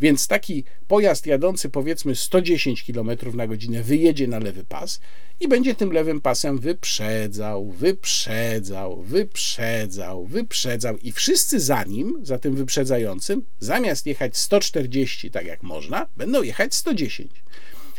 Więc 0.01 0.29
taki 0.29 0.65
pojazd 0.89 1.27
jadący 1.27 1.69
powiedzmy 1.69 2.15
110 2.15 2.85
km 2.85 3.11
na 3.35 3.47
godzinę 3.47 3.83
wyjedzie 3.83 4.29
na 4.29 4.39
lewy 4.39 4.65
pas 4.65 5.01
i 5.41 5.49
będzie 5.49 5.75
tym 5.75 5.93
lewym 5.93 6.21
pasem 6.21 6.59
wyprzedzał, 6.59 7.71
wyprzedzał, 7.71 9.03
wyprzedzał, 9.03 10.27
wyprzedzał 10.27 10.99
i 10.99 11.13
wszyscy 11.13 11.61
za 11.61 11.85
nim, 11.85 12.21
za 12.23 12.39
tym 12.39 12.55
wyprzedzającym, 12.55 13.45
zamiast 13.61 14.07
jechać 14.07 14.37
140 14.37 15.31
tak 15.31 15.47
jak 15.47 15.63
można, 15.63 16.07
będą 16.17 16.43
jechać 16.43 16.75
110. 16.75 17.31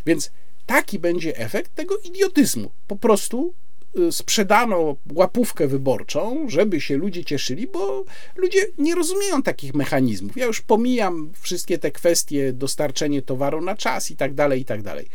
Więc 0.06 0.30
Taki 0.66 0.98
będzie 0.98 1.36
efekt 1.36 1.74
tego 1.74 1.98
idiotyzmu. 1.98 2.70
Po 2.88 2.96
prostu 2.96 3.54
y, 3.98 4.12
sprzedano 4.12 4.96
łapówkę 5.12 5.66
wyborczą, 5.66 6.48
żeby 6.48 6.80
się 6.80 6.96
ludzie 6.96 7.24
cieszyli, 7.24 7.66
bo 7.66 8.04
ludzie 8.36 8.66
nie 8.78 8.94
rozumieją 8.94 9.42
takich 9.42 9.74
mechanizmów. 9.74 10.36
Ja 10.36 10.46
już 10.46 10.60
pomijam 10.60 11.32
wszystkie 11.40 11.78
te 11.78 11.90
kwestie, 11.90 12.52
dostarczenie 12.52 13.22
towaru 13.22 13.60
na 13.60 13.76
czas 13.76 14.10
i 14.10 14.16
tak 14.16 14.34
dalej, 14.34 14.60
i 14.60 14.64
tak 14.64 14.82
dalej. 14.82 15.08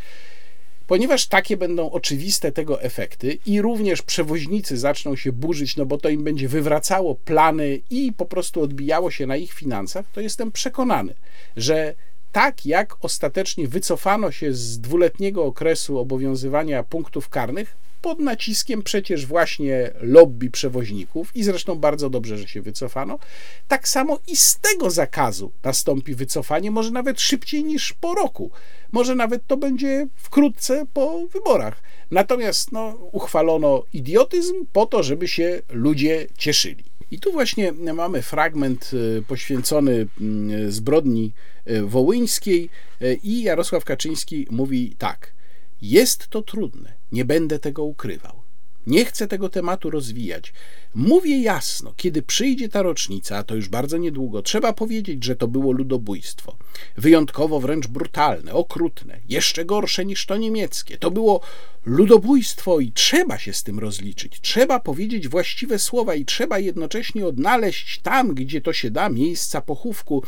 Ponieważ 0.91 1.27
takie 1.27 1.57
będą 1.57 1.91
oczywiste 1.91 2.51
tego 2.51 2.81
efekty 2.81 3.37
i 3.45 3.61
również 3.61 4.01
przewoźnicy 4.01 4.77
zaczną 4.77 5.15
się 5.15 5.31
burzyć, 5.31 5.77
no 5.77 5.85
bo 5.85 5.97
to 5.97 6.09
im 6.09 6.23
będzie 6.23 6.47
wywracało 6.47 7.15
plany 7.15 7.79
i 7.89 8.13
po 8.13 8.25
prostu 8.25 8.61
odbijało 8.61 9.11
się 9.11 9.27
na 9.27 9.37
ich 9.37 9.53
finansach, 9.53 10.05
to 10.13 10.21
jestem 10.21 10.51
przekonany, 10.51 11.13
że 11.57 11.95
tak 12.31 12.65
jak 12.65 12.97
ostatecznie 13.01 13.67
wycofano 13.67 14.31
się 14.31 14.53
z 14.53 14.79
dwuletniego 14.79 15.45
okresu 15.45 15.99
obowiązywania 15.99 16.83
punktów 16.83 17.29
karnych, 17.29 17.77
pod 18.01 18.19
naciskiem 18.19 18.83
przecież 18.83 19.25
właśnie 19.25 19.91
lobby 20.01 20.51
przewoźników 20.51 21.35
i 21.35 21.43
zresztą 21.43 21.75
bardzo 21.75 22.09
dobrze, 22.09 22.37
że 22.37 22.47
się 22.47 22.61
wycofano. 22.61 23.19
Tak 23.67 23.87
samo 23.87 24.19
i 24.27 24.35
z 24.35 24.59
tego 24.59 24.89
zakazu 24.89 25.51
nastąpi 25.63 26.15
wycofanie, 26.15 26.71
może 26.71 26.91
nawet 26.91 27.21
szybciej 27.21 27.63
niż 27.63 27.93
po 27.93 28.15
roku. 28.15 28.51
Może 28.91 29.15
nawet 29.15 29.47
to 29.47 29.57
będzie 29.57 30.07
wkrótce 30.15 30.85
po 30.93 31.27
wyborach. 31.27 31.81
Natomiast 32.11 32.71
no, 32.71 33.09
uchwalono 33.11 33.83
idiotyzm 33.93 34.65
po 34.73 34.85
to, 34.85 35.03
żeby 35.03 35.27
się 35.27 35.61
ludzie 35.69 36.27
cieszyli. 36.37 36.90
I 37.11 37.19
tu 37.19 37.31
właśnie 37.31 37.71
mamy 37.71 38.21
fragment 38.21 38.91
y, 38.93 39.23
poświęcony 39.27 40.07
mm, 40.21 40.71
zbrodni 40.71 41.31
y, 41.69 41.81
wołyńskiej 41.81 42.69
y, 43.01 43.19
i 43.23 43.43
Jarosław 43.43 43.85
Kaczyński 43.85 44.47
mówi 44.49 44.95
tak: 44.97 45.33
Jest 45.81 46.27
to 46.27 46.41
trudne, 46.41 46.93
nie 47.11 47.25
będę 47.25 47.59
tego 47.59 47.83
ukrywał. 47.83 48.40
Nie 48.87 49.05
chcę 49.05 49.27
tego 49.27 49.49
tematu 49.49 49.89
rozwijać. 49.89 50.53
Mówię 50.95 51.41
jasno, 51.41 51.93
kiedy 51.97 52.21
przyjdzie 52.21 52.69
ta 52.69 52.81
rocznica, 52.81 53.37
a 53.37 53.43
to 53.43 53.55
już 53.55 53.69
bardzo 53.69 53.97
niedługo, 53.97 54.41
trzeba 54.41 54.73
powiedzieć, 54.73 55.23
że 55.23 55.35
to 55.35 55.47
było 55.47 55.71
ludobójstwo. 55.71 56.55
Wyjątkowo 56.97 57.59
wręcz 57.59 57.87
brutalne, 57.87 58.53
okrutne, 58.53 59.19
jeszcze 59.29 59.65
gorsze 59.65 60.05
niż 60.05 60.25
to 60.25 60.37
niemieckie. 60.37 60.97
To 60.97 61.11
było 61.11 61.41
ludobójstwo 61.85 62.79
i 62.79 62.91
trzeba 62.91 63.39
się 63.39 63.53
z 63.53 63.63
tym 63.63 63.79
rozliczyć. 63.79 64.39
Trzeba 64.41 64.79
powiedzieć 64.79 65.27
właściwe 65.27 65.79
słowa 65.79 66.15
i 66.15 66.25
trzeba 66.25 66.59
jednocześnie 66.59 67.25
odnaleźć 67.27 67.99
tam, 67.99 68.33
gdzie 68.35 68.61
to 68.61 68.73
się 68.73 68.91
da, 68.91 69.09
miejsca 69.09 69.61
pochówku. 69.61 70.23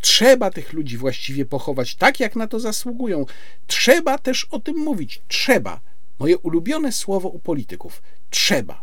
Trzeba 0.00 0.50
tych 0.50 0.72
ludzi 0.72 0.96
właściwie 0.96 1.44
pochować 1.44 1.94
tak, 1.94 2.20
jak 2.20 2.36
na 2.36 2.46
to 2.46 2.60
zasługują. 2.60 3.26
Trzeba 3.66 4.18
też 4.18 4.44
o 4.44 4.58
tym 4.58 4.76
mówić. 4.76 5.22
Trzeba 5.28 5.80
Moje 6.18 6.38
ulubione 6.38 6.92
słowo 6.92 7.28
u 7.28 7.38
polityków 7.38 8.02
trzeba. 8.30 8.82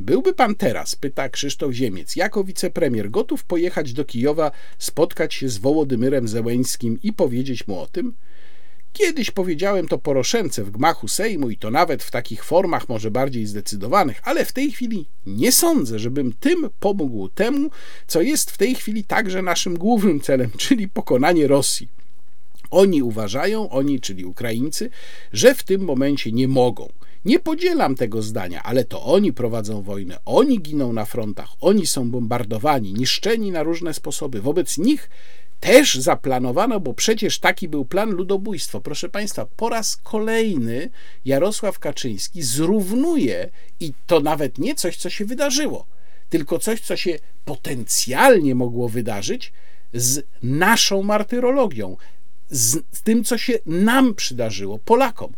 Byłby 0.00 0.34
pan 0.34 0.54
teraz, 0.54 0.96
pyta 0.96 1.28
Krzysztof 1.28 1.72
Ziemiec, 1.72 2.16
jako 2.16 2.44
wicepremier 2.44 3.10
gotów 3.10 3.44
pojechać 3.44 3.92
do 3.92 4.04
Kijowa, 4.04 4.50
spotkać 4.78 5.34
się 5.34 5.48
z 5.48 5.58
Wołodymyrem 5.58 6.28
Zełeńskim 6.28 6.98
i 7.02 7.12
powiedzieć 7.12 7.66
mu 7.66 7.78
o 7.78 7.86
tym? 7.86 8.14
Kiedyś 8.92 9.30
powiedziałem 9.30 9.88
to 9.88 9.98
Poroszence 9.98 10.64
w 10.64 10.70
gmachu 10.70 11.08
Sejmu 11.08 11.50
i 11.50 11.56
to 11.56 11.70
nawet 11.70 12.02
w 12.02 12.10
takich 12.10 12.44
formach 12.44 12.88
może 12.88 13.10
bardziej 13.10 13.46
zdecydowanych, 13.46 14.20
ale 14.24 14.44
w 14.44 14.52
tej 14.52 14.72
chwili 14.72 15.06
nie 15.26 15.52
sądzę, 15.52 15.98
żebym 15.98 16.32
tym 16.32 16.70
pomógł 16.80 17.28
temu, 17.28 17.70
co 18.06 18.22
jest 18.22 18.50
w 18.50 18.58
tej 18.58 18.74
chwili 18.74 19.04
także 19.04 19.42
naszym 19.42 19.78
głównym 19.78 20.20
celem, 20.20 20.50
czyli 20.58 20.88
pokonanie 20.88 21.46
Rosji. 21.46 22.01
Oni 22.72 23.02
uważają, 23.02 23.70
oni, 23.70 24.00
czyli 24.00 24.24
Ukraińcy, 24.24 24.90
że 25.32 25.54
w 25.54 25.62
tym 25.62 25.84
momencie 25.84 26.32
nie 26.32 26.48
mogą. 26.48 26.88
Nie 27.24 27.38
podzielam 27.38 27.94
tego 27.94 28.22
zdania, 28.22 28.62
ale 28.62 28.84
to 28.84 29.02
oni 29.02 29.32
prowadzą 29.32 29.82
wojnę, 29.82 30.18
oni 30.24 30.58
giną 30.62 30.92
na 30.92 31.04
frontach, 31.04 31.48
oni 31.60 31.86
są 31.86 32.10
bombardowani, 32.10 32.94
niszczeni 32.94 33.50
na 33.50 33.62
różne 33.62 33.94
sposoby. 33.94 34.40
Wobec 34.40 34.78
nich 34.78 35.10
też 35.60 35.94
zaplanowano, 35.94 36.80
bo 36.80 36.94
przecież 36.94 37.38
taki 37.38 37.68
był 37.68 37.84
plan 37.84 38.10
ludobójstwo. 38.10 38.80
Proszę 38.80 39.08
Państwa, 39.08 39.46
po 39.56 39.68
raz 39.68 39.96
kolejny 39.96 40.90
Jarosław 41.24 41.78
Kaczyński 41.78 42.42
zrównuje 42.42 43.50
i 43.80 43.92
to 44.06 44.20
nawet 44.20 44.58
nie 44.58 44.74
coś, 44.74 44.96
co 44.96 45.10
się 45.10 45.24
wydarzyło, 45.24 45.86
tylko 46.30 46.58
coś, 46.58 46.80
co 46.80 46.96
się 46.96 47.18
potencjalnie 47.44 48.54
mogło 48.54 48.88
wydarzyć 48.88 49.52
z 49.94 50.22
naszą 50.42 51.02
martyrologią, 51.02 51.96
z, 52.52 52.84
z 52.92 53.02
tym, 53.02 53.24
co 53.24 53.38
się 53.38 53.58
nam 53.66 54.14
przydarzyło, 54.14 54.78
Polakom. 54.78 55.32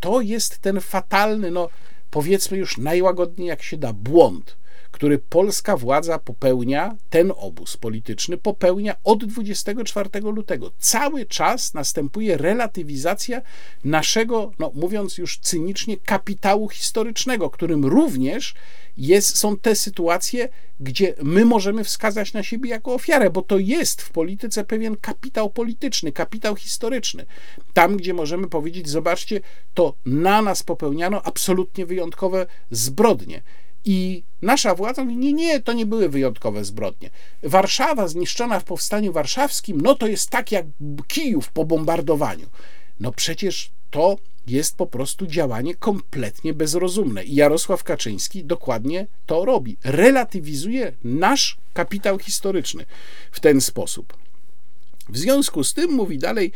To 0.00 0.20
jest 0.20 0.58
ten 0.58 0.80
fatalny, 0.80 1.50
no 1.50 1.68
powiedzmy 2.10 2.58
już 2.58 2.78
najłagodniej 2.78 3.48
jak 3.48 3.62
się 3.62 3.76
da, 3.76 3.92
błąd, 3.92 4.56
który 4.90 5.18
polska 5.18 5.76
władza 5.76 6.18
popełnia, 6.18 6.96
ten 7.10 7.32
obóz 7.36 7.76
polityczny 7.76 8.36
popełnia 8.36 8.96
od 9.04 9.24
24 9.24 10.10
lutego. 10.20 10.70
Cały 10.78 11.26
czas 11.26 11.74
następuje 11.74 12.36
relatywizacja 12.36 13.42
naszego, 13.84 14.52
no 14.58 14.72
mówiąc 14.74 15.18
już 15.18 15.38
cynicznie, 15.38 15.96
kapitału 15.96 16.68
historycznego, 16.68 17.50
którym 17.50 17.84
również 17.84 18.54
jest, 18.96 19.38
są 19.38 19.56
te 19.56 19.76
sytuacje, 19.76 20.48
gdzie 20.80 21.14
my 21.22 21.44
możemy 21.44 21.84
wskazać 21.84 22.32
na 22.32 22.42
siebie 22.42 22.70
jako 22.70 22.94
ofiarę, 22.94 23.30
bo 23.30 23.42
to 23.42 23.58
jest 23.58 24.02
w 24.02 24.10
polityce 24.10 24.64
pewien 24.64 24.96
kapitał 24.96 25.50
polityczny, 25.50 26.12
kapitał 26.12 26.56
historyczny. 26.56 27.26
Tam, 27.72 27.96
gdzie 27.96 28.14
możemy 28.14 28.48
powiedzieć, 28.48 28.88
zobaczcie, 28.88 29.40
to 29.74 29.94
na 30.06 30.42
nas 30.42 30.62
popełniano 30.62 31.22
absolutnie 31.22 31.86
wyjątkowe 31.86 32.46
zbrodnie. 32.70 33.42
I 33.84 34.22
nasza 34.42 34.74
władza 34.74 35.04
mówi: 35.04 35.16
Nie, 35.16 35.32
nie, 35.32 35.60
to 35.60 35.72
nie 35.72 35.86
były 35.86 36.08
wyjątkowe 36.08 36.64
zbrodnie. 36.64 37.10
Warszawa 37.42 38.08
zniszczona 38.08 38.60
w 38.60 38.64
powstaniu 38.64 39.12
warszawskim, 39.12 39.80
no 39.80 39.94
to 39.94 40.06
jest 40.06 40.30
tak 40.30 40.52
jak 40.52 40.66
Kijów 41.08 41.50
po 41.50 41.64
bombardowaniu. 41.64 42.46
No 43.00 43.12
przecież 43.12 43.70
to 43.90 44.16
jest 44.50 44.76
po 44.76 44.86
prostu 44.86 45.26
działanie 45.26 45.74
kompletnie 45.74 46.54
bezrozumne. 46.54 47.24
I 47.24 47.34
Jarosław 47.34 47.84
Kaczyński 47.84 48.44
dokładnie 48.44 49.06
to 49.26 49.44
robi. 49.44 49.76
Relatywizuje 49.84 50.92
nasz 51.04 51.58
kapitał 51.74 52.18
historyczny 52.18 52.86
w 53.30 53.40
ten 53.40 53.60
sposób. 53.60 54.16
W 55.08 55.18
związku 55.18 55.64
z 55.64 55.74
tym 55.74 55.90
mówi 55.90 56.18
dalej, 56.18 56.52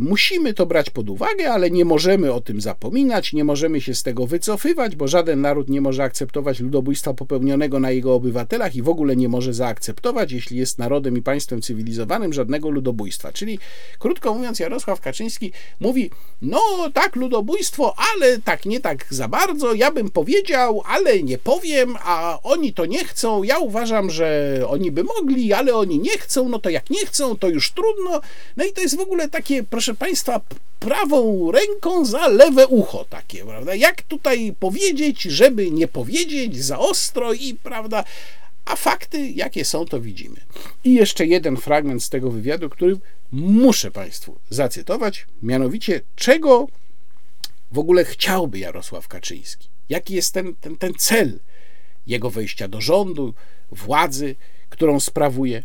musimy 0.00 0.54
to 0.54 0.66
brać 0.66 0.90
pod 0.90 1.10
uwagę, 1.10 1.52
ale 1.52 1.70
nie 1.70 1.84
możemy 1.84 2.32
o 2.32 2.40
tym 2.40 2.60
zapominać, 2.60 3.32
nie 3.32 3.44
możemy 3.44 3.80
się 3.80 3.94
z 3.94 4.02
tego 4.02 4.26
wycofywać, 4.26 4.96
bo 4.96 5.08
żaden 5.08 5.40
naród 5.40 5.68
nie 5.68 5.80
może 5.80 6.02
akceptować 6.02 6.60
ludobójstwa 6.60 7.14
popełnionego 7.14 7.80
na 7.80 7.90
jego 7.90 8.14
obywatelach 8.14 8.76
i 8.76 8.82
w 8.82 8.88
ogóle 8.88 9.16
nie 9.16 9.28
może 9.28 9.54
zaakceptować, 9.54 10.32
jeśli 10.32 10.58
jest 10.58 10.78
narodem 10.78 11.16
i 11.16 11.22
państwem 11.22 11.62
cywilizowanym, 11.62 12.32
żadnego 12.32 12.70
ludobójstwa. 12.70 13.32
Czyli, 13.32 13.58
krótko 13.98 14.34
mówiąc, 14.34 14.60
Jarosław 14.60 15.00
Kaczyński 15.00 15.52
mówi: 15.80 16.10
No, 16.42 16.60
tak, 16.94 17.16
ludobójstwo, 17.16 17.94
ale 18.14 18.38
tak 18.38 18.66
nie 18.66 18.80
tak 18.80 19.06
za 19.10 19.28
bardzo. 19.28 19.74
Ja 19.74 19.90
bym 19.90 20.10
powiedział, 20.10 20.82
ale 20.86 21.22
nie 21.22 21.38
powiem, 21.38 21.96
a 22.04 22.38
oni 22.42 22.72
to 22.72 22.86
nie 22.86 23.04
chcą. 23.04 23.42
Ja 23.42 23.58
uważam, 23.58 24.10
że 24.10 24.60
oni 24.68 24.90
by 24.90 25.04
mogli, 25.04 25.52
ale 25.52 25.74
oni 25.74 25.98
nie 25.98 26.18
chcą. 26.18 26.48
No 26.48 26.58
to 26.58 26.70
jak 26.70 26.90
nie 26.90 27.06
chcą, 27.06 27.36
to 27.36 27.48
już 27.48 27.72
trudno. 27.72 28.20
No 28.56 28.64
i 28.64 28.72
to 28.72 28.80
jest 28.80 28.96
w 28.96 29.00
ogóle 29.00 29.28
tak 29.28 29.37
takie, 29.38 29.62
proszę 29.62 29.94
Państwa, 29.94 30.40
prawą 30.80 31.50
ręką 31.52 32.04
za 32.04 32.28
lewe 32.28 32.66
ucho 32.66 33.04
takie, 33.04 33.44
prawda? 33.44 33.74
Jak 33.74 34.02
tutaj 34.02 34.54
powiedzieć, 34.60 35.22
żeby 35.22 35.70
nie 35.70 35.88
powiedzieć 35.88 36.64
za 36.64 36.78
ostro 36.78 37.32
i, 37.32 37.54
prawda, 37.54 38.04
a 38.64 38.76
fakty, 38.76 39.30
jakie 39.30 39.64
są, 39.64 39.84
to 39.84 40.00
widzimy. 40.00 40.36
I 40.84 40.94
jeszcze 40.94 41.26
jeden 41.26 41.56
fragment 41.56 42.02
z 42.02 42.08
tego 42.08 42.30
wywiadu, 42.30 42.70
który 42.70 42.96
muszę 43.32 43.90
Państwu 43.90 44.38
zacytować, 44.50 45.26
mianowicie 45.42 46.00
czego 46.16 46.66
w 47.72 47.78
ogóle 47.78 48.04
chciałby 48.04 48.58
Jarosław 48.58 49.08
Kaczyński. 49.08 49.68
Jaki 49.88 50.14
jest 50.14 50.34
ten, 50.34 50.54
ten, 50.60 50.76
ten 50.76 50.94
cel 50.94 51.38
jego 52.06 52.30
wejścia 52.30 52.68
do 52.68 52.80
rządu, 52.80 53.34
władzy, 53.70 54.36
którą 54.68 55.00
sprawuje. 55.00 55.62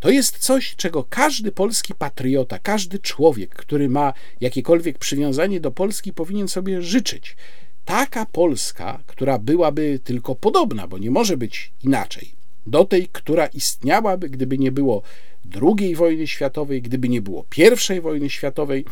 To 0.00 0.10
jest 0.10 0.38
coś, 0.38 0.76
czego 0.76 1.04
każdy 1.10 1.52
polski 1.52 1.94
patriota, 1.94 2.58
każdy 2.58 2.98
człowiek, 2.98 3.54
który 3.54 3.88
ma 3.88 4.12
jakiekolwiek 4.40 4.98
przywiązanie 4.98 5.60
do 5.60 5.70
Polski, 5.70 6.12
powinien 6.12 6.48
sobie 6.48 6.82
życzyć. 6.82 7.36
Taka 7.84 8.26
Polska, 8.26 9.00
która 9.06 9.38
byłaby 9.38 10.00
tylko 10.04 10.34
podobna, 10.34 10.86
bo 10.86 10.98
nie 10.98 11.10
może 11.10 11.36
być 11.36 11.72
inaczej, 11.84 12.32
do 12.66 12.84
tej, 12.84 13.08
która 13.12 13.46
istniałaby, 13.46 14.30
gdyby 14.30 14.58
nie 14.58 14.72
było 14.72 15.02
II 15.62 15.94
wojny 15.94 16.26
światowej, 16.26 16.82
gdyby 16.82 17.08
nie 17.08 17.22
było 17.22 17.44
I 17.96 18.00
wojny 18.00 18.30
światowej, 18.30 18.84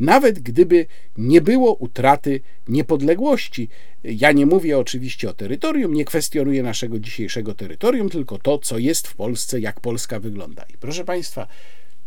nawet 0.00 0.38
gdyby 0.38 0.86
nie 1.16 1.40
było 1.40 1.74
utraty 1.74 2.40
niepodległości. 2.68 3.68
Ja 4.04 4.32
nie 4.32 4.46
mówię 4.46 4.78
oczywiście 4.78 5.30
o 5.30 5.32
terytorium, 5.32 5.94
nie 5.94 6.04
kwestionuję 6.04 6.62
naszego 6.62 6.98
dzisiejszego 6.98 7.54
terytorium, 7.54 8.10
tylko 8.10 8.38
to, 8.38 8.58
co 8.58 8.78
jest 8.78 9.08
w 9.08 9.14
Polsce, 9.14 9.60
jak 9.60 9.80
Polska 9.80 10.20
wygląda. 10.20 10.64
I 10.74 10.78
proszę 10.80 11.04
Państwa, 11.04 11.46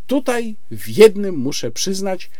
tutaj 0.06 0.56
w 0.70 0.88
jednym 0.88 1.36
muszę 1.36 1.70
przyznać, 1.70 2.30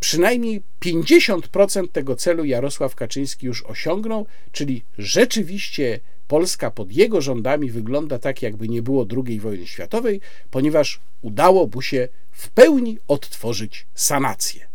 przynajmniej 0.00 0.62
50% 0.80 1.88
tego 1.88 2.16
celu 2.16 2.44
Jarosław 2.44 2.94
Kaczyński 2.94 3.46
już 3.46 3.62
osiągnął, 3.62 4.26
czyli 4.52 4.82
rzeczywiście 4.98 6.00
Polska 6.28 6.70
pod 6.70 6.92
jego 6.92 7.20
rządami 7.20 7.70
wygląda 7.70 8.18
tak, 8.18 8.42
jakby 8.42 8.68
nie 8.68 8.82
było 8.82 9.06
II 9.26 9.40
wojny 9.40 9.66
światowej, 9.66 10.20
ponieważ 10.50 11.00
udało 11.22 11.68
mu 11.74 11.82
się 11.82 12.08
w 12.30 12.50
pełni 12.50 12.98
odtworzyć 13.08 13.86
sanację. 13.94 14.71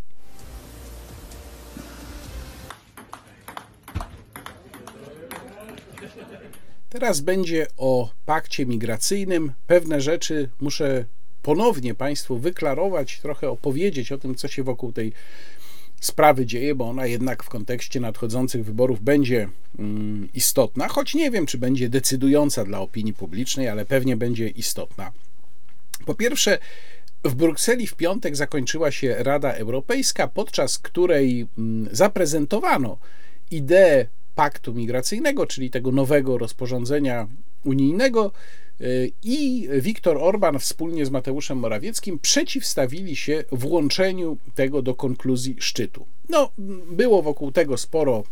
Teraz 6.97 7.21
będzie 7.21 7.67
o 7.77 8.09
pakcie 8.25 8.65
migracyjnym. 8.65 9.51
Pewne 9.67 10.01
rzeczy 10.01 10.49
muszę 10.59 11.05
ponownie 11.43 11.95
Państwu 11.95 12.39
wyklarować, 12.39 13.19
trochę 13.19 13.49
opowiedzieć 13.49 14.11
o 14.11 14.17
tym, 14.17 14.35
co 14.35 14.47
się 14.47 14.63
wokół 14.63 14.91
tej 14.91 15.13
sprawy 16.01 16.45
dzieje, 16.45 16.75
bo 16.75 16.89
ona 16.89 17.05
jednak 17.05 17.43
w 17.43 17.49
kontekście 17.49 17.99
nadchodzących 17.99 18.65
wyborów 18.65 19.01
będzie 19.01 19.49
mm, 19.79 20.29
istotna, 20.33 20.87
choć 20.87 21.15
nie 21.15 21.31
wiem, 21.31 21.45
czy 21.45 21.57
będzie 21.57 21.89
decydująca 21.89 22.65
dla 22.65 22.79
opinii 22.79 23.13
publicznej, 23.13 23.67
ale 23.67 23.85
pewnie 23.85 24.17
będzie 24.17 24.47
istotna. 24.47 25.11
Po 26.05 26.15
pierwsze, 26.15 26.57
w 27.23 27.35
Brukseli 27.35 27.87
w 27.87 27.95
piątek 27.95 28.35
zakończyła 28.35 28.91
się 28.91 29.15
Rada 29.19 29.53
Europejska, 29.53 30.27
podczas 30.27 30.79
której 30.79 31.47
mm, 31.57 31.89
zaprezentowano 31.91 32.97
ideę 33.51 34.07
paktu 34.37 34.73
migracyjnego, 34.73 35.47
czyli 35.47 35.69
tego 35.69 35.91
nowego 35.91 36.37
rozporządzenia 36.37 37.27
unijnego. 37.63 38.31
Y, 38.81 39.11
I 39.23 39.69
Viktor 39.81 40.17
Orban 40.17 40.59
wspólnie 40.59 41.05
z 41.05 41.09
Mateuszem 41.09 41.57
Morawieckim 41.57 42.19
przeciwstawili 42.19 43.15
się 43.15 43.43
włączeniu 43.51 44.37
tego 44.55 44.81
do 44.81 44.95
konkluzji 44.95 45.55
szczytu. 45.59 46.05
No, 46.29 46.51
było 46.91 47.21
wokół 47.21 47.51
tego 47.51 47.77
sporo 47.77 48.23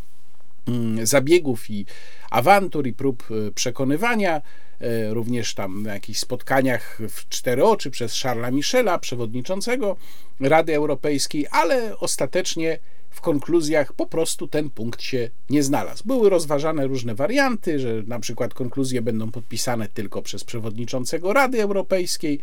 mm, 0.67 1.05
zabiegów 1.05 1.69
i 1.69 1.85
awantur 2.29 2.87
i 2.87 2.93
prób 2.93 3.31
y, 3.31 3.51
przekonywania, 3.51 4.41
y, 4.81 5.13
również 5.13 5.53
tam 5.53 5.83
na 5.83 5.93
jakichś 5.93 6.19
spotkaniach 6.19 6.99
w 7.09 7.29
cztery 7.29 7.63
oczy 7.63 7.91
przez 7.91 8.21
Charlesa 8.21 8.51
Michela, 8.51 8.99
przewodniczącego 8.99 9.97
Rady 10.39 10.75
Europejskiej, 10.75 11.47
ale 11.51 11.97
ostatecznie 11.97 12.79
w 13.15 13.21
konkluzjach 13.21 13.93
po 13.93 14.05
prostu 14.05 14.47
ten 14.47 14.69
punkt 14.69 15.01
się 15.01 15.29
nie 15.49 15.63
znalazł. 15.63 16.03
Były 16.05 16.29
rozważane 16.29 16.87
różne 16.87 17.15
warianty, 17.15 17.79
że 17.79 18.03
na 18.07 18.19
przykład 18.19 18.53
konkluzje 18.53 19.01
będą 19.01 19.31
podpisane 19.31 19.87
tylko 19.87 20.21
przez 20.21 20.43
przewodniczącego 20.43 21.33
Rady 21.33 21.61
Europejskiej, 21.61 22.39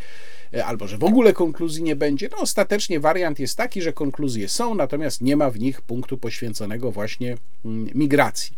e, 0.55 0.65
albo 0.65 0.87
że 0.87 0.99
w 0.99 1.05
ogóle 1.05 1.33
konkluzji 1.33 1.83
nie 1.83 1.97
będzie. 1.97 2.29
No, 2.33 2.39
ostatecznie 2.39 3.01
wariant 3.01 3.39
jest 3.39 3.57
taki, 3.57 3.83
że 3.83 3.93
konkluzje 3.93 4.49
są, 4.49 4.75
natomiast 4.75 5.21
nie 5.21 5.37
ma 5.37 5.51
w 5.51 5.59
nich 5.59 5.83
punktu 5.83 6.19
poświęconego 6.19 6.93
właśnie 6.93 7.37
mm, 7.65 7.89
migracji. 7.95 8.53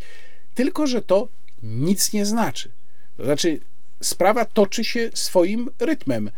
Tylko, 0.53 0.87
że 0.87 1.01
to 1.01 1.27
nic 1.63 2.13
nie 2.13 2.25
znaczy. 2.25 2.69
To 3.17 3.25
znaczy, 3.25 3.59
sprawa 4.01 4.45
toczy 4.45 4.83
się 4.83 5.09
swoim 5.13 5.69
rytmem. 5.79 6.31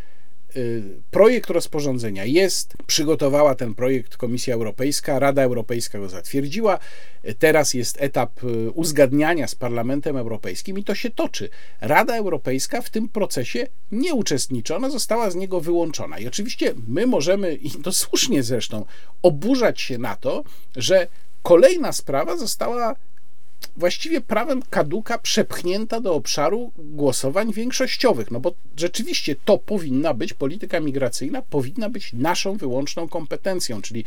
Y, 0.58 0.84
projekt 1.12 1.50
rozporządzenia 1.50 2.26
jest, 2.26 2.74
przygotowała 2.88 3.56
ten 3.56 3.76
projekt 3.76 4.18
Komisja 4.18 4.56
Europejska, 4.56 5.20
Rada 5.20 5.44
Europejska 5.44 6.00
go 6.00 6.10
zatwierdziła. 6.10 6.80
Teraz 7.40 7.74
jest 7.74 8.02
etap 8.02 8.44
y, 8.44 8.72
uzgadniania 8.72 9.48
z 9.48 9.56
Parlamentem 9.56 10.18
Europejskim 10.18 10.80
i 10.80 10.84
to 10.84 10.96
się 10.96 11.10
toczy. 11.10 11.50
Rada 11.82 12.18
Europejska 12.18 12.82
w 12.82 12.90
tym 12.90 13.10
procesie 13.10 13.68
nie 13.92 14.14
uczestniczy, 14.14 14.76
ona 14.76 14.90
została 14.90 15.32
z 15.32 15.36
niego 15.36 15.62
wyłączona. 15.62 16.20
I 16.20 16.28
oczywiście 16.28 16.74
my 16.88 17.08
możemy, 17.08 17.56
i 17.56 17.72
to 17.72 17.92
słusznie 17.92 18.44
zresztą, 18.44 18.86
oburzać 19.22 19.82
się 19.82 19.98
na 19.98 20.16
to, 20.16 20.44
że 20.76 21.08
kolejna 21.44 21.92
sprawa 21.92 22.38
została 22.38 22.96
właściwie 23.78 24.22
prawem 24.22 24.62
kaduka 24.70 25.18
przepchnięta 25.18 26.00
do 26.02 26.14
obszaru 26.14 26.72
głosowań 26.78 27.54
większościowych, 27.54 28.32
no 28.32 28.40
bo 28.40 28.54
rzeczywiście 28.78 29.36
to 29.46 29.58
powinna 29.58 30.14
być, 30.14 30.34
polityka 30.34 30.80
migracyjna 30.80 31.42
powinna 31.42 31.90
być 31.90 32.14
naszą 32.14 32.58
wyłączną 32.58 33.08
kompetencją, 33.08 33.82
czyli 33.82 34.06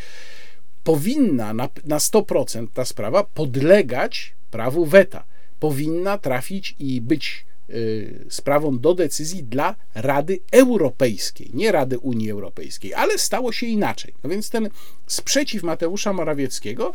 powinna 0.85 1.55
na, 1.55 1.68
na 1.85 1.98
100% 1.98 2.66
ta 2.74 2.85
sprawa 2.85 3.24
podlegać 3.24 4.35
prawu 4.51 4.86
weta. 4.86 5.24
Powinna 5.60 6.18
trafić 6.18 6.74
i 6.78 7.01
być 7.01 7.44
y, 7.70 8.24
sprawą 8.28 8.78
do 8.78 8.94
decyzji 8.94 9.44
dla 9.44 9.77
Rady 9.94 10.40
Europejskiej, 10.52 11.51
nie 11.55 11.72
Rady 11.72 11.98
Unii 11.98 12.31
Europejskiej, 12.31 12.94
ale 12.94 13.18
stało 13.18 13.52
się 13.52 13.66
inaczej. 13.66 14.14
No 14.24 14.31
więc 14.31 14.51
ten 14.51 14.68
sprzeciw 15.06 15.62
Mateusza 15.62 16.12
Morawieckiego 16.12 16.94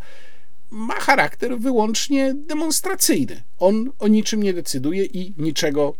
ma 0.76 1.00
charakter 1.00 1.60
wyłącznie 1.60 2.34
demonstracyjny. 2.34 3.44
On 3.60 3.92
o 4.00 4.08
niczym 4.08 4.44
nie 4.44 4.54
decyduje 4.54 5.06
i 5.06 5.34
niczego 5.38 5.94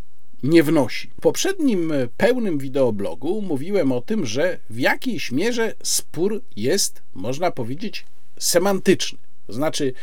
nie 0.44 0.64
wnosi. 0.64 1.10
W 1.18 1.22
poprzednim 1.22 1.94
pełnym 2.18 2.58
wideoblogu 2.58 3.42
mówiłem 3.42 3.92
o 3.92 4.02
tym, 4.02 4.26
że 4.26 4.60
w 4.70 4.80
jakiejś 4.80 5.32
mierze 5.32 5.74
spór 5.84 6.42
jest, 6.56 7.02
można 7.14 7.52
powiedzieć, 7.52 8.06
semantyczny. 8.40 9.20
To 9.48 9.54
znaczy, 9.54 9.94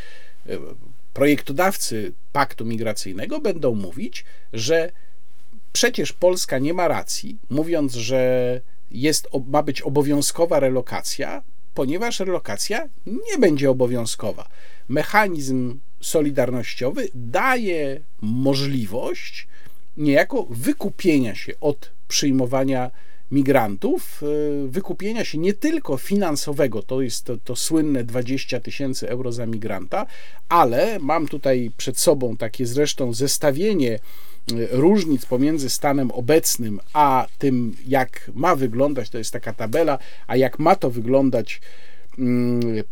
e, 0.49 0.57
projektodawcy 1.13 2.13
paktu 2.31 2.65
migracyjnego 2.65 3.39
będą 3.39 3.75
mówić, 3.75 4.25
że 4.53 4.91
przecież 5.73 6.13
Polska 6.13 6.59
nie 6.59 6.73
ma 6.73 6.87
racji, 6.87 7.37
mówiąc, 7.49 7.93
że 7.93 8.61
jest, 8.91 9.27
ma 9.47 9.63
być 9.63 9.81
obowiązkowa 9.81 10.59
relokacja, 10.59 11.43
ponieważ 11.73 12.19
relokacja 12.19 12.89
nie 13.05 13.37
będzie 13.39 13.69
obowiązkowa. 13.69 14.47
Mechanizm 14.89 15.79
solidarnościowy 16.01 17.07
daje 17.15 17.99
możliwość 18.21 19.47
niejako 19.97 20.47
wykupienia 20.49 21.35
się 21.35 21.53
od 21.61 21.91
przyjmowania 22.07 22.91
migrantów, 23.31 24.21
e, 24.23 24.67
wykupienia 24.67 25.25
się 25.25 25.37
nie 25.37 25.53
tylko 25.53 25.97
finansowego, 25.97 26.83
to 26.83 27.01
jest 27.01 27.25
to, 27.25 27.37
to 27.37 27.55
słynne 27.55 28.03
20 28.03 28.59
tysięcy 28.59 29.09
euro 29.09 29.31
za 29.31 29.45
migranta, 29.45 30.05
ale 30.49 30.99
mam 30.99 31.27
tutaj 31.27 31.71
przed 31.77 31.99
sobą 31.99 32.37
takie 32.37 32.65
zresztą 32.65 33.13
zestawienie 33.13 33.99
różnic 34.71 35.25
pomiędzy 35.25 35.69
stanem 35.69 36.11
obecnym 36.11 36.79
a 36.93 37.27
tym, 37.37 37.75
jak 37.87 38.31
ma 38.33 38.55
wyglądać, 38.55 39.09
to 39.09 39.17
jest 39.17 39.31
taka 39.31 39.53
tabela, 39.53 39.99
a 40.27 40.35
jak 40.35 40.59
ma 40.59 40.75
to 40.75 40.89
wyglądać 40.89 41.61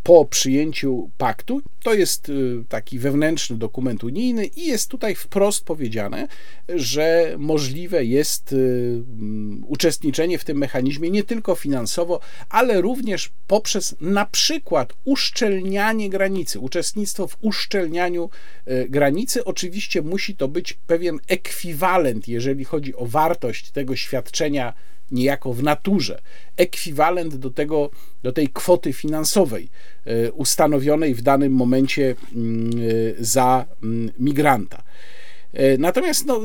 po 0.03 0.26
przyjęciu 0.26 1.10
paktu. 1.18 1.61
To 1.84 1.93
jest 1.93 2.30
y, 2.30 2.64
taki 2.69 2.99
wewnętrzny 2.99 3.57
dokument 3.57 4.03
unijny 4.03 4.45
i 4.45 4.65
jest 4.65 4.89
tutaj 4.89 5.15
wprost 5.15 5.65
powiedziane, 5.65 6.27
że 6.69 7.35
możliwe 7.38 8.06
jest 8.06 8.53
y, 8.53 8.56
mm, 8.56 9.64
uczestniczenie 9.68 10.38
w 10.38 10.43
tym 10.43 10.57
mechanizmie 10.57 11.11
nie 11.11 11.23
tylko 11.23 11.56
finansowo, 11.56 12.19
ale 12.49 12.81
również 12.81 13.31
poprzez 13.48 13.95
na 14.02 14.26
przykład 14.26 14.93
uszczelnianie 15.06 16.10
granicy, 16.10 16.60
uczestnictwo 16.60 17.27
w 17.27 17.38
uszczelnianiu 17.41 18.30
y, 18.68 18.88
granicy. 18.89 19.45
Oczywiście 19.45 20.02
musi 20.02 20.35
to 20.35 20.48
być 20.48 20.73
pewien 20.73 21.19
ekwiwalent, 21.27 22.27
jeżeli 22.27 22.65
chodzi 22.65 22.95
o 22.95 23.06
wartość 23.06 23.72
tego 23.72 23.95
świadczenia 23.95 24.73
niejako 25.11 25.53
w 25.53 25.63
naturze, 25.63 26.21
ekwiwalent 26.57 27.35
do, 27.35 27.49
tego, 27.49 27.89
do 28.23 28.31
tej 28.31 28.47
kwoty 28.47 28.93
finansowej 28.93 29.69
e, 30.05 30.31
ustanowionej 30.31 31.15
w 31.15 31.21
danym 31.21 31.53
momencie 31.53 32.15
mm, 32.35 32.71
e, 33.19 33.23
za 33.23 33.65
mm, 33.83 34.11
migranta. 34.19 34.83
E, 35.53 35.78
natomiast 35.78 36.26
no, 36.26 36.41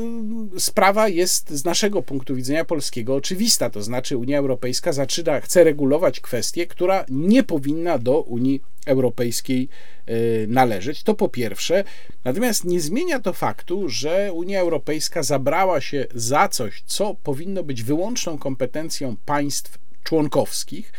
sprawa 0.57 1.07
jest 1.07 1.49
z 1.49 1.65
naszego 1.65 2.01
punktu 2.01 2.35
widzenia 2.35 2.65
polskiego 2.65 3.15
oczywista, 3.15 3.69
to 3.69 3.83
znaczy 3.83 4.17
Unia 4.17 4.39
Europejska 4.39 4.93
zaczyna, 4.93 5.41
chce 5.41 5.63
regulować 5.63 6.19
kwestię, 6.19 6.67
która 6.67 7.05
nie 7.09 7.43
powinna 7.43 7.97
do 7.97 8.21
Unii 8.21 8.61
Europejskiej 8.85 9.69
e, 10.05 10.13
należeć. 10.47 11.03
To 11.03 11.13
po 11.13 11.29
pierwsze. 11.29 11.83
Natomiast 12.23 12.65
nie 12.65 12.81
zmienia 12.81 13.19
to 13.19 13.33
faktu, 13.33 13.89
że 13.89 14.33
Unia 14.33 14.59
Europejska 14.59 15.23
zabrała 15.23 15.81
się 15.81 16.05
za 16.15 16.47
coś, 16.47 16.83
co 16.85 17.15
powinno 17.23 17.63
być 17.63 17.83
wyłączną 17.83 18.37
kompetencją 18.37 19.15
państw 19.25 19.77
członkowskich. 20.03 20.93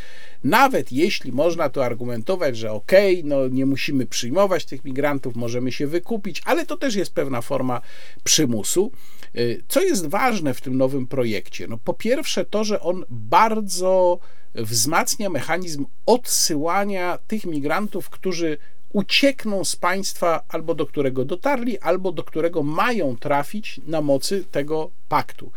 Nawet 0.44 0.92
jeśli 0.92 1.32
można 1.32 1.68
to 1.68 1.84
argumentować, 1.84 2.56
że 2.56 2.72
okej, 2.72 3.18
okay, 3.18 3.28
no 3.28 3.48
nie 3.48 3.66
musimy 3.66 4.06
przyjmować 4.06 4.64
tych 4.64 4.84
migrantów, 4.84 5.36
możemy 5.36 5.72
się 5.72 5.86
wykupić, 5.86 6.42
ale 6.44 6.66
to 6.66 6.76
też 6.76 6.94
jest 6.94 7.14
pewna 7.14 7.40
forma 7.40 7.80
przymusu. 8.24 8.92
Y, 9.36 9.62
co 9.68 9.82
jest 9.82 10.06
ważne 10.06 10.54
w 10.54 10.60
tym 10.60 10.76
nowym 10.76 11.06
projekcie? 11.06 11.66
No 11.66 11.78
po 11.78 11.94
pierwsze 11.94 12.44
to, 12.44 12.64
że 12.64 12.80
on 12.80 13.04
bardzo 13.10 14.18
wzmacnia 14.54 15.30
mechanizm 15.30 15.86
odsyłania 16.06 17.18
tych 17.26 17.44
migrantów, 17.44 18.10
którzy 18.10 18.58
uciekną 18.92 19.64
z 19.64 19.76
państwa 19.76 20.42
albo 20.48 20.74
do 20.74 20.86
którego 20.86 21.24
dotarli, 21.24 21.78
albo 21.78 22.12
do 22.12 22.24
którego 22.24 22.62
mają 22.62 23.16
trafić 23.16 23.80
na 23.86 24.00
mocy 24.00 24.44
tego 24.50 24.90
paktu 25.08 25.52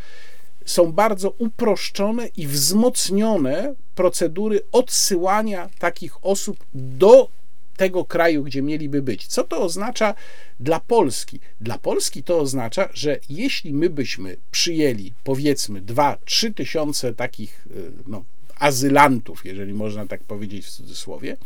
są 0.66 0.92
bardzo 0.92 1.30
uproszczone 1.30 2.28
i 2.28 2.48
wzmocnione 2.48 3.76
procedury 3.96 4.62
odsyłania 4.72 5.70
takich 5.80 6.26
osób 6.26 6.66
do 6.74 7.30
tego 7.78 8.06
kraju, 8.06 8.44
gdzie 8.44 8.62
mieliby 8.62 9.02
być. 9.02 9.28
Co 9.28 9.44
to 9.44 9.62
oznacza 9.62 10.16
dla 10.60 10.80
Polski? 10.80 11.40
Dla 11.62 11.78
Polski 11.78 12.24
to 12.24 12.40
oznacza, 12.40 12.90
że 12.94 13.20
jeśli 13.30 13.74
my 13.74 13.90
byśmy 13.90 14.38
przyjęli 14.52 15.14
powiedzmy 15.24 15.82
2-3 15.82 16.54
tysiące 16.54 17.14
takich 17.14 17.68
y, 17.68 17.92
no, 18.08 18.24
azylantów, 18.60 19.46
jeżeli 19.46 19.74
można 19.74 20.08
tak 20.08 20.24
powiedzieć 20.24 20.66
w 20.66 20.72
cudzysłowie, 20.72 21.38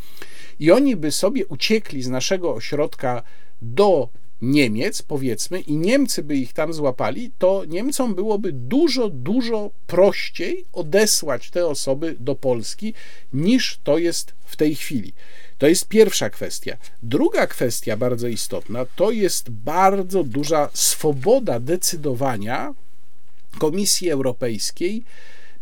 i 0.59 0.71
oni 0.71 0.95
by 0.95 1.11
sobie 1.11 1.45
uciekli 1.45 2.03
z 2.03 2.07
naszego 2.07 2.53
ośrodka 2.53 3.23
do 3.61 4.09
Niemiec, 4.45 5.01
powiedzmy, 5.01 5.59
i 5.59 5.77
Niemcy 5.77 6.23
by 6.23 6.35
ich 6.35 6.53
tam 6.53 6.73
złapali, 6.73 7.31
to 7.37 7.65
Niemcom 7.67 8.15
byłoby 8.15 8.51
dużo, 8.51 9.09
dużo 9.09 9.71
prościej 9.87 10.65
odesłać 10.73 11.49
te 11.49 11.67
osoby 11.67 12.15
do 12.19 12.35
Polski 12.35 12.93
niż 13.33 13.79
to 13.83 13.97
jest 13.97 14.33
w 14.45 14.55
tej 14.55 14.75
chwili. 14.75 15.13
To 15.57 15.67
jest 15.67 15.87
pierwsza 15.87 16.29
kwestia. 16.29 16.77
Druga 17.03 17.47
kwestia, 17.47 17.97
bardzo 17.97 18.27
istotna, 18.27 18.85
to 18.95 19.11
jest 19.11 19.49
bardzo 19.49 20.23
duża 20.23 20.69
swoboda 20.73 21.59
decydowania 21.59 22.73
Komisji 23.59 24.09
Europejskiej 24.09 25.03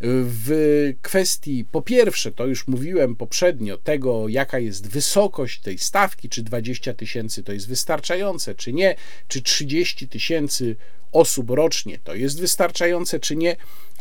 w 0.05 0.93
kwestii, 1.01 1.65
po 1.71 1.81
pierwsze, 1.81 2.31
to 2.31 2.45
już 2.45 2.67
mówiłem 2.67 3.15
poprzednio, 3.15 3.77
tego, 3.77 4.27
jaka 4.27 4.59
jest 4.59 4.87
wysokość 4.87 5.59
tej 5.59 5.77
stawki, 5.77 6.29
czy 6.29 6.43
20 6.43 6.93
tysięcy 6.93 7.43
to 7.43 7.53
jest 7.53 7.67
wystarczające, 7.67 8.55
czy 8.55 8.73
nie, 8.73 8.95
czy 9.27 9.41
30 9.41 10.07
tysięcy 10.07 10.75
osób 11.11 11.49
rocznie 11.49 11.99
to 12.03 12.15
jest 12.15 12.39
wystarczające, 12.39 13.19
czy 13.19 13.35
nie, 13.35 13.55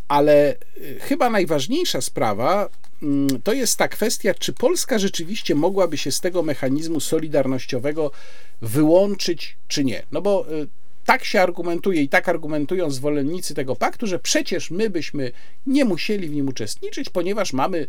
ale 0.09 0.57
y, 0.77 1.01
chyba 1.01 1.31
najważniejsza 1.31 2.01
sprawa 2.01 2.69
mm, 3.03 3.43
to 3.43 3.53
jest 3.53 3.77
ta 3.77 3.89
kwestia, 3.89 4.35
czy 4.35 4.53
Polska 4.53 4.99
rzeczywiście 4.99 5.55
mogłaby 5.55 5.99
się 5.99 6.13
z 6.13 6.21
tego 6.21 6.43
mechanizmu 6.43 7.01
solidarnościowego 7.01 8.11
wyłączyć, 8.63 9.57
czy 9.69 9.85
nie. 9.85 10.03
No 10.13 10.23
bo 10.23 10.53
y, 10.53 10.69
tak 11.05 11.25
się 11.25 11.41
argumentuje 11.41 12.03
i 12.03 12.09
tak 12.09 12.29
argumentują 12.29 12.91
zwolennicy 12.91 13.55
tego 13.55 13.77
paktu, 13.77 14.07
że 14.07 14.19
przecież 14.19 14.71
my 14.71 14.91
byśmy 14.91 15.33
nie 15.67 15.85
musieli 15.85 16.29
w 16.29 16.35
nim 16.35 16.49
uczestniczyć, 16.49 17.11
ponieważ 17.11 17.53
mamy 17.53 17.79
y, 17.79 17.87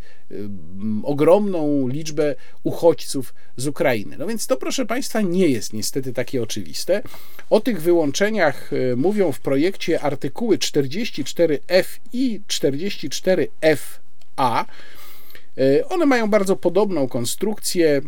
ogromną 1.03 1.88
liczbę 1.88 2.35
uchodźców 2.64 3.34
z 3.57 3.68
Ukrainy. 3.68 4.15
No 4.19 4.27
więc 4.27 4.48
to, 4.48 4.57
proszę 4.57 4.85
Państwa, 4.85 5.22
nie 5.22 5.48
jest 5.48 5.73
niestety 5.73 6.14
takie 6.14 6.44
oczywiste. 6.44 7.02
O 7.49 7.60
tych 7.60 7.81
wyłączeniach 7.81 8.73
y, 8.73 8.95
mówią 8.95 9.31
w 9.31 9.40
projekcie 9.40 10.02
artykuły 10.02 10.57
44F 10.57 11.85
i 12.14 12.41
44FA. 12.48 14.65
Y, 15.57 15.88
one 15.90 16.06
mają 16.06 16.30
bardzo 16.30 16.56
podobną 16.56 17.07
konstrukcję. 17.07 18.02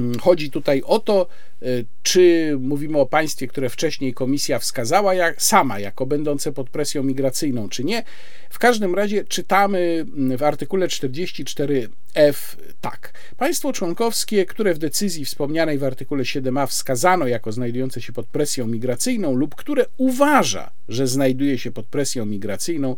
Mm, 0.00 0.18
chodzi 0.18 0.50
tutaj 0.50 0.82
o 0.82 0.98
to, 0.98 1.26
y, 1.62 1.86
czy 2.02 2.56
mówimy 2.60 2.98
o 2.98 3.06
państwie, 3.06 3.46
które 3.46 3.68
wcześniej 3.68 4.14
komisja 4.14 4.58
wskazała 4.58 5.14
jak, 5.14 5.42
sama 5.42 5.78
jako 5.78 6.06
będące 6.06 6.52
pod 6.52 6.70
presją 6.70 7.02
migracyjną, 7.02 7.68
czy 7.68 7.84
nie. 7.84 8.04
W 8.50 8.58
każdym 8.58 8.94
razie 8.94 9.24
czytamy 9.24 10.06
mm, 10.16 10.38
w 10.38 10.42
artykule 10.42 10.86
44f 10.86 12.56
tak. 12.80 13.12
Państwo 13.36 13.72
członkowskie, 13.72 14.46
które 14.46 14.74
w 14.74 14.78
decyzji 14.78 15.24
wspomnianej 15.24 15.78
w 15.78 15.84
artykule 15.84 16.22
7a 16.22 16.66
wskazano 16.66 17.26
jako 17.26 17.52
znajdujące 17.52 18.00
się 18.00 18.12
pod 18.12 18.26
presją 18.26 18.66
migracyjną 18.66 19.34
lub 19.34 19.54
które 19.54 19.86
uważa, 19.96 20.70
że 20.88 21.06
znajduje 21.06 21.58
się 21.58 21.70
pod 21.70 21.86
presją 21.86 22.26
migracyjną 22.26 22.96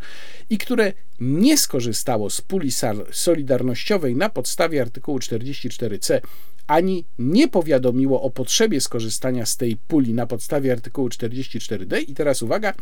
i 0.51 0.59
które 0.59 0.93
nie 1.21 1.59
skorzystało 1.59 2.31
z 2.31 2.41
puli 2.41 2.71
solidarnościowej 3.13 4.17
na 4.17 4.29
podstawie 4.29 4.83
artykułu 4.83 5.19
44c 5.19 6.21
ani 6.67 7.05
nie 7.19 7.49
powiadomiło 7.49 8.23
o 8.23 8.31
potrzebie 8.31 8.81
skorzystania 8.81 9.47
z 9.47 9.57
tej 9.57 9.77
puli 9.77 10.15
na 10.15 10.27
podstawie 10.27 10.73
artykułu 10.73 11.09
44d 11.09 12.03
i 12.09 12.15
teraz 12.15 12.43
uwaga, 12.43 12.75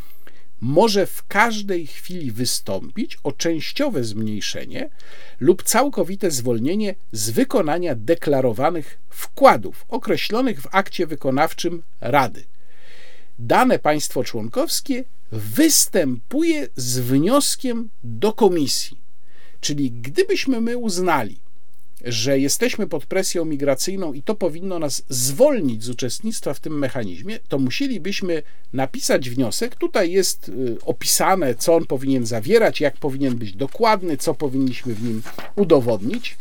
może 0.60 1.06
w 1.06 1.26
każdej 1.26 1.86
chwili 1.86 2.32
wystąpić 2.32 3.18
o 3.22 3.32
częściowe 3.32 4.04
zmniejszenie 4.04 4.90
lub 5.40 5.62
całkowite 5.62 6.30
zwolnienie 6.30 6.94
z 7.12 7.30
wykonania 7.30 7.94
deklarowanych 7.94 8.98
wkładów 9.10 9.84
określonych 9.88 10.62
w 10.62 10.66
akcie 10.70 11.06
wykonawczym 11.06 11.82
Rady. 12.00 12.44
Dane 13.38 13.78
państwo 13.78 14.24
członkowskie 14.24 15.04
występuje 15.32 16.68
z 16.76 16.98
wnioskiem 16.98 17.88
do 18.04 18.32
komisji. 18.32 18.98
Czyli 19.60 19.90
gdybyśmy 19.90 20.60
my 20.60 20.78
uznali, 20.78 21.38
że 22.04 22.38
jesteśmy 22.38 22.86
pod 22.86 23.06
presją 23.06 23.44
migracyjną 23.44 24.12
i 24.12 24.22
to 24.22 24.34
powinno 24.34 24.78
nas 24.78 25.02
zwolnić 25.08 25.84
z 25.84 25.88
uczestnictwa 25.88 26.54
w 26.54 26.60
tym 26.60 26.78
mechanizmie, 26.78 27.38
to 27.48 27.58
musielibyśmy 27.58 28.42
napisać 28.72 29.30
wniosek. 29.30 29.76
Tutaj 29.76 30.12
jest 30.12 30.48
y, 30.48 30.76
opisane, 30.84 31.54
co 31.54 31.74
on 31.74 31.86
powinien 31.86 32.26
zawierać, 32.26 32.80
jak 32.80 32.96
powinien 32.96 33.36
być 33.36 33.52
dokładny, 33.52 34.16
co 34.16 34.34
powinniśmy 34.34 34.94
w 34.94 35.02
nim 35.02 35.22
udowodnić. 35.56 36.36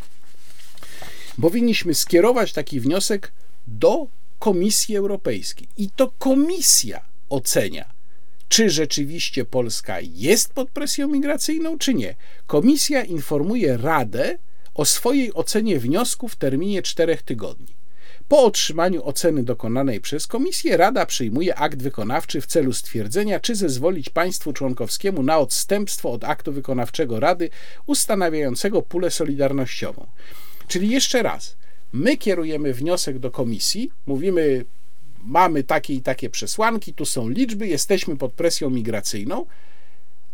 Powinniśmy 1.42 1.94
skierować 1.94 2.54
taki 2.54 2.80
wniosek 2.80 3.32
do 3.68 4.08
Komisji 4.40 4.98
Europejskiej 4.98 5.68
i 5.78 5.90
to 5.90 6.12
Komisja 6.20 7.02
ocenia, 7.30 7.94
czy 8.50 8.70
rzeczywiście 8.70 9.46
Polska 9.46 9.98
jest 10.02 10.54
pod 10.54 10.70
presją 10.70 11.08
migracyjną, 11.08 11.78
czy 11.78 11.94
nie. 11.94 12.16
Komisja 12.48 13.04
informuje 13.04 13.78
Radę, 13.78 14.38
o 14.76 14.86
swojej 14.86 15.34
ocenie 15.34 15.80
wniosku 15.80 16.28
w 16.28 16.36
terminie 16.36 16.82
czterech 16.82 17.22
tygodni. 17.22 17.76
Po 18.28 18.44
otrzymaniu 18.44 19.06
oceny 19.06 19.44
dokonanej 19.44 20.02
przez 20.02 20.28
Komisję, 20.28 20.78
Rada 20.78 21.06
przyjmuje 21.06 21.56
akt 21.56 21.82
wykonawczy 21.82 22.42
w 22.42 22.46
celu 22.46 22.74
stwierdzenia, 22.74 23.40
czy 23.40 23.56
zezwolić 23.56 24.10
państwu 24.10 24.54
członkowskiemu 24.54 25.24
na 25.24 25.38
odstępstwo 25.38 26.12
od 26.12 26.24
aktu 26.24 26.52
wykonawczego 26.52 27.20
Rady 27.20 27.50
ustanawiającego 27.86 28.82
pulę 28.82 29.12
solidarnościową. 29.12 30.08
Czyli 30.68 30.90
jeszcze 30.90 31.24
raz, 31.24 31.56
my 31.94 32.18
kierujemy 32.18 32.74
wniosek 32.74 33.20
do 33.20 33.32
Komisji, 33.32 33.92
mówimy, 34.06 34.66
mamy 35.24 35.64
takie 35.64 35.94
i 35.94 36.02
takie 36.02 36.30
przesłanki, 36.30 36.94
tu 36.94 37.06
są 37.06 37.30
liczby, 37.30 37.68
jesteśmy 37.68 38.18
pod 38.18 38.34
presją 38.34 38.70
migracyjną 38.70 39.46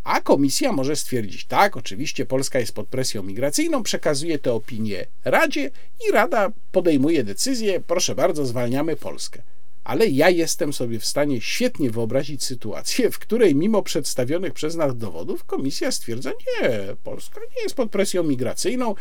a 0.09 0.21
komisja 0.21 0.71
może 0.71 0.95
stwierdzić, 0.95 1.45
tak, 1.45 1.77
oczywiście 1.77 2.25
Polska 2.25 2.59
jest 2.59 2.71
pod 2.71 2.87
presją 2.87 3.23
migracyjną, 3.23 3.83
przekazuje 3.83 4.39
tę 4.39 4.53
opinię 4.53 5.05
Radzie 5.25 5.71
i 6.07 6.11
Rada 6.11 6.51
podejmuje 6.71 7.23
decyzję, 7.23 7.81
proszę 7.87 8.15
bardzo, 8.15 8.45
zwalniamy 8.45 8.95
Polskę. 8.95 9.41
Ale 9.89 10.07
ja 10.07 10.29
jestem 10.29 10.73
sobie 10.73 10.99
w 10.99 11.05
stanie 11.05 11.41
świetnie 11.41 11.91
wyobrazić 11.91 12.43
sytuację, 12.43 13.11
w 13.11 13.19
której 13.19 13.55
mimo 13.55 13.83
przedstawionych 13.83 14.53
przez 14.53 14.75
nas 14.75 14.97
dowodów 14.97 15.43
komisja 15.43 15.91
stwierdza, 15.91 16.29
nie, 16.29 16.69
Polska 17.03 17.39
nie 17.57 17.63
jest 17.63 17.75
pod 17.75 17.91
presją 17.91 18.23
migracyjną, 18.23 18.95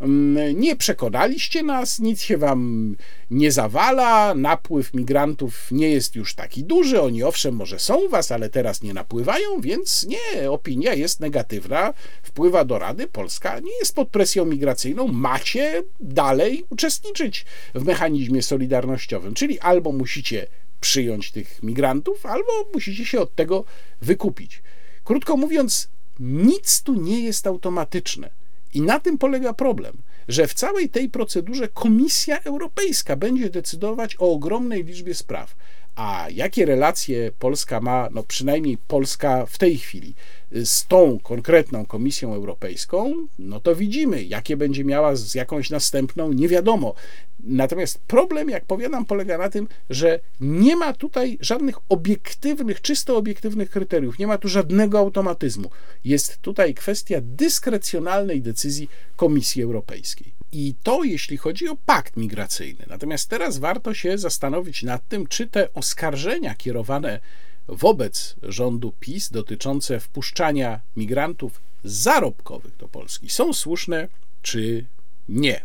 mm, 0.00 0.60
nie 0.60 0.76
przekonaliście 0.76 1.62
nas, 1.62 1.98
nic 1.98 2.22
się 2.22 2.38
wam 2.38 2.96
nie 3.30 3.52
zawala, 3.52 4.34
napływ 4.34 4.94
migrantów 4.94 5.72
nie 5.72 5.90
jest 5.90 6.16
już 6.16 6.34
taki 6.34 6.64
duży, 6.64 7.00
oni 7.00 7.22
owszem 7.22 7.54
może 7.54 7.78
są 7.78 7.96
u 7.96 8.08
was, 8.08 8.32
ale 8.32 8.50
teraz 8.50 8.82
nie 8.82 8.94
napływają, 8.94 9.60
więc 9.60 10.06
nie, 10.06 10.50
opinia 10.50 10.94
jest 10.94 11.20
negatywna, 11.20 11.94
wpływa 12.22 12.64
do 12.64 12.78
Rady, 12.78 13.06
Polska 13.06 13.60
nie 13.60 13.78
jest 13.78 13.94
pod 13.94 14.08
presją 14.08 14.44
migracyjną, 14.44 15.08
macie 15.08 15.82
dalej 16.00 16.64
uczestniczyć 16.70 17.44
w 17.74 17.84
mechanizmie 17.84 18.42
solidarnościowym, 18.42 19.34
czyli 19.34 19.60
albo 19.60 19.92
musicie 19.92 20.31
przyjąć 20.80 21.30
tych 21.30 21.62
migrantów, 21.62 22.26
albo 22.26 22.52
musicie 22.74 23.04
się 23.04 23.20
od 23.20 23.34
tego 23.34 23.64
wykupić. 24.00 24.62
Krótko 25.04 25.36
mówiąc, 25.36 25.88
nic 26.20 26.82
tu 26.82 26.94
nie 26.94 27.24
jest 27.24 27.46
automatyczne. 27.46 28.30
I 28.74 28.80
na 28.80 29.00
tym 29.00 29.18
polega 29.18 29.52
problem, 29.52 29.96
że 30.28 30.46
w 30.46 30.54
całej 30.54 30.88
tej 30.88 31.08
procedurze 31.08 31.68
Komisja 31.68 32.40
Europejska 32.40 33.16
będzie 33.16 33.50
decydować 33.50 34.16
o 34.18 34.32
ogromnej 34.32 34.84
liczbie 34.84 35.14
spraw. 35.14 35.56
A 35.96 36.26
jakie 36.30 36.66
relacje 36.66 37.32
Polska 37.38 37.80
ma, 37.80 38.08
no 38.12 38.22
przynajmniej 38.22 38.78
Polska 38.78 39.46
w 39.46 39.58
tej 39.58 39.78
chwili, 39.78 40.14
z 40.52 40.86
tą 40.86 41.18
konkretną 41.22 41.86
Komisją 41.86 42.34
Europejską, 42.34 43.14
no 43.38 43.60
to 43.60 43.76
widzimy, 43.76 44.24
jakie 44.24 44.56
będzie 44.56 44.84
miała 44.84 45.16
z 45.16 45.34
jakąś 45.34 45.70
następną, 45.70 46.32
nie 46.32 46.48
wiadomo. 46.48 46.94
Natomiast 47.40 47.98
problem, 47.98 48.50
jak 48.50 48.64
powiadam, 48.64 49.04
polega 49.04 49.38
na 49.38 49.48
tym, 49.48 49.68
że 49.90 50.20
nie 50.40 50.76
ma 50.76 50.92
tutaj 50.92 51.38
żadnych 51.40 51.76
obiektywnych, 51.88 52.80
czysto 52.80 53.16
obiektywnych 53.16 53.70
kryteriów, 53.70 54.18
nie 54.18 54.26
ma 54.26 54.38
tu 54.38 54.48
żadnego 54.48 54.98
automatyzmu. 54.98 55.70
Jest 56.04 56.38
tutaj 56.38 56.74
kwestia 56.74 57.18
dyskrecjonalnej 57.20 58.42
decyzji 58.42 58.88
Komisji 59.16 59.62
Europejskiej. 59.62 60.41
I 60.52 60.74
to 60.82 61.04
jeśli 61.04 61.36
chodzi 61.36 61.68
o 61.68 61.76
pakt 61.76 62.16
migracyjny. 62.16 62.84
Natomiast 62.88 63.30
teraz 63.30 63.58
warto 63.58 63.94
się 63.94 64.18
zastanowić 64.18 64.82
nad 64.82 65.08
tym, 65.08 65.26
czy 65.26 65.46
te 65.46 65.74
oskarżenia 65.74 66.54
kierowane 66.54 67.20
wobec 67.68 68.36
rządu 68.42 68.92
PiS 69.00 69.30
dotyczące 69.30 70.00
wpuszczania 70.00 70.80
migrantów 70.96 71.60
zarobkowych 71.84 72.76
do 72.76 72.88
Polski 72.88 73.30
są 73.30 73.52
słuszne, 73.52 74.08
czy 74.42 74.84
nie. 75.28 75.56
E, 75.56 75.62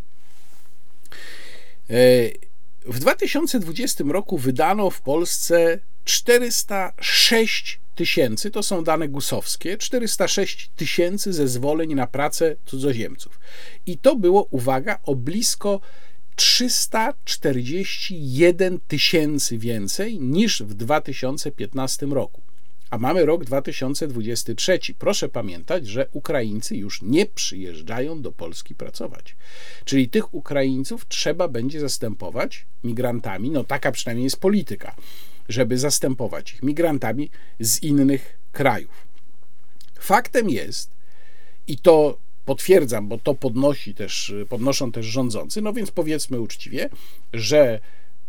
w 2.86 3.00
2020 3.00 4.04
roku 4.08 4.38
wydano 4.38 4.90
w 4.90 5.02
Polsce 5.02 5.80
406 6.06 7.80
tysięcy, 7.98 8.52
to 8.52 8.64
są 8.64 8.84
dane 8.84 9.10
gusowskie, 9.10 9.78
406 9.78 10.70
tysięcy 10.76 11.34
zezwoleń 11.34 11.96
na 11.96 12.08
pracę 12.08 12.56
cudzoziemców. 12.66 13.40
I 13.86 13.98
to 13.98 14.16
było, 14.16 14.48
uwaga, 14.52 15.00
o 15.04 15.16
blisko 15.16 15.82
341 16.36 18.80
tysięcy 18.88 19.58
więcej 19.58 20.20
niż 20.20 20.64
w 20.64 20.74
2015 20.74 22.06
roku. 22.06 22.42
A 22.90 22.98
mamy 22.98 23.26
rok 23.26 23.46
2023. 23.46 24.80
Proszę 25.00 25.30
pamiętać, 25.30 25.88
że 25.88 26.08
Ukraińcy 26.12 26.76
już 26.76 27.02
nie 27.02 27.26
przyjeżdżają 27.26 28.22
do 28.22 28.32
Polski 28.32 28.76
pracować. 28.76 29.36
Czyli 29.86 30.10
tych 30.10 30.34
Ukraińców 30.34 31.08
trzeba 31.08 31.48
będzie 31.48 31.80
zastępować 31.80 32.66
migrantami, 32.84 33.50
no 33.50 33.64
taka 33.64 33.92
przynajmniej 33.92 34.24
jest 34.24 34.40
polityka, 34.40 34.96
żeby 35.50 35.78
zastępować 35.78 36.54
ich 36.54 36.64
migrantami 36.64 37.30
z 37.60 37.84
innych 37.84 38.38
krajów. 38.52 39.08
Faktem 40.00 40.50
jest, 40.50 40.92
i 41.68 41.78
to 41.78 42.18
potwierdzam, 42.46 43.08
bo 43.08 43.18
to 43.18 43.36
podnosi 43.36 43.94
też, 43.94 44.34
podnoszą 44.50 44.92
też 44.92 45.06
rządzący, 45.06 45.62
no 45.62 45.74
więc 45.74 45.92
powiedzmy 45.92 46.40
uczciwie, 46.40 46.90
że 47.34 47.80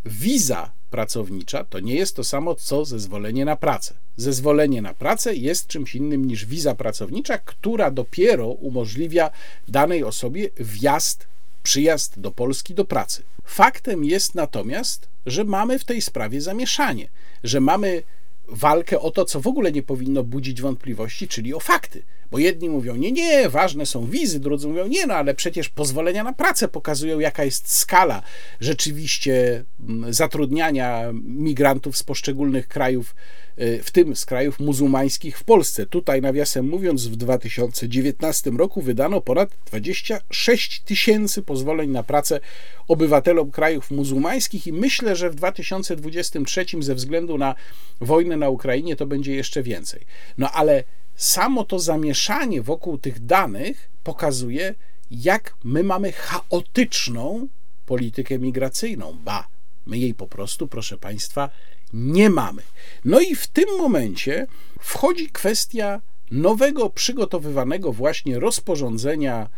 wiza 0.05 0.71
pracownicza 0.91 1.65
to 1.65 1.81
nie 1.81 1.95
jest 1.95 2.17
to 2.17 2.25
samo 2.25 2.55
co 2.55 2.85
zezwolenie 2.85 3.45
na 3.45 3.57
pracę. 3.57 3.95
Zezwolenie 4.17 4.83
na 4.83 4.95
pracę 4.95 5.35
jest 5.35 5.67
czymś 5.67 5.95
innym 5.95 6.25
niż 6.25 6.47
wiza 6.47 6.75
pracownicza, 6.75 7.39
która 7.39 7.91
dopiero 7.91 8.47
umożliwia 8.47 9.31
danej 9.69 10.05
osobie 10.05 10.49
wjazd, 10.57 11.27
przyjazd 11.63 12.21
do 12.21 12.31
Polski 12.31 12.75
do 12.75 12.85
pracy. 12.85 13.23
Faktem 13.45 14.05
jest 14.05 14.35
natomiast, 14.35 15.09
że 15.27 15.45
mamy 15.45 15.79
w 15.79 15.85
tej 15.85 16.03
sprawie 16.03 16.41
zamieszanie, 16.41 17.09
że 17.45 17.61
mamy 17.61 18.03
walkę 18.49 19.01
o 19.01 19.11
to, 19.11 19.25
co 19.25 19.41
w 19.41 19.47
ogóle 19.47 19.73
nie 19.73 19.83
powinno 19.83 20.25
budzić 20.25 20.63
wątpliwości, 20.63 21.29
czyli 21.29 21.55
o 21.55 21.61
fakty. 21.61 22.03
Bo 22.31 22.39
jedni 22.39 22.69
mówią, 22.69 22.97
nie, 22.97 23.13
nie, 23.13 23.49
ważne 23.49 23.87
są 23.87 24.07
wizy, 24.07 24.41
drudzy 24.41 24.69
mówią, 24.69 24.87
nie, 24.87 25.07
no 25.07 25.15
ale 25.15 25.35
przecież 25.35 25.69
pozwolenia 25.69 26.25
na 26.25 26.33
pracę 26.33 26.69
pokazują, 26.69 27.19
jaka 27.19 27.45
jest 27.45 27.73
skala 27.73 28.23
rzeczywiście 28.61 29.65
mm, 29.89 30.15
zatrudniania 30.15 31.11
migrantów 31.25 31.97
z 31.97 32.03
poszczególnych 32.03 32.69
krajów, 32.69 33.15
y, 33.59 33.81
w 33.83 33.91
tym 33.91 34.17
z 34.17 34.27
krajów 34.27 34.61
muzułmańskich 34.61 35.39
w 35.39 35.45
Polsce. 35.45 35.87
Tutaj, 35.87 36.23
nawiasem 36.23 36.69
mówiąc, 36.69 37.07
w 37.07 37.17
2019 37.17 38.51
roku 38.51 38.83
wydano 38.83 39.21
ponad 39.21 39.51
26 39.67 40.81
tysięcy 40.81 41.43
pozwoleń 41.43 41.91
na 41.91 42.03
pracę 42.03 42.41
obywatelom 42.89 43.51
krajów 43.51 43.91
muzułmańskich 43.91 44.67
i 44.67 44.73
myślę, 44.73 45.17
że 45.17 45.31
w 45.31 45.35
2023 45.35 46.65
ze 46.81 46.95
względu 46.95 47.39
na 47.39 47.55
wojnę 48.01 48.37
na 48.37 48.49
Ukrainie 48.49 48.97
to 48.97 49.07
będzie 49.07 49.35
jeszcze 49.35 49.63
więcej. 49.63 50.01
No 50.39 50.51
ale 50.53 50.85
samo 51.19 51.65
to 51.65 51.79
zamieszanie 51.79 52.63
wokół 52.63 52.99
tych 52.99 53.27
danych 53.27 53.91
pokazuje, 54.05 54.75
jak 55.11 55.55
my 55.65 55.83
mamy 55.83 56.13
chaotyczną 56.13 57.49
politykę 57.87 58.39
migracyjną. 58.39 59.13
Ba, 59.25 59.49
my 59.87 59.99
jej 59.99 60.15
po 60.15 60.27
prostu, 60.27 60.69
proszę 60.69 60.99
Państwa, 60.99 61.51
nie 61.93 62.31
mamy. 62.31 62.63
No 63.05 63.21
i 63.21 63.35
w 63.35 63.47
tym 63.47 63.69
momencie 63.79 64.47
wchodzi 64.81 65.31
kwestia 65.31 66.01
nowego, 66.31 66.91
przygotowywanego 66.91 67.93
właśnie 67.93 68.41
rozporządzenia 68.41 69.49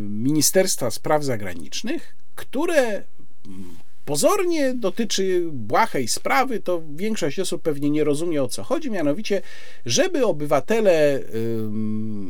Ministerstwa 0.00 0.90
Spraw 0.90 1.24
Zagranicznych, 1.24 2.16
które 2.34 3.04
pozornie 4.04 4.74
dotyczy 4.74 5.44
błahej 5.52 6.08
sprawy, 6.08 6.60
to 6.60 6.82
większość 6.94 7.40
osób 7.40 7.62
pewnie 7.62 7.90
nie 7.90 8.04
rozumie 8.04 8.42
o 8.42 8.48
co 8.48 8.62
chodzi, 8.62 8.90
mianowicie, 8.90 9.42
żeby 9.86 10.26
obywatele 10.26 11.20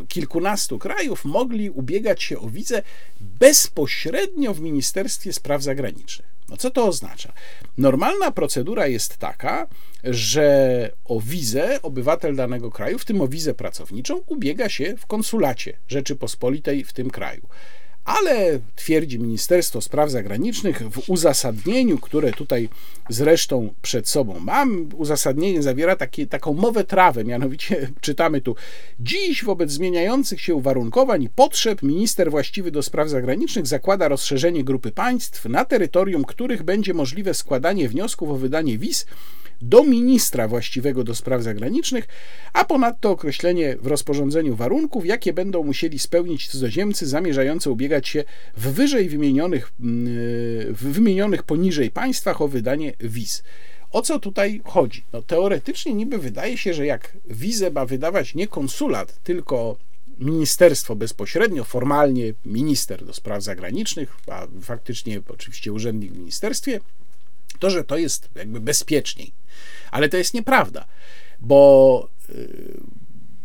kilkunastu 0.09 0.78
krajów 0.78 1.24
mogli 1.24 1.70
ubiegać 1.70 2.22
się 2.22 2.38
o 2.38 2.48
wizę 2.48 2.82
bezpośrednio 3.20 4.55
w 4.55 4.60
Ministerstwie 4.60 5.32
Spraw 5.32 5.62
Zagranicznych. 5.62 6.34
No 6.48 6.56
co 6.56 6.70
to 6.70 6.86
oznacza? 6.86 7.32
Normalna 7.78 8.30
procedura 8.30 8.86
jest 8.86 9.16
taka, 9.16 9.66
że 10.05 10.90
o 11.05 11.20
wizę 11.20 11.82
obywatel 11.82 12.36
danego 12.36 12.70
kraju, 12.70 12.98
w 12.98 13.05
tym 13.05 13.20
o 13.20 13.28
wizę 13.28 13.55
pracowniczą, 13.55 14.22
ubiega 14.26 14.68
się 14.68 14.96
w 14.96 15.06
konsulacie 15.06 15.76
Rzeczypospolitej 15.88 16.84
w 16.84 16.92
tym 16.92 17.10
kraju. 17.10 17.48
Ale 18.05 18.60
twierdzi 18.76 19.18
Ministerstwo 19.18 19.81
Spraw 19.81 20.10
Zagranicznych 20.10 20.82
w 20.90 21.10
uzasadnieniu, 21.10 21.98
które 21.98 22.32
tutaj 22.32 22.68
zresztą 23.09 23.74
przed 23.82 24.09
sobą 24.09 24.40
mam, 24.40 24.89
uzasadnienie 24.97 25.62
zawiera 25.62 25.97
taki, 25.97 26.26
taką 26.26 26.55
mowę 26.55 26.85
trawę, 26.85 27.24
mianowicie 27.24 27.90
czytamy 28.01 28.40
tu: 28.40 28.56
Dziś 29.01 29.44
wobec 29.44 29.70
zmieniających 29.70 30.40
się 30.40 30.55
uwarunkowań 30.55 31.22
i 31.22 31.28
potrzeb 31.28 31.82
minister 31.82 32.31
właściwy 32.31 32.70
do 32.70 32.82
spraw 32.82 33.09
zagranicznych 33.09 33.66
zakłada 33.66 34.09
rozszerzenie 34.09 34.64
grupy 34.64 34.90
państw, 34.90 35.44
na 35.44 35.64
terytorium 35.64 36.24
których 36.24 36.62
będzie 36.62 36.94
możliwe 36.94 37.35
składanie 37.35 37.89
wniosków 37.89 38.31
o 38.31 38.36
wydanie 38.36 38.78
wiz 38.78 39.06
do 39.69 39.85
ministra 39.85 40.49
właściwego 40.49 41.05
do 41.05 41.15
spraw 41.15 41.43
zagranicznych, 41.43 42.09
a 42.53 42.65
ponadto 42.65 43.11
określenie 43.11 43.77
w 43.77 43.86
rozporządzeniu 43.86 44.57
warunków, 44.57 45.07
jakie 45.07 45.32
będą 45.32 45.62
musieli 45.62 45.99
spełnić 45.99 46.49
cudzoziemcy 46.49 47.07
zamierzający 47.07 47.70
ubiegać 47.70 48.09
się 48.09 48.24
w 48.57 48.73
wyżej 48.73 49.09
wymienionych, 49.09 49.73
mm, 49.81 50.07
w 50.74 50.82
wymienionych 50.82 51.43
poniżej 51.43 51.91
państwach 51.91 52.43
o 52.43 52.49
wydanie 52.49 52.93
wiz. 53.01 53.43
O 53.93 54.03
co 54.03 54.19
tutaj 54.19 54.61
chodzi? 54.65 55.05
No, 55.12 55.23
teoretycznie 55.23 55.95
niby 55.95 56.19
wydaje 56.19 56.59
się, 56.59 56.74
że 56.74 56.86
jak 56.86 57.12
wizę 57.31 57.70
ma 57.70 57.86
wydawać 57.86 58.35
nie 58.35 58.49
konsulat, 58.49 59.23
tylko 59.23 59.77
ministerstwo 60.19 60.97
bezpośrednio, 60.97 61.65
formalnie 61.65 62.35
minister 62.45 63.05
do 63.05 63.12
spraw 63.12 63.43
zagranicznych, 63.43 64.16
a 64.27 64.47
faktycznie 64.62 65.20
oczywiście 65.28 65.73
urzędnik 65.73 66.12
w 66.12 66.19
ministerstwie, 66.19 66.81
to, 67.65 67.70
że 67.70 67.85
to 67.85 67.97
jest 67.97 68.28
jakby 68.35 68.61
bezpieczniej. 68.61 69.32
Ale 69.91 70.09
to 70.09 70.16
jest 70.16 70.35
nieprawda, 70.35 70.85
bo 71.41 72.09
y, 72.31 72.81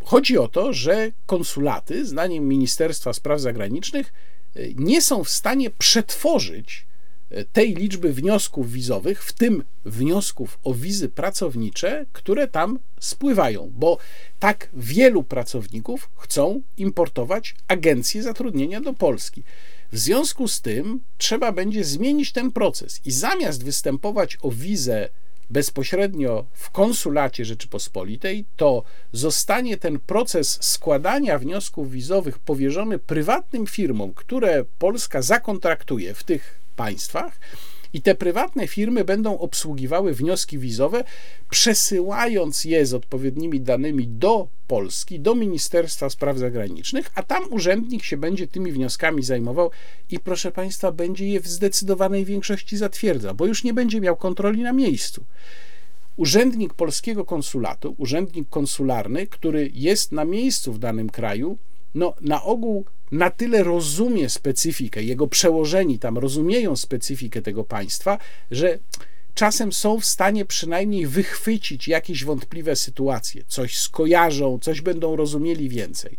chodzi 0.04 0.38
o 0.38 0.48
to, 0.48 0.74
że 0.74 1.12
konsulaty, 1.26 2.06
zdaniem 2.06 2.48
Ministerstwa 2.48 3.14
Spraw 3.14 3.42
Zagranicznych, 3.42 4.14
y, 4.58 4.74
nie 4.78 5.02
są 5.02 5.24
w 5.24 5.30
stanie 5.30 5.70
przetworzyć 5.70 6.86
e, 7.30 7.46
tej 7.46 7.76
liczby 7.76 8.14
wniosków 8.14 8.72
wizowych, 8.72 9.24
w 9.24 9.34
tym 9.34 9.64
wniosków 9.86 10.60
o 10.64 10.74
wizy 10.74 11.10
pracownicze, 11.10 12.06
które 12.14 12.48
tam 12.48 12.80
spływają, 13.00 13.72
bo 13.76 13.98
tak 14.40 14.70
wielu 14.74 15.24
pracowników 15.24 16.10
chcą 16.16 16.62
importować 16.78 17.56
agencje 17.68 18.24
zatrudnienia 18.24 18.82
do 18.82 18.94
Polski. 18.94 19.44
W 19.92 19.98
związku 19.98 20.48
z 20.48 20.62
tym 20.62 21.00
trzeba 21.18 21.52
będzie 21.52 21.84
zmienić 21.84 22.32
ten 22.32 22.52
proces 22.52 23.02
i 23.06 23.12
zamiast 23.12 23.64
występować 23.64 24.38
o 24.42 24.52
wizę 24.52 25.10
bezpośrednio 25.50 26.46
w 26.54 26.70
konsulacie 26.70 27.46
Rzeczypospolitej, 27.46 28.46
to 28.56 28.84
zostanie 29.14 29.78
ten 29.78 30.00
proces 30.00 30.58
składania 30.62 31.40
wniosków 31.40 31.92
wizowych 31.92 32.40
powierzony 32.40 33.00
prywatnym 33.00 33.68
firmom, 33.68 34.14
które 34.14 34.66
Polska 34.80 35.22
zakontraktuje 35.22 36.14
w 36.14 36.24
tych 36.24 36.60
państwach. 36.76 37.40
I 37.94 38.02
te 38.02 38.16
prywatne 38.16 38.68
firmy 38.68 39.06
będą 39.06 39.40
obsługiwały 39.40 40.14
wnioski 40.14 40.60
wizowe, 40.60 41.04
przesyłając 41.50 42.66
je 42.66 42.86
z 42.86 42.94
odpowiednimi 42.94 43.62
danymi 43.62 44.08
do 44.08 44.48
Polski, 44.68 45.20
do 45.20 45.36
Ministerstwa 45.36 46.10
Spraw 46.10 46.38
Zagranicznych, 46.38 47.12
a 47.16 47.24
tam 47.24 47.54
urzędnik 47.54 48.04
się 48.04 48.18
będzie 48.18 48.48
tymi 48.48 48.72
wnioskami 48.72 49.24
zajmował 49.24 49.72
i 50.10 50.20
proszę 50.20 50.52
Państwa, 50.52 50.92
będzie 50.92 51.30
je 51.30 51.40
w 51.40 51.48
zdecydowanej 51.48 52.26
większości 52.26 52.78
zatwierdza, 52.78 53.34
bo 53.34 53.46
już 53.46 53.64
nie 53.64 53.74
będzie 53.74 54.02
miał 54.02 54.16
kontroli 54.16 54.62
na 54.62 54.74
miejscu. 54.74 55.24
Urzędnik 56.18 56.74
polskiego 56.74 57.26
konsulatu, 57.26 57.96
urzędnik 57.98 58.50
konsularny, 58.50 59.28
który 59.28 59.72
jest 59.74 60.12
na 60.12 60.26
miejscu 60.26 60.74
w 60.74 60.80
danym 60.80 61.10
kraju, 61.10 61.58
no, 61.96 62.14
na 62.22 62.44
ogół 62.44 62.86
na 63.12 63.30
tyle 63.30 63.64
rozumie 63.64 64.30
specyfikę, 64.30 65.04
jego 65.04 65.28
przełożeni 65.28 66.00
tam 66.00 66.18
rozumieją 66.18 66.76
specyfikę 66.76 67.42
tego 67.42 67.64
państwa, 67.64 68.18
że 68.52 68.80
czasem 69.36 69.74
są 69.74 70.00
w 70.00 70.06
stanie 70.06 70.46
przynajmniej 70.46 71.08
wychwycić 71.08 71.88
jakieś 71.88 72.24
wątpliwe 72.24 72.76
sytuacje, 72.76 73.44
coś 73.48 73.80
skojarzą, 73.80 74.60
coś 74.60 74.82
będą 74.82 75.16
rozumieli 75.16 75.70
więcej. 75.70 76.18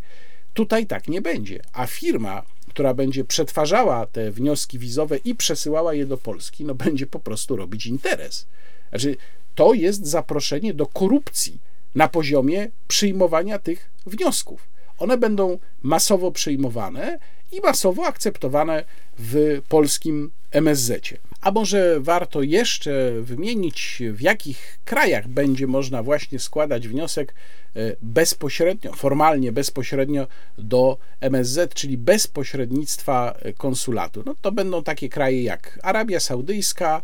Tutaj 0.53 0.87
tak 0.87 1.07
nie 1.07 1.21
będzie, 1.21 1.59
a 1.73 1.87
firma, 1.87 2.43
która 2.69 2.93
będzie 2.93 3.23
przetwarzała 3.23 4.05
te 4.05 4.31
wnioski 4.31 4.79
wizowe 4.79 5.17
i 5.17 5.35
przesyłała 5.35 5.93
je 5.93 6.05
do 6.05 6.17
Polski, 6.17 6.65
no 6.65 6.75
będzie 6.75 7.07
po 7.07 7.19
prostu 7.19 7.55
robić 7.55 7.85
interes. 7.85 8.45
Znaczy, 8.89 9.17
to 9.55 9.73
jest 9.73 10.07
zaproszenie 10.07 10.73
do 10.73 10.85
korupcji 10.85 11.59
na 11.95 12.07
poziomie 12.07 12.69
przyjmowania 12.87 13.59
tych 13.59 13.89
wniosków. 14.05 14.67
One 15.01 15.17
będą 15.17 15.59
masowo 15.81 16.31
przyjmowane 16.31 17.19
i 17.51 17.61
masowo 17.61 18.05
akceptowane 18.05 18.83
w 19.19 19.61
polskim 19.69 20.31
MSZ. 20.51 21.09
A 21.41 21.51
może 21.51 21.99
warto 21.99 22.41
jeszcze 22.41 23.11
wymienić, 23.21 24.01
w 24.11 24.21
jakich 24.21 24.79
krajach 24.85 25.27
będzie 25.27 25.67
można 25.67 26.03
właśnie 26.03 26.39
składać 26.39 26.87
wniosek 26.87 27.33
e, 27.75 27.79
bezpośrednio, 28.01 28.93
formalnie 28.93 29.51
bezpośrednio 29.51 30.27
do 30.57 30.97
MSZ, 31.21 31.73
czyli 31.73 31.97
bez 31.97 32.27
pośrednictwa 32.27 33.35
konsulatu. 33.57 34.23
No 34.25 34.35
to 34.41 34.51
będą 34.51 34.83
takie 34.83 35.09
kraje 35.09 35.43
jak 35.43 35.79
Arabia 35.83 36.19
Saudyjska, 36.19 37.01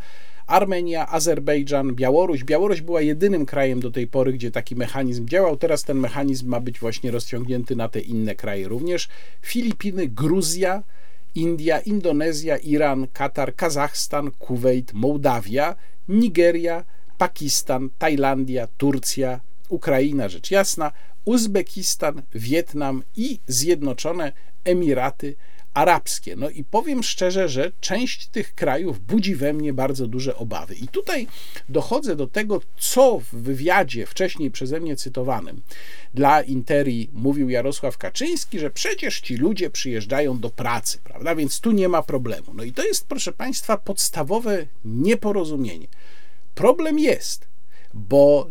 Armenia, 0.47 1.11
Azerbejdżan, 1.11 1.95
Białoruś. 1.95 2.43
Białoruś 2.43 2.81
była 2.81 3.01
jedynym 3.01 3.45
krajem 3.45 3.79
do 3.79 3.91
tej 3.91 4.07
pory, 4.07 4.33
gdzie 4.33 4.51
taki 4.51 4.75
mechanizm 4.75 5.27
działał. 5.27 5.57
Teraz 5.57 5.83
ten 5.83 5.97
mechanizm 5.97 6.47
ma 6.49 6.59
być 6.59 6.79
właśnie 6.79 7.11
rozciągnięty 7.11 7.75
na 7.75 7.89
te 7.89 7.99
inne 7.99 8.35
kraje 8.35 8.67
również. 8.67 9.07
Filipiny, 9.41 10.07
Gruzja, 10.07 10.83
India, 11.35 11.79
Indonezja, 11.79 12.57
Iran, 12.57 13.07
Katar, 13.13 13.55
Kazachstan, 13.55 14.31
Kuwait, 14.31 14.93
Mołdawia, 14.93 15.75
Nigeria, 16.07 16.83
Pakistan, 17.17 17.89
Tajlandia, 17.97 18.67
Turcja, 18.77 19.39
Ukraina, 19.69 20.29
rzecz 20.29 20.51
jasna, 20.51 20.91
Uzbekistan, 21.25 22.21
Wietnam 22.35 23.03
i 23.15 23.39
Zjednoczone 23.47 24.31
Emiraty 24.63 25.35
arabskie. 25.77 26.35
No 26.35 26.49
i 26.49 26.63
powiem 26.63 27.03
szczerze, 27.03 27.49
że 27.49 27.71
część 27.79 28.27
tych 28.27 28.55
krajów 28.55 28.99
budzi 28.99 29.35
we 29.35 29.53
mnie 29.53 29.73
bardzo 29.73 30.07
duże 30.07 30.35
obawy. 30.35 30.75
I 30.75 30.87
tutaj 30.87 31.27
dochodzę 31.69 32.15
do 32.15 32.27
tego, 32.27 32.61
co 32.79 33.19
w 33.19 33.35
wywiadzie 33.35 34.05
wcześniej 34.05 34.51
przeze 34.51 34.79
mnie 34.79 34.95
cytowanym 34.95 35.61
dla 36.17 36.41
Interi 36.41 37.09
mówił 37.13 37.49
Jarosław 37.49 37.97
Kaczyński, 37.97 38.59
że 38.59 38.69
przecież 38.69 39.21
ci 39.21 39.35
ludzie 39.35 39.69
przyjeżdżają 39.69 40.39
do 40.39 40.49
pracy, 40.49 40.97
prawda? 41.03 41.35
Więc 41.35 41.59
tu 41.59 41.71
nie 41.71 41.89
ma 41.89 42.01
problemu. 42.01 42.53
No 42.53 42.63
i 42.63 42.71
to 42.73 42.83
jest, 42.83 43.07
proszę 43.07 43.31
Państwa, 43.31 43.77
podstawowe 43.77 44.65
nieporozumienie. 44.85 45.87
Problem 46.55 46.99
jest, 46.99 47.47
bo 47.93 48.47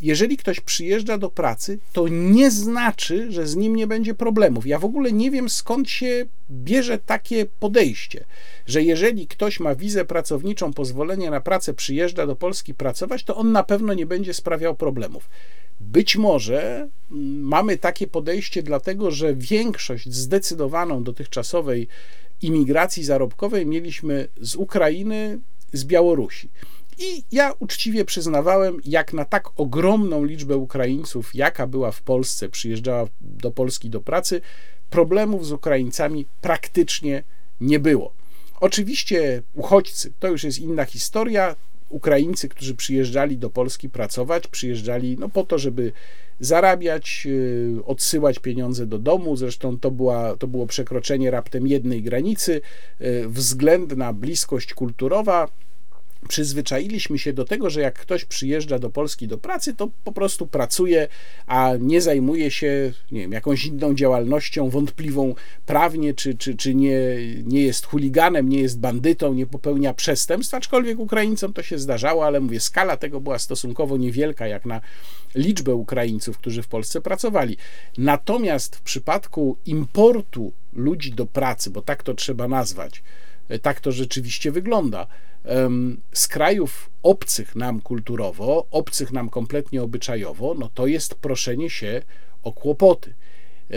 jeżeli 0.00 0.36
ktoś 0.36 0.60
przyjeżdża 0.60 1.18
do 1.18 1.30
pracy, 1.30 1.78
to 1.92 2.08
nie 2.08 2.50
znaczy, 2.50 3.32
że 3.32 3.46
z 3.46 3.56
nim 3.56 3.76
nie 3.76 3.86
będzie 3.86 4.14
problemów. 4.14 4.66
Ja 4.66 4.78
w 4.78 4.84
ogóle 4.84 5.12
nie 5.12 5.30
wiem 5.30 5.48
skąd 5.48 5.90
się 5.90 6.26
bierze 6.50 6.98
takie 6.98 7.46
podejście, 7.60 8.24
że 8.66 8.82
jeżeli 8.82 9.26
ktoś 9.26 9.60
ma 9.60 9.74
wizę 9.74 10.04
pracowniczą, 10.04 10.72
pozwolenie 10.72 11.30
na 11.30 11.40
pracę, 11.40 11.74
przyjeżdża 11.74 12.26
do 12.26 12.36
Polski 12.36 12.74
pracować, 12.74 13.24
to 13.24 13.36
on 13.36 13.52
na 13.52 13.62
pewno 13.62 13.94
nie 13.94 14.06
będzie 14.06 14.34
sprawiał 14.34 14.74
problemów. 14.74 15.28
Być 15.80 16.16
może 16.16 16.88
mm, 17.10 17.40
mamy 17.40 17.78
takie 17.78 18.06
podejście, 18.06 18.62
dlatego 18.62 19.10
że 19.10 19.34
większość 19.34 20.12
zdecydowaną 20.12 21.04
dotychczasowej 21.04 21.88
imigracji 22.42 23.04
zarobkowej 23.04 23.66
mieliśmy 23.66 24.28
z 24.40 24.56
Ukrainy, 24.56 25.38
z 25.72 25.84
Białorusi. 25.84 26.48
I 26.98 27.24
ja 27.32 27.52
uczciwie 27.58 28.04
przyznawałem, 28.04 28.80
jak 28.84 29.12
na 29.12 29.24
tak 29.24 29.48
ogromną 29.56 30.24
liczbę 30.24 30.56
Ukraińców, 30.56 31.34
jaka 31.34 31.66
była 31.66 31.92
w 31.92 32.02
Polsce, 32.02 32.48
przyjeżdżała 32.48 33.06
do 33.20 33.50
Polski 33.50 33.90
do 33.90 34.00
pracy, 34.00 34.40
problemów 34.90 35.46
z 35.46 35.52
Ukraińcami 35.52 36.26
praktycznie 36.40 37.22
nie 37.60 37.78
było. 37.78 38.12
Oczywiście 38.60 39.42
uchodźcy 39.54 40.12
to 40.20 40.28
już 40.28 40.44
jest 40.44 40.58
inna 40.58 40.84
historia. 40.84 41.56
Ukraińcy, 41.88 42.48
którzy 42.48 42.74
przyjeżdżali 42.74 43.38
do 43.38 43.50
Polski 43.50 43.88
pracować, 43.88 44.46
przyjeżdżali 44.46 45.16
no, 45.18 45.28
po 45.28 45.44
to, 45.44 45.58
żeby 45.58 45.92
zarabiać, 46.40 47.26
y, 47.26 47.84
odsyłać 47.86 48.38
pieniądze 48.38 48.86
do 48.86 48.98
domu. 48.98 49.36
Zresztą 49.36 49.78
to, 49.78 49.90
była, 49.90 50.36
to 50.36 50.46
było 50.46 50.66
przekroczenie 50.66 51.30
raptem 51.30 51.66
jednej 51.66 52.02
granicy. 52.02 52.60
Y, 53.00 53.28
względna 53.28 54.12
bliskość 54.12 54.74
kulturowa 54.74 55.48
przyzwyczailiśmy 56.28 57.18
się 57.18 57.32
do 57.32 57.44
tego, 57.44 57.70
że 57.70 57.80
jak 57.80 57.98
ktoś 57.98 58.24
przyjeżdża 58.24 58.78
do 58.78 58.90
Polski 58.90 59.28
do 59.28 59.38
pracy, 59.38 59.74
to 59.74 59.88
po 60.04 60.12
prostu 60.12 60.46
pracuje, 60.46 61.08
a 61.46 61.72
nie 61.80 62.00
zajmuje 62.00 62.50
się 62.50 62.92
nie 63.12 63.20
wiem, 63.20 63.32
jakąś 63.32 63.66
inną 63.66 63.94
działalnością 63.94 64.70
wątpliwą 64.70 65.34
prawnie, 65.66 66.14
czy, 66.14 66.34
czy, 66.34 66.56
czy 66.56 66.74
nie, 66.74 66.98
nie 67.44 67.62
jest 67.62 67.86
chuliganem, 67.86 68.48
nie 68.48 68.60
jest 68.60 68.80
bandytą, 68.80 69.34
nie 69.34 69.46
popełnia 69.46 69.94
przestępstw, 69.94 70.54
aczkolwiek 70.54 70.98
Ukraińcom 70.98 71.52
to 71.52 71.62
się 71.62 71.78
zdarzało, 71.78 72.26
ale 72.26 72.40
mówię, 72.40 72.60
skala 72.60 72.96
tego 72.96 73.20
była 73.20 73.38
stosunkowo 73.38 73.96
niewielka, 73.96 74.46
jak 74.46 74.66
na 74.66 74.80
liczbę 75.34 75.74
Ukraińców, 75.74 76.38
którzy 76.38 76.62
w 76.62 76.68
Polsce 76.68 77.00
pracowali. 77.00 77.56
Natomiast 77.98 78.76
w 78.76 78.82
przypadku 78.82 79.56
importu 79.66 80.52
ludzi 80.72 81.12
do 81.12 81.26
pracy, 81.26 81.70
bo 81.70 81.82
tak 81.82 82.02
to 82.02 82.14
trzeba 82.14 82.48
nazwać, 82.48 83.02
tak 83.62 83.80
to 83.80 83.92
rzeczywiście 83.92 84.52
wygląda, 84.52 85.06
z 86.12 86.28
krajów 86.28 86.90
obcych 87.02 87.56
nam 87.56 87.80
kulturowo, 87.80 88.66
obcych 88.70 89.12
nam 89.12 89.30
kompletnie 89.30 89.82
obyczajowo, 89.82 90.54
no 90.54 90.70
to 90.74 90.86
jest 90.86 91.14
proszenie 91.14 91.70
się 91.70 92.02
o 92.42 92.52
kłopoty. 92.52 93.14
E, 93.70 93.74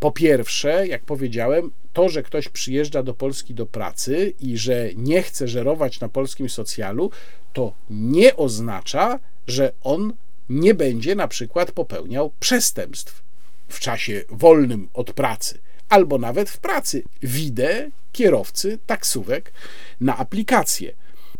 po 0.00 0.12
pierwsze, 0.12 0.86
jak 0.86 1.04
powiedziałem, 1.04 1.70
to, 1.92 2.08
że 2.08 2.22
ktoś 2.22 2.48
przyjeżdża 2.48 3.02
do 3.02 3.14
Polski 3.14 3.54
do 3.54 3.66
pracy 3.66 4.34
i 4.40 4.58
że 4.58 4.90
nie 4.96 5.22
chce 5.22 5.48
żerować 5.48 6.00
na 6.00 6.08
polskim 6.08 6.48
socjalu, 6.48 7.10
to 7.52 7.74
nie 7.90 8.36
oznacza, 8.36 9.18
że 9.46 9.72
on 9.82 10.12
nie 10.48 10.74
będzie 10.74 11.14
na 11.14 11.28
przykład 11.28 11.72
popełniał 11.72 12.32
przestępstw 12.40 13.22
w 13.68 13.80
czasie 13.80 14.22
wolnym 14.28 14.88
od 14.94 15.12
pracy 15.12 15.58
albo 15.94 16.18
nawet 16.18 16.50
w 16.50 16.58
pracy. 16.58 17.02
Widzę 17.22 17.90
kierowcy 18.12 18.78
taksówek 18.86 19.52
na 20.00 20.16
aplikację. 20.16 20.92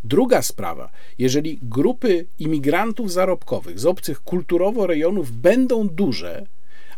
Druga 0.05 0.43
sprawa, 0.43 0.91
jeżeli 1.19 1.59
grupy 1.63 2.27
imigrantów 2.39 3.13
zarobkowych 3.13 3.79
z 3.79 3.87
obcych 3.87 4.21
kulturowo 4.21 4.87
rejonów 4.87 5.33
będą 5.33 5.89
duże, 5.89 6.47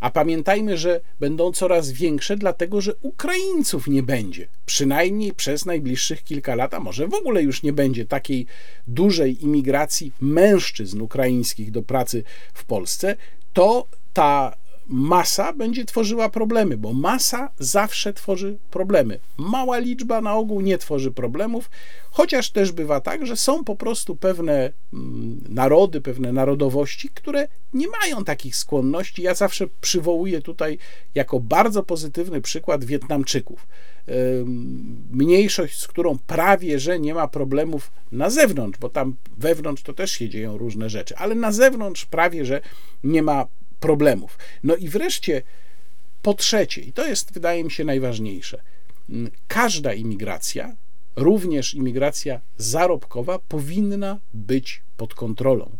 a 0.01 0.11
pamiętajmy, 0.11 0.77
że 0.77 1.01
będą 1.20 1.53
coraz 1.53 1.91
większe, 1.91 2.37
dlatego 2.37 2.81
że 2.81 2.95
Ukraińców 3.03 3.89
nie 3.89 4.03
będzie. 4.03 4.49
Przynajmniej 4.66 5.33
przez 5.33 5.66
najbliższych 5.66 6.24
kilka 6.24 6.55
lat, 6.55 6.74
a 6.74 6.81
może 6.81 7.09
w 7.09 7.15
ogóle 7.15 7.43
już 7.43 7.62
nie 7.62 7.73
będzie 7.73 8.05
takiej 8.05 8.47
dużej 8.87 9.45
imigracji 9.45 10.12
mężczyzn 10.20 11.01
ukraińskich 11.01 11.70
do 11.70 11.83
pracy 11.83 12.24
w 12.55 12.65
Polsce, 12.65 13.16
to 13.53 13.87
ta 14.12 14.57
masa 14.89 15.53
będzie 15.53 15.85
tworzyła 15.85 16.29
problemy, 16.29 16.77
bo 16.77 16.93
masa 16.93 17.51
zawsze 17.59 18.13
tworzy 18.13 18.59
problemy. 18.71 19.19
Mała 19.37 19.79
liczba 19.79 20.21
na 20.21 20.35
ogół 20.35 20.61
nie 20.61 20.79
tworzy 20.79 21.11
problemów, 21.11 21.71
chociaż 22.11 22.51
też 22.51 22.73
bywa 22.73 23.01
tak, 23.01 23.27
że 23.27 23.37
są 23.37 23.65
po 23.65 23.77
prostu 23.77 24.17
pewne 24.17 24.73
mm, 24.93 25.41
narody, 25.49 26.01
pewne 26.01 26.33
narodowości, 26.33 27.11
które 27.15 27.49
nie 27.75 27.87
mają 27.89 28.25
takich 28.25 28.57
skłonności. 28.57 29.23
Ja 29.23 29.35
zawsze 29.35 29.67
przywołuję 29.81 30.43
tutaj 30.43 30.79
jako 31.15 31.41
bardzo 31.41 31.83
pozytywny 31.83 32.41
przykład 32.41 32.85
Wietnamczyków. 32.85 33.67
Mniejszość, 35.11 35.81
z 35.81 35.89
którą 35.89 36.19
prawie 36.27 36.79
że 36.79 37.01
nie 37.01 37.15
ma 37.15 37.29
problemów 37.29 37.91
na 38.13 38.31
zewnątrz, 38.31 38.79
bo 38.79 38.89
tam 38.89 39.17
wewnątrz 39.39 39.83
to 39.83 39.93
też 39.93 40.11
się 40.11 40.29
dzieją 40.29 40.59
różne 40.59 40.91
rzeczy, 40.91 41.17
ale 41.17 41.35
na 41.35 41.53
zewnątrz 41.53 42.07
prawie 42.07 42.45
że 42.45 42.61
nie 43.05 43.23
ma 43.23 43.47
problemów. 43.81 44.39
No 44.62 44.77
i 44.77 44.89
wreszcie 44.89 45.43
po 46.23 46.35
trzecie, 46.35 46.81
i 46.81 46.93
to 46.93 47.07
jest 47.07 47.32
wydaje 47.32 47.65
mi 47.65 47.70
się 47.70 47.85
najważniejsze, 47.85 48.62
każda 49.48 49.94
imigracja, 49.94 50.77
również 51.16 51.74
imigracja 51.74 52.40
zarobkowa, 52.57 53.39
powinna 53.39 54.19
być 54.35 54.82
pod 54.97 55.15
kontrolą 55.15 55.77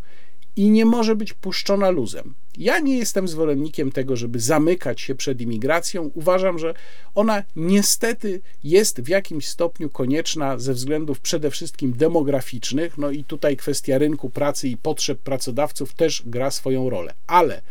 i 0.57 0.71
nie 0.71 0.85
może 0.85 1.17
być 1.17 1.33
puszczona 1.33 1.91
luzem. 1.91 2.35
Ja 2.59 2.79
nie 2.79 2.99
jestem 2.99 3.29
zwolennikiem 3.29 3.93
tego, 3.93 4.17
żeby 4.17 4.41
zamykać 4.41 5.01
się 5.01 5.15
przed 5.15 5.41
imigracją. 5.41 6.11
Uważam, 6.15 6.59
że 6.59 6.75
ona 7.15 7.43
niestety 7.57 8.41
jest 8.65 9.01
w 9.01 9.09
jakimś 9.09 9.49
stopniu 9.49 9.91
konieczna 9.91 10.59
ze 10.59 10.75
względów 10.75 11.21
przede 11.21 11.51
wszystkim 11.51 11.93
demograficznych. 11.93 12.99
No 12.99 13.11
i 13.11 13.25
tutaj 13.25 13.57
kwestia 13.57 13.99
rynku 13.99 14.31
pracy 14.31 14.69
i 14.69 14.77
potrzeb 14.77 15.19
pracodawców 15.19 15.95
też 15.95 16.23
gra 16.27 16.51
swoją 16.51 16.91
rolę. 16.91 17.15
Ale 17.27 17.63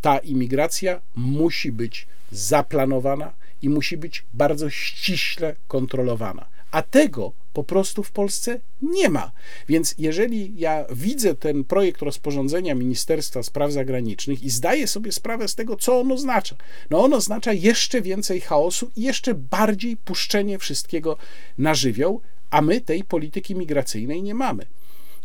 ta 0.00 0.18
imigracja 0.18 1.00
musi 1.14 1.72
być 1.72 2.06
zaplanowana 2.32 3.32
i 3.62 3.68
musi 3.68 3.96
być 3.96 4.24
bardzo 4.34 4.70
ściśle 4.70 5.56
kontrolowana. 5.68 6.55
A 6.70 6.82
tego 6.82 7.32
po 7.52 7.64
prostu 7.64 8.02
w 8.02 8.10
Polsce 8.10 8.60
nie 8.82 9.08
ma. 9.08 9.32
Więc 9.68 9.94
jeżeli 9.98 10.58
ja 10.58 10.84
widzę 10.90 11.34
ten 11.34 11.64
projekt 11.64 12.02
rozporządzenia 12.02 12.74
Ministerstwa 12.74 13.42
Spraw 13.42 13.72
Zagranicznych 13.72 14.42
i 14.42 14.50
zdaję 14.50 14.86
sobie 14.86 15.12
sprawę 15.12 15.48
z 15.48 15.54
tego, 15.54 15.76
co 15.76 16.00
on 16.00 16.12
oznacza, 16.12 16.56
no 16.90 17.04
on 17.04 17.14
oznacza 17.14 17.52
jeszcze 17.52 18.02
więcej 18.02 18.40
chaosu 18.40 18.90
i 18.96 19.02
jeszcze 19.02 19.34
bardziej 19.34 19.96
puszczenie 19.96 20.58
wszystkiego 20.58 21.16
na 21.58 21.74
żywioł, 21.74 22.20
a 22.50 22.62
my 22.62 22.80
tej 22.80 23.04
polityki 23.04 23.54
migracyjnej 23.54 24.22
nie 24.22 24.34
mamy. 24.34 24.66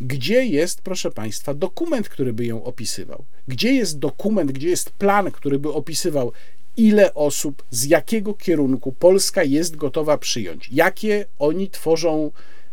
Gdzie 0.01 0.45
jest, 0.45 0.81
proszę 0.81 1.11
Państwa, 1.11 1.53
dokument, 1.53 2.09
który 2.09 2.33
by 2.33 2.45
ją 2.45 2.63
opisywał? 2.63 3.23
Gdzie 3.47 3.73
jest 3.73 3.99
dokument, 3.99 4.51
gdzie 4.51 4.69
jest 4.69 4.89
plan, 4.89 5.31
który 5.31 5.59
by 5.59 5.73
opisywał, 5.73 6.31
ile 6.77 7.13
osób, 7.13 7.63
z 7.71 7.85
jakiego 7.85 8.33
kierunku 8.33 8.91
Polska 8.91 9.43
jest 9.43 9.75
gotowa 9.75 10.17
przyjąć, 10.17 10.69
jakie 10.71 11.25
oni 11.39 11.69
tworzą 11.69 12.31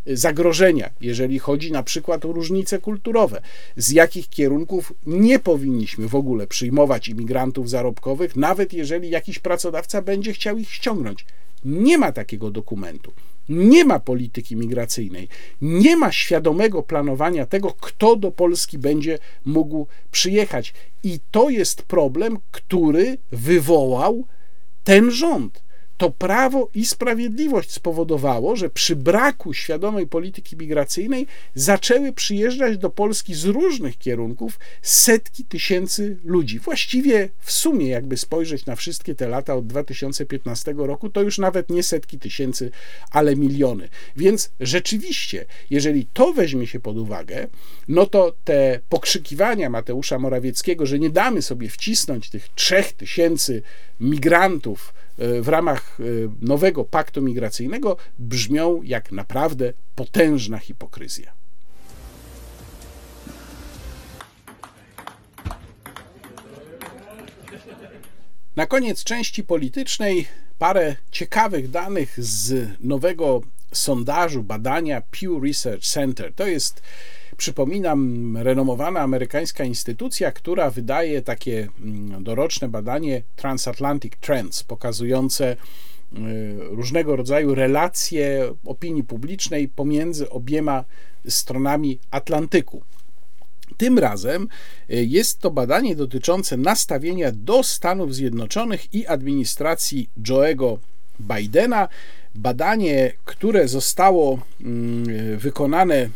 y, 0.09 0.17
zagrożenia, 0.17 0.91
jeżeli 1.01 1.39
chodzi 1.39 1.73
na 1.73 1.83
przykład 1.83 2.25
o 2.25 2.33
różnice 2.33 2.79
kulturowe, 2.79 3.43
z 3.77 3.91
jakich 3.91 4.29
kierunków 4.29 4.93
nie 5.07 5.39
powinniśmy 5.39 6.09
w 6.09 6.15
ogóle 6.15 6.47
przyjmować 6.47 7.09
imigrantów 7.09 7.71
zarobkowych, 7.71 8.37
nawet 8.37 8.73
jeżeli 8.73 9.11
jakiś 9.11 9.39
pracodawca 9.39 10.03
będzie 10.03 10.33
chciał 10.33 10.59
ich 10.59 10.73
ściągnąć. 10.73 11.25
Nie 11.65 11.99
ma 11.99 12.13
takiego 12.13 12.51
dokumentu. 12.51 13.13
Nie 13.49 13.85
ma 13.85 14.01
polityki 14.01 14.57
migracyjnej, 14.57 15.29
nie 15.63 15.97
ma 15.97 16.13
świadomego 16.13 16.83
planowania 16.83 17.47
tego, 17.47 17.73
kto 17.81 18.17
do 18.17 18.31
Polski 18.31 18.79
będzie 18.79 19.19
mógł 19.45 19.87
przyjechać. 20.11 20.75
I 21.03 21.21
to 21.31 21.51
jest 21.51 21.83
problem, 21.83 22.39
który 22.51 23.19
wywołał 23.33 24.25
ten 24.85 25.11
rząd 25.11 25.68
to 25.99 26.11
Prawo 26.11 26.69
i 26.75 26.87
Sprawiedliwość 26.87 27.73
spowodowało, 27.73 28.57
że 28.57 28.71
przy 28.71 28.97
braku 28.97 29.55
świadomej 29.55 30.07
polityki 30.07 30.57
migracyjnej 30.57 31.27
zaczęły 31.55 32.13
przyjeżdżać 32.13 32.79
do 32.79 32.91
Polski 32.91 33.35
z 33.35 33.45
różnych 33.45 33.99
kierunków 33.99 34.59
setki 34.83 35.45
tysięcy 35.45 36.17
ludzi. 36.25 36.59
Właściwie 36.59 37.29
w 37.41 37.53
sumie, 37.53 37.89
jakby 37.89 38.17
spojrzeć 38.17 38.67
na 38.67 38.77
wszystkie 38.77 39.15
te 39.15 39.29
lata 39.29 39.55
od 39.55 39.67
2015 39.67 40.75
roku, 40.77 41.09
to 41.11 41.23
już 41.23 41.39
nawet 41.39 41.71
nie 41.71 41.83
setki 41.83 42.19
tysięcy, 42.19 42.71
ale 43.11 43.37
miliony. 43.37 43.89
Więc 44.17 44.51
rzeczywiście, 44.61 45.45
jeżeli 45.71 46.07
to 46.13 46.33
weźmie 46.33 46.67
się 46.67 46.81
pod 46.81 46.97
uwagę, 46.97 47.47
no 47.89 48.07
to 48.07 48.35
te 48.45 48.81
pokrzykiwania 48.89 49.71
Mateusza 49.71 50.19
Morawieckiego, 50.19 50.87
że 50.87 50.99
nie 50.99 51.11
damy 51.11 51.43
sobie 51.43 51.69
wcisnąć 51.69 52.31
tych 52.31 52.49
trzech 52.49 52.93
tysięcy 52.93 53.63
migrantów, 54.01 54.95
w 55.19 55.49
ramach 55.49 55.99
e, 56.01 56.05
nowego 56.41 56.85
paktu 56.85 57.23
migracyjnego 57.23 57.97
brzmią 58.19 58.83
jak 58.83 59.13
naprawdę 59.13 59.73
potężna 59.95 60.59
hipokryzja. 60.59 61.33
Na 68.57 68.67
koniec 68.67 69.05
części 69.05 69.45
politycznej 69.45 70.27
parę 70.59 70.97
ciekawych 71.11 71.71
danych 71.71 72.25
z 72.25 72.69
nowego 72.81 73.41
sondażu, 73.73 74.43
badania 74.43 75.01
Pew 75.01 75.43
Research 75.43 75.85
Center. 75.85 76.33
To 76.35 76.47
jest 76.47 76.83
Przypominam, 77.39 78.37
renomowana 78.37 79.01
amerykańska 79.01 79.65
instytucja, 79.65 80.33
która 80.33 80.71
wydaje 80.71 81.23
takie 81.23 81.69
mm, 81.81 82.25
doroczne 82.25 82.69
badanie 82.69 83.23
Transatlantic 83.37 84.13
Trends, 84.21 84.63
pokazujące 84.63 85.53
y, 85.53 85.57
różnego 86.71 87.17
rodzaju 87.17 87.55
relacje 87.55 88.55
opinii 88.65 89.05
publicznej 89.05 89.69
pomiędzy 89.69 90.31
obiema 90.31 90.85
stronami 91.29 91.99
Atlantyku. 92.11 92.83
Tym 93.77 93.99
razem 93.99 94.49
y, 94.91 95.05
jest 95.05 95.41
to 95.41 95.51
badanie 95.51 95.97
dotyczące 95.97 96.57
nastawienia 96.57 97.33
do 97.33 97.63
Stanów 97.63 98.15
Zjednoczonych 98.15 98.95
i 98.95 99.07
administracji 99.07 100.11
Joe'ego 100.23 100.79
Bidena. 101.21 101.89
Badanie, 102.35 103.13
które 103.25 103.69
zostało 103.69 104.39
mm, 104.61 105.39
wykonane 105.39 106.09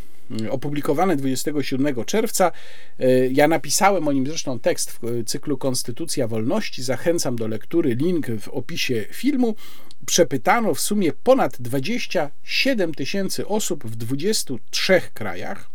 opublikowane 0.50 1.16
27 1.16 2.04
czerwca. 2.04 2.52
E, 2.98 3.26
ja 3.26 3.48
napisałem 3.48 4.08
o 4.08 4.12
nim 4.12 4.26
zresztą 4.26 4.58
tekst 4.58 4.98
w 5.02 5.24
cyklu 5.26 5.58
Konstytucja 5.58 6.28
Wolności. 6.28 6.82
Zachęcam 6.82 7.36
do 7.36 7.48
lektury, 7.48 7.94
link 7.94 8.26
w 8.40 8.48
opisie 8.48 9.04
filmu. 9.10 9.54
Przepytano 10.06 10.74
w 10.74 10.80
sumie 10.80 11.12
ponad 11.24 11.60
27 11.60 12.94
tysięcy 12.94 13.46
osób 13.46 13.84
w 13.84 13.96
23 13.96 15.00
krajach 15.14 15.70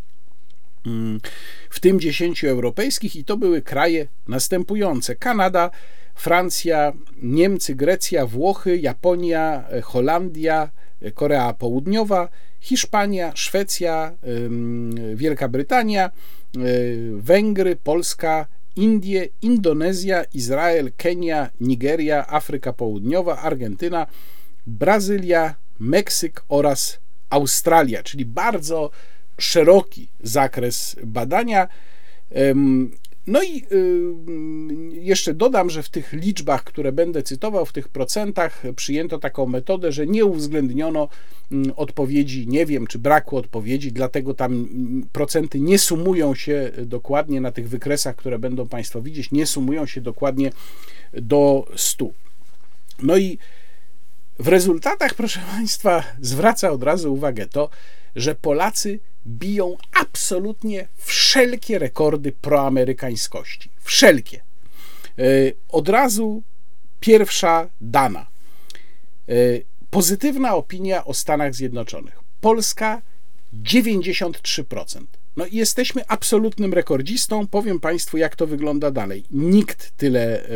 mm, 0.85 1.19
w 1.69 1.79
tym 1.79 1.99
10 1.99 2.43
europejskich, 2.43 3.15
i 3.15 3.23
to 3.23 3.37
były 3.37 3.61
kraje 3.61 4.07
następujące: 4.27 5.15
Kanada, 5.15 5.69
Francja, 6.15 6.93
Niemcy, 7.21 7.75
Grecja, 7.75 8.25
Włochy, 8.25 8.77
Japonia, 8.77 9.63
Holandia, 9.83 10.69
Korea 11.13 11.53
Południowa, 11.53 12.29
Hiszpania, 12.59 13.31
Szwecja, 13.35 14.11
Wielka 15.15 15.47
Brytania, 15.47 16.11
y, 16.57 17.11
Węgry, 17.15 17.75
Polska, 17.75 18.47
Indie, 18.75 19.27
Indonezja, 19.41 20.23
Izrael, 20.33 20.91
Kenia, 20.97 21.49
Nigeria, 21.59 22.27
Afryka 22.27 22.73
Południowa, 22.73 23.37
Argentyna, 23.37 24.07
Brazylia, 24.67 25.55
Meksyk 25.79 26.43
oraz 26.49 26.99
Australia, 27.29 28.03
czyli 28.03 28.25
bardzo 28.25 28.91
szeroki 29.37 30.07
zakres 30.23 30.95
badania. 31.03 31.67
No 33.27 33.43
i 33.43 33.65
y, 33.71 34.95
jeszcze 35.01 35.33
dodam, 35.33 35.69
że 35.69 35.83
w 35.83 35.89
tych 35.89 36.13
liczbach, 36.13 36.63
które 36.63 36.91
będę 36.91 37.23
cytował, 37.23 37.65
w 37.65 37.73
tych 37.73 37.89
procentach 37.89 38.63
przyjęto 38.75 39.19
taką 39.19 39.45
metodę, 39.45 39.91
że 39.91 40.07
nie 40.07 40.25
uwzględniono 40.25 41.09
mm, 41.51 41.73
odpowiedzi, 41.75 42.47
nie 42.47 42.65
wiem, 42.65 42.87
czy 42.87 42.99
braku 42.99 43.37
odpowiedzi, 43.37 43.91
dlatego 43.91 44.33
tam 44.33 44.53
mm, 44.53 45.07
procenty 45.11 45.59
nie 45.59 45.79
sumują 45.79 46.35
się 46.35 46.71
dokładnie 46.85 47.41
na 47.41 47.51
tych 47.51 47.69
wykresach, 47.69 48.15
które 48.15 48.39
będą 48.39 48.67
Państwo 48.67 49.01
widzieć, 49.01 49.31
nie 49.31 49.45
sumują 49.45 49.85
się 49.85 50.01
dokładnie 50.01 50.51
do 51.13 51.65
100. 51.75 52.09
No 53.03 53.17
i 53.17 53.37
w 54.39 54.47
rezultatach, 54.47 55.13
proszę 55.13 55.39
Państwa, 55.51 56.03
zwraca 56.21 56.71
od 56.71 56.83
razu 56.83 57.13
uwagę 57.13 57.47
to, 57.47 57.69
że 58.17 58.35
Polacy 58.35 58.99
biją 59.27 59.77
absolutnie 60.01 60.87
wszelkie 60.97 61.79
rekordy 61.79 62.31
proamerykańskości. 62.31 63.69
Wszelkie. 63.79 64.41
E, 65.19 65.23
od 65.69 65.89
razu 65.89 66.43
pierwsza 66.99 67.69
dana. 67.81 68.27
E, 69.29 69.33
pozytywna 69.89 70.55
opinia 70.55 71.05
o 71.05 71.13
Stanach 71.13 71.55
Zjednoczonych. 71.55 72.19
Polska 72.41 73.01
93%. 73.63 75.03
No 75.37 75.45
i 75.45 75.55
jesteśmy 75.55 76.07
absolutnym 76.07 76.73
rekordzistą. 76.73 77.47
Powiem 77.47 77.79
Państwu, 77.79 78.17
jak 78.17 78.35
to 78.35 78.47
wygląda 78.47 78.91
dalej. 78.91 79.23
Nikt 79.31 79.97
tyle 79.97 80.49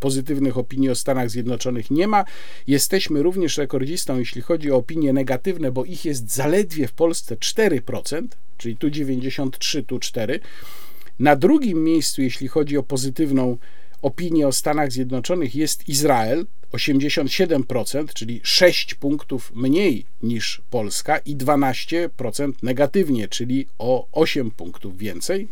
pozytywnych 0.00 0.58
opinii 0.58 0.90
o 0.90 0.94
Stanach 0.94 1.30
Zjednoczonych 1.30 1.90
nie 1.90 2.08
ma. 2.08 2.24
Jesteśmy 2.66 3.22
również 3.22 3.58
rekordzistą, 3.58 4.18
jeśli 4.18 4.42
chodzi 4.42 4.70
o 4.70 4.76
opinie 4.76 5.12
negatywne, 5.12 5.72
bo 5.72 5.84
ich 5.84 6.04
jest 6.04 6.34
zaledwie 6.34 6.88
w 6.88 6.92
Polsce 6.92 7.36
4%, 7.36 8.22
czyli 8.58 8.76
tu 8.76 8.90
93, 8.90 9.82
tu 9.82 9.98
4. 9.98 10.40
Na 11.18 11.36
drugim 11.36 11.84
miejscu, 11.84 12.22
jeśli 12.22 12.48
chodzi 12.48 12.78
o 12.78 12.82
pozytywną 12.82 13.58
opinię 14.02 14.48
o 14.48 14.52
Stanach 14.52 14.92
Zjednoczonych, 14.92 15.54
jest 15.54 15.88
Izrael 15.88 16.46
87%, 16.72 18.12
czyli 18.14 18.40
6 18.42 18.94
punktów 18.94 19.52
mniej 19.54 20.04
niż 20.22 20.62
Polska 20.70 21.18
i 21.18 21.36
12% 21.36 22.52
negatywnie, 22.62 23.28
czyli 23.28 23.66
o 23.78 24.06
8 24.12 24.50
punktów 24.50 24.98
więcej. 24.98 25.48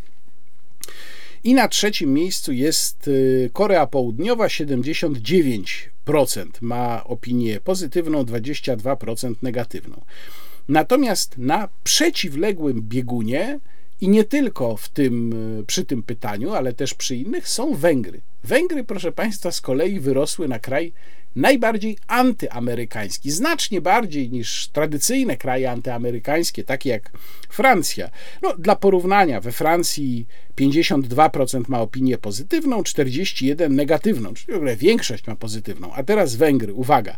I 1.44 1.54
na 1.54 1.68
trzecim 1.68 2.12
miejscu 2.12 2.52
jest 2.52 3.08
y, 3.08 3.50
Korea 3.52 3.86
Południowa 3.86 4.46
79% 4.46 6.46
ma 6.60 7.04
opinię 7.04 7.60
pozytywną, 7.60 8.22
22% 8.22 9.34
negatywną. 9.42 10.00
Natomiast 10.68 11.38
na 11.38 11.68
przeciwległym 11.84 12.82
biegunie 12.82 13.60
i 14.00 14.08
nie 14.08 14.24
tylko 14.24 14.76
w 14.76 14.88
tym, 14.88 15.32
y, 15.60 15.64
przy 15.64 15.84
tym 15.84 16.02
pytaniu, 16.02 16.54
ale 16.54 16.72
też 16.72 16.94
przy 16.94 17.16
innych 17.16 17.48
są 17.48 17.74
Węgry. 17.74 18.20
Węgry, 18.44 18.84
proszę 18.84 19.12
Państwa, 19.12 19.52
z 19.52 19.60
kolei 19.60 20.00
wyrosły 20.00 20.48
na 20.48 20.58
kraj 20.58 20.92
najbardziej 21.36 21.98
antyamerykański, 22.06 23.30
znacznie 23.30 23.80
bardziej 23.80 24.30
niż 24.30 24.68
tradycyjne 24.68 25.36
kraje 25.36 25.70
antyamerykańskie, 25.70 26.64
takie 26.64 26.90
jak 26.90 27.10
Francja. 27.48 28.10
No, 28.42 28.54
dla 28.58 28.76
porównania, 28.76 29.40
we 29.40 29.52
Francji 29.52 30.26
52% 30.56 31.62
ma 31.68 31.80
opinię 31.80 32.18
pozytywną, 32.18 32.82
41% 32.82 33.70
negatywną, 33.70 34.34
czyli 34.34 34.52
w 34.52 34.56
ogóle 34.56 34.76
większość 34.76 35.26
ma 35.26 35.36
pozytywną. 35.36 35.92
A 35.92 36.02
teraz 36.02 36.36
Węgry, 36.36 36.74
uwaga, 36.74 37.16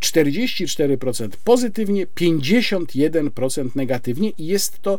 44% 0.00 1.28
pozytywnie, 1.44 2.06
51% 2.06 3.68
negatywnie 3.74 4.30
i 4.30 4.46
jest 4.46 4.82
to 4.82 4.98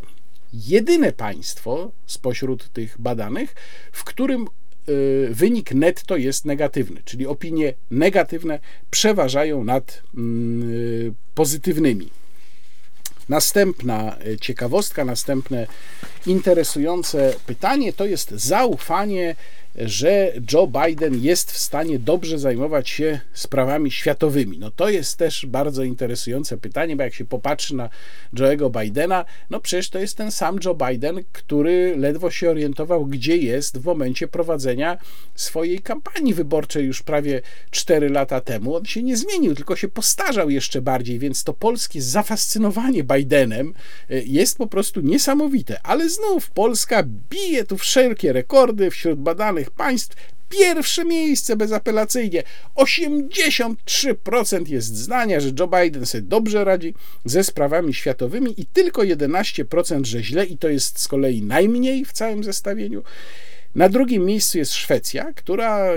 jedyne 0.52 1.12
państwo 1.12 1.90
spośród 2.06 2.72
tych 2.72 2.96
badanych, 2.98 3.54
w 3.92 4.04
którym 4.04 4.46
y, 4.88 5.28
wynik 5.30 5.74
netto 5.74 6.16
jest 6.16 6.44
negatywny, 6.44 7.02
czyli 7.04 7.26
opinie 7.26 7.74
negatywne 7.90 8.58
przeważają 8.90 9.64
nad 9.64 10.02
mm, 10.14 11.14
pozytywnymi. 11.34 12.10
Następna 13.28 14.16
y, 14.26 14.38
ciekawostka, 14.38 15.04
następne 15.04 15.66
interesujące 16.26 17.34
pytanie 17.46 17.92
to 17.92 18.06
jest 18.06 18.30
zaufanie 18.30 19.36
że 19.76 20.32
Joe 20.52 20.66
Biden 20.66 21.22
jest 21.22 21.52
w 21.52 21.58
stanie 21.58 21.98
dobrze 21.98 22.38
zajmować 22.38 22.90
się 22.90 23.20
sprawami 23.32 23.90
światowymi. 23.90 24.58
No 24.58 24.70
to 24.70 24.88
jest 24.88 25.16
też 25.16 25.46
bardzo 25.46 25.84
interesujące 25.84 26.58
pytanie, 26.58 26.96
bo 26.96 27.02
jak 27.02 27.14
się 27.14 27.24
popatrzy 27.24 27.74
na 27.74 27.88
Joe'ego 28.34 28.82
Bidena, 28.82 29.24
no 29.50 29.60
przecież 29.60 29.90
to 29.90 29.98
jest 29.98 30.16
ten 30.16 30.30
sam 30.30 30.58
Joe 30.64 30.74
Biden, 30.74 31.20
który 31.32 31.96
ledwo 31.96 32.30
się 32.30 32.50
orientował, 32.50 33.06
gdzie 33.06 33.36
jest 33.36 33.78
w 33.78 33.84
momencie 33.84 34.28
prowadzenia 34.28 34.98
swojej 35.34 35.80
kampanii 35.80 36.34
wyborczej 36.34 36.86
już 36.86 37.02
prawie 37.02 37.42
4 37.70 38.08
lata 38.08 38.40
temu. 38.40 38.76
On 38.76 38.84
się 38.84 39.02
nie 39.02 39.16
zmienił, 39.16 39.54
tylko 39.54 39.76
się 39.76 39.88
postarzał 39.88 40.50
jeszcze 40.50 40.82
bardziej, 40.82 41.18
więc 41.18 41.44
to 41.44 41.52
polskie 41.52 42.02
zafascynowanie 42.02 43.04
Bidenem 43.04 43.74
e, 44.10 44.22
jest 44.22 44.58
po 44.58 44.66
prostu 44.66 45.00
niesamowite. 45.00 45.80
Ale 45.82 46.08
znów 46.08 46.50
Polska 46.50 47.02
bije 47.30 47.64
tu 47.64 47.76
wszelkie 47.78 48.32
rekordy 48.32 48.90
wśród 48.90 49.20
badanych 49.20 49.61
państw. 49.70 50.16
Pierwsze 50.48 51.04
miejsce 51.04 51.56
bezapelacyjnie. 51.56 52.42
83% 52.76 54.68
jest 54.68 54.96
zdania, 54.96 55.40
że 55.40 55.50
Joe 55.58 55.68
Biden 55.68 56.06
sobie 56.06 56.22
dobrze 56.22 56.64
radzi 56.64 56.94
ze 57.24 57.44
sprawami 57.44 57.94
światowymi 57.94 58.60
i 58.60 58.66
tylko 58.66 59.02
11% 59.02 60.04
że 60.04 60.22
źle 60.22 60.46
i 60.46 60.58
to 60.58 60.68
jest 60.68 61.00
z 61.00 61.08
kolei 61.08 61.42
najmniej 61.42 62.04
w 62.04 62.12
całym 62.12 62.44
zestawieniu. 62.44 63.02
Na 63.74 63.88
drugim 63.88 64.24
miejscu 64.24 64.58
jest 64.58 64.72
Szwecja, 64.72 65.32
która 65.32 65.88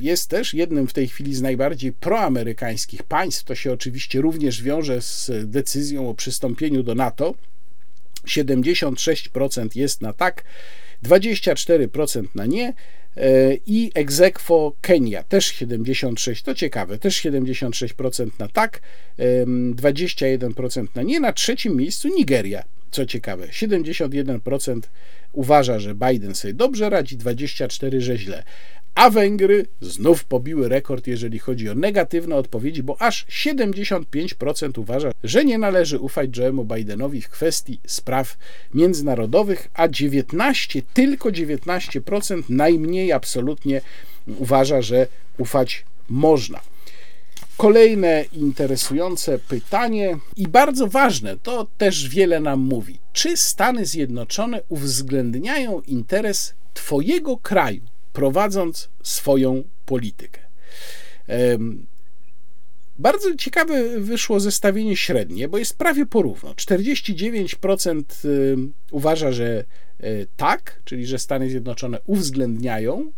jest 0.00 0.30
też 0.30 0.54
jednym 0.54 0.86
w 0.86 0.92
tej 0.92 1.08
chwili 1.08 1.34
z 1.34 1.42
najbardziej 1.42 1.92
proamerykańskich 1.92 3.02
państw. 3.02 3.44
To 3.44 3.54
się 3.54 3.72
oczywiście 3.72 4.20
również 4.20 4.62
wiąże 4.62 5.02
z 5.02 5.30
decyzją 5.44 6.08
o 6.08 6.14
przystąpieniu 6.14 6.82
do 6.82 6.94
NATO. 6.94 7.34
76% 8.26 9.68
jest 9.74 10.00
na 10.00 10.12
tak, 10.12 10.44
24% 11.02 12.24
na 12.34 12.46
nie. 12.46 12.74
E, 13.16 13.54
i 13.66 13.90
egzekwo 13.94 14.72
Kenia, 14.80 15.22
też 15.22 15.46
76, 15.46 16.42
to 16.42 16.54
ciekawe, 16.54 16.98
też 16.98 17.22
76% 17.22 18.30
na 18.38 18.48
tak, 18.48 18.80
21% 19.18 20.86
na 20.94 21.02
nie, 21.02 21.20
na 21.20 21.32
trzecim 21.32 21.76
miejscu 21.76 22.08
Nigeria, 22.08 22.64
co 22.90 23.06
ciekawe, 23.06 23.46
71% 23.46 24.80
uważa, 25.32 25.78
że 25.78 25.94
Biden 25.94 26.34
sobie 26.34 26.54
dobrze 26.54 26.90
radzi, 26.90 27.18
24% 27.18 28.00
że 28.00 28.18
źle 28.18 28.44
a 28.94 29.10
Węgry 29.10 29.66
znów 29.80 30.24
pobiły 30.24 30.68
rekord, 30.68 31.06
jeżeli 31.06 31.38
chodzi 31.38 31.68
o 31.68 31.74
negatywne 31.74 32.36
odpowiedzi, 32.36 32.82
bo 32.82 33.02
aż 33.02 33.26
75% 33.26 34.78
uważa, 34.78 35.10
że 35.24 35.44
nie 35.44 35.58
należy 35.58 35.98
ufać 35.98 36.30
Joe'emu 36.30 36.76
Bidenowi 36.76 37.20
w 37.20 37.28
kwestii 37.28 37.80
spraw 37.86 38.36
międzynarodowych, 38.74 39.68
a 39.74 39.88
19, 39.88 40.82
tylko 40.94 41.28
19% 41.28 42.42
najmniej 42.48 43.12
absolutnie 43.12 43.80
uważa, 44.26 44.82
że 44.82 45.06
ufać 45.38 45.84
można. 46.08 46.60
Kolejne 47.56 48.24
interesujące 48.32 49.38
pytanie 49.38 50.18
i 50.36 50.48
bardzo 50.48 50.86
ważne, 50.86 51.36
to 51.42 51.66
też 51.78 52.08
wiele 52.08 52.40
nam 52.40 52.60
mówi. 52.60 52.98
Czy 53.12 53.36
Stany 53.36 53.86
Zjednoczone 53.86 54.60
uwzględniają 54.68 55.80
interes 55.80 56.54
Twojego 56.74 57.36
kraju, 57.36 57.80
prowadząc 58.14 58.88
swoją 59.02 59.64
politykę. 59.86 60.40
Bardzo 62.98 63.34
ciekawe 63.34 64.00
wyszło 64.00 64.40
zestawienie 64.40 64.96
średnie, 64.96 65.48
bo 65.48 65.58
jest 65.58 65.78
prawie 65.78 66.06
porówno. 66.06 66.52
49% 66.52 68.02
uważa, 68.90 69.32
że 69.32 69.64
e, 70.00 70.26
tak, 70.36 70.80
czyli 70.84 71.06
że 71.06 71.18
Stany 71.18 71.50
Zjednoczone 71.50 71.98
uwzględniają 72.06 73.12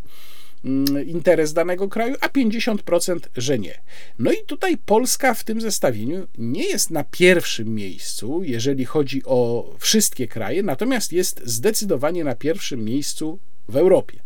mm, 0.65 1.07
interes 1.07 1.53
danego 1.53 1.89
kraju, 1.89 2.15
a 2.21 2.29
50%, 2.29 3.19
że 3.37 3.59
nie. 3.59 3.81
No 4.19 4.33
i 4.33 4.37
tutaj 4.47 4.77
Polska 4.77 5.35
w 5.35 5.45
tym 5.45 5.61
zestawieniu 5.61 6.27
nie 6.39 6.69
jest 6.69 6.91
na 6.91 7.05
pierwszym 7.05 7.75
miejscu, 7.75 8.43
jeżeli 8.45 8.85
chodzi 8.85 9.23
o 9.25 9.71
wszystkie 9.79 10.29
kraje, 10.29 10.63
natomiast 10.63 11.13
jest 11.13 11.41
zdecydowanie 11.45 12.25
na 12.25 12.35
pierwszym 12.35 12.85
miejscu 12.85 13.39
w 13.69 13.77
Europie. 13.77 14.19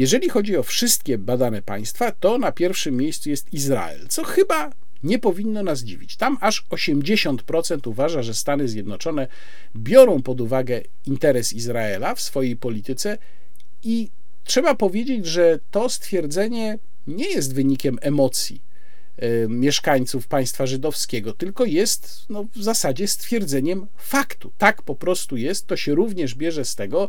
Jeżeli 0.00 0.28
chodzi 0.28 0.56
o 0.56 0.62
wszystkie 0.62 1.18
badane 1.18 1.62
państwa, 1.62 2.12
to 2.12 2.38
na 2.38 2.52
pierwszym 2.52 2.96
miejscu 2.96 3.30
jest 3.30 3.54
Izrael, 3.54 4.08
co 4.08 4.24
chyba 4.24 4.70
nie 5.02 5.18
powinno 5.18 5.62
nas 5.62 5.80
dziwić. 5.80 6.16
Tam 6.16 6.38
aż 6.40 6.64
80% 6.70 7.88
uważa, 7.88 8.22
że 8.22 8.34
Stany 8.34 8.68
Zjednoczone 8.68 9.28
biorą 9.76 10.22
pod 10.22 10.40
uwagę 10.40 10.80
interes 11.06 11.52
Izraela 11.52 12.14
w 12.14 12.20
swojej 12.20 12.56
polityce 12.56 13.18
i 13.84 14.10
trzeba 14.44 14.74
powiedzieć, 14.74 15.26
że 15.26 15.58
to 15.70 15.88
stwierdzenie 15.88 16.78
nie 17.06 17.30
jest 17.30 17.54
wynikiem 17.54 17.98
emocji 18.00 18.60
mieszkańców 19.48 20.26
państwa 20.26 20.66
żydowskiego, 20.66 21.32
tylko 21.32 21.64
jest 21.64 22.26
no, 22.28 22.44
w 22.56 22.62
zasadzie 22.62 23.08
stwierdzeniem 23.08 23.86
faktu. 23.96 24.52
Tak 24.58 24.82
po 24.82 24.94
prostu 24.94 25.36
jest. 25.36 25.66
To 25.66 25.76
się 25.76 25.94
również 25.94 26.34
bierze 26.34 26.64
z 26.64 26.74
tego, 26.74 27.08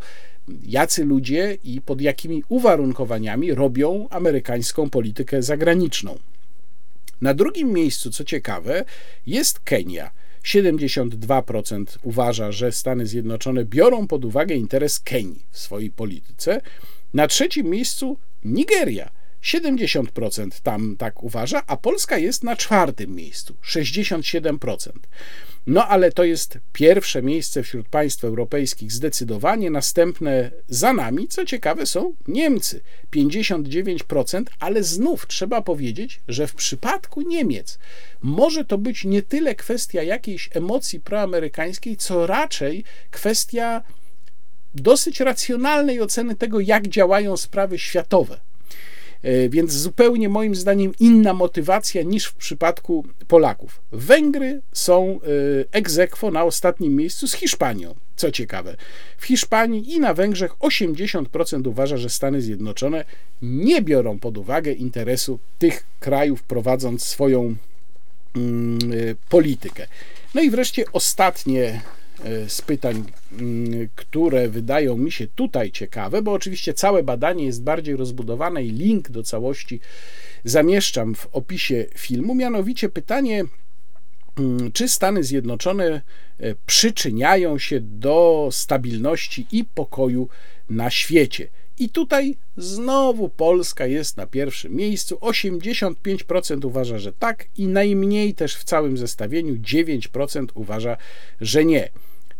jacy 0.64 1.06
ludzie 1.06 1.58
i 1.64 1.82
pod 1.82 2.02
jakimi 2.02 2.44
uwarunkowaniami 2.50 3.54
robią 3.54 4.08
amerykańską 4.10 4.90
politykę 4.90 5.44
zagraniczną. 5.44 6.20
Na 7.22 7.34
drugim 7.34 7.74
miejscu, 7.74 8.12
co 8.12 8.24
ciekawe, 8.24 8.86
jest 9.28 9.60
Kenia. 9.60 10.12
72% 10.44 11.86
uważa, 12.04 12.52
że 12.52 12.72
Stany 12.72 13.06
Zjednoczone 13.06 13.66
biorą 13.66 14.08
pod 14.08 14.26
uwagę 14.26 14.56
interes 14.56 15.00
Kenii 15.00 15.46
w 15.52 15.60
swojej 15.60 15.92
polityce. 15.92 16.62
Na 17.14 17.28
trzecim 17.28 17.68
miejscu 17.68 18.18
Nigeria. 18.46 19.21
70% 19.44 20.50
tam 20.64 20.96
tak 20.98 21.24
uważa, 21.24 21.64
a 21.68 21.78
Polska 21.78 22.18
jest 22.18 22.44
na 22.44 22.56
czwartym 22.56 23.16
miejscu 23.16 23.56
67%. 23.64 24.90
No 25.68 25.88
ale 25.88 26.12
to 26.12 26.24
jest 26.24 26.58
pierwsze 26.74 27.22
miejsce 27.22 27.64
wśród 27.64 27.88
państw 27.90 28.24
europejskich 28.24 28.92
zdecydowanie. 28.92 29.70
Następne 29.70 30.52
za 30.68 30.94
nami, 30.94 31.28
co 31.28 31.46
ciekawe, 31.46 31.86
są 31.86 32.14
Niemcy 32.28 32.82
59%, 33.16 34.44
ale 34.60 34.84
znów 34.84 35.28
trzeba 35.28 35.62
powiedzieć, 35.62 36.22
że 36.28 36.48
w 36.48 36.56
przypadku 36.56 37.22
Niemiec 37.22 37.80
może 38.22 38.66
to 38.66 38.78
być 38.78 39.06
nie 39.06 39.22
tyle 39.22 39.56
kwestia 39.56 40.04
jakiejś 40.04 40.50
emocji 40.54 41.00
proamerykańskiej, 41.00 41.98
co 41.98 42.28
raczej 42.28 42.84
kwestia 43.12 43.84
dosyć 44.76 45.20
racjonalnej 45.20 46.02
oceny 46.02 46.36
tego, 46.36 46.60
jak 46.60 46.88
działają 46.88 47.38
sprawy 47.38 47.80
światowe. 47.80 48.40
E, 49.24 49.50
więc 49.50 49.72
zupełnie 49.72 50.30
moim 50.30 50.56
zdaniem 50.56 50.92
inna 51.00 51.34
motywacja 51.34 52.04
niż 52.04 52.26
w 52.26 52.36
przypadku 52.36 53.06
Polaków. 53.28 53.82
Węgry 53.92 54.62
są 54.72 55.10
e, 55.10 55.18
ex 55.72 56.00
aequo 56.00 56.32
na 56.32 56.44
ostatnim 56.44 56.96
miejscu 56.96 57.28
z 57.28 57.34
Hiszpanią. 57.34 57.96
Co 58.16 58.32
ciekawe, 58.32 58.76
w 59.18 59.26
Hiszpanii 59.26 59.94
i 59.94 60.00
na 60.00 60.14
Węgrzech 60.14 60.52
80% 60.52 61.68
uważa, 61.68 61.98
że 61.98 62.10
Stany 62.10 62.42
Zjednoczone 62.42 63.06
nie 63.42 63.82
biorą 63.82 64.20
pod 64.20 64.38
uwagę 64.38 64.72
interesu 64.72 65.40
tych 65.60 65.86
krajów, 66.00 66.44
prowadząc 66.44 67.04
swoją 67.04 67.56
mm, 68.36 68.80
e, 68.94 69.16
politykę. 69.30 69.88
No 70.36 70.42
i 70.42 70.50
wreszcie 70.50 70.86
ostatnie 70.94 71.82
z 72.48 72.62
pytań, 72.62 73.04
mm, 73.32 73.90
które 73.96 74.50
wydają 74.50 74.98
mi 74.98 75.12
się 75.12 75.28
tutaj 75.28 75.72
ciekawe, 75.72 76.22
bo 76.22 76.32
oczywiście 76.32 76.74
całe 76.74 77.04
badanie 77.04 77.46
jest 77.46 77.64
bardziej 77.64 77.96
rozbudowane 77.96 78.64
i 78.64 78.72
link 78.72 79.10
do 79.10 79.24
całości 79.24 79.80
zamieszczam 80.44 81.16
w 81.16 81.28
opisie 81.32 81.86
filmu. 81.96 82.36
Mianowicie 82.36 82.90
pytanie, 82.90 83.44
mm, 84.38 84.72
czy 84.72 84.88
Stany 84.88 85.24
Zjednoczone 85.24 85.86
e, 85.86 86.02
przyczyniają 86.66 87.58
się 87.58 87.80
do 87.82 88.50
stabilności 88.52 89.48
i 89.52 89.66
pokoju 89.66 90.30
na 90.70 90.90
świecie. 90.90 91.48
I 91.80 91.90
tutaj 91.90 92.38
znowu 92.58 93.30
Polska 93.30 93.86
jest 93.86 94.18
na 94.18 94.28
pierwszym 94.28 94.76
miejscu. 94.76 95.16
85% 95.16 96.66
uważa, 96.66 97.00
że 97.00 97.14
tak, 97.14 97.48
i 97.58 97.68
najmniej 97.68 98.34
też 98.34 98.56
w 98.56 98.64
całym 98.64 98.98
zestawieniu 98.98 99.56
9% 99.56 100.46
uważa, 100.54 100.98
że 101.42 101.66
nie. 101.66 101.90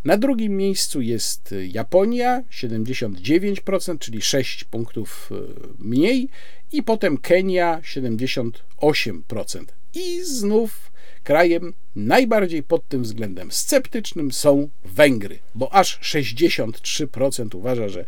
Na 0.06 0.18
drugim 0.18 0.58
miejscu 0.58 1.02
jest 1.02 1.56
Japonia 1.72 2.44
79%, 2.52 3.98
czyli 4.00 4.22
6 4.22 4.64
punktów 4.64 5.30
e, 5.32 5.36
mniej, 5.80 6.30
i 6.72 6.84
potem 6.84 7.18
Kenia 7.18 7.82
78%. 7.82 8.52
I 9.94 10.24
znów 10.24 10.91
krajem 11.24 11.74
najbardziej 11.96 12.64
pod 12.64 12.88
tym 12.88 13.04
względem 13.04 13.52
sceptycznym 13.52 14.32
są 14.32 14.70
Węgry, 14.86 15.40
bo 15.56 15.74
aż 15.74 16.00
63% 16.00 17.56
uważa, 17.56 17.90
że 17.90 18.06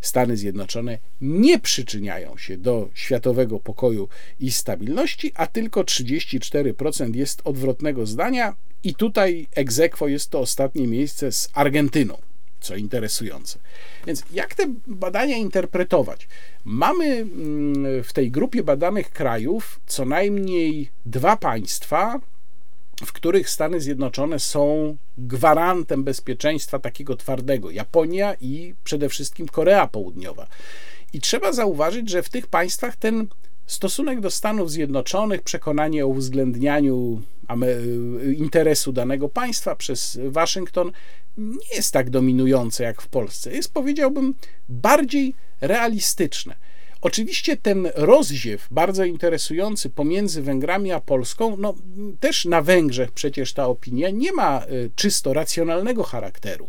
Stany 0.00 0.36
Zjednoczone 0.36 0.98
nie 1.20 1.58
przyczyniają 1.58 2.36
się 2.36 2.56
do 2.56 2.88
światowego 2.94 3.60
pokoju 3.60 4.08
i 4.40 4.50
stabilności, 4.50 5.32
a 5.34 5.46
tylko 5.46 5.82
34% 5.82 7.14
jest 7.14 7.40
odwrotnego 7.44 8.06
zdania 8.06 8.54
i 8.84 8.94
tutaj 8.94 9.46
egzekwo 9.54 10.08
jest 10.08 10.30
to 10.30 10.40
ostatnie 10.40 10.86
miejsce 10.86 11.32
z 11.32 11.50
Argentyną, 11.54 12.18
co 12.60 12.76
interesujące. 12.76 13.58
Więc 14.06 14.22
jak 14.32 14.54
te 14.54 14.64
badania 14.86 15.36
interpretować? 15.36 16.28
Mamy 16.64 17.06
mm, 17.06 18.04
w 18.04 18.12
tej 18.12 18.30
grupie 18.30 18.62
badanych 18.62 19.10
krajów 19.10 19.80
co 19.86 20.04
najmniej 20.04 20.90
dwa 21.06 21.36
państwa, 21.36 22.20
w 23.04 23.12
których 23.12 23.50
Stany 23.50 23.80
Zjednoczone 23.80 24.38
są 24.38 24.96
gwarantem 25.18 26.04
bezpieczeństwa 26.04 26.78
takiego 26.78 27.16
twardego 27.16 27.70
Japonia 27.70 28.34
i 28.40 28.74
przede 28.84 29.08
wszystkim 29.08 29.48
Korea 29.48 29.86
Południowa. 29.86 30.46
I 31.12 31.20
trzeba 31.20 31.52
zauważyć, 31.52 32.10
że 32.10 32.22
w 32.22 32.28
tych 32.28 32.46
państwach 32.46 32.96
ten 32.96 33.28
stosunek 33.66 34.20
do 34.20 34.30
Stanów 34.30 34.70
Zjednoczonych, 34.70 35.42
przekonanie 35.42 36.04
o 36.04 36.08
uwzględnianiu 36.08 37.22
interesu 38.36 38.92
danego 38.92 39.28
państwa 39.28 39.76
przez 39.76 40.18
Waszyngton 40.24 40.92
nie 41.36 41.76
jest 41.76 41.92
tak 41.92 42.10
dominujące 42.10 42.84
jak 42.84 43.02
w 43.02 43.08
Polsce. 43.08 43.52
Jest, 43.52 43.72
powiedziałbym, 43.72 44.34
bardziej 44.68 45.34
realistyczne. 45.60 46.56
Oczywiście 47.06 47.56
ten 47.56 47.88
rozziew 47.94 48.68
bardzo 48.70 49.04
interesujący 49.04 49.90
pomiędzy 49.90 50.42
Węgrami 50.42 50.92
a 50.92 51.00
Polską, 51.00 51.56
no 51.56 51.74
też 52.20 52.44
na 52.44 52.62
Węgrzech 52.62 53.12
przecież 53.12 53.52
ta 53.52 53.66
opinia 53.66 54.10
nie 54.10 54.32
ma 54.32 54.60
e, 54.60 54.66
czysto 54.96 55.32
racjonalnego 55.32 56.02
charakteru. 56.02 56.68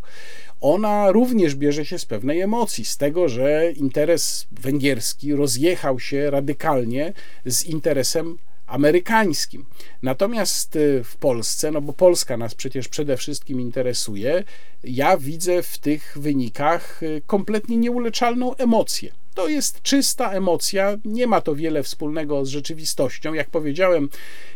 Ona 0.62 1.12
również 1.12 1.56
bierze 1.56 1.86
się 1.86 2.00
z 2.00 2.06
pewnej 2.06 2.42
emocji, 2.42 2.86
z 2.86 2.98
tego, 2.98 3.30
że 3.30 3.72
interes 3.72 4.48
węgierski 4.52 5.36
rozjechał 5.36 6.00
się 6.00 6.30
radykalnie 6.30 7.14
z 7.46 7.66
interesem 7.66 8.38
amerykańskim. 8.68 9.66
Natomiast 10.02 10.76
e, 10.76 11.04
w 11.04 11.16
Polsce, 11.16 11.72
no 11.72 11.82
bo 11.82 11.94
Polska 11.94 12.38
nas 12.38 12.56
przecież 12.56 12.88
przede 12.88 13.18
wszystkim 13.18 13.62
interesuje, 13.62 14.44
ja 14.84 15.18
widzę 15.18 15.64
w 15.64 15.78
tych 15.78 16.18
wynikach 16.20 17.04
e, 17.04 17.22
kompletnie 17.22 17.78
nieuleczalną 17.78 18.56
emocję. 18.56 19.12
To 19.38 19.48
jest 19.48 19.82
czysta 19.82 20.32
emocja, 20.32 20.98
nie 21.06 21.28
ma 21.28 21.42
to 21.42 21.56
wiele 21.56 21.84
wspólnego 21.84 22.46
z 22.46 22.50
rzeczywistością. 22.50 23.34
Jak 23.34 23.50
powiedziałem, 23.50 24.10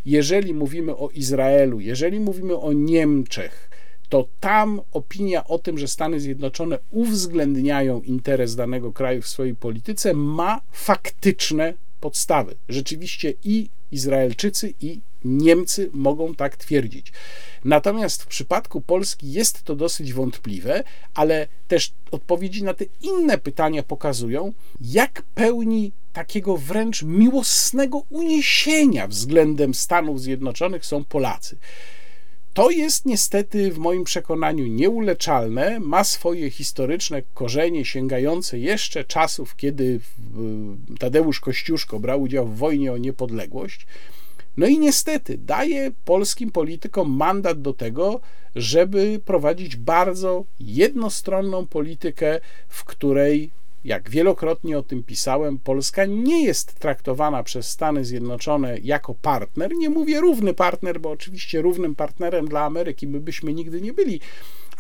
jeżeli 0.06 0.54
mówimy 0.54 0.96
o 0.96 1.10
Izraelu, 1.10 1.80
jeżeli 1.80 2.20
mówimy 2.20 2.58
o 2.58 2.74
Niemczech, 2.74 3.70
to 4.10 4.28
tam 4.40 4.82
opinia 4.92 5.44
o 5.48 5.60
tym, 5.60 5.78
że 5.78 5.88
Stany 5.88 6.20
Zjednoczone 6.20 6.80
uwzględniają 6.92 8.02
interes 8.02 8.56
danego 8.56 8.94
kraju 8.94 9.22
w 9.22 9.28
swojej 9.28 9.56
polityce, 9.56 10.14
ma 10.14 10.62
faktyczne 10.72 11.74
podstawy. 12.00 12.56
Rzeczywiście 12.70 13.34
i 13.44 13.70
Izraelczycy, 13.92 14.74
i 14.82 15.00
Niemcy 15.26 15.90
mogą 15.94 16.36
tak 16.36 16.58
twierdzić. 16.58 17.14
Natomiast 17.66 18.24
w 18.24 18.28
przypadku 18.28 18.82
Polski 18.82 19.32
jest 19.32 19.64
to 19.64 19.76
dosyć 19.76 20.14
wątpliwe, 20.14 20.84
ale 21.14 21.48
też 21.68 21.92
odpowiedzi 22.12 22.64
na 22.64 22.74
te 22.74 22.86
inne 23.02 23.38
pytania 23.38 23.84
pokazują, 23.84 24.54
jak 24.82 25.22
pełni 25.36 25.92
takiego 26.14 26.58
wręcz 26.58 27.04
miłosnego 27.04 28.04
uniesienia 28.10 29.08
względem 29.08 29.74
Stanów 29.74 30.22
Zjednoczonych 30.22 30.86
są 30.86 31.04
Polacy. 31.04 31.58
To 32.54 32.72
jest 32.72 33.06
niestety 33.06 33.72
w 33.72 33.78
moim 33.78 34.04
przekonaniu 34.04 34.68
nieuleczalne, 34.68 35.80
ma 35.80 36.04
swoje 36.04 36.50
historyczne 36.50 37.22
korzenie 37.34 37.86
sięgające 37.86 38.60
jeszcze 38.60 39.04
czasów, 39.04 39.56
kiedy 39.56 40.00
Tadeusz 41.00 41.40
Kościuszko 41.40 42.00
brał 42.00 42.22
udział 42.22 42.48
w 42.48 42.58
wojnie 42.58 42.94
o 42.94 42.98
niepodległość. 42.98 43.86
No 44.62 44.68
i 44.68 44.80
niestety 44.80 45.38
daje 45.38 45.92
polskim 46.06 46.52
politykom 46.52 47.12
mandat 47.12 47.62
do 47.62 47.74
tego, 47.74 48.20
żeby 48.56 49.20
prowadzić 49.26 49.76
bardzo 49.76 50.46
jednostronną 50.60 51.68
politykę, 51.68 52.40
w 52.68 52.84
której 52.84 53.52
jak 53.86 54.10
wielokrotnie 54.10 54.78
o 54.78 54.84
tym 54.84 55.04
pisałem, 55.04 55.60
Polska 55.60 56.06
nie 56.06 56.44
jest 56.44 56.74
traktowana 56.74 57.44
przez 57.44 57.70
Stany 57.70 58.06
Zjednoczone 58.06 58.78
jako 58.84 59.16
partner. 59.16 59.76
Nie 59.76 59.90
mówię 59.90 60.20
równy 60.20 60.54
partner, 60.54 61.00
bo 61.00 61.10
oczywiście 61.10 61.62
równym 61.62 61.96
partnerem 61.96 62.48
dla 62.48 62.62
Ameryki 62.62 63.08
my 63.08 63.20
byśmy 63.20 63.54
nigdy 63.54 63.82
nie 63.82 63.94
byli, 63.94 64.20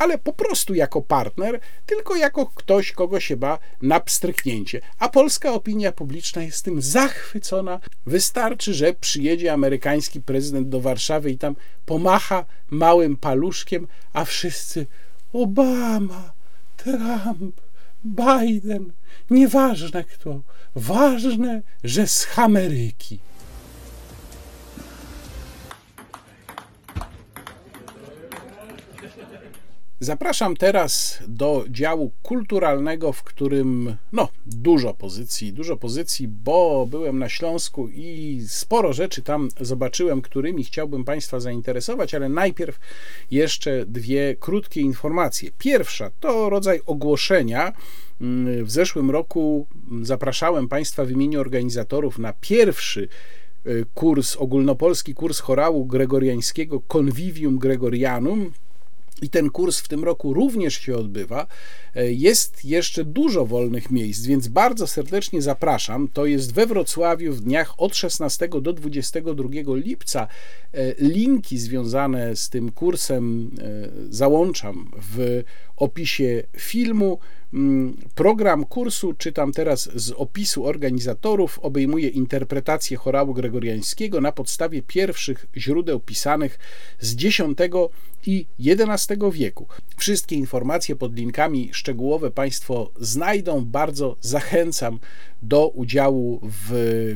ale 0.02 0.18
po 0.18 0.34
prostu 0.34 0.73
jako 0.73 1.02
partner, 1.02 1.60
tylko 1.86 2.15
jako 2.15 2.45
ktoś, 2.45 2.91
kogo 2.91 3.19
się 3.19 3.38
ba 3.38 3.60
na 3.82 3.99
pstryknięcie. 3.99 4.82
A 4.99 5.10
polska 5.10 5.53
opinia 5.53 5.91
publiczna 5.91 6.44
jest 6.44 6.65
tym 6.65 6.82
zachwycona. 6.82 7.80
Wystarczy, 8.06 8.73
że 8.73 8.94
przyjedzie 8.94 9.53
amerykański 9.53 10.22
prezydent 10.22 10.69
do 10.69 10.82
Warszawy 10.82 11.32
i 11.32 11.38
tam 11.38 11.56
pomacha 11.86 12.45
małym 12.69 13.18
paluszkiem, 13.18 13.88
a 14.14 14.26
wszyscy 14.26 14.86
Obama, 15.34 16.34
Trump, 16.78 17.61
Biden, 18.06 18.91
nieważne 19.30 20.03
kto, 20.03 20.41
ważne, 20.76 21.61
że 21.84 22.07
z 22.07 22.28
Ameryki. 22.36 23.19
Zapraszam 30.03 30.56
teraz 30.56 31.19
do 31.28 31.65
działu 31.69 32.11
kulturalnego, 32.23 33.14
w 33.14 33.23
którym 33.23 33.95
no, 34.11 34.30
dużo 34.45 34.94
pozycji, 34.94 35.53
dużo 35.53 35.78
pozycji, 35.78 36.28
bo 36.28 36.88
byłem 36.90 37.19
na 37.19 37.30
Śląsku 37.30 37.90
i 37.90 38.41
sporo 38.48 38.94
rzeczy 38.94 39.22
tam 39.22 39.49
zobaczyłem, 39.60 40.22
którymi 40.22 40.64
chciałbym 40.64 41.03
Państwa 41.03 41.40
zainteresować, 41.40 42.15
ale 42.15 42.30
najpierw 42.30 42.80
jeszcze 43.32 43.86
dwie 43.86 44.36
krótkie 44.40 44.82
informacje. 44.82 45.52
Pierwsza 45.57 46.11
to 46.19 46.49
rodzaj 46.49 46.82
ogłoszenia. 46.86 47.73
W 48.64 48.72
zeszłym 48.72 49.11
roku 49.11 49.68
zapraszałem 50.02 50.68
Państwa 50.68 51.06
w 51.06 51.11
imieniu 51.11 51.40
organizatorów 51.40 52.19
na 52.19 52.34
pierwszy 52.34 53.07
y, 53.68 53.86
kurs, 53.94 54.36
ogólnopolski 54.36 55.14
kurs 55.14 55.40
chorału 55.40 55.86
gregoriańskiego 55.86 56.80
Convivium 56.80 57.57
Gregorianum 57.57 58.52
i 59.22 59.30
ten 59.30 59.49
kurs 59.49 59.80
w 59.80 59.88
tym 59.88 60.03
roku 60.03 60.34
również 60.34 60.73
się 60.73 60.95
odbywa. 60.95 61.48
E, 61.95 62.11
jest 62.11 62.65
jeszcze 62.65 63.06
dużo 63.06 63.45
wolnych 63.45 63.91
miejsc, 63.91 64.26
więc 64.26 64.48
bardzo 64.48 64.88
serdecznie 64.88 65.41
zapraszam. 65.41 66.07
To 66.14 66.26
jest 66.26 66.53
we 66.53 66.65
Wrocławiu 66.65 67.34
w 67.34 67.41
dniach 67.41 67.73
od 67.77 67.95
16 67.95 68.48
do 68.61 68.73
22 68.73 69.49
lipca. 69.76 70.27
E, 70.73 70.93
linki 70.98 71.57
związane 71.57 72.35
z 72.35 72.49
tym 72.49 72.72
kursem 72.72 73.52
e, 73.60 73.89
załączam 74.10 74.91
w 74.98 75.43
opisie 75.77 76.43
filmu. 76.57 77.19
Mm, 77.53 77.98
Program 78.15 78.65
kursu, 78.65 79.14
czytam 79.14 79.52
teraz 79.52 79.90
z 79.95 80.11
opisu 80.11 80.65
organizatorów, 80.65 81.60
obejmuje 81.60 82.10
interpretację 82.10 82.98
chorału 82.98 83.34
gregoriańskiego 83.34 84.22
na 84.22 84.32
podstawie 84.32 84.82
pierwszych 84.82 85.48
źródeł 85.57 85.99
pisanych 85.99 86.60
z 86.99 87.26
X 87.26 87.38
i 88.26 88.45
XI 88.60 89.14
wieku. 89.32 89.68
Wszystkie 89.98 90.36
informacje 90.36 90.95
pod 90.95 91.15
linkami 91.15 91.69
szczegółowe 91.73 92.32
Państwo 92.32 92.91
znajdą. 92.99 93.65
Bardzo 93.65 94.15
zachęcam 94.22 94.99
do 95.41 95.68
udziału 95.68 96.40
w 96.44 96.72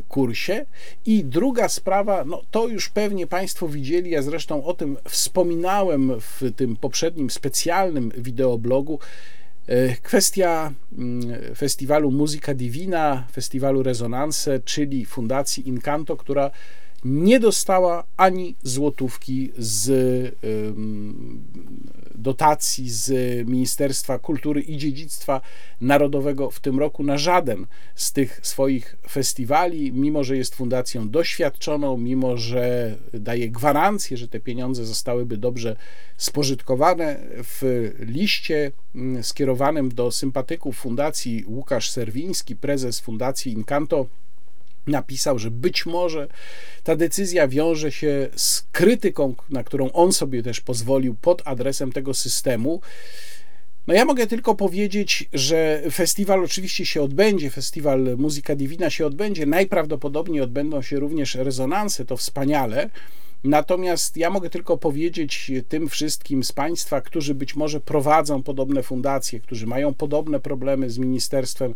kursie. 0.08 0.66
I 1.06 1.24
druga 1.24 1.70
sprawa, 1.70 2.26
no 2.26 2.42
to 2.52 2.68
już 2.68 2.90
pewnie 2.90 3.28
Państwo 3.28 3.68
widzieli, 3.68 4.12
ja 4.12 4.22
zresztą 4.22 4.64
o 4.64 4.74
tym 4.74 4.98
wspominałem 5.10 6.12
w 6.20 6.42
tym 6.56 6.76
poprzednim 6.76 7.30
specjalnym 7.30 8.12
wideoblogu. 8.18 9.00
E, 9.68 9.96
Kwestia 10.10 10.74
mm, 10.98 11.56
festiwalu 11.56 12.12
Muzyka 12.12 12.54
Divina, 12.54 13.24
festiwalu 13.32 13.84
Rezonanse, 13.84 14.60
czyli 14.60 15.06
Fundacji 15.06 15.68
Incanto, 15.68 16.18
która 16.18 16.52
nie 17.06 17.40
dostała 17.40 18.04
ani 18.18 18.56
złotówki 18.64 19.52
z 19.58 20.36
dotacji 22.16 22.90
z 22.90 23.10
Ministerstwa 23.48 24.20
Kultury 24.20 24.62
i 24.62 24.78
Dziedzictwa 24.78 25.42
Narodowego 25.82 26.52
w 26.52 26.60
tym 26.60 26.80
roku 26.80 27.04
na 27.04 27.18
żaden 27.18 27.66
z 27.96 28.14
tych 28.14 28.40
swoich 28.44 28.98
festiwali, 29.10 29.92
mimo 29.92 30.24
że 30.24 30.38
jest 30.38 30.56
fundacją 30.56 31.10
doświadczoną, 31.10 31.98
mimo 31.98 32.38
że 32.38 32.96
daje 33.14 33.50
gwarancję, 33.50 34.18
że 34.18 34.28
te 34.28 34.40
pieniądze 34.40 34.86
zostałyby 34.86 35.38
dobrze 35.38 35.76
spożytkowane. 36.18 37.20
W 37.44 37.92
liście 38.00 38.72
mm, 38.96 39.24
skierowanym 39.24 39.90
do 39.90 40.12
sympatyków 40.12 40.78
fundacji 40.78 41.44
Łukasz 41.48 41.90
Serwiński, 41.90 42.56
prezes 42.56 43.00
fundacji 43.00 43.54
Incanto, 43.54 44.06
napisał, 44.88 45.40
że 45.40 45.52
być 45.52 45.86
może 45.86 46.28
ta 46.84 46.96
decyzja 46.96 47.48
wiąże 47.48 47.92
się 47.92 48.28
z 48.36 48.68
krytyką, 48.72 49.36
na 49.50 49.64
którą 49.64 49.92
on 49.92 50.14
sobie 50.14 50.44
też 50.44 50.62
pozwolił 50.62 51.16
pod 51.22 51.42
adresem 51.46 51.92
tego 51.92 52.14
systemu. 52.14 52.82
No 53.88 53.94
ja 53.94 54.06
mogę 54.06 54.28
tylko 54.28 54.56
powiedzieć, 54.56 55.30
że 55.34 55.82
festiwal 55.92 56.44
oczywiście 56.44 56.86
się 56.86 57.02
odbędzie, 57.02 57.50
festiwal 57.50 58.18
Muzyka 58.18 58.56
Divina 58.56 58.90
się 58.90 59.06
odbędzie, 59.06 59.46
najprawdopodobniej 59.46 60.42
odbędą 60.42 60.82
się 60.82 61.00
również 61.00 61.36
rezonanse, 61.36 62.06
to 62.06 62.18
wspaniale. 62.18 62.90
Natomiast 63.44 64.18
ja 64.18 64.30
mogę 64.30 64.50
tylko 64.50 64.78
powiedzieć 64.78 65.52
tym 65.70 65.90
wszystkim 65.90 66.44
z 66.44 66.52
Państwa, 66.52 67.02
którzy 67.02 67.36
być 67.36 67.56
może 67.56 67.80
prowadzą 67.80 68.44
podobne 68.44 68.84
fundacje, 68.84 69.40
którzy 69.40 69.68
mają 69.68 69.94
podobne 69.94 70.40
problemy 70.40 70.90
z 70.90 70.98
ministerstwem, 70.98 71.76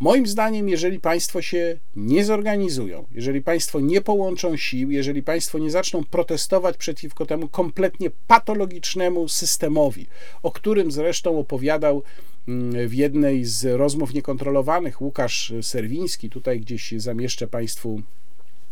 Moim 0.00 0.26
zdaniem, 0.26 0.68
jeżeli 0.68 1.00
Państwo 1.00 1.42
się 1.42 1.78
nie 1.96 2.24
zorganizują, 2.24 3.06
jeżeli 3.12 3.42
Państwo 3.42 3.80
nie 3.80 4.00
połączą 4.00 4.56
sił, 4.56 4.90
jeżeli 4.90 5.22
Państwo 5.22 5.58
nie 5.58 5.70
zaczną 5.70 6.04
protestować 6.04 6.76
przeciwko 6.76 7.26
temu 7.26 7.48
kompletnie 7.48 8.10
patologicznemu 8.26 9.28
systemowi, 9.28 10.06
o 10.42 10.50
którym 10.50 10.92
zresztą 10.92 11.38
opowiadał 11.38 12.02
mm, 12.48 12.88
w 12.88 12.94
jednej 12.94 13.44
z 13.44 13.64
rozmów 13.64 14.14
niekontrolowanych 14.14 15.02
Łukasz 15.02 15.52
Serwiński, 15.62 16.30
tutaj 16.30 16.60
gdzieś 16.60 16.94
zamieszczę 16.96 17.46
Państwu 17.46 18.02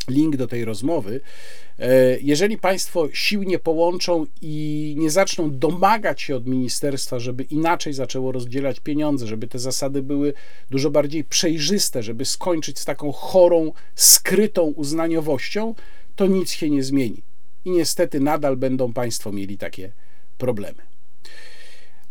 link 0.09 0.37
do 0.37 0.47
tej 0.47 0.65
rozmowy. 0.65 1.21
E, 1.79 2.19
jeżeli 2.21 2.59
Państwo 2.59 3.09
sił 3.13 3.43
nie 3.43 3.59
połączą 3.59 4.27
i 4.43 4.95
nie 4.99 5.11
zaczną 5.11 5.59
domagać 5.59 6.23
się 6.23 6.37
od 6.37 6.47
ministerstwa, 6.47 7.19
żeby 7.19 7.43
inaczej 7.43 7.93
zaczęło 7.93 8.33
rozdzielać 8.33 8.81
pieniądze, 8.81 9.27
żeby 9.27 9.49
te 9.49 9.59
zasady 9.59 10.03
były 10.03 10.33
dużo 10.71 10.91
bardziej 10.91 11.25
przejrzyste, 11.25 12.03
żeby 12.03 12.25
skończyć 12.25 12.79
z 12.79 12.85
taką 12.85 13.13
chorą, 13.13 13.73
skrytą 13.95 14.63
uznaniowością, 14.63 15.75
to 16.17 16.27
nic 16.27 16.51
się 16.51 16.71
nie 16.71 16.83
zmieni. 16.83 17.23
I 17.65 17.71
niestety 17.71 18.21
nadal 18.21 18.57
będą 18.57 18.93
Państwo 18.93 19.33
mieli 19.33 19.59
takie 19.59 19.93
problemy. 20.39 20.94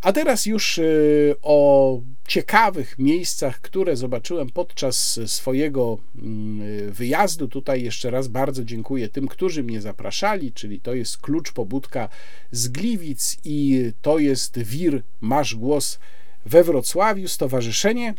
A 0.04 0.12
teraz 0.12 0.46
już 0.46 0.78
y, 0.78 1.36
o 1.42 2.00
ciekawych 2.28 3.00
miejscach, 3.00 3.62
które 3.62 3.96
zobaczyłem 3.96 4.50
podczas 4.50 5.20
swojego 5.26 5.98
mm, 6.16 6.92
wyjazdu. 6.92 7.48
Tutaj 7.48 7.84
jeszcze 7.84 8.12
raz 8.12 8.28
bardzo 8.28 8.66
dziękuję 8.66 9.10
tym, 9.10 9.28
którzy 9.28 9.64
mnie 9.64 9.82
zapraszali, 9.82 10.52
czyli 10.52 10.80
to 10.80 10.94
jest 10.94 11.18
Klucz 11.18 11.52
Pobudka 11.52 12.10
z 12.52 12.68
Gliwic 12.68 13.38
i 13.44 13.92
to 14.02 14.20
jest 14.20 14.60
Wir 14.60 15.02
Masz 15.22 15.56
Głos 15.56 16.00
we 16.46 16.64
Wrocławiu, 16.64 17.28
Stowarzyszenie 17.28 18.14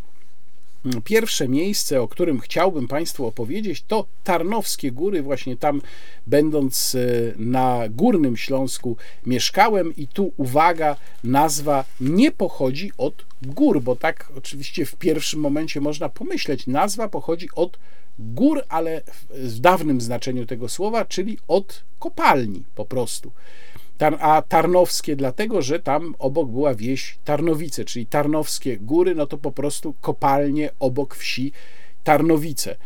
Pierwsze 1.04 1.48
miejsce, 1.48 2.02
o 2.02 2.08
którym 2.08 2.40
chciałbym 2.40 2.88
Państwu 2.88 3.26
opowiedzieć, 3.26 3.84
to 3.88 4.06
Tarnowskie 4.24 4.92
Góry. 4.92 5.22
Właśnie 5.22 5.56
tam, 5.56 5.82
będąc 6.26 6.94
e, 6.94 6.98
na 7.36 7.82
Górnym 7.90 8.36
Śląsku, 8.36 8.96
mieszkałem, 9.26 9.96
i 9.96 10.08
tu 10.08 10.32
uwaga, 10.36 10.96
nazwa 11.24 11.84
nie 12.00 12.32
pochodzi 12.32 12.92
od 12.98 13.24
gór, 13.42 13.82
bo 13.82 13.96
tak 13.96 14.32
oczywiście 14.36 14.86
w 14.86 14.96
pierwszym 14.96 15.40
momencie 15.40 15.80
można 15.80 16.08
pomyśleć. 16.08 16.66
Nazwa 16.66 17.08
pochodzi 17.08 17.48
od 17.56 17.78
gór, 18.18 18.62
ale 18.68 19.02
w 19.30 19.58
dawnym 19.60 20.00
znaczeniu 20.00 20.46
tego 20.46 20.68
słowa, 20.68 21.04
czyli 21.04 21.38
od 21.48 21.84
kopalni 21.98 22.62
po 22.74 22.84
prostu 22.84 23.32
a 24.20 24.42
Tarnowskie 24.42 25.16
dlatego, 25.16 25.62
że 25.62 25.80
tam 25.80 26.14
obok 26.18 26.50
była 26.50 26.74
wieś 26.74 27.18
Tarnowice, 27.24 27.84
czyli 27.84 28.06
Tarnowskie 28.06 28.76
Góry, 28.76 29.14
no 29.14 29.26
to 29.26 29.38
po 29.38 29.52
prostu 29.52 29.94
kopalnie 30.00 30.70
obok 30.80 31.14
wsi 31.14 31.52
Tarnowice. 32.04 32.76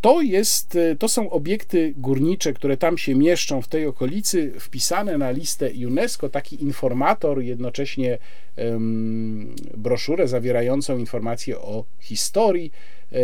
To, 0.00 0.20
jest, 0.20 0.78
to 0.98 1.08
są 1.08 1.30
obiekty 1.30 1.94
górnicze, 1.96 2.52
które 2.52 2.76
tam 2.76 2.98
się 2.98 3.14
mieszczą 3.14 3.62
w 3.62 3.68
tej 3.68 3.86
okolicy, 3.86 4.52
wpisane 4.60 5.18
na 5.18 5.30
listę 5.30 5.70
UNESCO, 5.86 6.28
taki 6.28 6.64
informator, 6.64 7.42
jednocześnie 7.42 8.18
um, 8.56 9.54
broszurę 9.76 10.28
zawierającą 10.28 10.98
informacje 10.98 11.58
o 11.58 11.84
historii 12.00 12.72
e, 13.12 13.16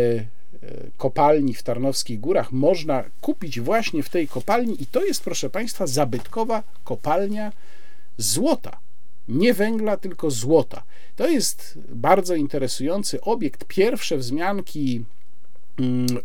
kopalni 0.97 1.53
w 1.53 1.63
Tarnowskich 1.63 2.19
Górach 2.19 2.51
można 2.51 3.03
kupić 3.21 3.59
właśnie 3.59 4.03
w 4.03 4.09
tej 4.09 4.27
kopalni 4.27 4.83
i 4.83 4.85
to 4.85 5.05
jest, 5.05 5.23
proszę 5.23 5.49
Państwa, 5.49 5.87
zabytkowa 5.87 6.63
kopalnia 6.83 7.51
złota. 8.17 8.79
Nie 9.27 9.53
węgla, 9.53 9.97
tylko 9.97 10.31
złota. 10.31 10.83
To 11.15 11.27
jest 11.27 11.79
bardzo 11.89 12.35
interesujący 12.35 13.21
obiekt. 13.21 13.65
Pierwsze 13.65 14.17
wzmianki 14.17 15.03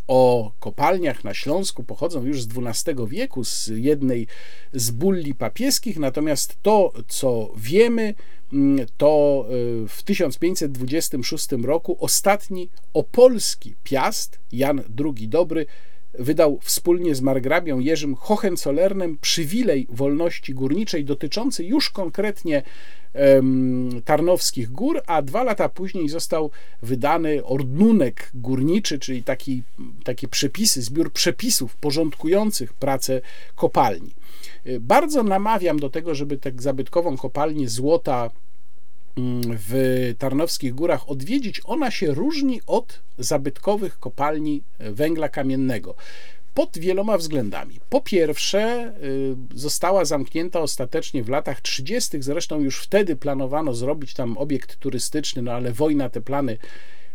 o 0.08 0.52
kopalniach 0.60 1.24
na 1.24 1.34
Śląsku 1.34 1.84
pochodzą 1.84 2.24
już 2.24 2.42
z 2.42 2.48
XII 2.56 2.94
wieku, 3.06 3.44
z 3.44 3.70
jednej 3.74 4.26
z 4.72 4.90
bulli 4.90 5.34
papieskich, 5.34 5.98
natomiast 5.98 6.56
to, 6.62 6.92
co 7.08 7.50
wiemy, 7.56 8.14
Mm, 8.52 8.86
to 8.96 9.46
y, 9.84 9.88
w 9.88 10.02
1526 10.02 11.48
roku 11.64 11.96
ostatni 12.00 12.68
opolski 12.94 13.74
piast, 13.84 14.38
Jan 14.52 14.82
II 15.04 15.28
Dobry, 15.28 15.66
wydał 16.14 16.58
wspólnie 16.62 17.14
z 17.14 17.20
margrabią 17.20 17.78
Jerzym 17.78 18.14
Hohenzollernem 18.14 19.18
przywilej 19.20 19.86
wolności 19.90 20.54
górniczej 20.54 21.04
dotyczący 21.04 21.64
już 21.64 21.90
konkretnie 21.90 22.62
Tarnowskich 24.04 24.70
Gór, 24.70 25.02
a 25.06 25.22
dwa 25.22 25.42
lata 25.42 25.68
później 25.68 26.08
został 26.08 26.50
wydany 26.82 27.44
ordnunek 27.44 28.30
górniczy, 28.34 28.98
czyli 28.98 29.22
taki, 29.22 29.62
takie 30.04 30.28
przepisy, 30.28 30.82
zbiór 30.82 31.12
przepisów 31.12 31.76
porządkujących 31.76 32.72
pracę 32.72 33.20
kopalni. 33.56 34.14
Y, 34.66 34.80
bardzo 34.80 35.22
namawiam 35.22 35.78
do 35.78 35.90
tego, 35.90 36.14
żeby 36.14 36.38
tę 36.38 36.52
zabytkową 36.58 37.16
kopalnię 37.16 37.68
złota 37.68 38.30
mm, 39.16 39.40
w 39.46 40.14
Tarnowskich 40.18 40.74
Górach 40.74 41.10
odwiedzić. 41.10 41.60
Ona 41.64 41.90
się 41.90 42.14
różni 42.14 42.60
od 42.66 43.00
zabytkowych 43.18 43.98
kopalni 43.98 44.62
węgla 44.78 45.28
kamiennego 45.28 45.94
pod 46.58 46.78
wieloma 46.78 47.18
względami. 47.18 47.80
Po 47.88 48.00
pierwsze, 48.00 48.92
y, 49.02 49.58
została 49.58 50.04
zamknięta 50.04 50.60
ostatecznie 50.60 51.22
w 51.22 51.28
latach 51.28 51.60
30., 51.60 52.22
zresztą 52.22 52.60
już 52.60 52.80
wtedy 52.80 53.16
planowano 53.16 53.74
zrobić 53.74 54.14
tam 54.14 54.38
obiekt 54.38 54.76
turystyczny, 54.76 55.42
no 55.42 55.52
ale 55.52 55.72
wojna 55.72 56.08
te 56.08 56.20
plany 56.20 56.58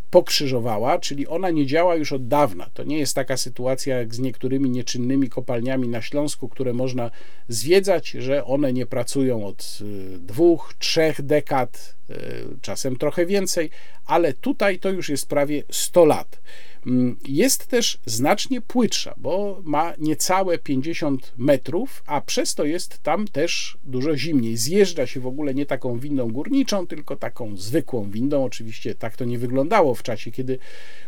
pokrzyżowała, 0.09 0.99
czyli 0.99 1.27
ona 1.27 1.49
nie 1.49 1.65
działa 1.65 1.95
już 1.95 2.11
od 2.11 2.27
dawna. 2.27 2.69
To 2.73 2.83
nie 2.83 2.99
jest 2.99 3.15
taka 3.15 3.37
sytuacja 3.37 3.97
jak 3.97 4.15
z 4.15 4.19
niektórymi 4.19 4.69
nieczynnymi 4.69 5.29
kopalniami 5.29 5.87
na 5.87 6.01
Śląsku, 6.01 6.49
które 6.49 6.73
można 6.73 7.11
zwiedzać, 7.47 8.09
że 8.09 8.45
one 8.45 8.73
nie 8.73 8.85
pracują 8.85 9.45
od 9.45 9.79
y, 9.81 10.19
dwóch, 10.19 10.73
trzech 10.79 11.21
dekad, 11.21 11.95
y, 12.09 12.15
czasem 12.61 12.95
trochę 12.95 13.25
więcej, 13.25 13.69
ale 14.05 14.33
tutaj 14.33 14.79
to 14.79 14.89
już 14.89 15.09
jest 15.09 15.29
prawie 15.29 15.63
100 15.71 16.05
lat. 16.05 16.41
Mm, 16.87 17.15
Jest 17.27 17.67
też 17.67 17.97
znacznie 18.05 18.61
płytsza, 18.61 19.13
bo 19.17 19.61
ma 19.63 19.93
niecałe 19.97 20.57
50 20.57 21.33
metrów, 21.37 22.03
a 22.07 22.21
przez 22.21 22.55
to 22.55 22.65
jest 22.65 22.99
tam 23.03 23.27
też 23.27 23.77
dużo 23.85 24.17
zimniej. 24.17 24.57
Zjeżdża 24.57 25.07
się 25.07 25.19
w 25.19 25.27
ogóle 25.27 25.53
nie 25.53 25.65
taką 25.65 25.99
windą 25.99 26.31
górniczą, 26.31 26.87
tylko 26.87 27.15
taką 27.15 27.57
zwykłą 27.57 28.09
windą. 28.09 28.43
Oczywiście 28.43 28.95
tak 28.95 29.15
to 29.17 29.25
nie 29.25 29.39
wyglądało 29.39 29.95
w 29.95 30.03
czasie, 30.03 30.31
kiedy 30.31 30.59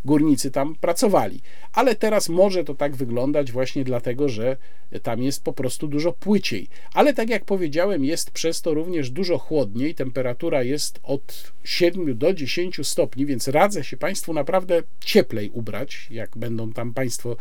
górnicy 0.06 0.52
tam 0.52 0.76
pracowali, 0.76 1.42
ale 1.74 1.96
teraz 1.96 2.30
może 2.30 2.64
to 2.64 2.76
tak 2.76 2.96
wyglądać 2.96 3.52
właśnie 3.52 3.84
dlatego, 3.84 4.30
że 4.30 4.58
tam 5.04 5.24
jest 5.24 5.44
po 5.44 5.54
prostu 5.54 5.88
dużo 5.88 6.12
płyciej. 6.12 6.68
Ale 6.94 7.14
tak 7.14 7.30
jak 7.30 7.46
powiedziałem, 7.46 8.06
jest 8.06 8.32
przez 8.32 8.62
to 8.62 8.74
również 8.74 9.10
dużo 9.10 9.38
chłodniej. 9.38 9.96
Temperatura 9.96 10.64
jest 10.64 11.00
od 11.04 11.54
7 11.64 12.18
do 12.18 12.34
10 12.34 12.88
stopni, 12.88 13.26
więc 13.26 13.48
radzę 13.48 13.84
się 13.84 13.98
Państwu 13.98 14.34
naprawdę 14.34 14.84
cieplej 15.00 15.50
ubrać, 15.50 15.65
jak 16.12 16.38
będą 16.38 16.74
tam 16.74 16.94
Państwo 16.94 17.38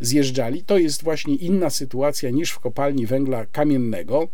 zjeżdżali. 0.00 0.62
To 0.62 0.78
jest 0.78 1.02
właśnie 1.02 1.34
inna 1.34 1.70
sytuacja 1.70 2.30
niż 2.30 2.50
w 2.50 2.58
kopalni 2.58 3.06
węgla 3.06 3.46
kamiennego. 3.46 4.28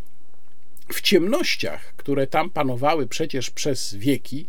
W 0.92 1.00
ciemnościach, 1.00 1.94
które 1.96 2.26
tam 2.26 2.50
panowały 2.50 3.06
przecież 3.06 3.50
przez 3.50 3.94
wieki, 3.94 4.46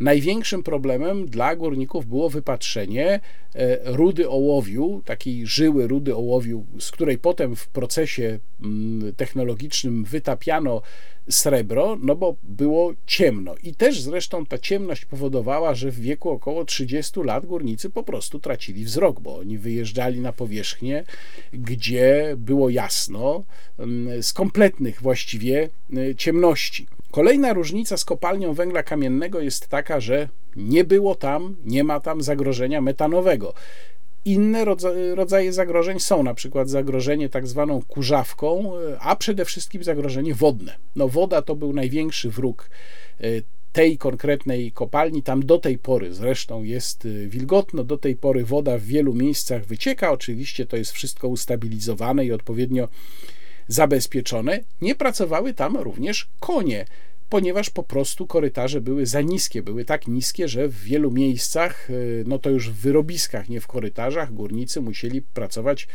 największym 0.00 0.62
problemem 0.62 1.26
dla 1.26 1.56
górników 1.56 2.06
było 2.06 2.30
wypatrzenie 2.30 3.20
e, 3.54 3.78
rudy 3.84 4.28
ołowiu, 4.28 5.02
takiej 5.04 5.46
żyły 5.46 5.86
rudy 5.86 6.16
ołowiu, 6.16 6.64
z 6.78 6.90
której 6.90 7.18
potem 7.18 7.56
w 7.56 7.68
procesie 7.68 8.38
mm, 8.62 9.14
technologicznym 9.14 10.04
wytapiano 10.04 10.82
srebro, 11.30 11.98
no 12.02 12.16
bo 12.16 12.36
było 12.42 12.94
ciemno. 13.06 13.54
I 13.62 13.74
też 13.74 14.00
zresztą 14.00 14.46
ta 14.46 14.58
ciemność 14.58 15.04
powodowała, 15.04 15.74
że 15.74 15.90
w 15.90 16.00
wieku 16.00 16.30
około 16.30 16.64
30 16.64 17.20
lat 17.20 17.46
górnicy 17.46 17.90
po 17.90 18.02
prostu 18.02 18.38
tracili 18.38 18.84
wzrok, 18.84 19.20
bo 19.20 19.38
oni 19.38 19.58
wyjeżdżali 19.58 20.20
na 20.20 20.32
powierzchnię, 20.32 21.04
gdzie 21.52 22.34
było 22.36 22.70
jasno, 22.70 23.44
mm, 23.78 24.22
z 24.22 24.32
kompletnych 24.32 25.02
właściwie 25.02 25.68
y, 25.96 26.14
ciemności. 26.14 26.86
Kolejna 27.16 27.52
różnica 27.52 27.96
z 27.96 28.04
kopalnią 28.04 28.54
węgla 28.54 28.82
kamiennego 28.82 29.40
jest 29.40 29.68
taka, 29.68 30.00
że 30.00 30.28
nie 30.56 30.84
było 30.84 31.14
tam, 31.14 31.56
nie 31.64 31.84
ma 31.84 32.00
tam 32.00 32.22
zagrożenia 32.22 32.80
metanowego. 32.80 33.54
Inne 34.24 34.64
rodza- 34.64 35.14
rodzaje 35.14 35.52
zagrożeń 35.52 36.00
są, 36.00 36.22
na 36.22 36.34
przykład 36.34 36.68
zagrożenie 36.68 37.28
tak 37.28 37.46
zwaną 37.46 37.82
kurzawką, 37.82 38.72
a 39.00 39.16
przede 39.16 39.44
wszystkim 39.44 39.84
zagrożenie 39.84 40.34
wodne. 40.34 40.76
No 40.96 41.08
woda 41.08 41.42
to 41.42 41.54
był 41.54 41.72
największy 41.72 42.30
wróg 42.30 42.70
y, 43.24 43.42
tej 43.72 43.98
konkretnej 43.98 44.72
kopalni. 44.72 45.22
Tam 45.22 45.46
do 45.46 45.58
tej 45.58 45.78
pory 45.78 46.14
zresztą 46.14 46.62
jest 46.62 47.04
y, 47.04 47.28
wilgotno, 47.28 47.84
do 47.84 47.98
tej 47.98 48.16
pory 48.16 48.44
woda 48.44 48.78
w 48.78 48.82
wielu 48.82 49.14
miejscach 49.14 49.64
wycieka. 49.66 50.12
Oczywiście 50.12 50.66
to 50.66 50.76
jest 50.76 50.92
wszystko 50.92 51.28
ustabilizowane 51.28 52.26
i 52.26 52.32
odpowiednio 52.32 52.88
zabezpieczone. 53.68 54.60
Nie 54.80 54.94
pracowały 54.94 55.54
tam 55.54 55.76
również 55.76 56.28
konie, 56.40 56.84
ponieważ 57.28 57.70
po 57.70 57.82
prostu 57.82 58.26
korytarze 58.26 58.80
były 58.80 59.06
za 59.06 59.20
niskie, 59.20 59.62
były 59.62 59.84
tak 59.84 60.08
niskie, 60.08 60.48
że 60.48 60.68
w 60.68 60.82
wielu 60.82 61.10
miejscach, 61.10 61.90
y, 61.90 62.24
no 62.26 62.38
to 62.38 62.50
już 62.50 62.70
w 62.70 62.74
wyrobiskach, 62.74 63.48
nie 63.48 63.60
w 63.60 63.66
korytarzach, 63.66 64.32
górnicy 64.32 64.80
musieli 64.80 65.22
pracować 65.22 65.88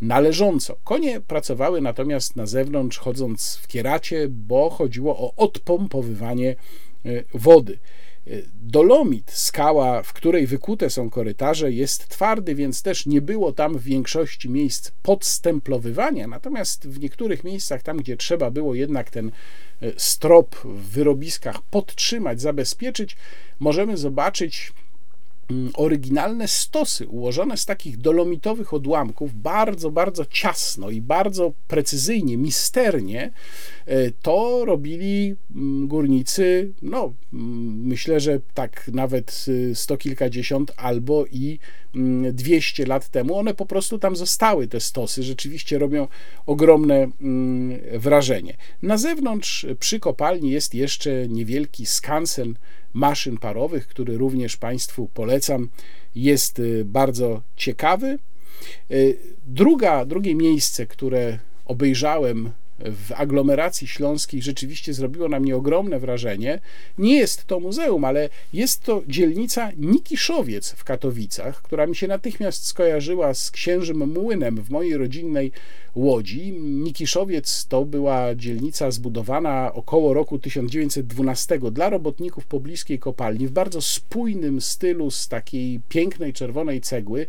należąco. 0.00 0.76
Konie 0.84 1.20
pracowały 1.20 1.80
natomiast 1.80 2.36
na 2.36 2.46
zewnątrz, 2.46 2.98
chodząc 2.98 3.56
w 3.62 3.66
kieracie, 3.66 4.28
bo 4.28 4.70
chodziło 4.70 5.18
o 5.18 5.32
odpompowywanie 5.36 6.56
y, 7.06 7.24
wody. 7.34 7.78
Dolomit, 8.62 9.30
skała, 9.30 10.02
w 10.02 10.12
której 10.12 10.46
wykute 10.46 10.90
są 10.90 11.10
korytarze, 11.10 11.72
jest 11.72 12.08
twardy, 12.08 12.54
więc 12.54 12.82
też 12.82 13.06
nie 13.06 13.20
było 13.20 13.52
tam 13.52 13.78
w 13.78 13.82
większości 13.82 14.48
miejsc 14.48 14.90
podstemplowywania. 15.02 16.26
Natomiast 16.26 16.88
w 16.88 17.00
niektórych 17.00 17.44
miejscach, 17.44 17.82
tam 17.82 17.96
gdzie 17.96 18.16
trzeba 18.16 18.50
było 18.50 18.74
jednak 18.74 19.10
ten 19.10 19.30
y, 19.82 19.92
strop 19.96 20.56
w 20.56 20.90
wyrobiskach 20.90 21.62
podtrzymać, 21.62 22.40
zabezpieczyć, 22.40 23.16
możemy 23.60 23.96
zobaczyć 23.96 24.72
oryginalne 25.74 26.48
stosy 26.48 27.06
ułożone 27.08 27.56
z 27.56 27.66
takich 27.66 27.96
dolomitowych 27.96 28.74
odłamków, 28.74 29.34
bardzo, 29.34 29.90
bardzo 29.90 30.24
ciasno 30.26 30.90
i 30.90 31.00
bardzo 31.00 31.52
precyzyjnie, 31.68 32.36
misternie. 32.36 33.30
E, 33.86 34.10
To 34.10 34.64
robili 34.64 35.36
mm, 35.56 35.88
górnicy, 35.88 36.72
no 36.82 37.12
mm, 37.32 37.86
myślę, 37.86 38.20
że 38.20 38.40
tak 38.54 38.90
nawet 38.92 39.44
y, 39.48 39.74
sto 39.74 39.96
kilkadziesiąt 39.96 40.72
albo 40.76 41.26
i 41.26 41.58
mm, 41.94 42.34
200 42.34 42.86
lat 42.86 43.08
temu. 43.08 43.36
One 43.36 43.54
po 43.54 43.66
prostu 43.66 43.98
tam 43.98 44.16
zostały, 44.16 44.68
te 44.68 44.80
stosy, 44.80 45.22
rzeczywiście 45.22 45.78
robią 45.78 46.08
ogromne 46.46 47.10
mm, 47.20 47.80
wrażenie. 47.98 48.56
Na 48.82 48.98
zewnątrz 48.98 49.66
przy 49.78 50.00
kopalni 50.00 50.50
jest 50.50 50.74
jeszcze 50.74 51.28
niewielki 51.28 51.86
skansen 51.86 52.54
maszyn 52.92 53.38
parowych, 53.38 53.86
który 53.86 54.18
również 54.18 54.56
Państwu 54.56 55.08
polecam. 55.14 55.68
Jest 56.14 56.58
y, 56.58 56.84
bardzo 56.84 57.42
ciekawy. 57.56 58.18
Y, 58.90 59.18
Druga, 59.46 60.04
drugie 60.04 60.34
miejsce, 60.34 60.86
które 60.86 61.38
obejrzałem 61.66 62.50
w 62.84 63.12
aglomeracji 63.12 63.86
śląskiej 63.86 64.42
rzeczywiście 64.42 64.94
zrobiło 64.94 65.28
na 65.28 65.40
mnie 65.40 65.56
ogromne 65.56 66.00
wrażenie. 66.00 66.60
Nie 66.98 67.16
jest 67.16 67.46
to 67.46 67.60
muzeum, 67.60 68.04
ale 68.04 68.28
jest 68.52 68.82
to 68.82 69.02
dzielnica 69.08 69.70
Nikiszowiec 69.76 70.72
w 70.72 70.84
Katowicach, 70.84 71.62
która 71.62 71.86
mi 71.86 71.96
się 71.96 72.08
natychmiast 72.08 72.66
skojarzyła 72.66 73.34
z 73.34 73.50
księżym 73.50 74.12
Młynem 74.12 74.56
w 74.62 74.70
mojej 74.70 74.96
rodzinnej 74.96 75.52
Łodzi. 75.94 76.52
Nikiszowiec 76.52 77.66
to 77.66 77.84
była 77.84 78.34
dzielnica 78.34 78.90
zbudowana 78.90 79.72
około 79.74 80.14
roku 80.14 80.38
1912 80.38 81.58
dla 81.72 81.90
robotników 81.90 82.46
pobliskiej 82.46 82.98
kopalni 82.98 83.46
w 83.46 83.50
bardzo 83.50 83.82
spójnym 83.82 84.60
stylu 84.60 85.10
z 85.10 85.28
takiej 85.28 85.80
pięknej 85.88 86.32
czerwonej 86.32 86.80
cegły. 86.80 87.26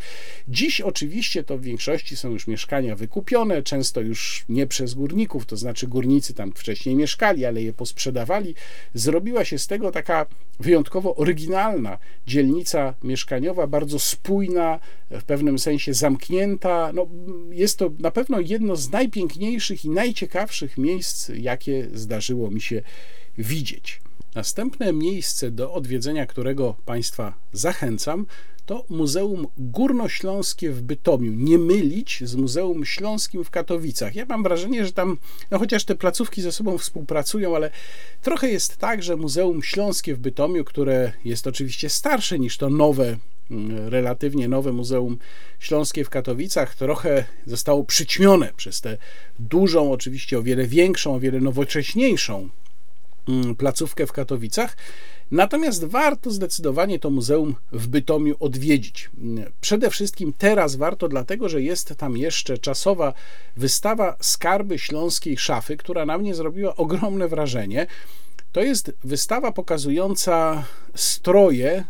Dziś 0.48 0.82
oczywiście 0.82 1.44
to 1.44 1.58
w 1.58 1.62
większości 1.62 2.18
są 2.18 2.30
już 2.30 2.48
mieszkania 2.48 2.96
wykupione, 2.96 3.64
często 3.64 4.02
już 4.02 4.46
nie 4.50 4.68
przez 4.68 4.94
górników, 4.94 5.46
to 5.46 5.58
znaczy 5.58 5.88
górnicy 5.88 6.34
tam 6.34 6.52
wcześniej 6.52 6.96
mieszkali, 6.96 7.46
ale 7.46 7.62
je 7.62 7.74
posprzedawali. 7.74 8.56
Zrobiła 8.94 9.46
się 9.46 9.60
z 9.60 9.68
tego 9.68 9.92
taka 9.92 10.26
wyjątkowo 10.60 11.16
oryginalna 11.16 11.98
dzielnica 12.28 12.94
mieszkaniowa, 13.04 13.68
bardzo 13.68 14.00
spójna, 14.00 14.80
w 15.12 15.24
pewnym 15.24 15.60
sensie 15.60 15.94
zamknięta. 15.94 16.92
No, 16.94 17.08
jest 17.52 17.80
to 17.80 17.92
na 18.00 18.12
pewno 18.12 18.40
jedno 18.52 18.76
z 18.76 18.92
najpiękniejszych 18.92 19.86
i 19.86 19.90
najciekawszych 19.90 20.78
miejsc, 20.78 21.30
jakie 21.30 21.88
zdarzyło 21.94 22.52
mi 22.52 22.62
się 22.62 22.82
widzieć. 23.38 24.02
Następne 24.36 24.94
miejsce 24.94 25.52
do 25.52 25.74
odwiedzenia, 25.74 26.26
którego 26.26 26.76
Państwa 26.86 27.34
zachęcam, 27.54 28.26
to 28.66 28.86
Muzeum 28.90 29.48
Górnośląskie 29.58 30.72
w 30.72 30.82
Bytomiu. 30.82 31.32
Nie 31.32 31.58
mylić 31.58 32.20
z 32.24 32.36
Muzeum 32.36 32.86
Śląskim 32.86 33.44
w 33.44 33.50
Katowicach. 33.50 34.16
Ja 34.16 34.26
mam 34.26 34.44
wrażenie, 34.44 34.86
że 34.86 34.92
tam, 34.92 35.18
no 35.52 35.60
chociaż 35.60 35.86
te 35.86 35.96
placówki 35.96 36.42
ze 36.42 36.52
sobą 36.52 36.78
współpracują, 36.78 37.56
ale 37.56 37.72
trochę 38.22 38.52
jest 38.52 38.78
tak, 38.78 39.04
że 39.04 39.16
Muzeum 39.16 39.64
Śląskie 39.64 40.16
w 40.16 40.20
Bytomiu, 40.20 40.64
które 40.64 41.14
jest 41.26 41.48
oczywiście 41.48 41.90
starsze 41.90 42.40
niż 42.40 42.58
to 42.58 42.70
nowe 42.70 43.18
relatywnie 43.90 44.48
nowe 44.48 44.72
Muzeum 44.72 45.18
Śląskie 45.60 46.06
w 46.06 46.10
Katowicach 46.10 46.76
trochę 46.76 47.26
zostało 47.46 47.84
przyćmione 47.84 48.52
przez 48.58 48.82
tę 48.82 48.98
dużą, 49.40 49.92
oczywiście 49.92 50.40
o 50.40 50.44
wiele 50.44 50.68
większą, 50.68 51.16
o 51.16 51.20
wiele 51.20 51.40
nowocześniejszą 51.40 52.50
mm, 53.28 53.56
placówkę 53.56 54.08
w 54.08 54.12
Katowicach. 54.12 54.78
Natomiast 55.32 55.84
warto 55.84 56.32
zdecydowanie 56.32 57.00
to 57.00 57.10
muzeum 57.10 57.56
w 57.72 57.88
Bytomiu 57.88 58.36
odwiedzić. 58.40 59.10
Przede 59.62 59.90
wszystkim 59.90 60.34
teraz 60.38 60.76
warto, 60.76 61.08
dlatego 61.08 61.50
że 61.50 61.62
jest 61.62 61.96
tam 61.98 62.18
jeszcze 62.18 62.58
czasowa 62.58 63.14
wystawa 63.58 64.18
Skarby 64.22 64.80
Śląskiej 64.80 65.38
Szafy, 65.38 65.78
która 65.78 66.06
na 66.06 66.18
mnie 66.18 66.36
zrobiła 66.36 66.76
ogromne 66.76 67.28
wrażenie. 67.28 67.88
To 68.52 68.62
jest 68.62 68.94
wystawa 69.04 69.52
pokazująca 69.52 70.64
stroje 70.96 71.84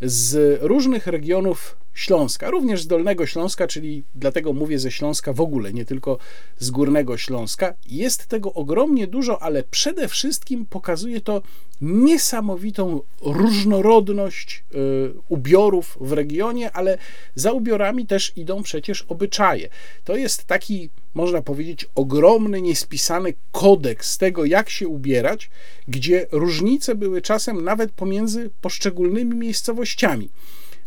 z 0.00 0.58
różnych 0.62 1.06
regionów 1.06 1.79
Śląska, 1.94 2.50
również 2.50 2.82
z 2.82 2.86
Dolnego 2.86 3.26
Śląska, 3.26 3.66
czyli 3.66 4.04
dlatego 4.14 4.52
mówię 4.52 4.78
ze 4.78 4.90
Śląska 4.90 5.32
w 5.32 5.40
ogóle, 5.40 5.72
nie 5.72 5.84
tylko 5.84 6.18
z 6.58 6.70
Górnego 6.70 7.16
Śląska. 7.16 7.74
Jest 7.86 8.26
tego 8.26 8.52
ogromnie 8.52 9.06
dużo, 9.06 9.42
ale 9.42 9.62
przede 9.62 10.08
wszystkim 10.08 10.66
pokazuje 10.66 11.20
to 11.20 11.42
niesamowitą 11.80 13.00
różnorodność 13.20 14.64
y, 14.74 15.12
ubiorów 15.28 15.98
w 16.00 16.12
regionie, 16.12 16.72
ale 16.72 16.98
za 17.34 17.52
ubiorami 17.52 18.06
też 18.06 18.32
idą 18.36 18.62
przecież 18.62 19.04
obyczaje. 19.08 19.68
To 20.04 20.16
jest 20.16 20.44
taki, 20.44 20.90
można 21.14 21.42
powiedzieć, 21.42 21.86
ogromny, 21.94 22.62
niespisany 22.62 23.34
kodeks 23.52 24.18
tego, 24.18 24.44
jak 24.44 24.70
się 24.70 24.88
ubierać, 24.88 25.50
gdzie 25.88 26.26
różnice 26.32 26.94
były 26.94 27.22
czasem 27.22 27.64
nawet 27.64 27.92
pomiędzy 27.92 28.50
poszczególnymi 28.60 29.34
miejscowościami. 29.34 30.28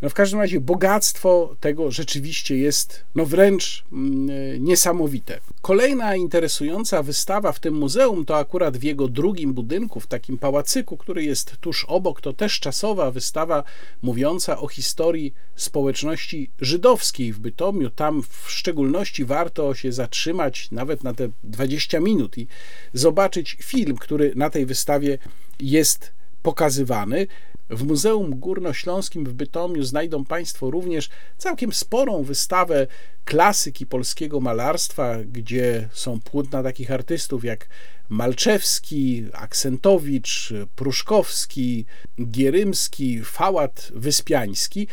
No 0.04 0.10
w 0.10 0.14
każdym 0.14 0.40
razie 0.40 0.60
bogactwo 0.60 1.56
tego 1.60 1.92
rzeczywiście 1.92 2.58
jest 2.58 3.04
no 3.16 3.26
wręcz 3.26 3.84
mm, 3.92 4.64
niesamowite. 4.64 5.40
Kolejna 5.62 6.16
interesująca 6.16 7.04
wystawa 7.04 7.52
w 7.52 7.60
tym 7.60 7.74
muzeum 7.74 8.26
to 8.26 8.38
akurat 8.38 8.78
w 8.78 8.84
jego 8.84 9.08
drugim 9.08 9.54
budynku, 9.54 10.00
w 10.00 10.08
takim 10.08 10.38
pałacyku, 10.38 10.98
który 10.98 11.24
jest 11.24 11.58
tuż 11.58 11.86
obok, 11.86 12.22
to 12.22 12.34
też 12.34 12.60
czasowa 12.60 13.12
wystawa 13.12 13.64
mówiąca 14.02 14.60
o 14.60 14.68
historii 14.68 15.34
społeczności 15.56 16.50
żydowskiej 16.62 17.34
w 17.34 17.40
Bytomiu. 17.40 17.90
Tam 17.90 18.24
w 18.24 18.52
szczególności 18.52 19.26
warto 19.26 19.76
się 19.76 19.92
zatrzymać 19.92 20.72
nawet 20.72 21.04
na 21.04 21.14
te 21.14 21.30
20 21.44 22.00
minut 22.00 22.38
i 22.38 22.48
zobaczyć 22.94 23.58
film, 23.62 23.98
który 23.98 24.34
na 24.36 24.50
tej 24.50 24.66
wystawie 24.66 25.18
jest 25.60 26.14
pokazywany. 26.42 27.28
W 27.69 27.84
Muzeum 27.84 28.40
Górnośląskim 28.40 29.26
w 29.26 29.34
Bytomiu 29.34 29.84
znajdą 29.84 30.26
Państwo 30.26 30.72
również 30.72 31.10
całkiem 31.38 31.73
sporą 31.73 32.23
wystawę 32.23 32.88
klasyki 33.26 33.85
polskiego 33.85 34.40
malarstwa, 34.40 35.18
gdzie 35.23 35.90
są 35.94 36.19
płótna 36.19 36.64
takich 36.64 36.91
artystów 36.91 37.44
jak 37.44 37.68
Malczewski, 38.10 39.26
Aksentowicz, 39.34 40.53
Pruszkowski, 40.76 41.85
Gierymski, 42.22 43.22
Fałat 43.23 43.91
Wyspiański, 43.95 44.88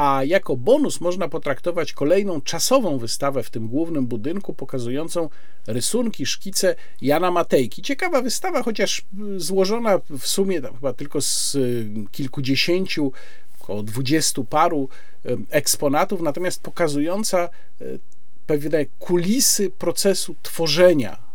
a 0.00 0.24
jako 0.24 0.56
bonus 0.56 1.00
można 1.00 1.28
potraktować 1.28 1.92
kolejną 1.92 2.40
czasową 2.40 2.98
wystawę 2.98 3.42
w 3.42 3.50
tym 3.50 3.68
głównym 3.68 4.06
budynku, 4.06 4.54
pokazującą 4.54 5.28
rysunki, 5.66 6.26
szkice 6.26 6.74
Jana 7.02 7.30
Matejki. 7.30 7.82
Ciekawa 7.82 8.22
wystawa, 8.22 8.62
chociaż 8.62 9.04
złożona 9.36 10.00
w 10.18 10.26
sumie 10.26 10.62
chyba 10.62 10.92
tylko 10.92 11.20
z 11.20 11.54
y, 11.54 11.90
kilkudziesięciu, 12.12 13.12
około 13.60 13.82
dwudziestu 13.82 14.44
paru 14.44 14.88
y, 15.26 15.38
eksponatów, 15.50 16.20
natomiast 16.20 16.62
pokazująca 16.62 17.48
y, 17.80 17.98
pewne 18.46 18.86
kulisy 18.98 19.70
procesu 19.70 20.34
tworzenia 20.42 21.29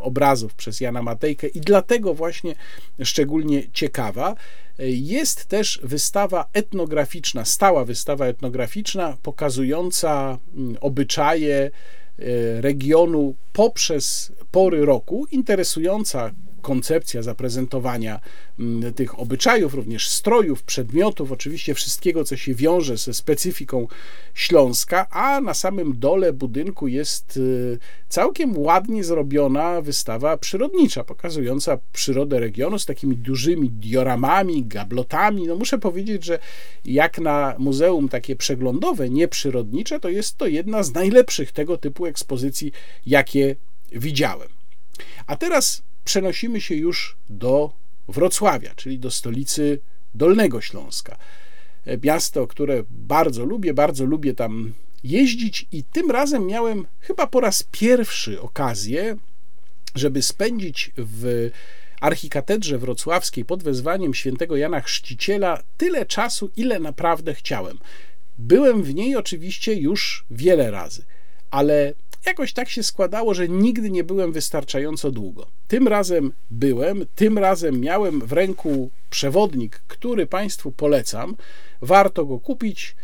obrazów 0.00 0.54
przez 0.54 0.80
Jana 0.80 1.02
Matejkę 1.02 1.46
i 1.46 1.60
dlatego 1.60 2.14
właśnie 2.14 2.54
szczególnie 3.02 3.62
ciekawa. 3.72 4.34
Jest 4.88 5.44
też 5.44 5.80
wystawa 5.82 6.48
etnograficzna, 6.52 7.44
stała 7.44 7.84
wystawa 7.84 8.26
etnograficzna 8.26 9.16
pokazująca 9.22 10.38
mm, 10.54 10.76
obyczaje 10.80 11.56
e, 11.56 11.70
regionu 12.60 13.34
poprzez 13.52 14.32
pory 14.50 14.84
roku, 14.86 15.26
interesująca 15.30 16.32
koncepcja 16.62 17.22
zaprezentowania 17.22 18.20
mm, 18.58 18.94
tych 18.94 19.18
obyczajów, 19.18 19.74
również 19.74 20.08
strojów, 20.08 20.62
przedmiotów, 20.62 21.32
oczywiście 21.32 21.74
wszystkiego, 21.74 22.24
co 22.24 22.36
się 22.36 22.54
wiąże 22.54 22.96
ze 22.96 23.14
specyfiką 23.14 23.86
Śląska, 24.34 25.06
a 25.10 25.40
na 25.40 25.54
samym 25.54 25.98
dole 25.98 26.32
budynku 26.32 26.88
jest 26.88 27.36
y, 27.36 27.78
całkiem 28.08 28.58
ładnie 28.58 29.04
zrobiona 29.04 29.80
wystawa 29.80 30.36
przyrodnicza, 30.36 31.04
pokazująca 31.04 31.78
przyrodę 31.92 32.40
regionu 32.40 32.78
z 32.78 32.86
takimi 32.86 33.16
dużymi 33.16 33.70
dioramami, 33.70 34.64
gablotami. 34.64 35.46
No 35.46 35.56
muszę 35.56 35.78
powiedzieć, 35.78 36.24
że 36.24 36.38
jak 36.84 37.18
na 37.18 37.54
muzeum 37.58 38.08
takie 38.08 38.36
przeglądowe, 38.36 39.10
nieprzyrodnicze, 39.10 40.00
to 40.00 40.08
jest 40.08 40.36
to 40.36 40.46
jedna 40.46 40.82
z 40.82 40.94
najlepszych 40.94 41.52
tego 41.52 41.76
typu 41.76 42.06
ekspozycji, 42.06 42.72
jakie 43.06 43.56
widziałem. 43.92 44.48
A 45.26 45.36
teraz 45.36 45.82
przenosimy 46.04 46.60
się 46.60 46.74
już 46.74 47.16
do 47.30 47.72
Wrocławia, 48.08 48.74
czyli 48.74 48.98
do 48.98 49.10
stolicy 49.10 49.78
Dolnego 50.14 50.60
Śląska. 50.60 51.16
E, 51.86 51.98
miasto, 51.98 52.46
które 52.46 52.84
bardzo 52.90 53.44
lubię, 53.44 53.74
bardzo 53.74 54.04
lubię 54.04 54.34
tam 54.34 54.72
jeździć, 55.04 55.66
i 55.72 55.84
tym 55.84 56.10
razem 56.10 56.46
miałem 56.46 56.86
chyba 57.00 57.26
po 57.26 57.40
raz 57.40 57.62
pierwszy 57.70 58.40
okazję, 58.40 59.16
żeby 59.94 60.22
spędzić 60.22 60.90
w 60.96 61.50
archikatedrze 62.00 62.78
wrocławskiej 62.78 63.44
pod 63.44 63.62
wezwaniem 63.62 64.14
świętego 64.14 64.56
Jana 64.56 64.80
Chrzciciela 64.80 65.62
tyle 65.76 66.06
czasu, 66.06 66.50
ile 66.56 66.80
naprawdę 66.80 67.34
chciałem. 67.34 67.78
Byłem 68.38 68.82
w 68.82 68.94
niej 68.94 69.16
oczywiście 69.16 69.74
już 69.74 70.24
wiele 70.30 70.70
razy, 70.70 71.04
ale 71.50 71.94
Jakoś 72.26 72.52
tak 72.52 72.68
się 72.68 72.82
składało, 72.82 73.34
że 73.34 73.48
nigdy 73.48 73.90
nie 73.90 74.04
byłem 74.04 74.32
wystarczająco 74.32 75.10
długo. 75.10 75.46
Tym 75.68 75.88
razem 75.88 76.32
byłem, 76.50 77.06
tym 77.14 77.38
razem 77.38 77.80
miałem 77.80 78.20
w 78.20 78.32
ręku 78.32 78.90
przewodnik, 79.10 79.82
który 79.88 80.26
Państwu 80.26 80.72
polecam. 80.72 81.36
Warto 81.80 82.24
go 82.24 82.38
kupić. 82.38 82.96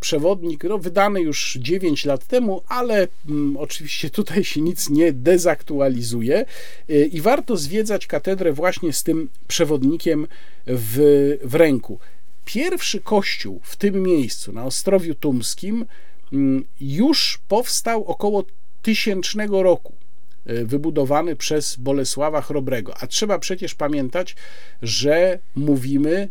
Przewodnik 0.00 0.64
no, 0.64 0.78
wydany 0.78 1.20
już 1.20 1.58
9 1.60 2.04
lat 2.04 2.26
temu, 2.26 2.62
ale 2.68 3.08
um, 3.28 3.56
oczywiście 3.56 4.10
tutaj 4.10 4.44
się 4.44 4.60
nic 4.60 4.90
nie 4.90 5.12
dezaktualizuje 5.12 6.44
yy, 6.88 7.06
i 7.06 7.20
warto 7.20 7.56
zwiedzać 7.56 8.06
katedrę 8.06 8.52
właśnie 8.52 8.92
z 8.92 9.02
tym 9.02 9.28
przewodnikiem 9.48 10.26
w, 10.66 10.98
w 11.44 11.54
ręku. 11.54 11.98
Pierwszy 12.44 13.00
kościół 13.00 13.60
w 13.62 13.76
tym 13.76 14.02
miejscu, 14.02 14.52
na 14.52 14.64
Ostrowiu 14.64 15.14
Tumskim, 15.14 15.76
Mm, 15.76 15.86
już 16.80 17.40
powstał 17.48 18.04
około 18.04 18.44
tysięcznego 18.82 19.62
roku 19.62 19.92
e, 20.46 20.64
wybudowany 20.64 21.36
przez 21.36 21.76
Bolesława 21.76 22.40
Chrobrego. 22.40 22.94
A 23.00 23.06
trzeba 23.06 23.38
przecież 23.38 23.74
pamiętać, 23.74 24.36
że 24.82 25.38
mówimy 25.54 26.28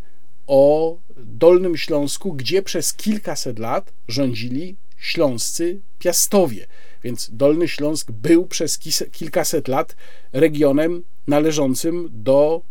o 0.47 0.97
Dolnym 1.17 1.77
Śląsku, 1.77 2.33
gdzie 2.33 2.61
przez 2.61 2.93
kilkaset 2.93 3.59
lat 3.59 3.93
rządzili 4.07 4.75
śląscy 4.97 5.79
piastowie. 5.99 6.67
Więc 7.03 7.29
Dolny 7.33 7.67
Śląsk 7.67 8.11
był 8.11 8.45
przez 8.45 8.79
kilkaset 9.11 9.67
lat 9.67 9.95
regionem 10.33 11.03
należącym 11.27 12.09
do 12.11 12.61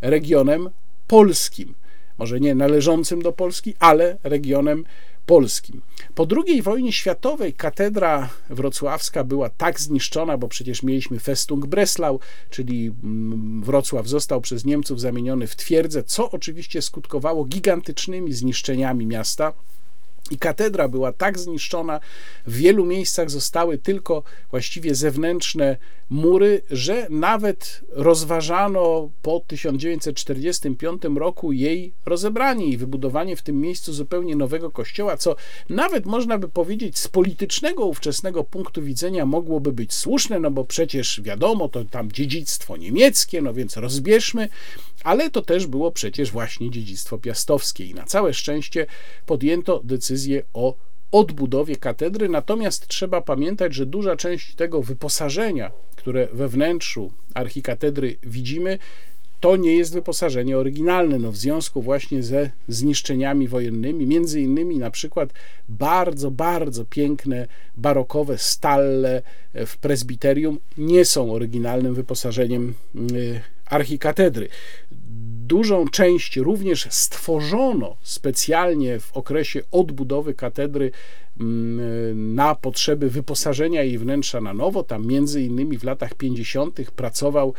regionem 0.00 0.70
polskim. 1.06 1.74
Może 2.18 2.40
nie 2.40 2.54
należącym 2.54 3.22
do 3.22 3.32
Polski, 3.32 3.74
ale 3.78 4.18
regionem 4.22 4.84
polskim. 5.28 5.82
Po 6.14 6.26
II 6.46 6.62
wojnie 6.62 6.92
światowej 6.92 7.52
katedra 7.52 8.28
wrocławska 8.50 9.24
była 9.24 9.50
tak 9.50 9.80
zniszczona, 9.80 10.38
bo 10.38 10.48
przecież 10.48 10.82
mieliśmy 10.82 11.18
Festung 11.20 11.66
Breslau, 11.66 12.20
czyli 12.50 12.94
mm, 13.04 13.62
Wrocław 13.62 14.08
został 14.08 14.40
przez 14.40 14.64
Niemców 14.64 15.00
zamieniony 15.00 15.46
w 15.46 15.56
twierdzę, 15.56 16.02
co 16.02 16.30
oczywiście 16.30 16.82
skutkowało 16.82 17.44
gigantycznymi 17.44 18.32
zniszczeniami 18.32 19.06
miasta. 19.06 19.52
I 20.30 20.38
katedra 20.38 20.88
była 20.88 21.12
tak 21.12 21.38
zniszczona, 21.38 22.00
w 22.46 22.56
wielu 22.56 22.86
miejscach 22.86 23.30
zostały 23.30 23.78
tylko 23.78 24.22
właściwie 24.50 24.94
zewnętrzne 24.94 25.76
mury, 26.10 26.62
że 26.70 27.06
nawet 27.10 27.80
rozważano 27.90 29.10
po 29.22 29.40
1945 29.46 31.02
roku 31.16 31.52
jej 31.52 31.92
rozebranie 32.06 32.66
i 32.66 32.76
wybudowanie 32.76 33.36
w 33.36 33.42
tym 33.42 33.60
miejscu 33.60 33.92
zupełnie 33.92 34.36
nowego 34.36 34.70
kościoła, 34.70 35.16
co 35.16 35.36
nawet 35.68 36.06
można 36.06 36.38
by 36.38 36.48
powiedzieć 36.48 36.98
z 36.98 37.08
politycznego 37.08 37.84
ówczesnego 37.84 38.44
punktu 38.44 38.82
widzenia 38.82 39.26
mogłoby 39.26 39.72
być 39.72 39.94
słuszne, 39.94 40.40
no 40.40 40.50
bo 40.50 40.64
przecież 40.64 41.20
wiadomo, 41.22 41.68
to 41.68 41.84
tam 41.84 42.12
dziedzictwo 42.12 42.76
niemieckie, 42.76 43.42
no 43.42 43.54
więc 43.54 43.76
rozbierzmy, 43.76 44.48
ale 45.04 45.30
to 45.30 45.42
też 45.42 45.66
było 45.66 45.92
przecież 45.92 46.30
właśnie 46.30 46.70
dziedzictwo 46.70 47.18
piastowskie 47.18 47.84
i 47.84 47.94
na 47.94 48.04
całe 48.04 48.34
szczęście 48.34 48.86
podjęto 49.26 49.80
decyzję 49.84 50.42
o 50.54 50.74
odbudowie 51.12 51.76
katedry, 51.76 52.28
natomiast 52.28 52.86
trzeba 52.86 53.20
pamiętać, 53.20 53.74
że 53.74 53.86
duża 53.86 54.16
część 54.16 54.54
tego 54.54 54.82
wyposażenia, 54.82 55.70
które 55.96 56.28
we 56.32 56.48
wnętrzu 56.48 57.12
archikatedry 57.34 58.16
widzimy, 58.22 58.78
to 59.40 59.56
nie 59.56 59.76
jest 59.76 59.92
wyposażenie 59.92 60.58
oryginalne, 60.58 61.18
no 61.18 61.32
w 61.32 61.36
związku 61.36 61.82
właśnie 61.82 62.22
ze 62.22 62.50
zniszczeniami 62.68 63.48
wojennymi, 63.48 64.06
między 64.06 64.40
innymi 64.40 64.78
na 64.78 64.90
przykład 64.90 65.32
bardzo, 65.68 66.30
bardzo 66.30 66.84
piękne 66.84 67.46
barokowe 67.76 68.38
stalle 68.38 69.22
w 69.54 69.76
prezbiterium 69.76 70.58
nie 70.78 71.04
są 71.04 71.32
oryginalnym 71.32 71.94
wyposażeniem 71.94 72.74
y, 73.12 73.40
archikatedry. 73.70 74.48
Dużą 75.46 75.88
część 75.88 76.36
również 76.36 76.86
stworzono 76.90 77.96
specjalnie 78.02 79.00
w 79.00 79.12
okresie 79.12 79.60
odbudowy 79.70 80.34
katedry 80.34 80.90
mm, 81.40 82.34
na 82.34 82.54
potrzeby 82.54 83.10
wyposażenia 83.10 83.82
jej 83.82 83.98
wnętrza 83.98 84.40
na 84.40 84.54
nowo. 84.54 84.82
Tam 84.82 85.06
między 85.06 85.42
innymi 85.42 85.78
w 85.78 85.84
latach 85.84 86.14
50. 86.14 86.90
pracował 86.90 87.54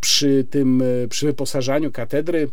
przy 0.00 0.46
tym, 0.50 0.82
przy 1.08 1.26
wyposażaniu 1.26 1.92
katedry 1.92 2.48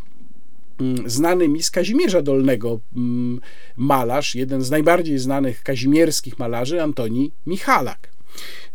mm, 0.81 1.09
znany 1.09 1.47
mi 1.47 1.63
z 1.63 1.71
Kazimierza 1.71 2.21
Dolnego 2.21 2.79
mm, 2.95 3.41
malarz, 3.77 4.35
jeden 4.35 4.61
z 4.61 4.71
najbardziej 4.71 5.19
znanych 5.19 5.63
kazimierskich 5.63 6.39
malarzy, 6.39 6.81
Antoni 6.81 7.31
Michalak. 7.45 8.14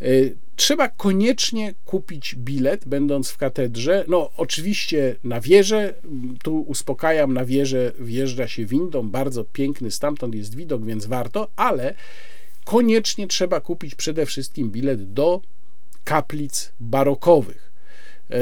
Y, 0.02 0.36
Trzeba 0.60 0.88
koniecznie 0.88 1.74
kupić 1.84 2.34
bilet, 2.34 2.88
będąc 2.88 3.30
w 3.30 3.36
katedrze. 3.36 4.04
No, 4.08 4.30
oczywiście 4.36 5.16
na 5.24 5.40
wieżę, 5.40 5.94
tu 6.42 6.60
uspokajam, 6.60 7.34
na 7.34 7.44
wieżę 7.44 7.92
wjeżdża 7.98 8.48
się 8.48 8.66
windą, 8.66 9.10
bardzo 9.10 9.44
piękny 9.44 9.90
stamtąd 9.90 10.34
jest 10.34 10.54
widok, 10.54 10.84
więc 10.84 11.06
warto, 11.06 11.48
ale 11.56 11.94
koniecznie 12.64 13.26
trzeba 13.26 13.60
kupić 13.60 13.94
przede 13.94 14.26
wszystkim 14.26 14.70
bilet 14.70 15.12
do 15.12 15.40
kaplic 16.04 16.72
barokowych. 16.80 17.72
E, 18.30 18.36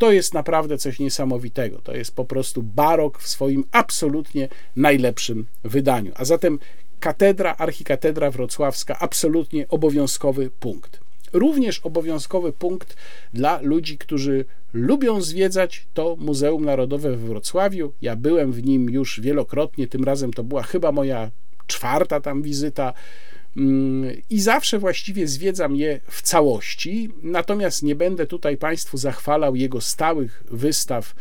To 0.01 0.13
jest 0.13 0.35
naprawdę 0.35 0.79
coś 0.79 0.99
niesamowitego. 0.99 1.79
To 1.79 1.95
jest 1.95 2.15
po 2.15 2.25
prostu 2.25 2.63
barok 2.63 3.19
w 3.19 3.29
swoim 3.29 3.65
absolutnie 3.73 4.49
najlepszym 4.77 5.47
wydaniu. 5.65 6.13
A 6.15 6.25
zatem 6.25 6.59
katedra, 7.01 7.55
archikatedra 7.59 8.31
wrocławska, 8.31 8.99
absolutnie 8.99 9.69
obowiązkowy 9.69 10.51
punkt. 10.61 11.01
Również 11.33 11.79
obowiązkowy 11.79 12.53
punkt 12.53 12.97
dla 13.35 13.61
ludzi, 13.63 13.99
którzy 13.99 14.45
lubią 14.73 15.21
zwiedzać 15.21 15.87
to 15.95 16.17
Muzeum 16.19 16.65
Narodowe 16.65 17.17
w 17.17 17.21
Wrocławiu. 17.21 17.93
Ja 18.03 18.17
byłem 18.17 18.53
w 18.53 18.65
nim 18.65 18.91
już 18.91 19.21
wielokrotnie, 19.21 19.89
tym 19.89 20.05
razem 20.05 20.33
to 20.33 20.45
była 20.45 20.63
chyba 20.63 20.93
moja 20.93 21.31
czwarta 21.67 22.21
tam 22.21 22.43
wizyta 22.43 22.93
i 24.31 24.41
zawsze 24.41 24.79
właściwie 24.79 25.29
zwiedzam 25.29 25.77
je 25.77 26.01
w 26.07 26.23
całości, 26.23 27.11
natomiast 27.23 27.83
nie 27.83 27.95
będę 27.95 28.27
tutaj 28.27 28.57
Państwu 28.57 28.99
zachwalał 28.99 29.57
jego 29.57 29.81
stałych 29.81 30.45
wystaw 30.51 31.15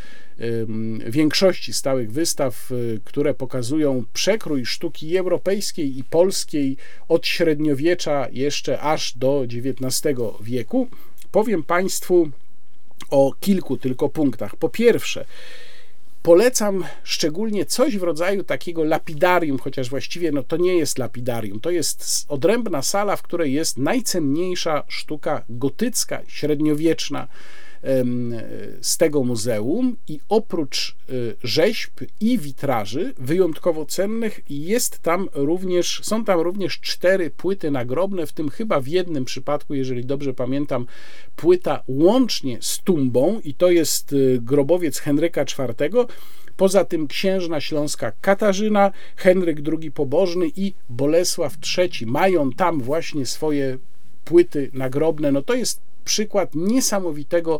większości 1.08 1.74
stałych 1.74 2.12
wystaw, 2.12 2.72
y, 2.72 3.00
które 3.06 3.34
pokazują 3.34 4.04
przekrój 4.14 4.66
sztuki 4.66 5.18
europejskiej 5.18 5.98
i 5.98 6.04
polskiej 6.04 6.78
od 7.08 7.28
średniowiecza 7.28 8.28
jeszcze 8.32 8.80
aż 8.82 9.18
do 9.18 9.44
XIX 9.44 10.18
wieku. 10.42 10.88
Powiem 11.32 11.64
Państwu 11.64 12.30
o 13.10 13.34
kilku 13.40 13.78
tylko 13.78 14.10
punktach. 14.10 14.56
Po 14.56 14.70
pierwsze, 14.70 15.26
polecam 16.30 16.86
szczególnie 17.04 17.66
coś 17.66 17.98
w 17.98 18.04
rodzaju 18.04 18.44
takiego 18.44 18.84
lapidarium, 18.84 19.60
chociaż 19.60 19.90
właściwie 19.90 20.32
no, 20.32 20.44
to 20.44 20.58
nie 20.58 20.78
jest 20.78 20.98
lapidarium, 20.98 21.60
to 21.60 21.70
jest 21.72 22.26
odrębna 22.28 22.82
sala, 22.82 23.16
w 23.16 23.22
której 23.22 23.54
jest 23.54 23.78
najcenniejsza 23.78 24.84
sztuka 24.88 25.44
gotycka, 25.50 26.22
średniowieczna 26.28 27.28
z 28.82 28.98
tego 28.98 29.24
muzeum 29.24 29.96
i 30.08 30.20
oprócz 30.30 30.96
e, 31.10 31.14
rzeźb 31.44 31.92
i 32.22 32.38
witraży 32.38 33.14
wyjątkowo 33.18 33.86
cennych 33.86 34.40
jest 34.50 35.00
tam 35.00 35.30
również, 35.34 36.02
są 36.04 36.26
tam 36.26 36.40
również 36.40 36.80
cztery 36.80 37.30
płyty 37.30 37.72
nagrobne, 37.72 38.26
w 38.26 38.34
tym 38.34 38.50
chyba 38.50 38.80
w 38.80 38.88
jednym 38.88 39.26
przypadku, 39.26 39.74
jeżeli 39.74 40.06
dobrze 40.06 40.34
pamiętam, 40.34 40.86
płyta 41.36 41.84
łącznie 41.88 42.58
z 42.62 42.80
tumbą 42.80 43.40
i 43.44 43.54
to 43.54 43.72
jest 43.72 44.14
e, 44.14 44.16
grobowiec 44.40 45.00
Henryka 45.00 45.42
IV, 45.42 46.06
Poza 46.58 46.86
tym 46.86 47.08
księżna 47.08 47.62
śląska 47.62 48.12
Katarzyna, 48.22 48.92
Henryk 49.16 49.58
II 49.82 49.92
Pobożny 49.92 50.48
i 50.56 50.74
Bolesław 50.90 51.54
III 51.78 52.06
mają 52.06 52.52
tam 52.52 52.82
właśnie 52.82 53.26
swoje 53.26 53.78
płyty 54.26 54.70
nagrobne. 54.74 55.32
No 55.32 55.42
to 55.42 55.54
jest 55.54 55.82
przykład 56.10 56.56
niesamowitego 56.56 57.60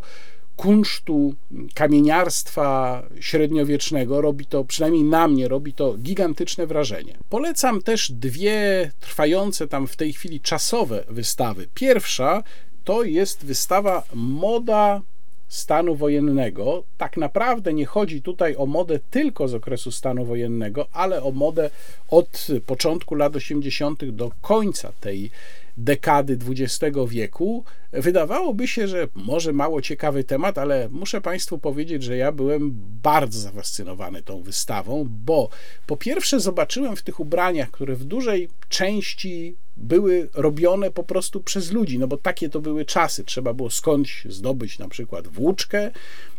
kunsztu 0.56 1.34
kamieniarstwa 1.74 3.02
średniowiecznego. 3.20 4.20
Robi 4.20 4.46
to, 4.46 4.64
przynajmniej 4.64 5.04
na 5.04 5.28
mnie, 5.28 5.48
robi 5.48 5.72
to 5.72 5.94
gigantyczne 5.94 6.66
wrażenie. 6.66 7.18
Polecam 7.28 7.82
też 7.82 8.12
dwie 8.12 8.90
trwające 9.00 9.68
tam 9.68 9.86
w 9.86 9.96
tej 9.96 10.12
chwili 10.12 10.40
czasowe 10.40 11.04
wystawy. 11.08 11.68
Pierwsza 11.74 12.42
to 12.84 13.02
jest 13.02 13.44
wystawa 13.44 14.02
Moda 14.14 15.00
stanu 15.48 15.96
wojennego. 15.96 16.84
Tak 16.98 17.16
naprawdę 17.16 17.72
nie 17.72 17.86
chodzi 17.86 18.22
tutaj 18.22 18.56
o 18.56 18.66
modę 18.66 18.98
tylko 19.10 19.48
z 19.48 19.54
okresu 19.54 19.90
stanu 19.92 20.24
wojennego, 20.24 20.86
ale 20.92 21.22
o 21.22 21.30
modę 21.30 21.70
od 22.08 22.46
początku 22.66 23.14
lat 23.14 23.36
80. 23.36 24.04
do 24.04 24.30
końca 24.40 24.92
tej 25.00 25.30
dekady 25.84 26.38
XX 26.48 26.98
wieku. 27.08 27.64
Wydawałoby 27.92 28.68
się, 28.68 28.88
że 28.88 29.08
może 29.14 29.52
mało 29.52 29.82
ciekawy 29.82 30.24
temat, 30.24 30.58
ale 30.58 30.88
muszę 30.90 31.20
Państwu 31.20 31.58
powiedzieć, 31.58 32.02
że 32.02 32.16
ja 32.16 32.32
byłem 32.32 32.70
bardzo 33.02 33.38
zafascynowany 33.38 34.22
tą 34.22 34.42
wystawą, 34.42 35.06
bo 35.24 35.48
po 35.86 35.96
pierwsze 35.96 36.40
zobaczyłem 36.40 36.96
w 36.96 37.02
tych 37.02 37.20
ubraniach, 37.20 37.70
które 37.70 37.96
w 37.96 38.04
dużej 38.04 38.48
części 38.68 39.56
były 39.76 40.28
robione 40.34 40.90
po 40.90 41.04
prostu 41.04 41.40
przez 41.40 41.72
ludzi, 41.72 41.98
no 41.98 42.08
bo 42.08 42.16
takie 42.16 42.48
to 42.48 42.60
były 42.60 42.84
czasy. 42.84 43.24
Trzeba 43.24 43.54
było 43.54 43.70
skądś 43.70 44.24
zdobyć 44.24 44.78
na 44.78 44.88
przykład 44.88 45.28
włóczkę. 45.28 45.90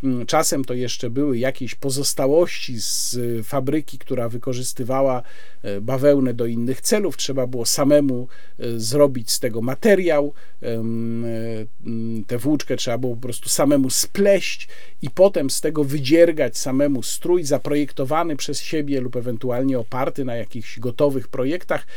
Mm, 0.03 0.25
czasem 0.25 0.65
to 0.65 0.73
jeszcze 0.73 1.09
były 1.09 1.37
jakieś 1.37 1.75
pozostałości 1.75 2.81
z 2.81 3.17
fabryki, 3.43 3.97
która 3.97 4.29
wykorzystywała 4.29 5.23
e, 5.63 5.81
bawełnę 5.81 6.33
do 6.33 6.45
innych 6.45 6.81
celów. 6.81 7.17
Trzeba 7.17 7.47
było 7.47 7.65
samemu 7.65 8.27
e, 8.59 8.79
zrobić 8.79 9.31
z 9.31 9.39
tego 9.39 9.61
materiał. 9.61 10.33
E, 10.63 10.83
tę 12.27 12.37
włóczkę 12.37 12.75
trzeba 12.75 12.97
było 12.97 13.15
po 13.15 13.21
prostu 13.21 13.49
samemu 13.49 13.89
spleść 13.89 14.67
i 15.01 15.09
potem 15.09 15.49
z 15.49 15.61
tego 15.61 15.83
wydziergać 15.83 16.57
samemu 16.57 17.03
strój 17.03 17.43
zaprojektowany 17.43 18.35
przez 18.35 18.59
siebie 18.59 19.01
lub 19.01 19.15
ewentualnie 19.15 19.79
oparty 19.79 20.25
na 20.25 20.35
jakichś 20.35 20.79
gotowych 20.79 21.27
projektach 21.27 21.87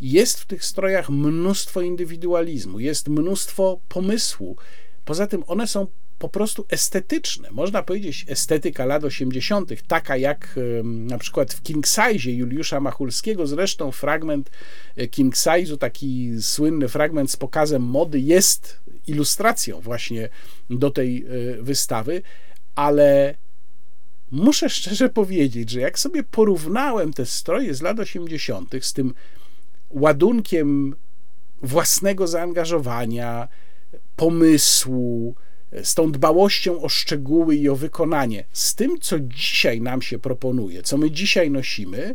jest 0.00 0.40
w 0.40 0.46
tych 0.46 0.64
strojach 0.64 1.10
mnóstwo 1.10 1.80
indywidualizmu, 1.80 2.78
jest 2.78 3.08
mnóstwo 3.08 3.80
pomysłu. 3.88 4.56
Poza 5.04 5.26
tym 5.26 5.44
one 5.46 5.66
są 5.66 5.86
po 6.18 6.28
prostu 6.28 6.66
estetyczne. 6.68 7.50
Można 7.50 7.82
powiedzieć 7.82 8.24
estetyka 8.28 8.86
lat 8.86 9.04
80., 9.04 9.70
taka 9.88 10.16
jak 10.16 10.58
na 10.84 11.18
przykład 11.18 11.54
w 11.54 11.62
King 11.62 11.86
Size 11.86 12.30
Juliusza 12.30 12.80
Machulskiego. 12.80 13.46
Zresztą 13.46 13.92
fragment 13.92 14.50
e, 14.96 15.06
King 15.06 15.34
Size'u, 15.34 15.78
taki 15.78 16.32
słynny 16.40 16.88
fragment 16.88 17.30
z 17.30 17.36
pokazem 17.36 17.82
mody, 17.82 18.20
jest 18.20 18.80
ilustracją 19.06 19.80
właśnie 19.80 20.28
do 20.70 20.90
tej 20.90 21.24
e, 21.26 21.62
wystawy, 21.62 22.22
ale 22.74 23.34
muszę 24.30 24.70
szczerze 24.70 25.08
powiedzieć, 25.08 25.70
że 25.70 25.80
jak 25.80 25.98
sobie 25.98 26.22
porównałem 26.22 27.12
te 27.12 27.26
stroje 27.26 27.74
z 27.74 27.82
lat 27.82 28.00
80. 28.00 28.74
z 28.80 28.92
tym 28.92 29.14
ładunkiem 29.90 30.96
własnego 31.62 32.26
zaangażowania, 32.26 33.48
pomysłu, 34.16 35.34
z 35.82 35.94
tą 35.94 36.12
dbałością 36.12 36.82
o 36.82 36.88
szczegóły 36.88 37.56
i 37.56 37.68
o 37.68 37.76
wykonanie, 37.76 38.44
z 38.52 38.74
tym, 38.74 39.00
co 39.00 39.16
dzisiaj 39.20 39.80
nam 39.80 40.02
się 40.02 40.18
proponuje, 40.18 40.82
co 40.82 40.98
my 40.98 41.10
dzisiaj 41.10 41.50
nosimy, 41.50 42.14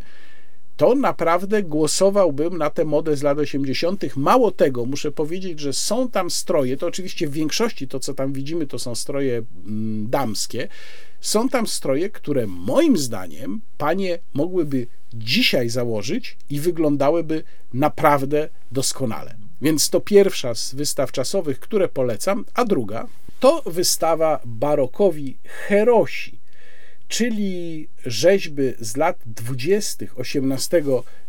to 0.77 0.95
naprawdę 0.95 1.63
głosowałbym 1.63 2.57
na 2.57 2.69
tę 2.69 2.85
modę 2.85 3.15
z 3.17 3.23
lat 3.23 3.37
80. 3.39 4.15
Mało 4.15 4.51
tego, 4.51 4.85
muszę 4.85 5.11
powiedzieć, 5.11 5.59
że 5.59 5.73
są 5.73 6.09
tam 6.09 6.29
stroje, 6.29 6.77
to 6.77 6.87
oczywiście 6.87 7.27
w 7.27 7.31
większości 7.31 7.87
to, 7.87 7.99
co 7.99 8.13
tam 8.13 8.33
widzimy, 8.33 8.67
to 8.67 8.79
są 8.79 8.95
stroje 8.95 9.41
mm, 9.65 10.09
damskie. 10.09 10.67
Są 11.19 11.49
tam 11.49 11.67
stroje, 11.67 12.09
które 12.09 12.47
moim 12.47 12.97
zdaniem 12.97 13.61
panie 13.77 14.19
mogłyby 14.33 14.87
dzisiaj 15.13 15.69
założyć 15.69 16.37
i 16.49 16.59
wyglądałyby 16.59 17.43
naprawdę 17.73 18.49
doskonale. 18.71 19.35
Więc 19.61 19.89
to 19.89 20.01
pierwsza 20.01 20.55
z 20.55 20.73
wystaw 20.73 21.11
czasowych, 21.11 21.59
które 21.59 21.87
polecam, 21.87 22.45
a 22.53 22.65
druga 22.65 23.07
to 23.39 23.61
wystawa 23.65 24.39
barokowi 24.45 25.37
Herosi 25.43 26.41
czyli 27.11 27.87
rzeźby 28.05 28.73
z 28.79 28.97
lat 28.97 29.17
dwudziestych 29.25 30.15
XVIII 30.19 30.83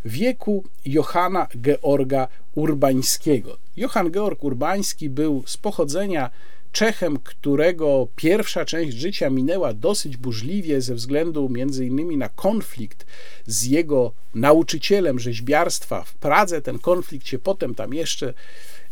wieku 0.04 0.64
Johanna 0.84 1.46
Georga 1.56 2.28
Urbańskiego. 2.54 3.58
Johann 3.76 4.10
Georg 4.10 4.44
Urbański 4.44 5.10
był 5.10 5.42
z 5.46 5.56
pochodzenia 5.56 6.30
Czechem, 6.72 7.18
którego 7.18 8.08
pierwsza 8.16 8.64
część 8.64 8.96
życia 8.96 9.30
minęła 9.30 9.74
dosyć 9.74 10.16
burzliwie 10.16 10.80
ze 10.80 10.94
względu 10.94 11.48
między 11.48 11.86
innymi 11.86 12.16
na 12.16 12.28
konflikt 12.28 13.06
z 13.46 13.64
jego 13.64 14.12
nauczycielem 14.34 15.18
rzeźbiarstwa 15.18 16.02
w 16.04 16.14
Pradze. 16.14 16.62
Ten 16.62 16.78
konflikt 16.78 17.26
się 17.26 17.38
potem 17.38 17.74
tam 17.74 17.94
jeszcze 17.94 18.34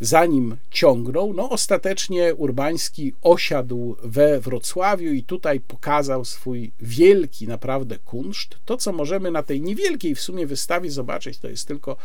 za 0.00 0.26
nim 0.26 0.56
ciągnął. 0.70 1.34
No, 1.34 1.50
ostatecznie 1.50 2.34
Urbański 2.34 3.12
osiadł 3.22 3.96
we 4.02 4.40
Wrocławiu 4.40 5.12
i 5.12 5.22
tutaj 5.22 5.60
pokazał 5.60 6.24
swój 6.24 6.72
wielki 6.80 7.46
naprawdę 7.48 7.98
kunszt. 7.98 8.58
To, 8.64 8.76
co 8.76 8.92
możemy 8.92 9.30
na 9.30 9.42
tej 9.42 9.60
niewielkiej 9.60 10.14
w 10.14 10.20
sumie 10.20 10.46
wystawie 10.46 10.90
zobaczyć, 10.90 11.38
to 11.38 11.48
jest 11.48 11.68
tylko 11.68 11.96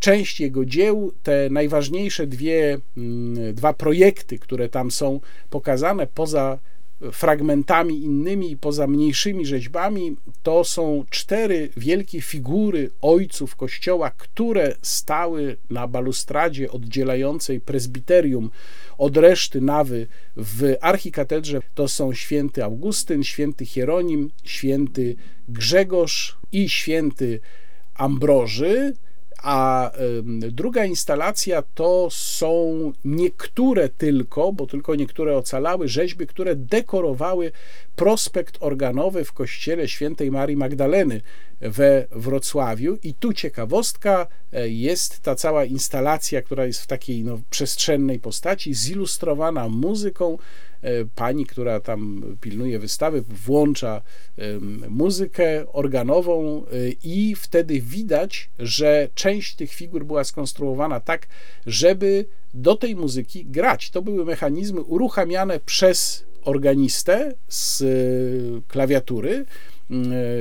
część 0.00 0.40
jego 0.40 0.64
dzieł, 0.64 1.12
te 1.22 1.48
najważniejsze 1.50 2.26
dwie, 2.26 2.78
mm, 2.96 3.54
dwa 3.54 3.72
projekty, 3.72 4.38
które 4.38 4.68
tam 4.68 4.90
są 4.90 5.20
pokazane 5.50 6.06
poza 6.06 6.58
fragmentami 7.12 8.02
innymi 8.02 8.50
i 8.50 8.56
poza 8.56 8.86
mniejszymi 8.86 9.46
rzeźbami, 9.46 10.16
to 10.42 10.64
są 10.64 11.04
cztery 11.10 11.68
wielkie 11.76 12.20
figury 12.20 12.90
ojców 13.00 13.56
Kościoła, 13.56 14.10
które 14.10 14.74
stały 14.82 15.56
na 15.70 15.88
balustradzie 15.88 16.70
oddzielającej 16.70 17.60
prezbiterium 17.60 18.50
od 18.98 19.16
reszty 19.16 19.60
nawy 19.60 20.06
w 20.36 20.74
archikatedrze. 20.80 21.60
To 21.74 21.88
są 21.88 22.12
święty 22.12 22.64
Augustyn, 22.64 23.24
święty 23.24 23.66
Hieronim, 23.66 24.30
święty 24.44 25.16
Grzegorz 25.48 26.36
i 26.52 26.68
święty 26.68 27.40
Ambroży. 27.94 28.94
A 29.46 29.90
druga 30.50 30.84
instalacja 30.84 31.62
to 31.74 32.08
są 32.10 32.92
niektóre 33.04 33.88
tylko, 33.88 34.52
bo 34.52 34.66
tylko 34.66 34.94
niektóre 34.94 35.36
ocalały, 35.36 35.88
rzeźby, 35.88 36.26
które 36.26 36.56
dekorowały 36.56 37.52
prospekt 37.96 38.56
organowy 38.60 39.24
w 39.24 39.32
kościele 39.32 39.88
świętej 39.88 40.30
Marii 40.30 40.56
Magdaleny 40.56 41.20
we 41.60 42.06
Wrocławiu. 42.10 42.98
I 43.02 43.14
tu 43.14 43.32
ciekawostka 43.32 44.26
e, 44.52 44.68
jest 44.68 45.20
ta 45.20 45.34
cała 45.34 45.64
instalacja, 45.64 46.42
która 46.42 46.66
jest 46.66 46.80
w 46.80 46.86
takiej 46.86 47.24
no, 47.24 47.40
przestrzennej 47.50 48.18
postaci, 48.18 48.74
zilustrowana 48.74 49.68
muzyką 49.68 50.38
E, 50.82 51.04
pani, 51.14 51.46
która 51.46 51.80
tam 51.80 52.22
pilnuje 52.40 52.78
wystawy, 52.78 53.22
włącza 53.22 54.02
muzykę 54.88 55.72
organową 55.72 56.64
e, 56.64 56.66
i 57.04 57.34
wtedy 57.34 57.80
widać, 57.80 58.50
że 58.58 59.08
część 59.14 59.54
tych 59.54 59.72
figur 59.72 60.04
była 60.04 60.24
skonstruowana 60.24 61.00
tak, 61.00 61.26
żeby 61.66 62.26
do 62.54 62.76
tej 62.76 62.96
muzyki 62.96 63.44
grać. 63.44 63.90
To 63.90 64.02
były 64.02 64.24
mechanizmy 64.24 64.80
uruchamiane 64.80 65.60
przez 65.60 66.24
organistę 66.44 67.34
z 67.48 67.84
klawiatury 68.68 69.44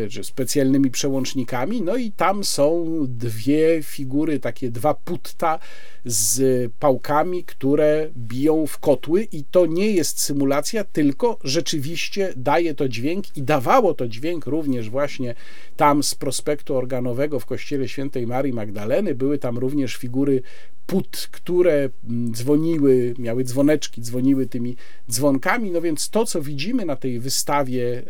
czy 0.09 0.23
specjalnymi 0.23 0.91
przełącznikami. 0.91 1.81
No 1.81 1.95
i 1.95 2.11
tam 2.11 2.43
są 2.43 2.85
dwie 3.07 3.83
figury, 3.83 4.39
takie 4.39 4.71
dwa 4.71 4.93
putta 4.93 5.59
z 6.05 6.71
pałkami, 6.79 7.43
które 7.43 8.09
biją 8.17 8.67
w 8.67 8.77
kotły, 8.77 9.23
i 9.23 9.43
to 9.43 9.65
nie 9.65 9.91
jest 9.91 10.19
symulacja, 10.19 10.83
tylko 10.83 11.37
rzeczywiście 11.43 12.33
daje 12.37 12.75
to 12.75 12.89
dźwięk 12.89 13.37
i 13.37 13.43
dawało 13.43 13.93
to 13.93 14.07
dźwięk 14.07 14.45
również 14.45 14.89
właśnie 14.89 15.35
tam 15.77 16.03
z 16.03 16.15
prospektu 16.15 16.75
organowego 16.75 17.39
w 17.39 17.45
kościele 17.45 17.87
świętej 17.87 18.27
Marii 18.27 18.53
Magdaleny. 18.53 19.15
Były 19.15 19.37
tam 19.37 19.57
również 19.57 19.95
figury 19.95 20.41
put, 20.87 21.29
które 21.31 21.89
mm, 22.09 22.33
dzwoniły, 22.33 23.13
miały 23.19 23.43
dzwoneczki, 23.43 24.01
dzwoniły 24.01 24.47
tymi 24.47 24.75
dzwonkami. 25.11 25.71
No 25.71 25.81
więc 25.81 26.09
to, 26.09 26.25
co 26.25 26.41
widzimy 26.41 26.85
na 26.85 26.95
tej 26.95 27.19
wystawie 27.19 28.03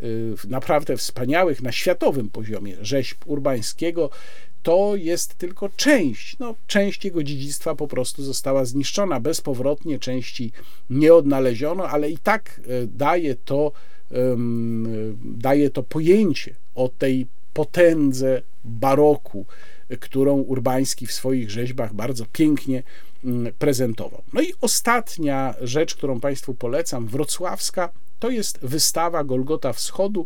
y, 0.44 0.48
naprawdę 0.48 0.98
wspaniałych 0.98 1.62
na 1.62 1.72
światowym 1.72 2.30
poziomie 2.30 2.78
rzeźb 2.82 3.18
urbańskiego, 3.26 4.10
to 4.64 4.96
jest 4.96 5.36
tylko 5.36 5.70
część. 5.70 6.40
No, 6.40 6.56
część 6.68 7.06
jego 7.06 7.24
dziedzictwa 7.24 7.76
po 7.76 7.88
prostu 7.88 8.24
została 8.24 8.66
zniszczona 8.66 9.20
bezpowrotnie, 9.20 10.00
części 10.00 10.52
nie 10.90 11.14
odnaleziono, 11.14 11.90
ale 11.90 12.10
i 12.10 12.18
tak 12.18 12.62
e, 12.68 12.88
daje 12.88 13.36
to, 13.36 13.72
daje 15.24 15.70
to 15.70 15.84
pojęcie 15.84 16.56
o 16.76 16.90
tej 16.98 17.28
potędze 17.54 18.42
baroku, 18.66 19.46
którą 20.00 20.36
Urbański 20.36 21.08
w 21.08 21.12
swoich 21.12 21.52
rzeźbach 21.52 21.94
bardzo 21.94 22.26
pięknie 22.32 22.84
mm, 23.24 23.54
prezentował. 23.60 24.22
No 24.34 24.42
i 24.42 24.54
ostatnia 24.62 25.56
rzecz, 25.62 25.96
którą 25.96 26.20
Państwu 26.20 26.54
polecam, 26.54 27.08
wrocławska, 27.08 27.90
to 28.20 28.30
jest 28.30 28.60
wystawa 28.62 29.24
Golgota 29.24 29.74
Wschodu 29.74 30.26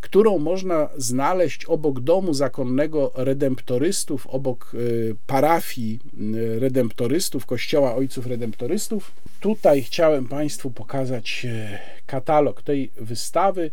którą 0.00 0.38
można 0.38 0.88
znaleźć 0.96 1.64
obok 1.64 2.00
domu 2.00 2.34
zakonnego 2.34 3.12
redemptorystów, 3.14 4.26
obok 4.26 4.72
y, 4.74 5.16
parafii 5.26 6.00
y, 6.34 6.60
redemptorystów, 6.60 7.46
kościoła 7.46 7.94
ojców 7.94 8.26
redemptorystów. 8.26 9.12
Tutaj 9.40 9.82
chciałem 9.82 10.28
Państwu 10.28 10.70
pokazać 10.70 11.44
y, 11.44 11.78
katalog 12.06 12.62
tej 12.62 12.90
wystawy. 12.96 13.70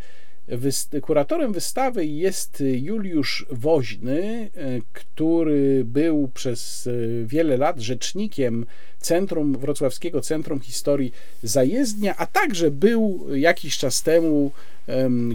Kuratorem 1.02 1.54
wystawy 1.54 2.06
jest 2.06 2.64
Juliusz 2.74 3.46
Woźny, 3.52 4.50
który 4.94 5.84
był 5.86 6.30
przez 6.34 6.90
wiele 7.26 7.58
lat 7.58 7.80
rzecznikiem 7.80 8.66
Centrum 9.00 9.58
Wrocławskiego 9.58 10.22
Centrum 10.22 10.60
Historii 10.60 11.14
Zajezdnia, 11.44 12.18
a 12.18 12.26
także 12.26 12.72
był 12.72 13.28
jakiś 13.34 13.78
czas 13.78 14.04
temu 14.04 14.52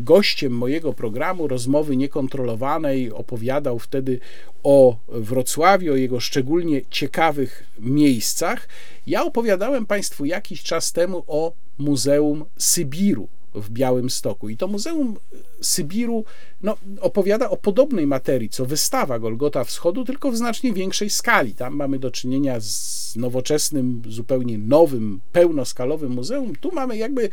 gościem 0.01 0.53
mojego 0.53 0.93
programu 0.93 1.49
rozmowy 1.49 1.97
niekontrolowanej. 1.97 3.13
Opowiadał 3.13 3.79
wtedy 3.79 4.21
o 4.63 4.97
Wrocławiu, 5.09 5.93
o 5.93 5.97
jego 5.97 6.21
szczególnie 6.21 6.81
ciekawych 6.91 7.65
miejscach. 7.79 8.69
Ja 9.07 9.25
opowiadałem 9.25 9.87
Państwu 9.87 10.25
jakiś 10.25 10.63
czas 10.63 10.93
temu 10.93 11.25
o 11.27 11.53
Muzeum 11.79 12.45
Sybiru 12.59 13.29
w 13.61 13.71
Białym 13.71 14.11
Stoku. 14.11 14.49
I 14.49 14.57
to 14.57 14.69
Muzeum 14.69 15.17
Sybiru 15.61 16.25
no, 16.63 16.77
opowiada 17.01 17.51
o 17.51 17.57
podobnej 17.57 18.07
materii, 18.07 18.49
co 18.49 18.67
wystawa 18.67 19.19
Golgota 19.19 19.65
Wschodu, 19.65 20.05
tylko 20.05 20.31
w 20.31 20.37
znacznie 20.37 20.73
większej 20.73 21.11
skali. 21.11 21.55
Tam 21.55 21.77
mamy 21.77 21.99
do 21.99 22.11
czynienia 22.11 22.61
z 22.61 23.17
nowoczesnym, 23.17 24.03
zupełnie 24.09 24.59
nowym, 24.59 25.21
pełnoskalowym 25.33 26.13
muzeum. 26.13 26.57
Tu 26.57 26.73
mamy 26.73 26.97
jakby 26.97 27.31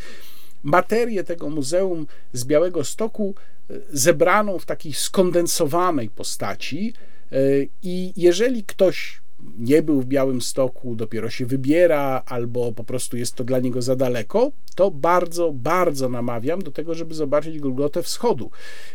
materię 0.63 1.23
tego 1.23 1.49
muzeum 1.49 2.07
z 2.33 2.45
Białego 2.45 2.83
Stoku 2.83 3.35
e, 3.69 3.73
zebraną 3.89 4.59
w 4.59 4.65
takiej 4.65 4.93
skondensowanej 4.93 6.09
postaci. 6.09 6.93
E, 7.31 7.37
I 7.83 8.13
jeżeli 8.17 8.63
ktoś 8.63 9.24
nie 9.57 9.81
był 9.81 10.01
w 10.01 10.05
Białym 10.05 10.41
Stoku, 10.41 10.95
dopiero 10.95 11.29
się 11.29 11.45
wybiera, 11.45 12.23
albo 12.25 12.71
po 12.71 12.83
prostu 12.83 13.17
jest 13.17 13.35
to 13.35 13.43
dla 13.43 13.59
niego 13.59 13.81
za 13.81 13.95
daleko, 13.95 14.51
to 14.75 14.91
bardzo, 14.91 15.51
bardzo 15.51 16.09
namawiam 16.09 16.61
do 16.61 16.71
tego, 16.71 16.95
żeby 16.95 17.15
zobaczyć 17.15 17.59
Golgotę 17.59 18.03
Wschodu. 18.03 18.51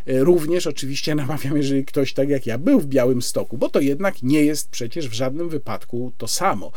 E, 0.06 0.18
również 0.18 0.66
oczywiście 0.66 1.14
namawiam, 1.24 1.56
jeżeli 1.56 1.84
ktoś 1.84 2.12
tak 2.12 2.28
jak 2.28 2.46
ja 2.46 2.58
był 2.58 2.80
w 2.80 2.86
Białym 2.86 3.22
Stoku, 3.22 3.58
bo 3.58 3.68
to 3.68 3.80
jednak 3.80 4.22
nie 4.22 4.44
jest 4.44 4.70
przecież 4.70 5.08
w 5.08 5.12
żadnym 5.12 5.48
wypadku 5.48 6.12
to 6.18 6.28
samo. 6.28 6.72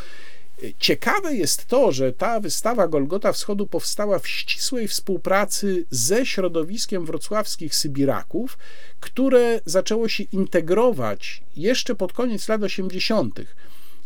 Ciekawe 0.80 1.36
jest 1.36 1.66
to, 1.66 1.92
że 1.92 2.14
ta 2.14 2.40
wystawa 2.40 2.88
Golgota 2.88 3.34
Wschodu 3.34 3.68
powstała 3.68 4.20
w 4.20 4.28
ścisłej 4.28 4.88
współpracy 4.88 5.86
ze 5.90 6.26
środowiskiem 6.26 7.06
wrocławskich 7.06 7.76
Sybiraków, 7.76 8.58
które 9.00 9.62
zaczęło 9.66 10.10
się 10.10 10.24
integrować 10.24 11.44
jeszcze 11.56 11.96
pod 11.96 12.14
koniec 12.14 12.48
lat 12.48 12.64
80. 12.64 13.40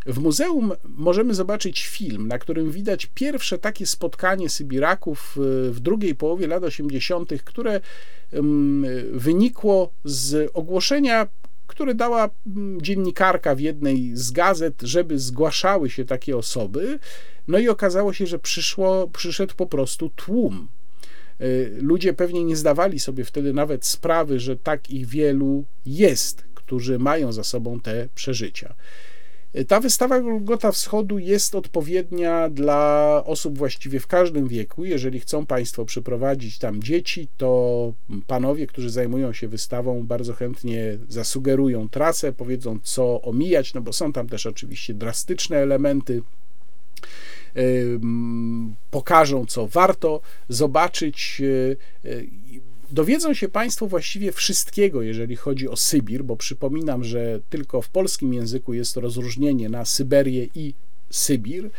W 0.06 0.20
muzeum 0.20 0.72
możemy 0.84 1.34
zobaczyć 1.34 1.88
film, 1.88 2.28
na 2.28 2.40
którym 2.40 2.72
widać 2.72 3.06
pierwsze 3.14 3.58
takie 3.58 3.86
spotkanie 3.86 4.50
Sybiraków 4.50 5.38
y, 5.68 5.72
w 5.72 5.80
drugiej 5.80 6.16
połowie 6.16 6.48
lat 6.48 6.64
80., 6.64 7.30
które 7.44 7.82
ym, 8.34 8.86
wynikło 9.12 9.90
z 10.04 10.52
ogłoszenia, 10.54 11.28
które 11.68 11.96
dała 11.96 12.30
mm, 12.48 12.82
dziennikarka 12.82 13.56
w 13.56 13.60
jednej 13.60 14.12
z 14.14 14.32
gazet, 14.32 14.82
żeby 14.82 15.20
zgłaszały 15.20 15.90
się 15.90 16.06
takie 16.06 16.38
osoby. 16.38 17.00
No 17.48 17.60
i 17.60 17.70
okazało 17.70 18.14
się, 18.14 18.28
że 18.28 18.40
przyszło, 18.40 19.08
przyszedł 19.08 19.56
po 19.56 19.66
prostu 19.66 20.10
tłum. 20.10 20.68
Y, 21.42 21.78
Ludzie 21.82 22.14
pewnie 22.14 22.44
nie 22.44 22.56
zdawali 22.56 23.00
sobie 23.00 23.26
wtedy 23.26 23.54
nawet 23.54 23.86
sprawy, 23.86 24.40
że 24.40 24.58
tak 24.58 24.90
ich 24.90 25.08
wielu 25.08 25.66
jest, 25.86 26.44
którzy 26.56 27.00
mają 27.00 27.32
za 27.32 27.44
sobą 27.44 27.80
te 27.80 28.08
przeżycia. 28.16 28.76
Ta 29.68 29.80
wystawa 29.80 30.20
Golgota 30.20 30.72
Wschodu 30.72 31.20
jest 31.20 31.56
odpowiednia 31.56 32.50
dla 32.50 33.24
osób 33.26 33.58
właściwie 33.58 34.00
w 34.00 34.08
każdym 34.08 34.48
wieku. 34.48 34.86
Jeżeli 34.86 35.20
chcą 35.20 35.46
Państwo 35.46 35.86
przyprowadzić 35.86 36.58
tam 36.58 36.84
dzieci, 36.84 37.28
to 37.38 37.94
panowie, 38.28 38.68
którzy 38.68 38.90
zajmują 38.90 39.34
się 39.34 39.48
wystawą, 39.48 40.04
bardzo 40.04 40.34
chętnie 40.34 40.98
zasugerują 41.10 41.90
trasę, 41.90 42.34
powiedzą 42.34 42.80
co 42.84 43.22
omijać, 43.22 43.74
no 43.74 43.82
bo 43.82 43.94
są 43.94 44.14
tam 44.14 44.28
też 44.28 44.46
oczywiście 44.46 44.94
drastyczne 44.94 45.58
elementy 45.58 46.22
pokażą, 48.92 49.46
co 49.46 49.68
warto 49.68 50.22
zobaczyć. 50.50 51.42
Dowiedzą 52.92 53.34
się 53.34 53.50
Państwo 53.50 53.88
właściwie 53.88 54.32
wszystkiego, 54.32 55.02
jeżeli 55.02 55.36
chodzi 55.36 55.70
o 55.70 55.76
Sybir, 55.76 56.24
bo 56.24 56.36
przypominam, 56.36 57.04
że 57.04 57.40
tylko 57.50 57.82
w 57.82 57.90
polskim 57.90 58.34
języku 58.34 58.74
jest 58.74 58.98
rozróżnienie 58.98 59.70
na 59.70 59.86
Syberię 59.86 60.48
i 60.56 60.74
Sybir. 61.10 61.70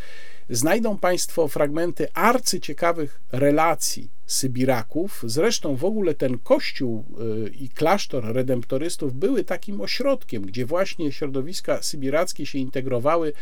Znajdą 0.49 0.97
Państwo 0.97 1.47
fragmenty 1.47 2.13
arcyciekawych 2.13 3.19
relacji 3.31 4.18
Sybiraków. 4.29 5.23
Zresztą 5.27 5.75
w 5.75 5.85
ogóle 5.85 6.13
ten 6.13 6.37
kościół 6.37 7.05
y, 7.45 7.49
i 7.49 7.69
klasztor 7.69 8.33
redemptorystów 8.33 9.13
były 9.13 9.43
takim 9.43 9.81
ośrodkiem, 9.81 10.41
gdzie 10.41 10.65
właśnie 10.65 11.11
środowiska 11.11 11.81
sybirackie 11.81 12.45
się 12.45 12.59
integrowały. 12.59 13.33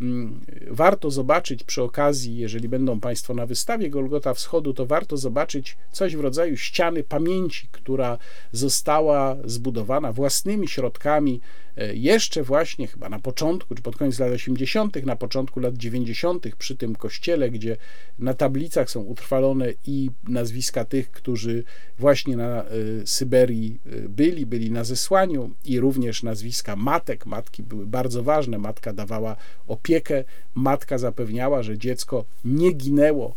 Mm, 0.00 0.40
warto 0.70 1.10
zobaczyć 1.10 1.64
przy 1.64 1.82
okazji, 1.82 2.36
jeżeli 2.36 2.68
będą 2.68 3.00
Państwo 3.00 3.34
na 3.34 3.46
wystawie 3.46 3.90
Golgota 3.90 4.34
Wschodu, 4.34 4.74
to 4.74 4.86
warto 4.86 5.16
zobaczyć 5.16 5.76
coś 5.92 6.16
w 6.16 6.20
rodzaju 6.20 6.56
ściany 6.56 7.02
pamięci, 7.02 7.68
która 7.72 8.18
została 8.52 9.36
zbudowana 9.44 10.12
własnymi 10.12 10.68
środkami 10.68 11.40
e, 11.76 11.94
jeszcze 11.94 12.42
właśnie 12.42 12.86
chyba 12.86 13.08
na 13.08 13.18
początku, 13.18 13.74
czy 13.74 13.82
pod 13.82 13.96
koniec 13.96 14.18
lat 14.18 14.32
80., 14.32 15.06
na 15.06 15.16
początku 15.16 15.60
lat 15.60 15.76
90., 15.76 16.46
przy 16.58 16.76
tym 16.76 16.96
kościele, 16.96 17.50
gdzie 17.50 17.76
na 18.18 18.34
tablicach 18.34 18.90
są 18.90 19.00
utrwalone 19.00 19.72
i 19.86 20.10
nazwiska 20.30 20.84
tych, 20.84 21.10
którzy 21.10 21.64
właśnie 21.98 22.36
na 22.36 22.64
y, 22.64 23.02
Syberii 23.06 23.80
y, 23.86 24.08
byli, 24.08 24.46
byli 24.46 24.70
na 24.70 24.84
zesłaniu 24.84 25.50
i 25.64 25.80
również 25.80 26.22
nazwiska 26.22 26.76
matek. 26.76 27.26
Matki 27.26 27.62
były 27.62 27.86
bardzo 27.86 28.22
ważne. 28.22 28.58
Matka 28.58 28.92
dawała 28.92 29.36
opiekę, 29.68 30.24
matka 30.54 30.98
zapewniała, 30.98 31.62
że 31.62 31.78
dziecko 31.78 32.24
nie 32.44 32.72
ginęło 32.72 33.34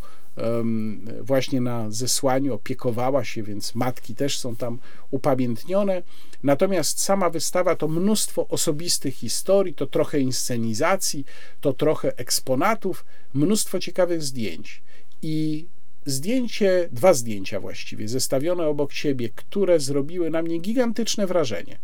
właśnie 1.21 1.61
na 1.61 1.91
zesłaniu, 1.91 2.53
opiekowała 2.53 3.23
się, 3.23 3.43
więc 3.43 3.75
matki 3.75 4.15
też 4.15 4.37
są 4.37 4.55
tam 4.55 4.79
upamiętnione. 5.11 6.03
Natomiast 6.43 6.99
sama 6.99 7.29
wystawa 7.29 7.75
to 7.75 7.87
mnóstwo 7.87 8.47
osobistych 8.47 9.15
historii, 9.15 9.73
to 9.73 9.87
trochę 9.87 10.19
inscenizacji, 10.19 11.25
to 11.61 11.73
trochę 11.73 12.17
eksponatów, 12.17 13.05
mnóstwo 13.33 13.79
ciekawych 13.79 14.23
zdjęć. 14.23 14.81
I 15.21 15.65
zdjęcie, 16.05 16.89
dwa 16.91 17.13
zdjęcia 17.13 17.59
właściwie, 17.59 18.07
zestawione 18.07 18.67
obok 18.67 18.93
siebie, 18.93 19.29
które 19.35 19.79
zrobiły 19.79 20.29
na 20.29 20.41
mnie 20.41 20.57
gigantyczne 20.57 21.27
wrażenie 21.27 21.79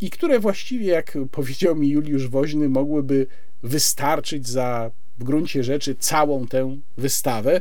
i 0.00 0.10
które 0.10 0.38
właściwie, 0.38 0.86
jak 0.86 1.18
powiedział 1.30 1.76
mi 1.76 1.88
Juliusz 1.88 2.28
Woźny, 2.28 2.68
mogłyby 2.68 3.26
wystarczyć 3.62 4.48
za 4.48 4.90
w 5.18 5.24
gruncie 5.24 5.64
rzeczy 5.64 5.94
całą 5.94 6.46
tę 6.46 6.78
wystawę, 6.96 7.60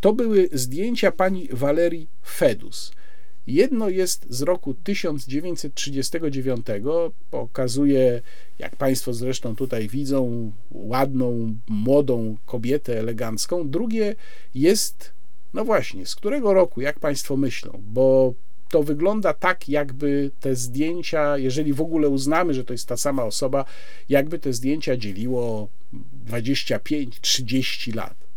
to 0.00 0.12
były 0.12 0.48
zdjęcia 0.52 1.12
pani 1.12 1.48
Walerii 1.52 2.08
Fedus. 2.26 2.92
Jedno 3.46 3.88
jest 3.88 4.26
z 4.30 4.42
roku 4.42 4.74
1939, 4.74 6.66
pokazuje, 7.30 8.22
jak 8.58 8.76
Państwo 8.76 9.12
zresztą 9.12 9.56
tutaj 9.56 9.88
widzą, 9.88 10.52
ładną, 10.70 11.54
młodą 11.68 12.36
kobietę 12.46 12.98
elegancką. 12.98 13.70
Drugie 13.70 14.16
jest 14.54 15.17
no 15.54 15.64
właśnie, 15.64 16.06
z 16.06 16.16
którego 16.16 16.54
roku, 16.54 16.80
jak 16.80 17.00
Państwo 17.00 17.36
myślą? 17.36 17.82
Bo 17.82 18.34
to 18.68 18.82
wygląda 18.82 19.34
tak, 19.34 19.68
jakby 19.68 20.30
te 20.40 20.56
zdjęcia, 20.56 21.38
jeżeli 21.38 21.72
w 21.72 21.80
ogóle 21.80 22.08
uznamy, 22.08 22.54
że 22.54 22.64
to 22.64 22.74
jest 22.74 22.88
ta 22.88 22.96
sama 22.96 23.24
osoba, 23.24 23.64
jakby 24.08 24.38
te 24.38 24.52
zdjęcia 24.52 24.96
dzieliło 24.96 25.68
25-30 26.26 27.94
lat. 27.94 28.28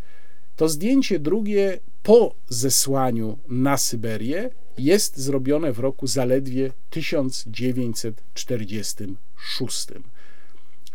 To 0.55 0.69
zdjęcie 0.69 1.19
drugie 1.19 1.79
po 2.03 2.35
zesłaniu 2.49 3.37
na 3.47 3.77
Syberię 3.77 4.49
jest 4.77 5.17
zrobione 5.17 5.73
w 5.73 5.79
roku 5.79 6.07
zaledwie 6.07 6.71
1946, 6.89 9.87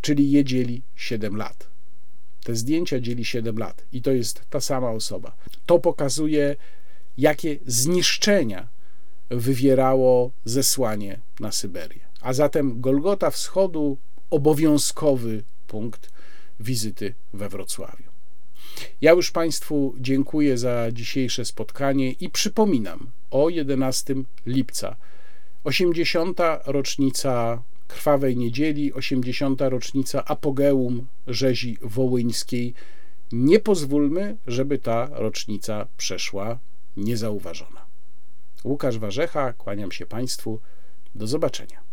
czyli 0.01 0.31
je 0.31 0.45
dzieli 0.45 0.83
7 0.97 1.37
lat. 1.37 1.76
Te 2.47 2.55
zdjęcia 2.55 3.01
dzieli 3.01 3.25
7 3.25 3.59
lat 3.59 3.85
i 3.93 4.03
to 4.03 4.11
jest 4.11 4.43
ta 4.51 4.61
sama 4.61 4.91
osoba. 4.91 5.37
To 5.67 5.79
pokazuje, 5.79 6.57
jakie 7.19 7.59
zniszczenia 7.67 8.69
wywierało 9.31 10.31
zesłanie 10.45 11.21
na 11.41 11.53
Syberię. 11.53 12.01
A 12.21 12.33
zatem 12.33 12.81
Golgota 12.81 13.31
Wschodu 13.31 13.97
obowiązkowy 14.31 15.43
punkt 15.67 16.11
wizyty 16.61 17.15
we 17.33 17.49
Wrocławiu. 17.49 18.11
Ja 19.01 19.13
już 19.13 19.31
Państwu 19.31 19.95
dziękuję 20.01 20.59
za 20.59 20.93
dzisiejsze 20.93 21.45
spotkanie 21.45 22.13
i 22.13 22.31
przypominam 22.31 23.11
o 23.31 23.49
11 23.49 24.15
lipca, 24.47 24.97
80. 25.65 26.39
rocznica 26.67 27.63
Krwawej 27.89 28.37
Niedzieli, 28.37 28.93
80. 28.93 29.61
rocznica 29.61 30.25
apogeum 30.25 31.07
rzezi 31.27 31.79
wołyńskiej. 31.83 32.75
Nie 33.33 33.61
pozwólmy, 33.61 34.37
żeby 34.47 34.79
ta 34.79 35.09
rocznica 35.13 35.87
przeszła 35.97 36.59
niezauważona. 36.97 37.87
Łukasz 38.65 38.99
Warzecha, 38.99 39.53
kłaniam 39.53 39.93
się 39.93 40.07
Państwu. 40.07 40.61
Do 41.15 41.27
zobaczenia. 41.27 41.86